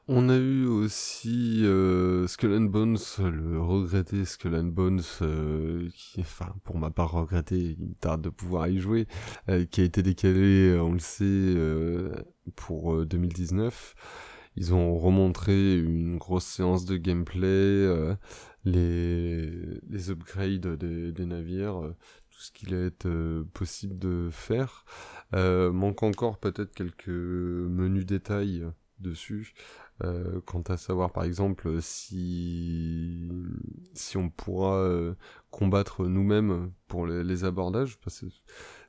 On 0.08 0.30
a 0.30 0.36
eu 0.36 0.66
aussi 0.66 1.64
euh, 1.64 2.26
Skull 2.28 2.54
and 2.54 2.62
Bones, 2.62 2.98
le 3.20 3.62
regretté 3.62 4.26
Skull 4.26 4.56
and 4.56 4.64
Bones, 4.66 5.02
euh, 5.22 5.88
enfin 6.20 6.56
pour 6.64 6.78
ma 6.80 6.90
part 6.90 7.12
regretté, 7.12 7.78
il 7.80 7.96
tarde 8.00 8.22
de 8.22 8.30
pouvoir 8.30 8.68
y 8.68 8.80
jouer, 8.80 9.08
euh, 9.50 9.64
qui 9.66 9.82
a 9.82 9.84
été 9.84 10.02
décalé, 10.02 10.76
on 10.80 10.94
le 10.94 11.00
sait, 11.00 11.56
pour 12.56 13.06
2019. 13.06 13.96
Ils 14.56 14.74
ont 14.74 14.98
remontré 14.98 15.78
une 15.78 16.18
grosse 16.18 16.46
séance 16.46 16.86
de 16.86 16.98
gameplay, 16.98 17.88
les, 18.66 20.10
upgrades 20.10 20.78
des, 20.78 21.12
des 21.12 21.26
navires, 21.26 21.80
tout 22.32 22.40
ce 22.40 22.52
qu'il 22.52 22.74
est 22.74 23.08
possible 23.54 24.00
de 24.00 24.30
faire. 24.32 24.84
manque 25.32 26.02
encore 26.02 26.40
peut-être 26.40 26.74
quelques 26.74 27.08
menus 27.08 28.08
détails 28.08 28.66
dessus. 29.02 29.54
Euh, 30.04 30.42
quant 30.46 30.62
à 30.62 30.78
savoir 30.78 31.12
par 31.12 31.26
exemple 31.26 31.80
si 31.82 33.30
si 33.94 34.18
on 34.18 34.30
pourra 34.30 34.78
euh, 34.78 35.14
combattre 35.52 36.06
nous-mêmes 36.06 36.72
pour 36.88 37.06
les, 37.06 37.44
abordages 37.44 38.00
parce 38.00 38.22
que 38.22 38.26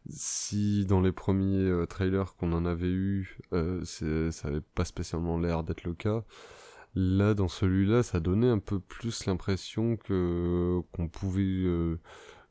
si 0.08 0.86
dans 0.86 1.00
les 1.02 1.12
premiers 1.12 1.68
euh, 1.68 1.86
trailers 1.86 2.34
qu'on 2.36 2.52
en 2.52 2.64
avait 2.64 2.92
eu 2.92 3.36
ça 3.50 4.48
avait 4.48 4.62
pas 4.74 4.84
spécialement 4.84 5.38
l'air 5.38 5.64
d'être 5.64 5.84
le 5.84 5.92
cas 5.92 6.24
là 6.94 7.34
dans 7.34 7.48
celui-là 7.48 8.02
ça 8.02 8.20
donnait 8.20 8.50
un 8.50 8.60
peu 8.60 8.80
plus 8.80 9.26
l'impression 9.26 9.96
que 9.96 10.80
qu'on 10.92 11.08
pouvait 11.08 11.64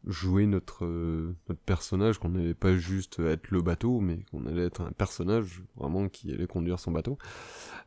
jouer 0.06 0.46
notre, 0.46 0.86
notre 0.86 1.62
personnage, 1.66 2.20
qu'on 2.20 2.30
n'allait 2.30 2.54
pas 2.54 2.76
juste 2.76 3.20
être 3.20 3.50
le 3.52 3.62
bateau, 3.62 4.00
mais 4.00 4.24
qu'on 4.32 4.46
allait 4.46 4.66
être 4.66 4.82
un 4.82 4.92
personnage 4.92 5.64
vraiment 5.76 6.10
qui 6.10 6.32
allait 6.34 6.48
conduire 6.48 6.80
son 6.80 6.92
bateau. 6.92 7.18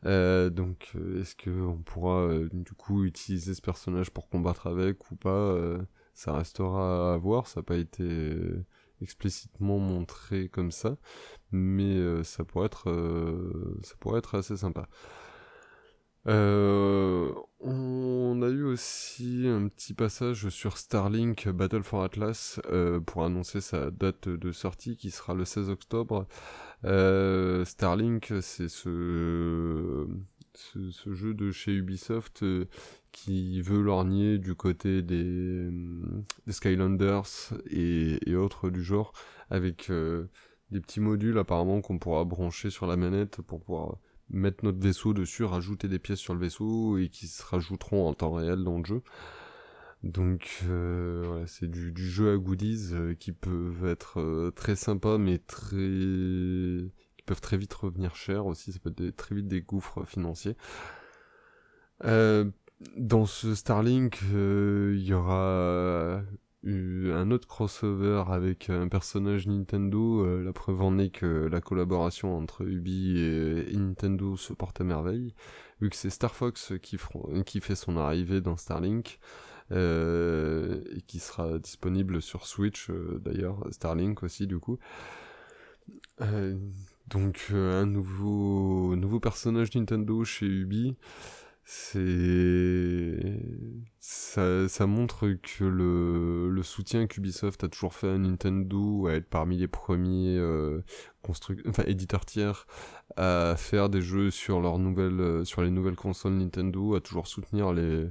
donc 0.05 0.95
est-ce 1.21 1.35
qu'on 1.37 1.79
pourra 1.83 2.29
du 2.53 2.73
coup 2.73 3.05
utiliser 3.05 3.55
ce 3.55 3.63
personnage 3.63 4.11
pour 4.11 4.29
combattre 4.29 4.67
avec 4.67 5.11
ou 5.11 5.17
pas 5.17 5.57
Ça 6.15 6.35
restera 6.35 7.15
à 7.15 7.17
voir, 7.17 7.47
ça 7.47 7.61
n'a 7.61 7.65
pas 7.65 7.77
été 7.77 8.37
explicitement 9.03 9.79
montré 9.79 10.49
comme 10.49 10.71
ça, 10.71 10.97
mais 11.53 12.23
ça 12.23 12.45
pourrait 12.45 12.67
être 12.67 12.85
ça 13.83 13.95
pourrait 13.99 14.19
être 14.21 14.37
assez 14.37 14.57
sympa. 14.57 14.89
Euh, 16.27 17.33
on 17.61 18.41
a 18.43 18.49
eu 18.49 18.63
aussi 18.65 19.47
un 19.47 19.69
petit 19.69 19.93
passage 19.95 20.49
sur 20.49 20.79
Starlink 20.79 21.49
Battle 21.49 21.83
for 21.83 22.03
Atlas 22.03 22.61
euh, 22.71 23.01
pour 23.01 23.25
annoncer 23.25 23.61
sa 23.61 23.91
date 23.91 24.29
de 24.29 24.53
sortie 24.53 24.97
qui 24.97 25.11
sera 25.11 25.35
le 25.35 25.45
16 25.45 25.71
octobre. 25.71 26.27
Euh, 26.85 27.65
Starlink, 27.65 28.33
c'est 28.41 28.69
ce, 28.69 30.07
jeu 30.85 31.35
de 31.35 31.51
chez 31.51 31.73
Ubisoft 31.73 32.45
qui 33.13 33.61
veut 33.61 33.83
lorgner 33.83 34.39
du 34.39 34.55
côté 34.55 35.03
des, 35.03 35.71
Skylanders 36.49 37.53
et, 37.71 38.19
et, 38.31 38.35
autres 38.35 38.71
du 38.71 38.83
genre 38.83 39.13
avec 39.51 39.91
des 40.71 40.81
petits 40.81 41.01
modules 41.01 41.39
apparemment 41.39 41.81
qu'on 41.81 41.99
pourra 41.99 42.25
brancher 42.25 42.71
sur 42.71 42.87
la 42.87 42.97
manette 42.97 43.43
pour 43.43 43.61
pouvoir 43.61 43.99
mettre 44.31 44.65
notre 44.65 44.81
vaisseau 44.81 45.15
dessus, 45.15 45.45
rajouter 45.45 45.89
des 45.89 45.99
pièces 45.99 46.19
sur 46.19 46.35
le 46.35 46.41
vaisseau 46.41 46.99
et 46.99 47.09
qui 47.09 47.27
se 47.27 47.45
rajouteront 47.45 48.09
en 48.09 48.15
temps 48.15 48.33
réel 48.33 48.65
dans 48.65 48.79
le 48.79 48.85
jeu. 48.85 49.03
Donc 50.05 50.61
euh, 50.69 51.23
voilà, 51.27 51.47
c'est 51.47 51.71
du, 51.71 51.93
jeu 51.97 52.35
à 52.35 52.37
goodies 52.37 52.91
euh, 52.93 53.15
qui 53.15 53.33
peuvent 53.33 53.87
être 53.87 54.21
euh, 54.21 54.51
très 54.51 54.77
sympas 54.77 55.17
mais 55.17 55.39
très 55.39 55.77
qui 55.79 57.23
peuvent 57.25 57.41
très 57.41 57.57
vite 57.57 57.73
revenir 57.73 58.15
cher 58.15 58.45
aussi, 58.45 58.73
ça 58.73 58.81
peut 58.81 58.95
être 58.99 59.17
très 59.17 59.35
vite 59.35 59.49
des 59.49 59.63
gouffres 59.63 60.05
financiers. 60.05 60.57
dans 62.03 63.25
ce 63.25 63.55
Starlink, 63.55 64.21
il 64.31 65.03
y 65.03 65.15
aura 65.15 66.23
un 66.67 67.31
autre 67.31 67.47
crossover 67.47 68.25
avec 68.29 68.71
un 68.71 68.89
personnage 68.89 69.47
Nintendo. 69.47 70.25
Euh, 70.25 70.43
la 70.43 70.53
preuve 70.53 70.83
en 70.83 70.99
est 70.99 71.11
que 71.11 71.27
la 71.27 71.61
collaboration 71.61 72.37
entre 72.37 72.63
Ubi 72.63 73.19
et, 73.19 73.77
Nintendo 73.77 74.37
se 74.37 74.53
porte 74.53 74.81
à 74.81 74.85
merveille, 74.85 75.35
vu 75.81 75.91
que 75.91 75.97
c'est 75.97 76.11
Star 76.11 76.35
Fox 76.35 76.73
qui, 76.83 76.99
fait 77.61 77.75
son 77.75 77.97
arrivée 77.97 78.41
dans 78.41 78.57
Starlink. 78.57 79.19
Euh, 79.73 80.83
et 80.95 81.01
qui 81.01 81.19
sera 81.19 81.59
disponible 81.59 82.21
sur 82.21 82.47
Switch 82.47 82.91
euh, 82.91 83.19
d'ailleurs, 83.25 83.67
Starlink 83.71 84.23
aussi 84.23 84.47
du 84.47 84.59
coup. 84.59 84.79
donc 87.09 87.51
un 87.51 87.87
nouveau, 87.87 88.95
nouveau 88.95 89.21
personnage 89.21 89.75
Nintendo 89.75 90.23
chez 90.23 90.45
Ubi 90.45 90.97
c'est 91.65 93.41
ça, 94.07 94.69
ça, 94.69 94.87
montre 94.87 95.29
que 95.31 95.65
le, 95.65 96.51
le 96.51 96.63
soutien 96.63 97.07
qu'Ubisoft 97.07 97.65
a 97.65 97.69
toujours 97.69 97.95
fait 97.95 98.11
à 98.11 98.19
Nintendo 98.19 99.07
à 99.07 99.15
être 99.15 99.31
parmi 99.31 99.57
les 99.57 99.67
premiers 99.67 100.37
euh, 100.37 100.83
enfin 101.27 101.85
éditeurs 101.87 102.27
tiers 102.27 102.67
à 103.17 103.55
faire 103.57 103.89
des 103.89 104.03
jeux 104.03 104.31
sur 104.31 104.61
leurs 104.61 104.79
nouvelles 104.79 105.21
euh, 105.21 105.45
sur 105.47 105.63
les 105.63 105.71
nouvelles 105.71 105.97
consoles 105.97 106.35
Nintendo 106.35 106.97
à 106.97 107.01
toujours 107.01 107.27
soutenir 107.27 107.73
les 107.73 108.11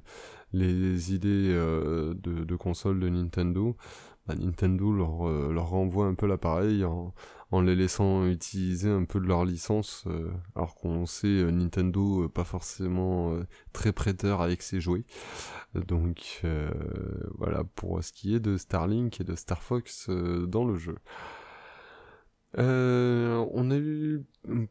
les 0.52 1.14
idées 1.14 1.52
euh, 1.54 2.16
de, 2.16 2.44
de 2.44 2.56
consoles 2.56 3.00
de 3.00 3.10
Nintendo. 3.10 3.78
Bah, 4.26 4.36
Nintendo 4.36 4.92
leur, 4.92 5.28
euh, 5.28 5.52
leur 5.54 5.68
renvoie 5.68 6.06
un 6.08 6.16
peu 6.16 6.28
l'appareil 6.28 6.86
en, 6.86 7.14
en 7.54 7.62
les 7.62 7.76
laissant 7.76 8.26
utiliser 8.26 8.90
un 8.90 9.06
peu 9.06 9.20
de 9.20 9.26
leur 9.26 9.46
licence, 9.46 10.04
euh, 10.08 10.32
alors 10.56 10.76
qu'on 10.76 11.06
sait 11.06 11.28
euh, 11.28 11.52
Nintendo 11.52 12.28
pas 12.30 12.44
forcément 12.44 13.38
très 13.74 13.94
prêteur 13.94 14.42
avec 14.42 14.62
ses 14.62 14.82
jouets. 14.82 15.06
Donc 15.76 16.44
voilà 17.38 17.64
pour 17.76 18.04
ce 18.04 18.12
qui 18.12 18.36
est 18.36 18.40
de 18.40 18.58
Starlink 18.58 19.22
et 19.22 19.24
de 19.24 19.36
Star 19.36 19.62
Fox 19.62 20.10
dans 20.10 20.66
le 20.66 20.76
jeu. 20.76 20.96
Euh, 22.60 23.44
on 23.52 23.72
a 23.72 23.78
eu 23.78 24.24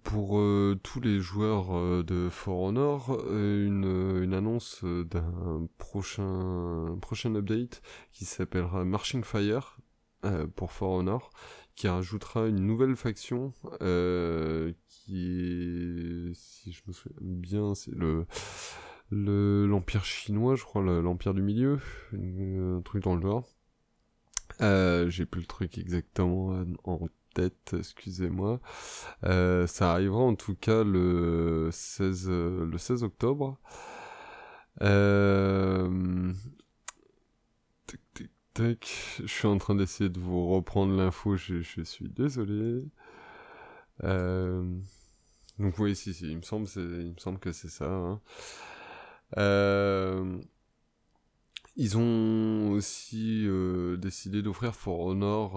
pour 0.04 0.38
euh, 0.38 0.78
tous 0.84 1.00
les 1.00 1.18
joueurs 1.18 1.76
euh, 1.76 2.04
de 2.04 2.28
For 2.30 2.60
Honor 2.60 3.18
une, 3.28 4.20
une 4.22 4.34
annonce 4.34 4.84
d'un 4.84 5.66
prochain, 5.78 6.96
prochain 7.00 7.34
update 7.34 7.82
qui 8.12 8.24
s'appellera 8.24 8.84
Marching 8.84 9.24
Fire 9.24 9.78
pour 10.54 10.70
For 10.70 10.90
Honor, 10.90 11.30
qui 11.74 11.88
rajoutera 11.88 12.46
une 12.46 12.66
nouvelle 12.66 12.96
faction 12.96 13.52
qui 14.88 16.30
est, 16.30 16.34
si 16.34 16.72
je 16.72 16.82
me 16.86 16.92
souviens 16.92 17.16
bien, 17.20 17.74
c'est 17.74 17.94
le 17.94 18.26
l'empire 19.10 20.04
chinois, 20.04 20.54
je 20.56 20.64
crois, 20.64 20.82
l'empire 20.82 21.34
du 21.34 21.42
milieu, 21.42 21.78
un 22.14 22.80
truc 22.82 23.02
dans 23.02 23.14
le 23.14 23.22
genre. 23.22 23.46
J'ai 24.60 25.26
plus 25.26 25.40
le 25.40 25.46
truc 25.46 25.78
exactement 25.78 26.64
en 26.84 27.08
tête, 27.34 27.74
excusez-moi. 27.78 28.60
Euh, 29.24 29.66
ça 29.66 29.92
arrivera 29.92 30.22
en 30.22 30.34
tout 30.34 30.54
cas 30.54 30.84
le 30.84 31.68
16, 31.72 32.28
le 32.28 32.78
16 32.78 33.04
octobre. 33.04 33.58
Euh... 34.82 36.32
Je 38.58 39.26
suis 39.26 39.48
en 39.48 39.58
train 39.58 39.74
d'essayer 39.74 40.10
de 40.10 40.18
vous 40.18 40.48
reprendre 40.48 40.94
l'info, 40.94 41.36
je, 41.36 41.82
suis 41.84 42.08
désolé. 42.08 42.84
Euh... 44.04 44.62
Donc 45.58 45.78
oui, 45.78 45.94
si, 45.96 46.12
si, 46.12 46.30
il 46.30 46.36
me 46.36 46.42
semble, 46.42 46.66
il 46.76 47.12
me 47.12 47.18
semble 47.18 47.38
que 47.38 47.52
c'est 47.52 47.70
ça. 47.70 47.88
Hein. 47.88 48.20
Euh... 49.38 50.38
Ils 51.76 51.96
ont 51.96 52.72
aussi 52.72 53.46
euh, 53.46 53.96
décidé 53.96 54.42
d'offrir 54.42 54.74
For 54.74 55.00
Honor 55.00 55.56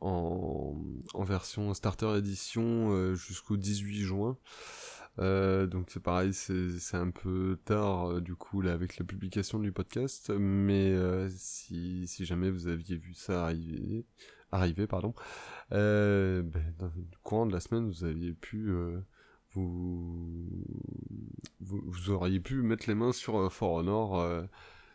en, 0.00 0.76
en, 1.14 1.22
version 1.22 1.72
Starter 1.74 2.16
Edition 2.16 3.14
jusqu'au 3.14 3.56
18 3.56 4.00
juin. 4.00 4.36
Donc 5.18 5.88
c'est 5.88 6.02
pareil, 6.02 6.32
c'est 6.34 6.96
un 6.96 7.10
peu 7.10 7.58
tard 7.64 8.20
du 8.20 8.34
coup 8.34 8.60
là 8.60 8.72
avec 8.72 8.98
la 8.98 9.04
publication 9.04 9.58
du 9.58 9.72
podcast, 9.72 10.30
mais 10.30 10.96
si, 11.30 12.06
si 12.06 12.24
jamais 12.24 12.50
vous 12.50 12.66
aviez 12.66 12.96
vu 12.96 13.14
ça 13.14 13.44
arriver, 13.44 14.04
arriver 14.52 14.86
pardon, 14.86 15.14
ben, 15.70 16.44
dans 16.78 16.90
courant 17.22 17.46
de 17.46 17.52
la 17.52 17.60
semaine 17.60 17.88
vous 17.88 18.04
aviez 18.04 18.32
pu 18.32 18.72
vous, 19.52 20.64
vous, 21.60 21.82
vous, 21.86 22.10
auriez 22.10 22.40
pu 22.40 22.62
mettre 22.62 22.88
les 22.88 22.94
mains 22.96 23.12
sur 23.12 23.52
For 23.52 23.72
Honor 23.72 24.48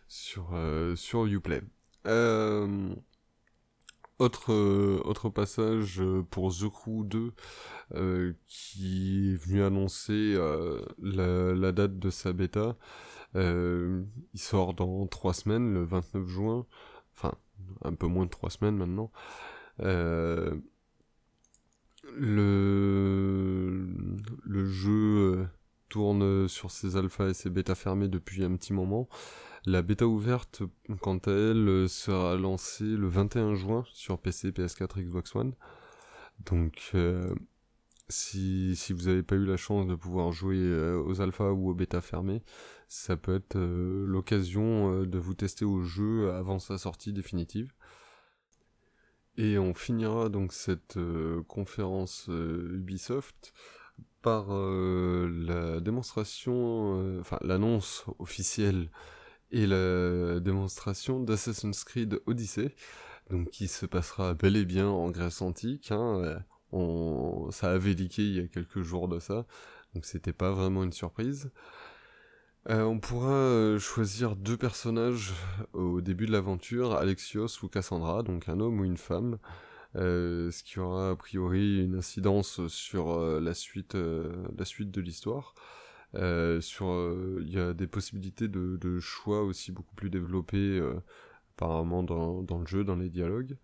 sur, 0.09 0.49
euh, 0.53 0.95
sur 0.95 1.25
Uplay. 1.25 1.61
Euh, 2.07 2.93
autre, 4.19 4.53
euh, 4.53 5.01
autre 5.05 5.29
passage 5.29 6.01
pour 6.29 6.53
The 6.53 6.69
Crew 6.69 7.03
2 7.05 7.33
qui 8.45 9.31
est 9.33 9.35
venu 9.35 9.63
annoncer 9.63 10.35
la, 11.01 11.53
la, 11.55 11.71
date 11.71 11.97
de 11.97 12.09
sa 12.09 12.33
bêta. 12.33 12.75
il 13.35 14.05
sort 14.35 14.73
dans 14.73 15.07
3 15.07 15.33
semaines, 15.33 15.73
le 15.73 15.83
29 15.83 16.27
juin. 16.27 16.65
Enfin, 17.15 17.33
un 17.83 17.93
peu 17.93 18.07
moins 18.07 18.25
de 18.25 18.29
3 18.29 18.49
semaines 18.51 18.77
maintenant. 18.77 19.11
le, 19.79 20.59
le 24.43 24.65
jeu 24.65 25.47
tourne 25.89 26.47
sur 26.47 26.71
ses 26.71 26.95
alphas 26.95 27.29
et 27.29 27.33
ses 27.33 27.49
bêtas 27.49 27.75
fermées 27.75 28.07
depuis 28.07 28.43
un 28.43 28.55
petit 28.55 28.73
moment. 28.73 29.09
La 29.65 29.81
bêta 29.81 30.07
ouverte, 30.07 30.63
quant 31.01 31.17
à 31.17 31.31
elle, 31.31 31.89
sera 31.89 32.35
lancée 32.35 32.85
le 32.85 33.07
21 33.07 33.55
juin 33.55 33.83
sur 33.91 34.19
PC, 34.19 34.51
PS4, 34.51 35.01
Xbox 35.01 35.35
One. 35.35 35.53
Donc, 36.45 36.91
euh, 36.95 37.33
si, 38.07 38.73
vous 38.89 39.03
n'avez 39.03 39.23
pas 39.23 39.35
eu 39.35 39.45
la 39.45 39.57
chance 39.57 39.85
de 39.85 39.95
pouvoir 39.95 40.31
jouer 40.31 40.57
euh, 40.57 41.01
aux 41.03 41.19
alphas 41.19 41.51
ou 41.51 41.69
aux 41.69 41.73
bêtas 41.73 42.01
fermées, 42.01 42.41
ça 42.87 43.17
peut 43.17 43.35
être 43.35 43.57
euh, 43.57 44.05
l'occasion 44.07 45.03
de 45.03 45.19
vous 45.19 45.33
tester 45.33 45.65
au 45.65 45.83
jeu 45.83 46.31
avant 46.31 46.59
sa 46.59 46.77
sortie 46.77 47.11
définitive. 47.11 47.73
Et 49.37 49.57
on 49.57 49.73
finira 49.73 50.29
donc 50.29 50.51
cette 50.51 50.99
conférence 51.47 52.27
Ubisoft 52.27 53.53
par 54.21 54.49
la 54.49 55.79
démonstration, 55.79 57.19
enfin 57.21 57.37
l'annonce 57.41 58.03
officielle 58.19 58.89
et 59.51 59.65
la 59.65 60.39
démonstration 60.39 61.19
d'Assassin's 61.19 61.83
Creed 61.83 62.21
Odyssey, 62.25 62.75
donc 63.29 63.49
qui 63.49 63.67
se 63.67 63.85
passera 63.85 64.33
bel 64.33 64.55
et 64.55 64.65
bien 64.65 64.87
en 64.87 65.09
Grèce 65.11 65.41
antique. 65.41 65.91
Hein, 65.91 66.21
euh, 66.23 66.39
on, 66.71 67.49
ça 67.51 67.71
avait 67.71 67.93
leaké 67.93 68.23
il 68.23 68.35
y 68.35 68.39
a 68.39 68.47
quelques 68.47 68.81
jours 68.81 69.07
de 69.07 69.19
ça, 69.19 69.45
donc 69.93 70.05
c'était 70.05 70.33
pas 70.33 70.51
vraiment 70.51 70.83
une 70.83 70.93
surprise. 70.93 71.51
Euh, 72.69 72.83
on 72.83 72.99
pourra 72.99 73.31
euh, 73.31 73.79
choisir 73.79 74.35
deux 74.35 74.57
personnages 74.57 75.33
au 75.73 76.01
début 76.01 76.27
de 76.27 76.31
l'aventure, 76.31 76.93
Alexios 76.95 77.63
ou 77.63 77.67
Cassandra, 77.69 78.21
donc 78.21 78.49
un 78.49 78.59
homme 78.59 78.81
ou 78.81 78.85
une 78.85 78.97
femme, 78.97 79.39
ce 79.95 80.63
qui 80.63 80.79
aura 80.79 81.11
a 81.11 81.15
priori 81.15 81.83
une 81.83 81.95
incidence 81.95 82.67
sur 82.67 83.19
la 83.19 83.53
suite 83.55 83.95
de 83.95 85.01
l'histoire. 85.01 85.55
Sur, 86.13 87.39
il 87.41 87.53
y 87.53 87.59
a 87.59 87.73
des 87.73 87.87
possibilités 87.87 88.47
de, 88.47 88.99
choix 88.99 89.43
aussi 89.43 89.71
beaucoup 89.71 89.95
plus 89.95 90.09
développées 90.09 90.81
apparemment 91.59 92.03
dans, 92.03 92.59
le 92.59 92.65
jeu, 92.65 92.83
dans 92.83 92.95
les 92.95 93.09
dialogues. 93.09 93.57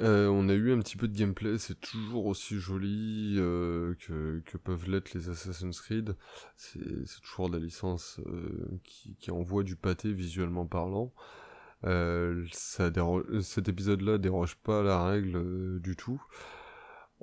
Euh, 0.00 0.26
on 0.26 0.48
a 0.48 0.54
eu 0.54 0.72
un 0.72 0.80
petit 0.80 0.96
peu 0.96 1.06
de 1.06 1.16
gameplay, 1.16 1.56
c'est 1.56 1.80
toujours 1.80 2.26
aussi 2.26 2.58
joli 2.58 3.36
euh, 3.38 3.94
que, 4.00 4.56
peuvent 4.56 4.90
l'être 4.90 5.14
les 5.14 5.28
Assassin's 5.28 5.80
Creed. 5.80 6.16
C'est 6.56 7.20
toujours 7.22 7.48
de 7.48 7.58
la 7.58 7.64
licence 7.64 8.20
euh, 8.26 8.80
qui, 8.82 9.30
envoie 9.30 9.62
du 9.62 9.76
pâté 9.76 10.12
visuellement 10.12 10.66
parlant. 10.66 11.12
Ça 11.84 12.90
cet 13.42 13.68
épisode-là 13.68 14.18
déroge 14.18 14.56
pas 14.56 14.80
à 14.80 14.82
la 14.82 15.04
règle 15.04 15.80
du 15.80 15.94
tout. 15.94 16.20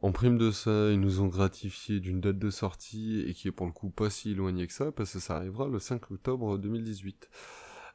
En 0.01 0.11
prime 0.11 0.37
de 0.37 0.51
ça, 0.51 0.91
ils 0.91 0.99
nous 0.99 1.21
ont 1.21 1.27
gratifié 1.27 1.99
d'une 1.99 2.21
date 2.21 2.39
de 2.39 2.49
sortie 2.49 3.21
et 3.27 3.33
qui 3.33 3.47
est 3.47 3.51
pour 3.51 3.67
le 3.67 3.71
coup 3.71 3.89
pas 3.89 4.09
si 4.09 4.31
éloignée 4.31 4.67
que 4.67 4.73
ça, 4.73 4.91
parce 4.91 5.13
que 5.13 5.19
ça 5.19 5.37
arrivera 5.37 5.67
le 5.67 5.79
5 5.79 6.11
octobre 6.11 6.57
2018. 6.57 7.29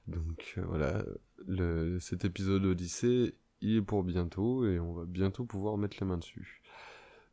Donc 0.06 0.58
voilà, 0.68 1.04
cet 1.98 2.24
épisode 2.24 2.64
Odyssée 2.64 3.34
il 3.60 3.76
est 3.76 3.82
pour 3.82 4.04
bientôt 4.04 4.66
et 4.66 4.78
on 4.78 4.92
va 4.92 5.04
bientôt 5.04 5.44
pouvoir 5.44 5.78
mettre 5.78 5.96
la 6.00 6.06
main 6.06 6.18
dessus. 6.18 6.62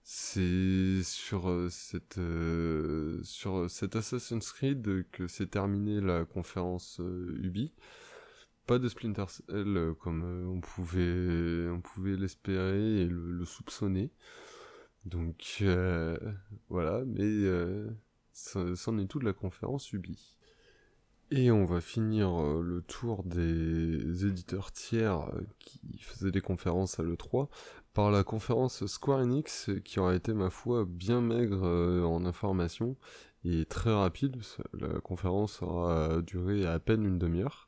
C'est 0.04 1.02
sur 1.04 1.50
euh, 1.50 1.70
cette 1.70 2.18
euh, 2.18 3.22
sur 3.24 3.70
cet 3.70 3.95
Assassin's 3.95 4.52
Creed 4.52 5.06
que 5.12 5.28
s'est 5.28 5.48
terminée 5.48 6.02
la 6.02 6.26
conférence 6.26 7.00
euh, 7.00 7.40
Ubi. 7.41 7.74
Pas 8.68 8.80
de 8.80 8.88
Splinter 8.90 9.26
Cell 9.28 9.94
comme 10.00 10.24
on 10.24 10.60
pouvait 10.62 11.70
on 11.70 11.82
pouvait 11.82 12.16
l'espérer 12.18 13.02
et 13.02 13.06
le, 13.06 13.45
soupçonner. 13.45 14.12
Donc 15.06 15.64
voilà, 16.70 17.04
mais 17.06 17.48
c'en 18.32 18.98
est 18.98 19.08
tout 19.08 19.20
de 19.20 19.26
la 19.26 19.34
conférence 19.34 19.92
Ubi. 19.94 20.38
Et 21.36 21.50
on 21.50 21.66
va 21.66 21.82
finir 21.82 22.30
euh, 22.40 22.62
le 22.62 22.84
tour 22.84 23.24
des 23.24 24.28
éditeurs 24.28 24.72
tiers 24.72 25.22
euh, 25.22 25.42
qui 25.58 25.80
faisaient 26.00 26.30
des 26.30 26.42
conférences 26.42 27.00
à 27.00 27.04
l'E3 27.04 27.48
par 27.96 28.12
la 28.12 28.24
conférence 28.24 28.86
Square 28.86 29.22
Enix 29.22 29.72
qui 29.84 30.00
aura 30.00 30.14
été 30.14 30.34
ma 30.34 30.52
foi 30.52 30.86
bien 30.88 31.22
maigre 31.22 31.64
euh, 31.64 32.04
en 32.04 32.26
information 32.26 32.98
et 33.46 33.66
très 33.66 33.92
rapide. 33.92 34.38
La 34.74 35.00
conférence 35.00 35.64
aura 35.64 36.22
duré 36.22 36.68
à 36.68 36.78
peine 36.78 37.04
une 37.04 37.18
demi-heure. 37.18 37.68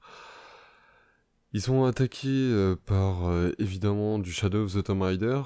Ils 1.53 1.61
sont 1.61 1.85
attaqués 1.85 2.75
par 2.85 3.31
évidemment 3.57 4.19
du 4.19 4.31
Shadow 4.31 4.65
of 4.65 4.73
the 4.73 4.83
Tomb 4.83 5.01
Raider, 5.01 5.41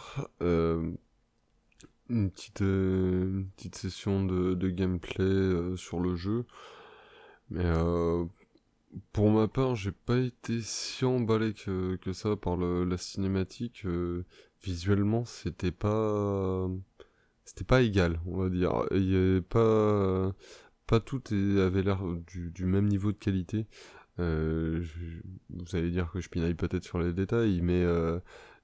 une 2.10 2.32
petite, 2.32 3.76
session 3.76 4.26
de, 4.26 4.70
gameplay 4.70 5.76
sur 5.78 6.00
le 6.00 6.16
jeu. 6.16 6.46
Mais 7.50 7.66
euh, 7.66 8.26
pour 9.14 9.30
ma 9.32 9.48
part, 9.48 9.76
j'ai 9.76 9.92
pas 9.92 10.18
été 10.18 10.62
si 10.62 11.06
emballé 11.06 11.54
que, 11.54 11.96
que 11.98 12.14
ça 12.14 12.36
par 12.36 12.58
le, 12.58 12.84
la 12.86 12.98
cinématique. 12.98 13.84
Euh, 13.86 14.26
visuellement, 14.64 15.26
c'était 15.26 15.72
pas 15.72 16.68
c'était 17.46 17.64
pas 17.66 17.82
égal, 17.82 18.20
on 18.26 18.38
va 18.38 18.50
dire. 18.50 18.86
Il 18.92 19.38
y 19.38 19.42
pas 19.42 20.34
pas 20.88 21.00
tout 21.00 21.22
avait 21.32 21.84
l'air 21.84 22.02
du, 22.28 22.52
du, 22.52 22.66
même 22.66 22.88
niveau 22.88 23.12
de 23.12 23.18
qualité. 23.18 23.68
Euh, 24.20 24.84
vous 25.50 25.76
allez 25.76 25.92
dire 25.92 26.12
que 26.12 26.20
je 26.20 26.30
pinaille 26.30 26.56
peut-être 26.56 26.84
sur 26.84 27.00
les 27.00 27.14
détails, 27.14 27.62
mais 27.62 27.84
euh, 27.84 28.20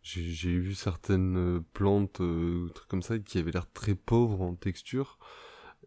j'ai 0.05 0.57
vu 0.59 0.75
certaines 0.75 1.63
plantes, 1.73 2.21
euh, 2.21 2.69
trucs 2.75 2.87
comme 2.87 3.01
ça, 3.01 3.19
qui 3.19 3.39
avaient 3.39 3.51
l'air 3.51 3.71
très 3.71 3.95
pauvres 3.95 4.41
en 4.41 4.55
texture. 4.55 5.19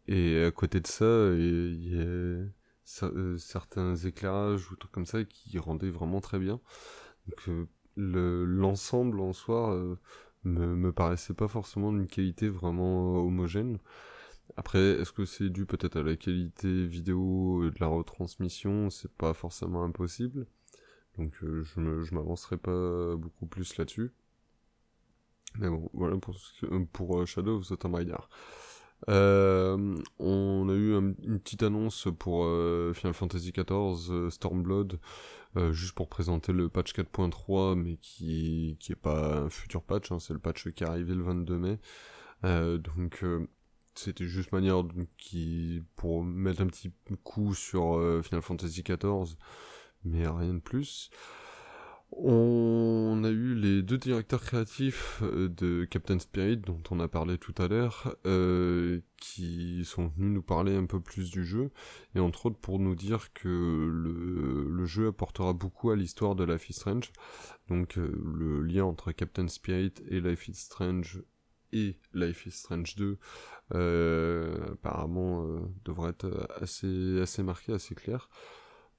Et 0.09 0.43
à 0.45 0.51
côté 0.51 0.81
de 0.81 0.87
ça, 0.87 1.05
il 1.35 1.89
y 1.89 2.01
a 2.01 2.49
euh, 3.03 3.39
certains 3.39 3.95
éclairages 3.97 4.71
ou 4.71 4.77
trucs 4.77 4.93
comme 4.93 5.07
ça 5.07 5.25
qui 5.25 5.59
rendaient 5.59 5.91
vraiment 5.91 6.21
très 6.21 6.39
bien. 6.39 6.61
Donc 7.27 7.49
euh, 7.49 8.45
l'ensemble 8.47 9.21
en 9.21 9.33
soi 9.33 9.75
euh, 9.75 9.97
me, 10.45 10.75
me 10.77 10.93
paraissait 10.93 11.35
pas 11.35 11.49
forcément 11.49 11.93
d'une 11.93 12.07
qualité 12.07 12.49
vraiment 12.49 13.17
homogène. 13.17 13.79
Après, 14.57 14.81
est-ce 15.01 15.13
que 15.13 15.25
c'est 15.27 15.51
dû 15.51 15.67
peut-être 15.67 15.97
à 15.97 16.03
la 16.03 16.17
qualité 16.17 16.87
vidéo 16.87 17.71
de 17.71 17.79
la 17.81 17.87
retransmission? 17.89 18.91
C'est 18.91 19.13
pas 19.13 19.35
forcément 19.35 19.85
impossible. 19.85 20.47
Donc 21.19 21.35
je 21.41 22.15
m'avancerai 22.15 22.57
pas 22.57 23.17
beaucoup 23.17 23.47
plus 23.47 23.77
là-dessus. 23.77 24.13
Mais 25.57 25.69
bon, 25.69 25.91
voilà 25.93 26.17
pour, 26.19 26.37
pour 26.93 27.27
Shadow 27.27 27.59
of 27.59 27.69
the 27.69 27.79
Tomb 27.79 27.95
Raider. 27.95 28.17
Euh, 29.09 29.97
on 30.19 30.69
a 30.69 30.73
eu 30.73 30.95
une 30.97 31.41
petite 31.41 31.63
annonce 31.63 32.09
pour 32.19 32.45
euh, 32.45 32.93
Final 32.95 33.15
Fantasy 33.15 33.53
XIV 33.53 34.11
euh, 34.11 34.31
Stormblood, 34.31 34.99
juste 35.71 35.95
pour 35.95 36.09
présenter 36.09 36.53
le 36.53 36.69
patch 36.69 36.93
4.3, 36.93 37.75
mais 37.75 37.97
qui, 37.97 38.77
qui 38.79 38.95
pas 38.95 39.39
un 39.39 39.51
futur 39.51 39.83
patch, 39.83 40.13
hein, 40.13 40.19
c'est 40.21 40.33
le 40.33 40.39
patch 40.39 40.69
qui 40.71 40.85
est 40.85 40.87
arrivé 40.87 41.15
le 41.15 41.23
22 41.23 41.59
mai. 41.59 41.79
donc 42.79 43.25
c'était 43.95 44.27
juste 44.27 44.53
manière 44.53 44.85
qui, 45.17 45.83
pour 45.97 46.23
mettre 46.23 46.61
un 46.61 46.69
petit 46.69 46.93
coup 47.25 47.55
sur 47.55 48.01
Final 48.23 48.43
Fantasy 48.43 48.85
XIV, 48.85 49.37
mais 50.05 50.27
rien 50.27 50.55
de 50.55 50.61
plus. 50.61 51.11
On 52.11 53.23
a 53.23 53.29
eu 53.29 53.55
les 53.55 53.83
deux 53.83 53.99
directeurs 53.99 54.41
créatifs 54.41 55.21
euh, 55.23 55.49
de 55.49 55.85
Captain 55.85 56.19
Spirit 56.19 56.57
dont 56.57 56.83
on 56.91 57.01
a 57.01 57.09
parlé 57.09 57.37
tout 57.37 57.55
à 57.59 57.69
l'heure, 57.69 58.17
euh, 58.27 59.01
qui 59.19 59.85
sont 59.85 60.09
venus 60.09 60.33
nous 60.33 60.43
parler 60.43 60.75
un 60.75 60.87
peu 60.87 61.01
plus 61.01 61.31
du 61.31 61.45
jeu, 61.45 61.71
et 62.15 62.21
entre 62.21 62.47
autres 62.47 62.59
pour 62.59 62.79
nous 62.79 62.95
dire 62.95 63.33
que 63.35 63.49
le, 63.49 64.85
jeu 64.87 65.09
apportera 65.09 65.53
beaucoup 65.53 65.91
à 65.91 65.97
l'histoire 65.97 66.35
de 66.35 66.45
Life 66.45 66.71
is 66.71 66.75
Strange. 66.75 67.13
Donc 67.69 67.99
euh, 67.99 68.11
le 68.25 68.63
lien 68.63 68.85
entre 68.85 69.13
Captain 69.13 69.49
Spirit 69.49 69.93
et 70.09 70.21
Life 70.21 70.49
is 70.49 70.55
Strange 70.55 71.23
et 71.73 71.99
Life 72.15 72.47
is 72.47 72.53
Strange 72.53 72.97
2 72.97 73.19
apparemment 74.73 75.47
devrait 75.85 76.11
être 76.11 76.49
assez, 76.59 77.21
assez 77.21 77.43
marqué, 77.43 77.75
assez 77.75 77.95
clair 77.95 78.31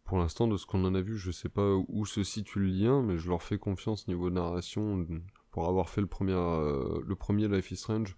pour 0.09 0.17
l'instant, 0.17 0.47
de 0.47 0.57
ce 0.57 0.65
qu'on 0.65 0.83
en 0.85 0.95
a 0.95 1.01
vu, 1.01 1.19
je 1.19 1.29
sais 1.29 1.49
pas 1.49 1.75
où 1.87 2.03
se 2.03 2.23
situe 2.23 2.57
le 2.57 2.65
lien, 2.65 3.03
mais 3.03 3.19
je 3.19 3.29
leur 3.29 3.43
fais 3.43 3.59
confiance 3.59 4.07
niveau 4.07 4.31
narration. 4.31 5.05
Pour 5.51 5.67
avoir 5.67 5.87
fait 5.87 6.01
le 6.01 6.07
premier, 6.07 6.33
euh, 6.33 6.99
le 7.05 7.15
premier 7.15 7.47
Life 7.47 7.69
is 7.69 7.75
Strange, 7.75 8.15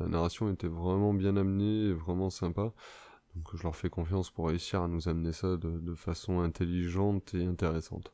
la 0.00 0.08
narration 0.08 0.50
était 0.52 0.66
vraiment 0.66 1.14
bien 1.14 1.36
amenée, 1.36 1.92
vraiment 1.92 2.28
sympa. 2.28 2.72
Donc 3.36 3.54
je 3.54 3.62
leur 3.62 3.76
fais 3.76 3.88
confiance 3.88 4.32
pour 4.32 4.48
réussir 4.48 4.82
à 4.82 4.88
nous 4.88 5.08
amener 5.08 5.32
ça 5.32 5.56
de, 5.56 5.94
façon 5.94 6.40
intelligente 6.40 7.32
et 7.34 7.44
intéressante. 7.44 8.12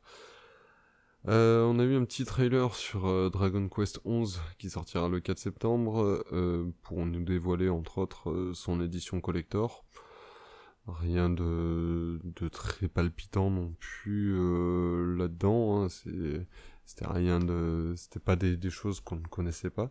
Euh, 1.26 1.64
on 1.64 1.78
a 1.78 1.84
eu 1.84 1.96
un 1.96 2.05
petit 2.05 2.26
trailer 2.26 2.74
sur 2.74 3.06
euh, 3.06 3.30
Dragon 3.30 3.70
Quest 3.70 4.01
11 4.05 4.42
qui 4.59 4.68
sortira 4.68 5.09
le 5.09 5.20
4 5.20 5.38
septembre 5.38 6.22
pour 6.82 7.06
nous 7.06 7.24
dévoiler 7.24 7.70
entre 7.70 7.96
autres 7.96 8.52
son 8.52 8.82
édition 8.82 9.22
collector. 9.22 9.86
Rien 10.86 11.31
de, 11.31 12.20
de 12.23 12.48
très 12.48 12.89
palpitant 12.89 13.51
non 13.51 13.74
plus 13.81 14.35
euh, 14.36 15.16
là-dedans. 15.16 15.85
Hein. 15.85 15.89
C'était 15.89 17.06
rien 17.06 17.39
de. 17.39 17.94
C'était 17.97 18.20
pas 18.20 18.36
des, 18.36 18.56
des 18.56 18.70
choses 18.70 19.01
qu'on 19.01 19.16
ne 19.16 19.27
connaissait 19.27 19.70
pas. 19.70 19.90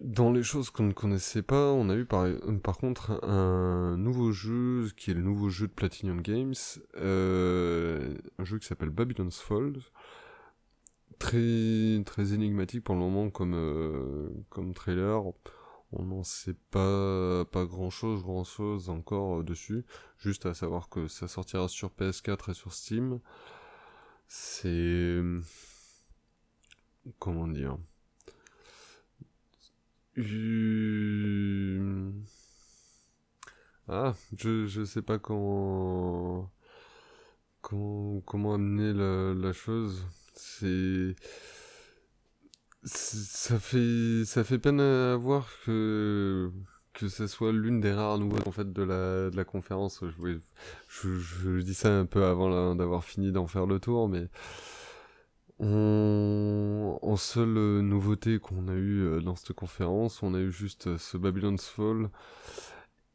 Dans 0.00 0.32
les 0.32 0.42
choses 0.42 0.70
qu'on 0.70 0.84
ne 0.84 0.92
connaissait 0.92 1.42
pas, 1.42 1.72
on 1.72 1.90
a 1.90 1.94
eu 1.94 2.06
par, 2.06 2.26
par 2.64 2.78
contre 2.78 3.22
un 3.22 3.96
nouveau 3.98 4.32
jeu 4.32 4.88
qui 4.96 5.10
est 5.10 5.14
le 5.14 5.22
nouveau 5.22 5.50
jeu 5.50 5.68
de 5.68 5.72
Platinum 5.72 6.22
Games, 6.22 6.54
euh, 6.96 8.16
un 8.38 8.44
jeu 8.44 8.58
qui 8.58 8.66
s'appelle 8.66 8.88
Babylon's 8.88 9.38
Fall, 9.38 9.74
très 11.18 12.02
très 12.04 12.32
énigmatique 12.32 12.82
pour 12.82 12.94
le 12.94 13.00
moment 13.00 13.30
comme 13.30 13.54
euh, 13.54 14.28
comme 14.48 14.74
trailer 14.74 15.22
on 15.92 16.04
n'en 16.04 16.24
sait 16.24 16.56
pas, 16.70 17.44
grand 17.52 17.90
chose, 17.90 18.22
grand 18.22 18.44
chose 18.44 18.88
encore 18.88 19.40
euh, 19.40 19.42
dessus. 19.44 19.84
Juste 20.18 20.46
à 20.46 20.54
savoir 20.54 20.88
que 20.88 21.08
ça 21.08 21.28
sortira 21.28 21.68
sur 21.68 21.90
PS4 21.90 22.50
et 22.50 22.54
sur 22.54 22.72
Steam. 22.72 23.20
C'est. 24.26 25.20
Comment 27.18 27.48
dire? 27.48 27.78
Ah, 33.88 34.14
je, 34.36 34.66
je 34.66 34.84
sais 34.84 35.02
pas 35.02 35.18
comment. 35.18 36.50
Comment, 37.60 38.20
comment 38.22 38.54
amener 38.54 38.92
la, 38.92 39.34
la 39.34 39.52
chose. 39.52 40.06
C'est 40.34 41.14
ça 42.84 43.58
fait 43.58 44.24
ça 44.24 44.44
fait 44.44 44.58
peine 44.58 44.80
à 44.80 45.16
voir 45.16 45.48
que 45.64 46.50
que 46.92 47.08
ce 47.08 47.26
soit 47.26 47.52
l'une 47.52 47.80
des 47.80 47.92
rares 47.92 48.18
nouveautés 48.18 48.48
en 48.48 48.52
fait 48.52 48.72
de 48.72 48.82
la, 48.82 49.30
de 49.30 49.36
la 49.36 49.44
conférence. 49.44 50.04
Je, 50.88 51.60
dis 51.60 51.74
ça 51.74 51.98
un 51.98 52.06
peu 52.06 52.24
avant 52.24 52.74
d'avoir 52.74 53.04
fini 53.04 53.32
d'en 53.32 53.46
faire 53.46 53.66
le 53.66 53.80
tour, 53.80 54.08
mais 54.08 54.28
en 55.60 57.16
seule 57.16 57.80
nouveauté 57.80 58.38
qu'on 58.38 58.68
a 58.68 58.74
eu 58.74 59.02
euh, 59.02 59.20
dans 59.20 59.36
cette 59.36 59.52
conférence, 59.52 60.22
on 60.22 60.34
a 60.34 60.40
eu 60.40 60.50
juste 60.50 60.88
euh, 60.88 60.98
ce 60.98 61.16
Babylon's 61.16 61.64
Fall 61.64 62.10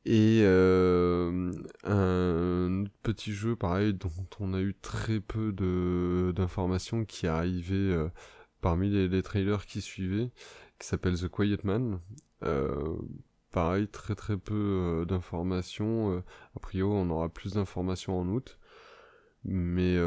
et 0.08 0.42
euh, 0.44 1.52
un 1.84 2.86
petit 3.04 3.34
jeu 3.34 3.58
pareil 3.58 3.94
dont 3.94 4.10
on 4.40 4.54
a 4.54 4.62
eu 4.62 4.74
très 4.82 5.20
peu 5.20 5.52
d'informations 6.34 7.04
qui 7.04 7.28
arrivaient 7.28 7.76
euh, 7.76 8.08
parmi 8.62 8.90
les, 8.90 9.24
trailers 9.24 9.66
qui 9.66 9.82
suivaient, 9.82 10.32
qui 10.80 10.88
s'appelle 10.88 11.20
The 11.20 11.28
Quiet 11.28 11.60
Man. 11.64 12.00
Euh, 12.44 12.98
pareil, 13.52 13.88
très 13.88 14.16
très 14.16 14.38
peu 14.38 15.06
d'informations. 15.08 16.24
a 16.56 16.60
priori, 16.60 16.96
on 16.96 17.10
aura 17.10 17.30
plus 17.30 17.54
d'informations 17.54 18.20
en 18.20 18.28
août, 18.28 18.60
mais 19.44 19.98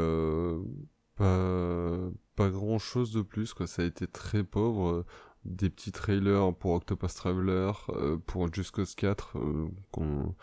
pas, 1.15 1.97
pas 2.35 2.49
grand 2.49 2.79
chose 2.79 3.11
de 3.11 3.21
plus. 3.21 3.53
Quoi. 3.53 3.67
Ça 3.67 3.81
a 3.81 3.85
été 3.85 4.07
très 4.07 4.43
pauvre 4.43 5.05
des 5.45 5.69
petits 5.69 5.91
trailers 5.91 6.53
pour 6.55 6.73
Octopus 6.73 7.13
Traveler, 7.13 7.71
euh, 7.89 8.17
pour 8.17 8.53
Just 8.53 8.71
Cause 8.71 8.95
4, 8.95 9.37
euh, 9.37 9.67
qu'on 9.91 10.35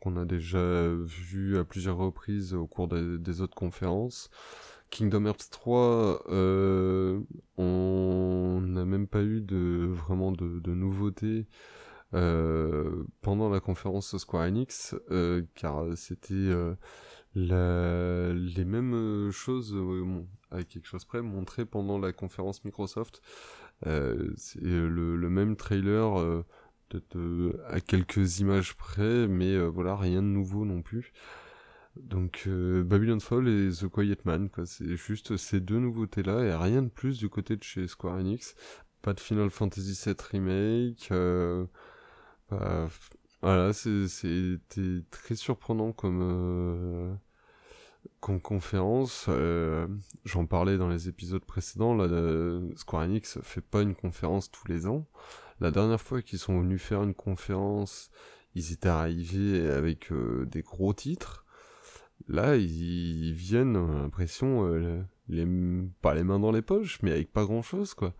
qu'on 0.00 0.16
a 0.18 0.26
déjà 0.26 0.86
vu 0.94 1.56
à 1.56 1.64
plusieurs 1.64 1.96
reprises 1.96 2.52
au 2.52 2.66
cours 2.66 2.88
des, 2.88 3.40
autres 3.40 3.54
conférences. 3.54 4.28
Kingdom 4.94 5.26
Hearts 5.26 5.50
3, 5.50 6.22
euh, 6.28 7.18
on 7.58 8.60
n'a 8.62 8.84
même 8.84 9.08
pas 9.08 9.22
eu 9.22 9.40
de 9.40 9.88
vraiment 9.90 10.30
de, 10.30 10.72
nouveautés 10.72 11.48
euh, 12.14 13.02
pendant 13.20 13.48
la 13.48 13.58
conférence 13.58 14.16
Square 14.16 14.44
Enix, 14.44 14.94
euh, 15.10 15.42
car 15.56 15.84
c'était 15.96 16.54
les 17.34 18.64
mêmes 18.64 19.30
choses, 19.32 19.76
avec 20.52 20.68
quelque 20.68 20.86
chose 20.86 21.04
près, 21.04 21.22
montrées 21.22 21.66
pendant 21.66 21.98
la 21.98 22.12
conférence 22.12 22.64
Microsoft. 22.64 23.20
C'est 23.82 24.62
le, 24.62 25.28
même 25.28 25.56
trailer, 25.56 26.44
à 27.66 27.80
quelques 27.80 28.38
images 28.38 28.76
près, 28.76 29.26
mais 29.26 29.58
voilà, 29.58 29.96
rien 29.96 30.22
de 30.22 30.28
nouveau 30.28 30.64
non 30.64 30.82
plus. 30.82 31.12
Donc 31.96 32.48
Babylon 32.48 33.20
Fall 33.20 33.48
et 33.48 33.70
The 33.70 33.88
Quiet 33.88 34.18
Man, 34.24 34.48
quoi. 34.50 34.66
C'est 34.66 34.96
juste 34.96 35.36
ces 35.36 35.60
deux 35.60 35.78
nouveautés-là 35.78 36.42
et 36.44 36.54
rien 36.54 36.82
de 36.82 36.88
plus 36.88 37.18
du 37.18 37.28
côté 37.28 37.56
de 37.56 37.62
chez 37.62 37.86
Square 37.86 38.16
Enix. 38.16 38.56
Pas 39.02 39.12
de 39.14 39.20
Final 39.20 39.50
Fantasy 39.50 39.98
VII 40.04 40.16
Remake. 40.32 41.12
Bah, 42.50 42.88
voilà, 43.42 43.72
c'était 43.72 45.02
très 45.10 45.36
surprenant 45.36 45.92
comme 45.92 47.18
comme 48.20 48.40
conférence, 48.40 49.26
euh, 49.28 49.86
j'en 50.24 50.46
parlais 50.46 50.78
dans 50.78 50.88
les 50.88 51.08
épisodes 51.08 51.44
précédents, 51.44 51.94
là, 51.94 52.08
Square 52.76 53.02
Enix 53.02 53.38
fait 53.42 53.60
pas 53.60 53.82
une 53.82 53.94
conférence 53.94 54.50
tous 54.50 54.66
les 54.68 54.86
ans. 54.86 55.06
La 55.60 55.70
dernière 55.70 56.00
fois 56.00 56.22
qu'ils 56.22 56.38
sont 56.38 56.60
venus 56.60 56.82
faire 56.82 57.02
une 57.02 57.14
conférence, 57.14 58.10
ils 58.54 58.72
étaient 58.72 58.88
arrivés 58.88 59.68
avec 59.68 60.10
euh, 60.12 60.46
des 60.46 60.62
gros 60.62 60.92
titres. 60.92 61.43
Là, 62.28 62.56
ils, 62.56 63.32
viennent, 63.32 63.74
l'impression, 63.74 64.66
euh, 64.66 65.02
les, 65.28 65.46
pas 66.00 66.14
les 66.14 66.24
mains 66.24 66.38
dans 66.38 66.52
les 66.52 66.62
poches, 66.62 67.00
mais 67.02 67.12
avec 67.12 67.32
pas 67.32 67.44
grand 67.44 67.62
chose, 67.62 67.94
quoi. 67.94 68.14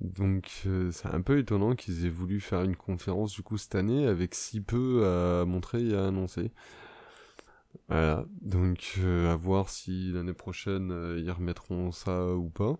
Donc, 0.00 0.66
c'est 0.90 1.08
un 1.08 1.20
peu 1.20 1.38
étonnant 1.38 1.76
qu'ils 1.76 2.06
aient 2.06 2.10
voulu 2.10 2.40
faire 2.40 2.62
une 2.62 2.76
conférence, 2.76 3.32
du 3.32 3.42
coup, 3.42 3.56
cette 3.56 3.76
année, 3.76 4.06
avec 4.06 4.34
si 4.34 4.60
peu 4.60 5.06
à 5.06 5.44
montrer 5.44 5.86
et 5.86 5.94
à 5.94 6.06
annoncer. 6.06 6.50
Voilà, 7.88 8.26
donc 8.40 8.94
euh, 8.98 9.32
à 9.32 9.36
voir 9.36 9.68
si 9.68 10.12
l'année 10.12 10.32
prochaine 10.32 10.90
euh, 10.92 11.18
ils 11.18 11.30
remettront 11.30 11.92
ça 11.92 12.34
ou 12.34 12.50
pas. 12.50 12.78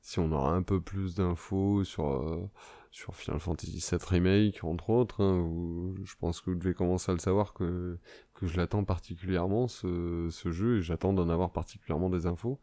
Si 0.00 0.18
on 0.20 0.32
aura 0.32 0.52
un 0.52 0.62
peu 0.62 0.80
plus 0.80 1.14
d'infos 1.14 1.84
sur, 1.84 2.08
euh, 2.08 2.48
sur 2.90 3.14
Final 3.14 3.40
Fantasy 3.40 3.84
VII 3.90 4.00
Remake, 4.08 4.64
entre 4.64 4.90
autres, 4.90 5.22
hein, 5.22 5.94
je 6.04 6.14
pense 6.20 6.40
que 6.40 6.50
vous 6.50 6.56
devez 6.56 6.74
commencer 6.74 7.10
à 7.10 7.14
le 7.14 7.20
savoir 7.20 7.52
que, 7.52 7.98
que 8.38 8.46
je 8.46 8.56
l'attends 8.56 8.84
particulièrement, 8.84 9.68
ce, 9.68 10.28
ce 10.30 10.50
jeu, 10.50 10.78
et 10.78 10.82
j'attends 10.82 11.12
d'en 11.12 11.28
avoir 11.28 11.52
particulièrement 11.52 12.10
des 12.10 12.26
infos. 12.26 12.60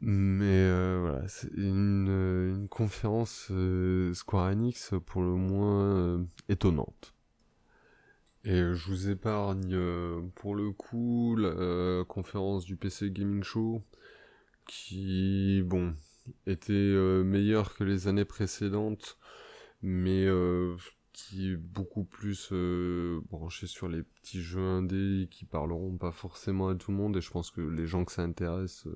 Mais 0.00 0.70
voilà, 1.00 1.26
c'est 1.28 1.50
une, 1.56 2.08
une 2.56 2.68
conférence 2.68 3.50
Square 4.14 4.52
Enix 4.52 4.94
pour 5.06 5.22
le 5.22 5.34
moins 5.34 6.24
étonnante. 6.48 7.14
Et 8.44 8.56
je 8.74 8.88
vous 8.88 9.10
épargne 9.10 9.74
euh, 9.74 10.22
pour 10.34 10.54
le 10.54 10.72
coup 10.72 11.36
la 11.36 11.48
euh, 11.48 12.04
conférence 12.04 12.64
du 12.64 12.76
PC 12.76 13.10
Gaming 13.10 13.42
Show 13.42 13.82
qui, 14.66 15.62
bon, 15.64 15.94
était 16.46 16.72
euh, 16.72 17.22
meilleure 17.22 17.74
que 17.74 17.84
les 17.84 18.08
années 18.08 18.24
précédentes, 18.24 19.18
mais 19.82 20.26
qui 21.28 21.50
est 21.50 21.56
beaucoup 21.56 22.04
plus 22.04 22.52
branché 23.30 23.66
sur 23.66 23.88
les 23.88 24.02
petits 24.02 24.40
jeux 24.40 24.60
indés 24.60 25.28
qui 25.30 25.44
parleront 25.44 25.96
pas 25.96 26.12
forcément 26.12 26.68
à 26.68 26.74
tout 26.74 26.90
le 26.90 26.96
monde. 26.96 27.16
Et 27.16 27.20
je 27.20 27.30
pense 27.30 27.50
que 27.50 27.60
les 27.60 27.86
gens 27.86 28.04
que 28.04 28.12
ça 28.12 28.22
intéresse 28.22 28.86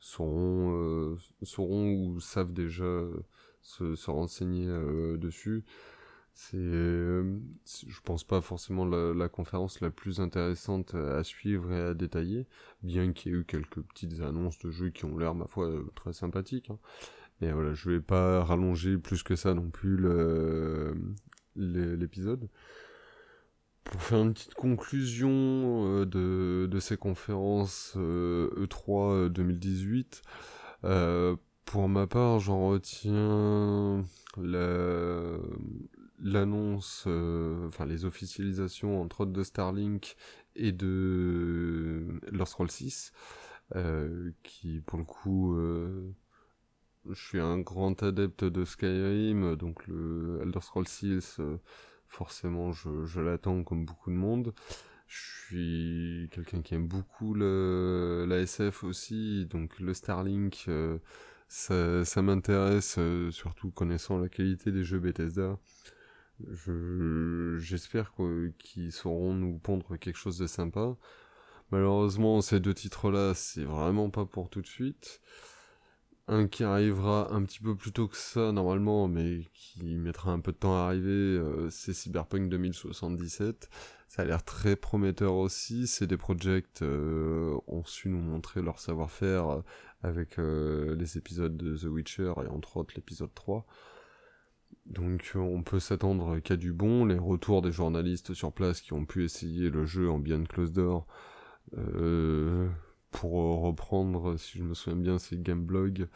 sauront, 0.00 1.16
sauront 1.42 1.92
ou 1.92 2.20
savent 2.20 2.52
déjà 2.52 3.02
se, 3.62 3.94
se 3.94 4.10
renseigner 4.10 4.66
dessus. 5.18 5.64
C'est, 6.36 6.56
euh, 6.56 7.38
je 7.86 8.00
pense 8.02 8.24
pas 8.24 8.40
forcément 8.40 8.84
la, 8.84 9.28
conférence 9.28 9.80
la 9.80 9.90
plus 9.90 10.20
intéressante 10.20 10.94
à 10.96 11.22
suivre 11.22 11.72
et 11.72 11.80
à 11.80 11.94
détailler, 11.94 12.48
bien 12.82 13.12
qu'il 13.12 13.32
y 13.32 13.34
ait 13.36 13.38
eu 13.38 13.44
quelques 13.44 13.80
petites 13.80 14.20
annonces 14.20 14.58
de 14.58 14.70
jeux 14.70 14.90
qui 14.90 15.04
ont 15.04 15.16
l'air, 15.16 15.36
ma 15.36 15.46
foi, 15.46 15.70
très 15.94 16.12
sympathiques. 16.12 16.70
Hein. 16.70 16.78
Mais 17.40 17.52
voilà, 17.52 17.72
je 17.74 17.88
vais 17.88 18.00
pas 18.00 18.42
rallonger 18.42 18.98
plus 18.98 19.22
que 19.22 19.36
ça 19.36 19.54
non 19.54 19.70
plus 19.70 19.96
l'épisode. 21.56 22.48
Pour 23.84 24.02
faire 24.02 24.22
une 24.22 24.32
petite 24.32 24.54
conclusion 24.54 25.30
euh, 25.30 26.06
de, 26.06 26.66
de 26.66 26.80
ces 26.80 26.96
conférences 26.96 27.94
E3 27.96 29.12
euh, 29.12 29.28
2018, 29.28 30.22
e 30.24 30.86
euh, 30.86 31.36
pour 31.64 31.88
ma 31.88 32.06
part, 32.06 32.38
j'en 32.40 32.68
retiens 32.68 34.04
la, 34.36 35.38
l'annonce, 36.20 37.04
euh, 37.06 37.68
enfin 37.68 37.86
les 37.86 38.04
officialisations 38.04 39.00
entre 39.00 39.22
autres 39.22 39.32
de 39.32 39.42
Starlink 39.42 40.16
et 40.56 40.72
de 40.72 42.20
Elder 42.28 42.46
Scrolls 42.46 42.70
6, 42.70 43.12
euh, 43.76 44.30
qui 44.42 44.82
pour 44.86 44.98
le 44.98 45.04
coup, 45.04 45.56
je 47.10 47.22
suis 47.22 47.40
un 47.40 47.58
grand 47.58 48.02
adepte 48.02 48.44
de 48.44 48.64
Skyrim, 48.64 49.56
donc 49.56 49.86
le 49.86 50.40
Elder 50.42 50.60
Scrolls 50.60 50.88
6, 50.88 51.40
forcément 52.08 52.72
je, 52.72 53.04
je 53.04 53.20
l'attends 53.20 53.62
comme 53.62 53.84
beaucoup 53.84 54.10
de 54.10 54.16
monde. 54.16 54.54
Je 55.06 55.46
suis 55.46 56.28
quelqu'un 56.32 56.62
qui 56.62 56.74
aime 56.74 56.88
beaucoup 56.88 57.34
le, 57.34 58.24
la 58.28 58.38
SF 58.38 58.84
aussi, 58.84 59.46
donc 59.46 59.78
le 59.78 59.94
Starlink, 59.94 60.68
ça, 61.48 62.04
ça 62.04 62.22
m'intéresse, 62.22 62.98
surtout 63.30 63.70
connaissant 63.70 64.18
la 64.18 64.28
qualité 64.28 64.72
des 64.72 64.82
jeux 64.82 64.98
Bethesda. 64.98 65.58
J'espère 67.58 68.12
qu'ils 68.58 68.92
sauront 68.92 69.34
nous 69.34 69.58
pondre 69.58 69.96
quelque 69.98 70.16
chose 70.16 70.38
de 70.38 70.46
sympa. 70.46 70.96
Malheureusement, 71.70 72.40
ces 72.40 72.60
deux 72.60 72.74
titres-là, 72.74 73.34
c'est 73.34 73.64
vraiment 73.64 74.10
pas 74.10 74.26
pour 74.26 74.50
tout 74.50 74.60
de 74.60 74.66
suite. 74.66 75.20
Un 76.26 76.48
qui 76.48 76.64
arrivera 76.64 77.32
un 77.34 77.42
petit 77.44 77.60
peu 77.60 77.76
plus 77.76 77.92
tôt 77.92 78.08
que 78.08 78.16
ça, 78.16 78.50
normalement, 78.50 79.08
mais 79.08 79.40
qui 79.52 79.84
mettra 79.96 80.30
un 80.32 80.40
peu 80.40 80.52
de 80.52 80.56
temps 80.56 80.74
à 80.74 80.86
arriver, 80.86 81.10
euh, 81.10 81.68
c'est 81.70 81.92
Cyberpunk 81.92 82.48
2077. 82.48 83.68
Ça 84.08 84.22
a 84.22 84.24
l'air 84.24 84.42
très 84.42 84.74
prometteur 84.74 85.34
aussi. 85.34 85.86
C'est 85.86 86.06
des 86.06 86.16
projets 86.16 86.64
euh, 86.82 87.58
ont 87.66 87.84
su 87.84 88.08
nous 88.08 88.20
montrer 88.20 88.62
leur 88.62 88.78
savoir-faire 88.78 89.62
avec 90.02 90.38
euh, 90.38 90.94
les 90.96 91.18
épisodes 91.18 91.56
de 91.56 91.76
The 91.76 91.84
Witcher 91.84 92.32
et 92.44 92.48
entre 92.48 92.76
autres 92.76 92.94
l'épisode 92.96 93.34
3. 93.34 93.66
Donc 94.86 95.32
on 95.34 95.62
peut 95.62 95.80
s'attendre 95.80 96.38
qu'à 96.40 96.56
du 96.56 96.72
bon, 96.72 97.06
les 97.06 97.18
retours 97.18 97.62
des 97.62 97.72
journalistes 97.72 98.34
sur 98.34 98.52
place 98.52 98.80
qui 98.82 98.92
ont 98.92 99.06
pu 99.06 99.24
essayer 99.24 99.70
le 99.70 99.86
jeu 99.86 100.10
en 100.10 100.18
bien 100.18 100.44
close 100.44 100.72
door, 100.72 101.06
euh, 101.78 102.68
pour 103.14 103.62
reprendre, 103.62 104.36
si 104.36 104.58
je 104.58 104.64
me 104.64 104.74
souviens 104.74 104.98
bien, 104.98 105.18
c'est 105.18 105.40
Gameblog, 105.40 106.08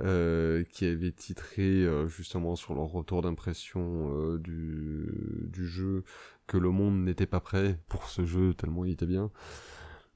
euh, 0.00 0.64
qui 0.72 0.86
avait 0.86 1.12
titré 1.12 1.84
euh, 1.84 2.08
justement 2.08 2.56
sur 2.56 2.74
leur 2.74 2.86
retour 2.86 3.20
d'impression 3.20 4.10
euh, 4.16 4.38
du, 4.38 5.66
jeu 5.66 6.04
que 6.46 6.56
le 6.56 6.70
monde 6.70 7.04
n'était 7.04 7.26
pas 7.26 7.40
prêt 7.40 7.78
pour 7.88 8.06
ce 8.08 8.24
jeu 8.24 8.54
tellement 8.54 8.86
il 8.86 8.92
était 8.92 9.06
bien. 9.06 9.30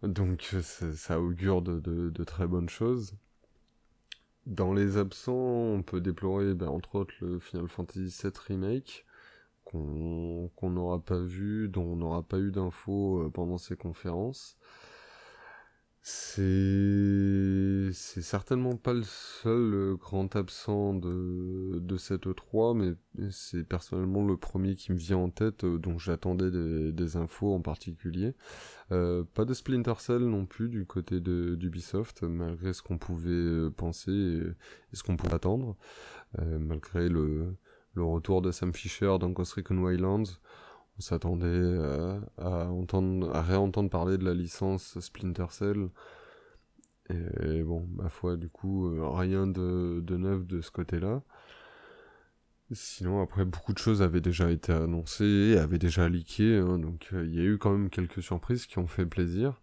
Donc 0.03 0.57
ça 0.63 1.21
augure 1.21 1.61
de 1.61 2.25
très 2.25 2.47
bonnes 2.47 2.71
choses. 2.71 3.15
Dans 4.47 4.73
les 4.73 4.97
absents, 4.97 5.35
on 5.35 5.83
peut 5.83 6.01
déplorer 6.01 6.55
ben, 6.55 6.69
entre 6.69 6.95
autres 6.95 7.15
le 7.21 7.39
Final 7.41 7.69
Fantasy 7.69 8.23
VII 8.23 8.33
Remake, 8.49 9.05
qu'on 9.65 10.51
n'aura 10.63 10.99
pas 10.99 11.21
vu, 11.21 11.69
dont 11.69 11.85
on 11.85 11.97
n'aura 11.97 12.23
pas 12.23 12.39
eu 12.39 12.51
d'infos 12.51 13.31
pendant 13.35 13.59
ces 13.59 13.77
conférences. 13.77 14.57
C'est 16.05 17.93
certainement 17.93 18.75
pas 18.75 18.93
le 18.93 19.05
seul 19.05 19.73
euh, 19.73 19.95
grand 19.95 20.35
absent 20.35 20.95
de, 20.95 21.79
de 21.79 21.97
cette 21.97 22.27
E3, 22.27 22.77
mais 22.77 23.31
c'est 23.31 23.63
personnellement 23.63 24.27
le 24.27 24.37
premier 24.37 24.75
qui 24.75 24.91
me 24.91 24.97
vient 24.97 25.19
en 25.19 25.31
tête, 25.31 25.63
euh, 25.63 25.79
dont 25.79 25.99
j'attendais 25.99 26.51
des, 26.51 27.17
infos 27.17 27.55
en 27.55 27.61
particulier. 27.61 28.35
Euh, 28.91 29.23
pas 29.35 29.45
de 29.45 29.55
Splinter 29.55 29.95
Cell 29.99 30.23
non 30.23 30.45
plus 30.45 30.69
du 30.69 30.87
côté 30.87 31.21
d'Ubisoft, 31.21 32.25
malgré 32.25 32.73
ce 32.73 32.83
qu'on 32.83 32.99
pouvait 32.99 33.71
penser 33.71 34.11
et, 34.11 34.97
ce 34.97 35.05
qu'on 35.05 35.17
pouvait 35.17 35.35
attendre, 35.35 35.77
malgré 36.39 37.09
le, 37.09 37.55
le 37.95 38.03
retour 38.03 38.43
de 38.43 38.51
Sam 38.51 38.75
Fisher 38.75 39.19
dans 39.21 39.31
Ghost 39.31 39.53
Recon 39.53 39.79
Wildlands 39.79 40.41
on 40.99 41.01
s'attendait 41.01 41.47
euh, 41.47 42.21
à, 42.39 42.67
entendre, 42.67 43.31
réentendre 43.33 43.91
parler 43.91 44.19
de 44.19 44.25
la 44.25 44.35
licence 44.35 44.99
Splinter 45.01 45.47
Cell. 45.51 45.89
Et, 47.11 47.63
bon, 47.63 47.87
ma 47.95 48.09
foi, 48.09 48.37
du 48.37 48.49
coup, 48.49 48.87
euh, 48.87 49.09
rien 49.09 49.47
de, 49.47 50.03
neuf 50.17 50.47
de 50.47 50.61
ce 50.61 50.71
côté-là. 50.71 51.23
Sinon, 52.71 53.21
après, 53.21 53.45
beaucoup 53.45 53.75
de 53.75 53.79
choses 53.79 54.01
avaient 54.01 54.23
déjà 54.23 54.51
été 54.51 54.73
annoncées, 54.73 55.59
avaient 55.59 55.79
déjà 55.79 56.09
leaké, 56.09 56.57
hein, 56.57 56.79
donc 56.79 57.11
euh, 57.13 57.27
il 57.27 57.35
y 57.35 57.41
a 57.41 57.45
eu 57.45 57.59
quand 57.59 57.73
même 57.73 57.91
quelques 57.91 58.23
surprises 58.23 58.65
qui 58.65 58.79
ont 58.79 58.87
fait 58.87 59.05
plaisir. 59.05 59.61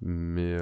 Mais 0.00 0.56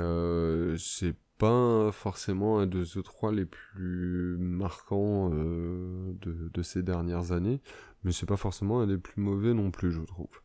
c'est 0.78 1.16
pas 1.38 1.90
forcément 1.92 2.58
un 2.58 2.66
de 2.66 2.84
The 2.84 3.02
3 3.02 3.32
les 3.32 3.46
plus 3.46 4.36
marquants 4.38 5.30
de, 5.30 6.62
ces 6.62 6.82
dernières 6.82 7.32
années 7.32 7.60
mais 8.04 8.12
c'est 8.12 8.26
pas 8.26 8.36
forcément 8.36 8.80
un 8.80 8.86
des 8.86 8.98
plus 8.98 9.20
mauvais 9.20 9.54
non 9.54 9.70
plus, 9.70 9.92
je 9.92 10.02
trouve. 10.02 10.40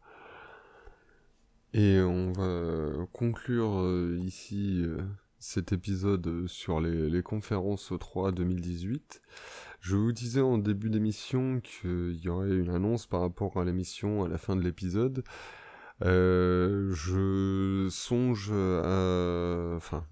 Et 1.73 1.99
on 2.01 2.31
va 2.31 3.05
conclure 3.11 3.81
euh, 3.81 4.17
ici 4.19 4.81
euh, 4.83 4.97
cet 5.39 5.73
épisode 5.73 6.47
sur 6.47 6.79
les, 6.79 7.21
conférences 7.21 7.93
3 7.99 8.31
2018. 8.31 9.21
Je 9.81 9.95
vous 9.95 10.11
disais 10.11 10.41
en 10.41 10.57
début 10.57 10.89
d'émission 10.89 11.61
qu'il 11.61 12.19
y 12.23 12.29
aurait 12.29 12.55
une 12.55 12.69
annonce 12.69 13.05
par 13.05 13.21
rapport 13.21 13.57
à 13.57 13.65
l'émission 13.65 14.23
à 14.23 14.27
la 14.27 14.37
fin 14.37 14.55
de 14.55 14.61
l'épisode. 14.61 15.23
Euh, 16.03 16.91
je 16.93 17.87
songe 17.91 18.51
à... 18.51 19.75
Enfin, 19.75 20.05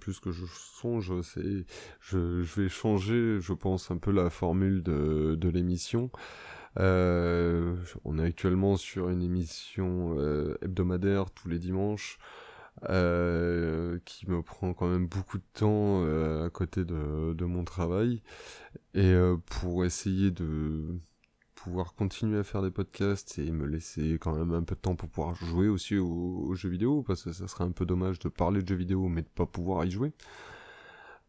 plus 0.00 0.20
que 0.20 0.30
je 0.30 0.46
songe, 0.46 1.20
c'est... 1.22 1.66
Je, 2.00 2.42
je, 2.42 2.60
vais 2.60 2.68
changer, 2.68 3.38
je 3.40 3.52
pense, 3.52 3.90
un 3.90 3.98
peu 3.98 4.10
la 4.10 4.30
formule 4.30 4.82
de, 4.82 5.34
de 5.34 5.48
l'émission. 5.48 6.10
Euh, 6.78 7.76
on 8.04 8.18
est 8.18 8.24
actuellement 8.24 8.76
sur 8.76 9.08
une 9.08 9.22
émission 9.22 10.14
euh, 10.18 10.56
hebdomadaire 10.62 11.30
tous 11.30 11.48
les 11.48 11.58
dimanches. 11.58 12.18
Euh, 12.88 13.98
qui 14.06 14.30
me 14.30 14.42
prend 14.42 14.72
quand 14.72 14.88
même 14.88 15.06
beaucoup 15.06 15.36
de 15.36 15.44
temps 15.52 16.02
à 16.44 16.48
côté 16.48 16.84
de, 16.86 17.44
mon 17.44 17.62
travail 17.64 18.22
et 18.94 19.12
pour 19.46 19.84
essayer 19.84 20.30
de 20.30 20.98
pouvoir 21.54 21.94
continuer 21.94 22.38
à 22.38 22.44
faire 22.44 22.62
des 22.62 22.70
podcasts 22.70 23.38
et 23.38 23.50
me 23.50 23.66
laisser 23.66 24.14
quand 24.14 24.34
même 24.34 24.54
un 24.54 24.62
peu 24.62 24.76
de 24.76 24.80
temps 24.80 24.94
pour 24.94 25.10
pouvoir 25.10 25.34
jouer 25.34 25.68
aussi 25.68 25.98
aux, 25.98 26.06
aux 26.06 26.54
jeux 26.54 26.70
vidéo 26.70 27.02
parce 27.02 27.24
que 27.24 27.32
ça 27.32 27.48
serait 27.48 27.64
un 27.64 27.72
peu 27.72 27.84
dommage 27.84 28.18
de 28.18 28.30
parler 28.30 28.62
de 28.62 28.68
jeux 28.68 28.76
vidéo 28.76 29.08
mais 29.08 29.22
de 29.22 29.28
pas 29.28 29.46
pouvoir 29.46 29.84
y 29.84 29.90
jouer. 29.90 30.12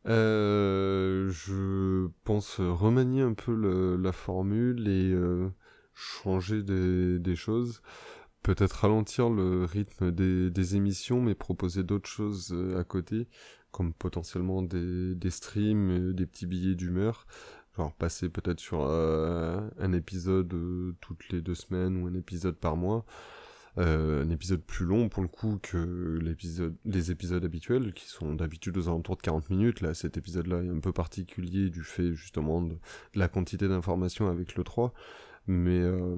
Euh, 0.07 1.29
je 1.29 2.07
pense 2.23 2.59
remanier 2.59 3.21
un 3.21 3.33
peu 3.33 3.97
la 3.97 4.11
formule 4.11 4.87
et 4.87 5.11
euh, 5.11 5.49
changer 5.93 6.63
des, 6.63 7.35
choses. 7.35 7.81
Peut-être 8.43 8.73
ralentir 8.73 9.29
le 9.29 9.65
rythme 9.65 10.11
des, 10.11 10.75
émissions, 10.75 11.21
mais 11.21 11.35
proposer 11.35 11.83
d'autres 11.83 12.09
choses 12.09 12.51
euh, 12.53 12.79
à 12.79 12.83
côté, 12.83 13.27
comme 13.71 13.93
potentiellement 13.93 14.63
des, 14.63 15.15
des 15.15 15.29
streams, 15.29 16.13
des 16.13 16.25
petits 16.25 16.47
billets 16.47 16.75
d'humeur. 16.75 17.27
Genre 17.77 17.93
passer 17.93 18.27
peut-être 18.29 18.59
sur 18.59 18.81
un 18.85 19.93
épisode 19.93 20.53
toutes 20.99 21.29
les 21.29 21.41
deux 21.41 21.55
semaines 21.55 22.03
ou 22.03 22.07
un 22.07 22.13
épisode 22.15 22.57
par 22.57 22.75
mois. 22.75 23.05
Euh, 23.77 24.25
un 24.25 24.29
épisode 24.29 24.61
plus 24.61 24.85
long 24.85 25.07
pour 25.07 25.23
le 25.23 25.29
coup 25.29 25.57
que 25.61 26.19
les 26.83 27.11
épisodes 27.11 27.45
habituels 27.45 27.93
qui 27.93 28.05
sont 28.05 28.33
d'habitude 28.33 28.77
aux 28.77 28.89
alentours 28.89 29.15
de 29.15 29.21
40 29.21 29.49
minutes. 29.49 29.81
Là, 29.81 29.93
cet 29.93 30.17
épisode-là 30.17 30.61
est 30.61 30.69
un 30.69 30.79
peu 30.79 30.91
particulier 30.91 31.69
du 31.69 31.83
fait 31.83 32.13
justement 32.13 32.61
de, 32.61 32.77
la 33.15 33.29
quantité 33.29 33.69
d'informations 33.69 34.27
avec 34.27 34.55
le 34.55 34.65
3, 34.65 34.93
mais 35.47 35.79
euh, 35.79 36.17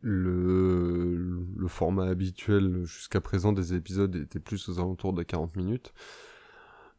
le, 0.00 1.46
le 1.54 1.68
format 1.68 2.06
habituel 2.06 2.84
jusqu'à 2.84 3.20
présent 3.20 3.52
des 3.52 3.74
épisodes 3.74 4.16
était 4.16 4.40
plus 4.40 4.70
aux 4.70 4.78
alentours 4.78 5.12
de 5.12 5.22
40 5.22 5.56
minutes. 5.56 5.92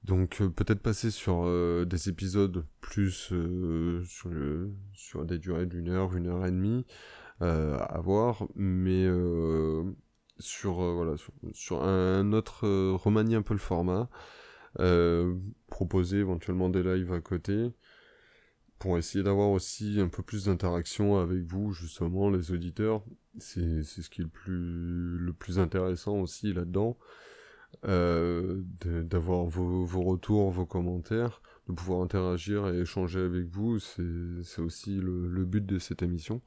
Donc 0.03 0.41
euh, 0.41 0.49
peut-être 0.49 0.81
passer 0.81 1.09
sur 1.09 1.45
des 1.87 2.09
épisodes 2.09 2.67
plus 2.81 3.33
sur, 4.05 4.29
sur 4.93 5.25
des 5.25 5.39
durées 5.39 5.65
d'une 5.65 5.89
heure, 5.89 6.15
une 6.15 6.27
heure 6.27 6.45
et 6.45 6.51
demie, 6.51 6.85
euh, 6.85 7.22
à 7.45 7.99
voir, 8.01 8.47
mais 8.55 9.05
euh, 9.05 9.83
sur, 10.39 10.81
euh, 10.81 10.93
voilà, 10.93 11.15
sur, 11.53 11.83
un 11.83 12.31
autre, 12.33 12.67
remanier 12.93 13.35
un 13.35 13.41
peu 13.41 13.53
le 13.53 13.59
format, 13.59 14.09
proposer 15.67 16.17
éventuellement 16.17 16.69
des 16.69 16.83
lives 16.83 17.13
à 17.13 17.21
côté, 17.21 17.71
pour 18.79 18.97
essayer 18.97 19.23
d'avoir 19.23 19.49
aussi 19.49 19.99
un 20.01 20.09
peu 20.09 20.23
plus 20.23 20.45
d'interaction 20.45 21.17
avec 21.17 21.43
vous, 21.43 21.71
justement, 21.71 22.29
les 22.29 22.51
auditeurs. 22.51 23.03
C'est 23.39 23.83
ce 23.83 24.09
qui 24.09 24.21
est 24.21 24.25
le 24.25 24.29
plus, 24.29 25.17
le 25.17 25.33
plus 25.33 25.59
intéressant 25.59 26.17
aussi 26.17 26.53
là-dedans. 26.53 26.97
Euh, 27.85 28.61
d'avoir 28.85 29.45
vos, 29.45 29.83
vos, 29.83 30.03
retours, 30.03 30.51
vos 30.51 30.65
commentaires, 30.65 31.41
de 31.67 31.73
pouvoir 31.73 32.01
interagir 32.01 32.69
et 32.69 32.79
échanger 32.79 33.19
avec 33.19 33.47
vous, 33.47 33.79
c'est 33.79 34.61
aussi 34.61 34.95
le, 35.01 35.43
but 35.43 35.65
de 35.65 35.79
cette 35.79 36.01
émission. 36.01 36.41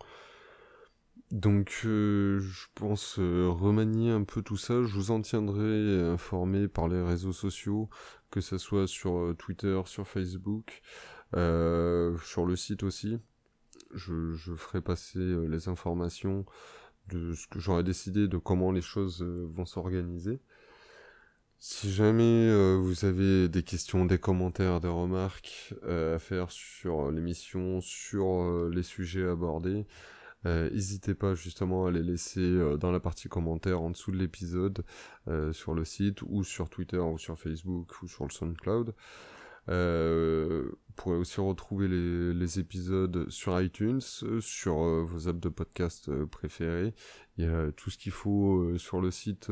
Donc 1.33 1.83
euh, 1.85 2.39
je 2.39 2.67
pense 2.77 3.19
euh, 3.19 3.49
remanier 3.49 4.11
un 4.11 4.23
peu 4.23 4.43
tout 4.43 4.57
ça, 4.57 4.85
je 4.85 4.95
vous 4.95 5.11
en 5.11 5.21
tiendrai 5.21 6.01
informé 6.03 6.69
par 6.69 6.87
les 6.87 7.03
réseaux 7.03 7.33
sociaux, 7.33 7.89
que 8.31 8.41
ce 8.41 8.59
soit 8.59 8.87
sur 8.87 9.17
euh, 9.19 9.35
Twitter, 9.35 9.81
sur 9.87 10.07
Facebook, 10.07 10.83
sur 11.33 12.47
le 12.47 12.55
site 12.55 12.85
aussi. 12.85 13.19
Je, 13.93 14.35
je 14.35 14.55
ferai 14.55 14.81
passer 14.81 15.19
les 15.19 15.69
informations 15.69 16.47
de 17.09 17.35
ce 17.35 17.47
que 17.49 17.59
j'aurais 17.59 17.85
décidé, 17.85 18.29
de 18.29 18.39
comment 18.39 18.71
les 18.71 18.81
choses 18.81 19.23
vont 19.23 19.67
s'organiser. 19.67 20.41
Si 21.59 21.93
jamais 21.93 22.77
vous 22.77 23.05
avez 23.05 23.49
des 23.49 23.63
questions, 23.63 24.07
des 24.07 24.19
commentaires, 24.19 24.81
des 24.81 24.89
remarques 24.89 25.75
à 25.83 26.19
faire 26.19 26.51
sur 26.51 27.11
l'émission, 27.11 27.81
sur 27.81 28.69
les 28.71 28.83
sujets 28.83 29.27
abordés, 29.29 29.87
n'hésitez 30.45 31.15
pas 31.15 31.35
justement 31.35 31.87
à 31.87 31.91
les 31.91 32.03
laisser 32.03 32.41
euh, 32.41 32.77
dans 32.77 32.93
la 32.93 33.01
partie 33.01 33.29
commentaires 33.29 33.81
en 33.81 33.91
dessous 33.91 34.13
de 34.13 34.17
l'épisode 34.17 34.85
euh, 35.29 35.53
sur 35.53 35.75
le 35.75 35.85
site 35.85 36.23
ou 36.23 36.45
sur 36.45 36.69
Twitter 36.69 36.99
ou 36.99 37.19
sur 37.19 37.39
Facebook 37.39 38.03
ou 38.03 38.09
sur 38.09 38.25
le 38.25 38.31
SoundCloud. 38.31 38.95
vous 39.69 40.93
pourrez 40.95 41.17
aussi 41.17 41.41
retrouver 41.41 41.89
les, 41.89 42.59
épisodes 42.61 43.29
sur 43.29 43.61
iTunes, 43.61 44.01
sur 44.41 44.77
vos 44.77 45.29
apps 45.29 45.41
de 45.41 45.49
podcast 45.49 46.11
préférés. 46.27 46.95
Il 47.37 47.45
y 47.45 47.49
a 47.49 47.73
tout 47.73 47.91
ce 47.91 47.99
qu'il 47.99 48.13
faut 48.13 48.79
sur 48.79 49.01
le 49.01 49.11
site, 49.11 49.51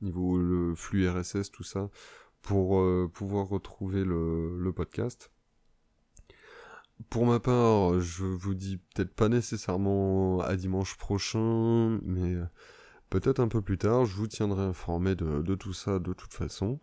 niveau 0.00 0.38
le 0.38 0.74
flux 0.74 1.08
RSS, 1.08 1.50
tout 1.50 1.62
ça, 1.62 1.90
pour 2.40 2.82
pouvoir 3.12 3.48
retrouver 3.48 4.04
le 4.04 4.72
podcast. 4.74 5.30
Pour 7.08 7.26
ma 7.26 7.40
part, 7.40 8.00
je 8.00 8.24
vous 8.24 8.54
dis 8.54 8.78
peut-être 8.94 9.14
pas 9.14 9.28
nécessairement 9.28 10.40
à 10.40 10.56
dimanche 10.56 10.96
prochain, 10.96 11.98
mais 12.02 12.36
peut-être 13.08 13.40
un 13.40 13.48
peu 13.48 13.62
plus 13.62 13.78
tard, 13.78 14.04
je 14.04 14.16
vous 14.16 14.26
tiendrai 14.26 14.62
informé 14.62 15.14
de, 15.14 15.42
de, 15.42 15.54
tout 15.54 15.72
ça 15.72 15.98
de 15.98 16.12
toute 16.12 16.34
façon. 16.34 16.78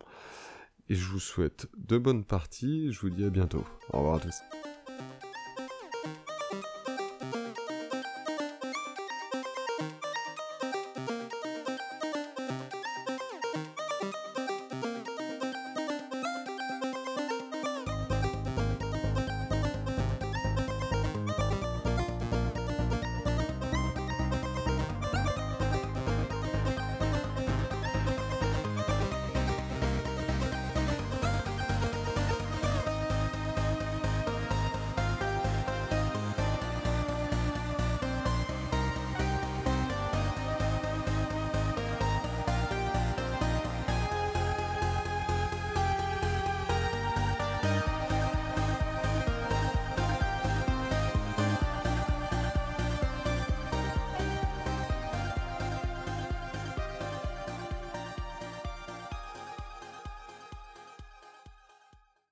Et 0.88 0.94
je 0.94 1.08
vous 1.08 1.20
souhaite 1.20 1.68
de 1.76 1.98
bonnes 1.98 2.24
parties, 2.24 2.92
je 2.92 3.00
vous 3.00 3.10
dis 3.10 3.24
à 3.24 3.30
bientôt. 3.30 3.64
Au 3.92 3.98
revoir 3.98 4.16
à 4.16 4.20
tous. 4.20 4.34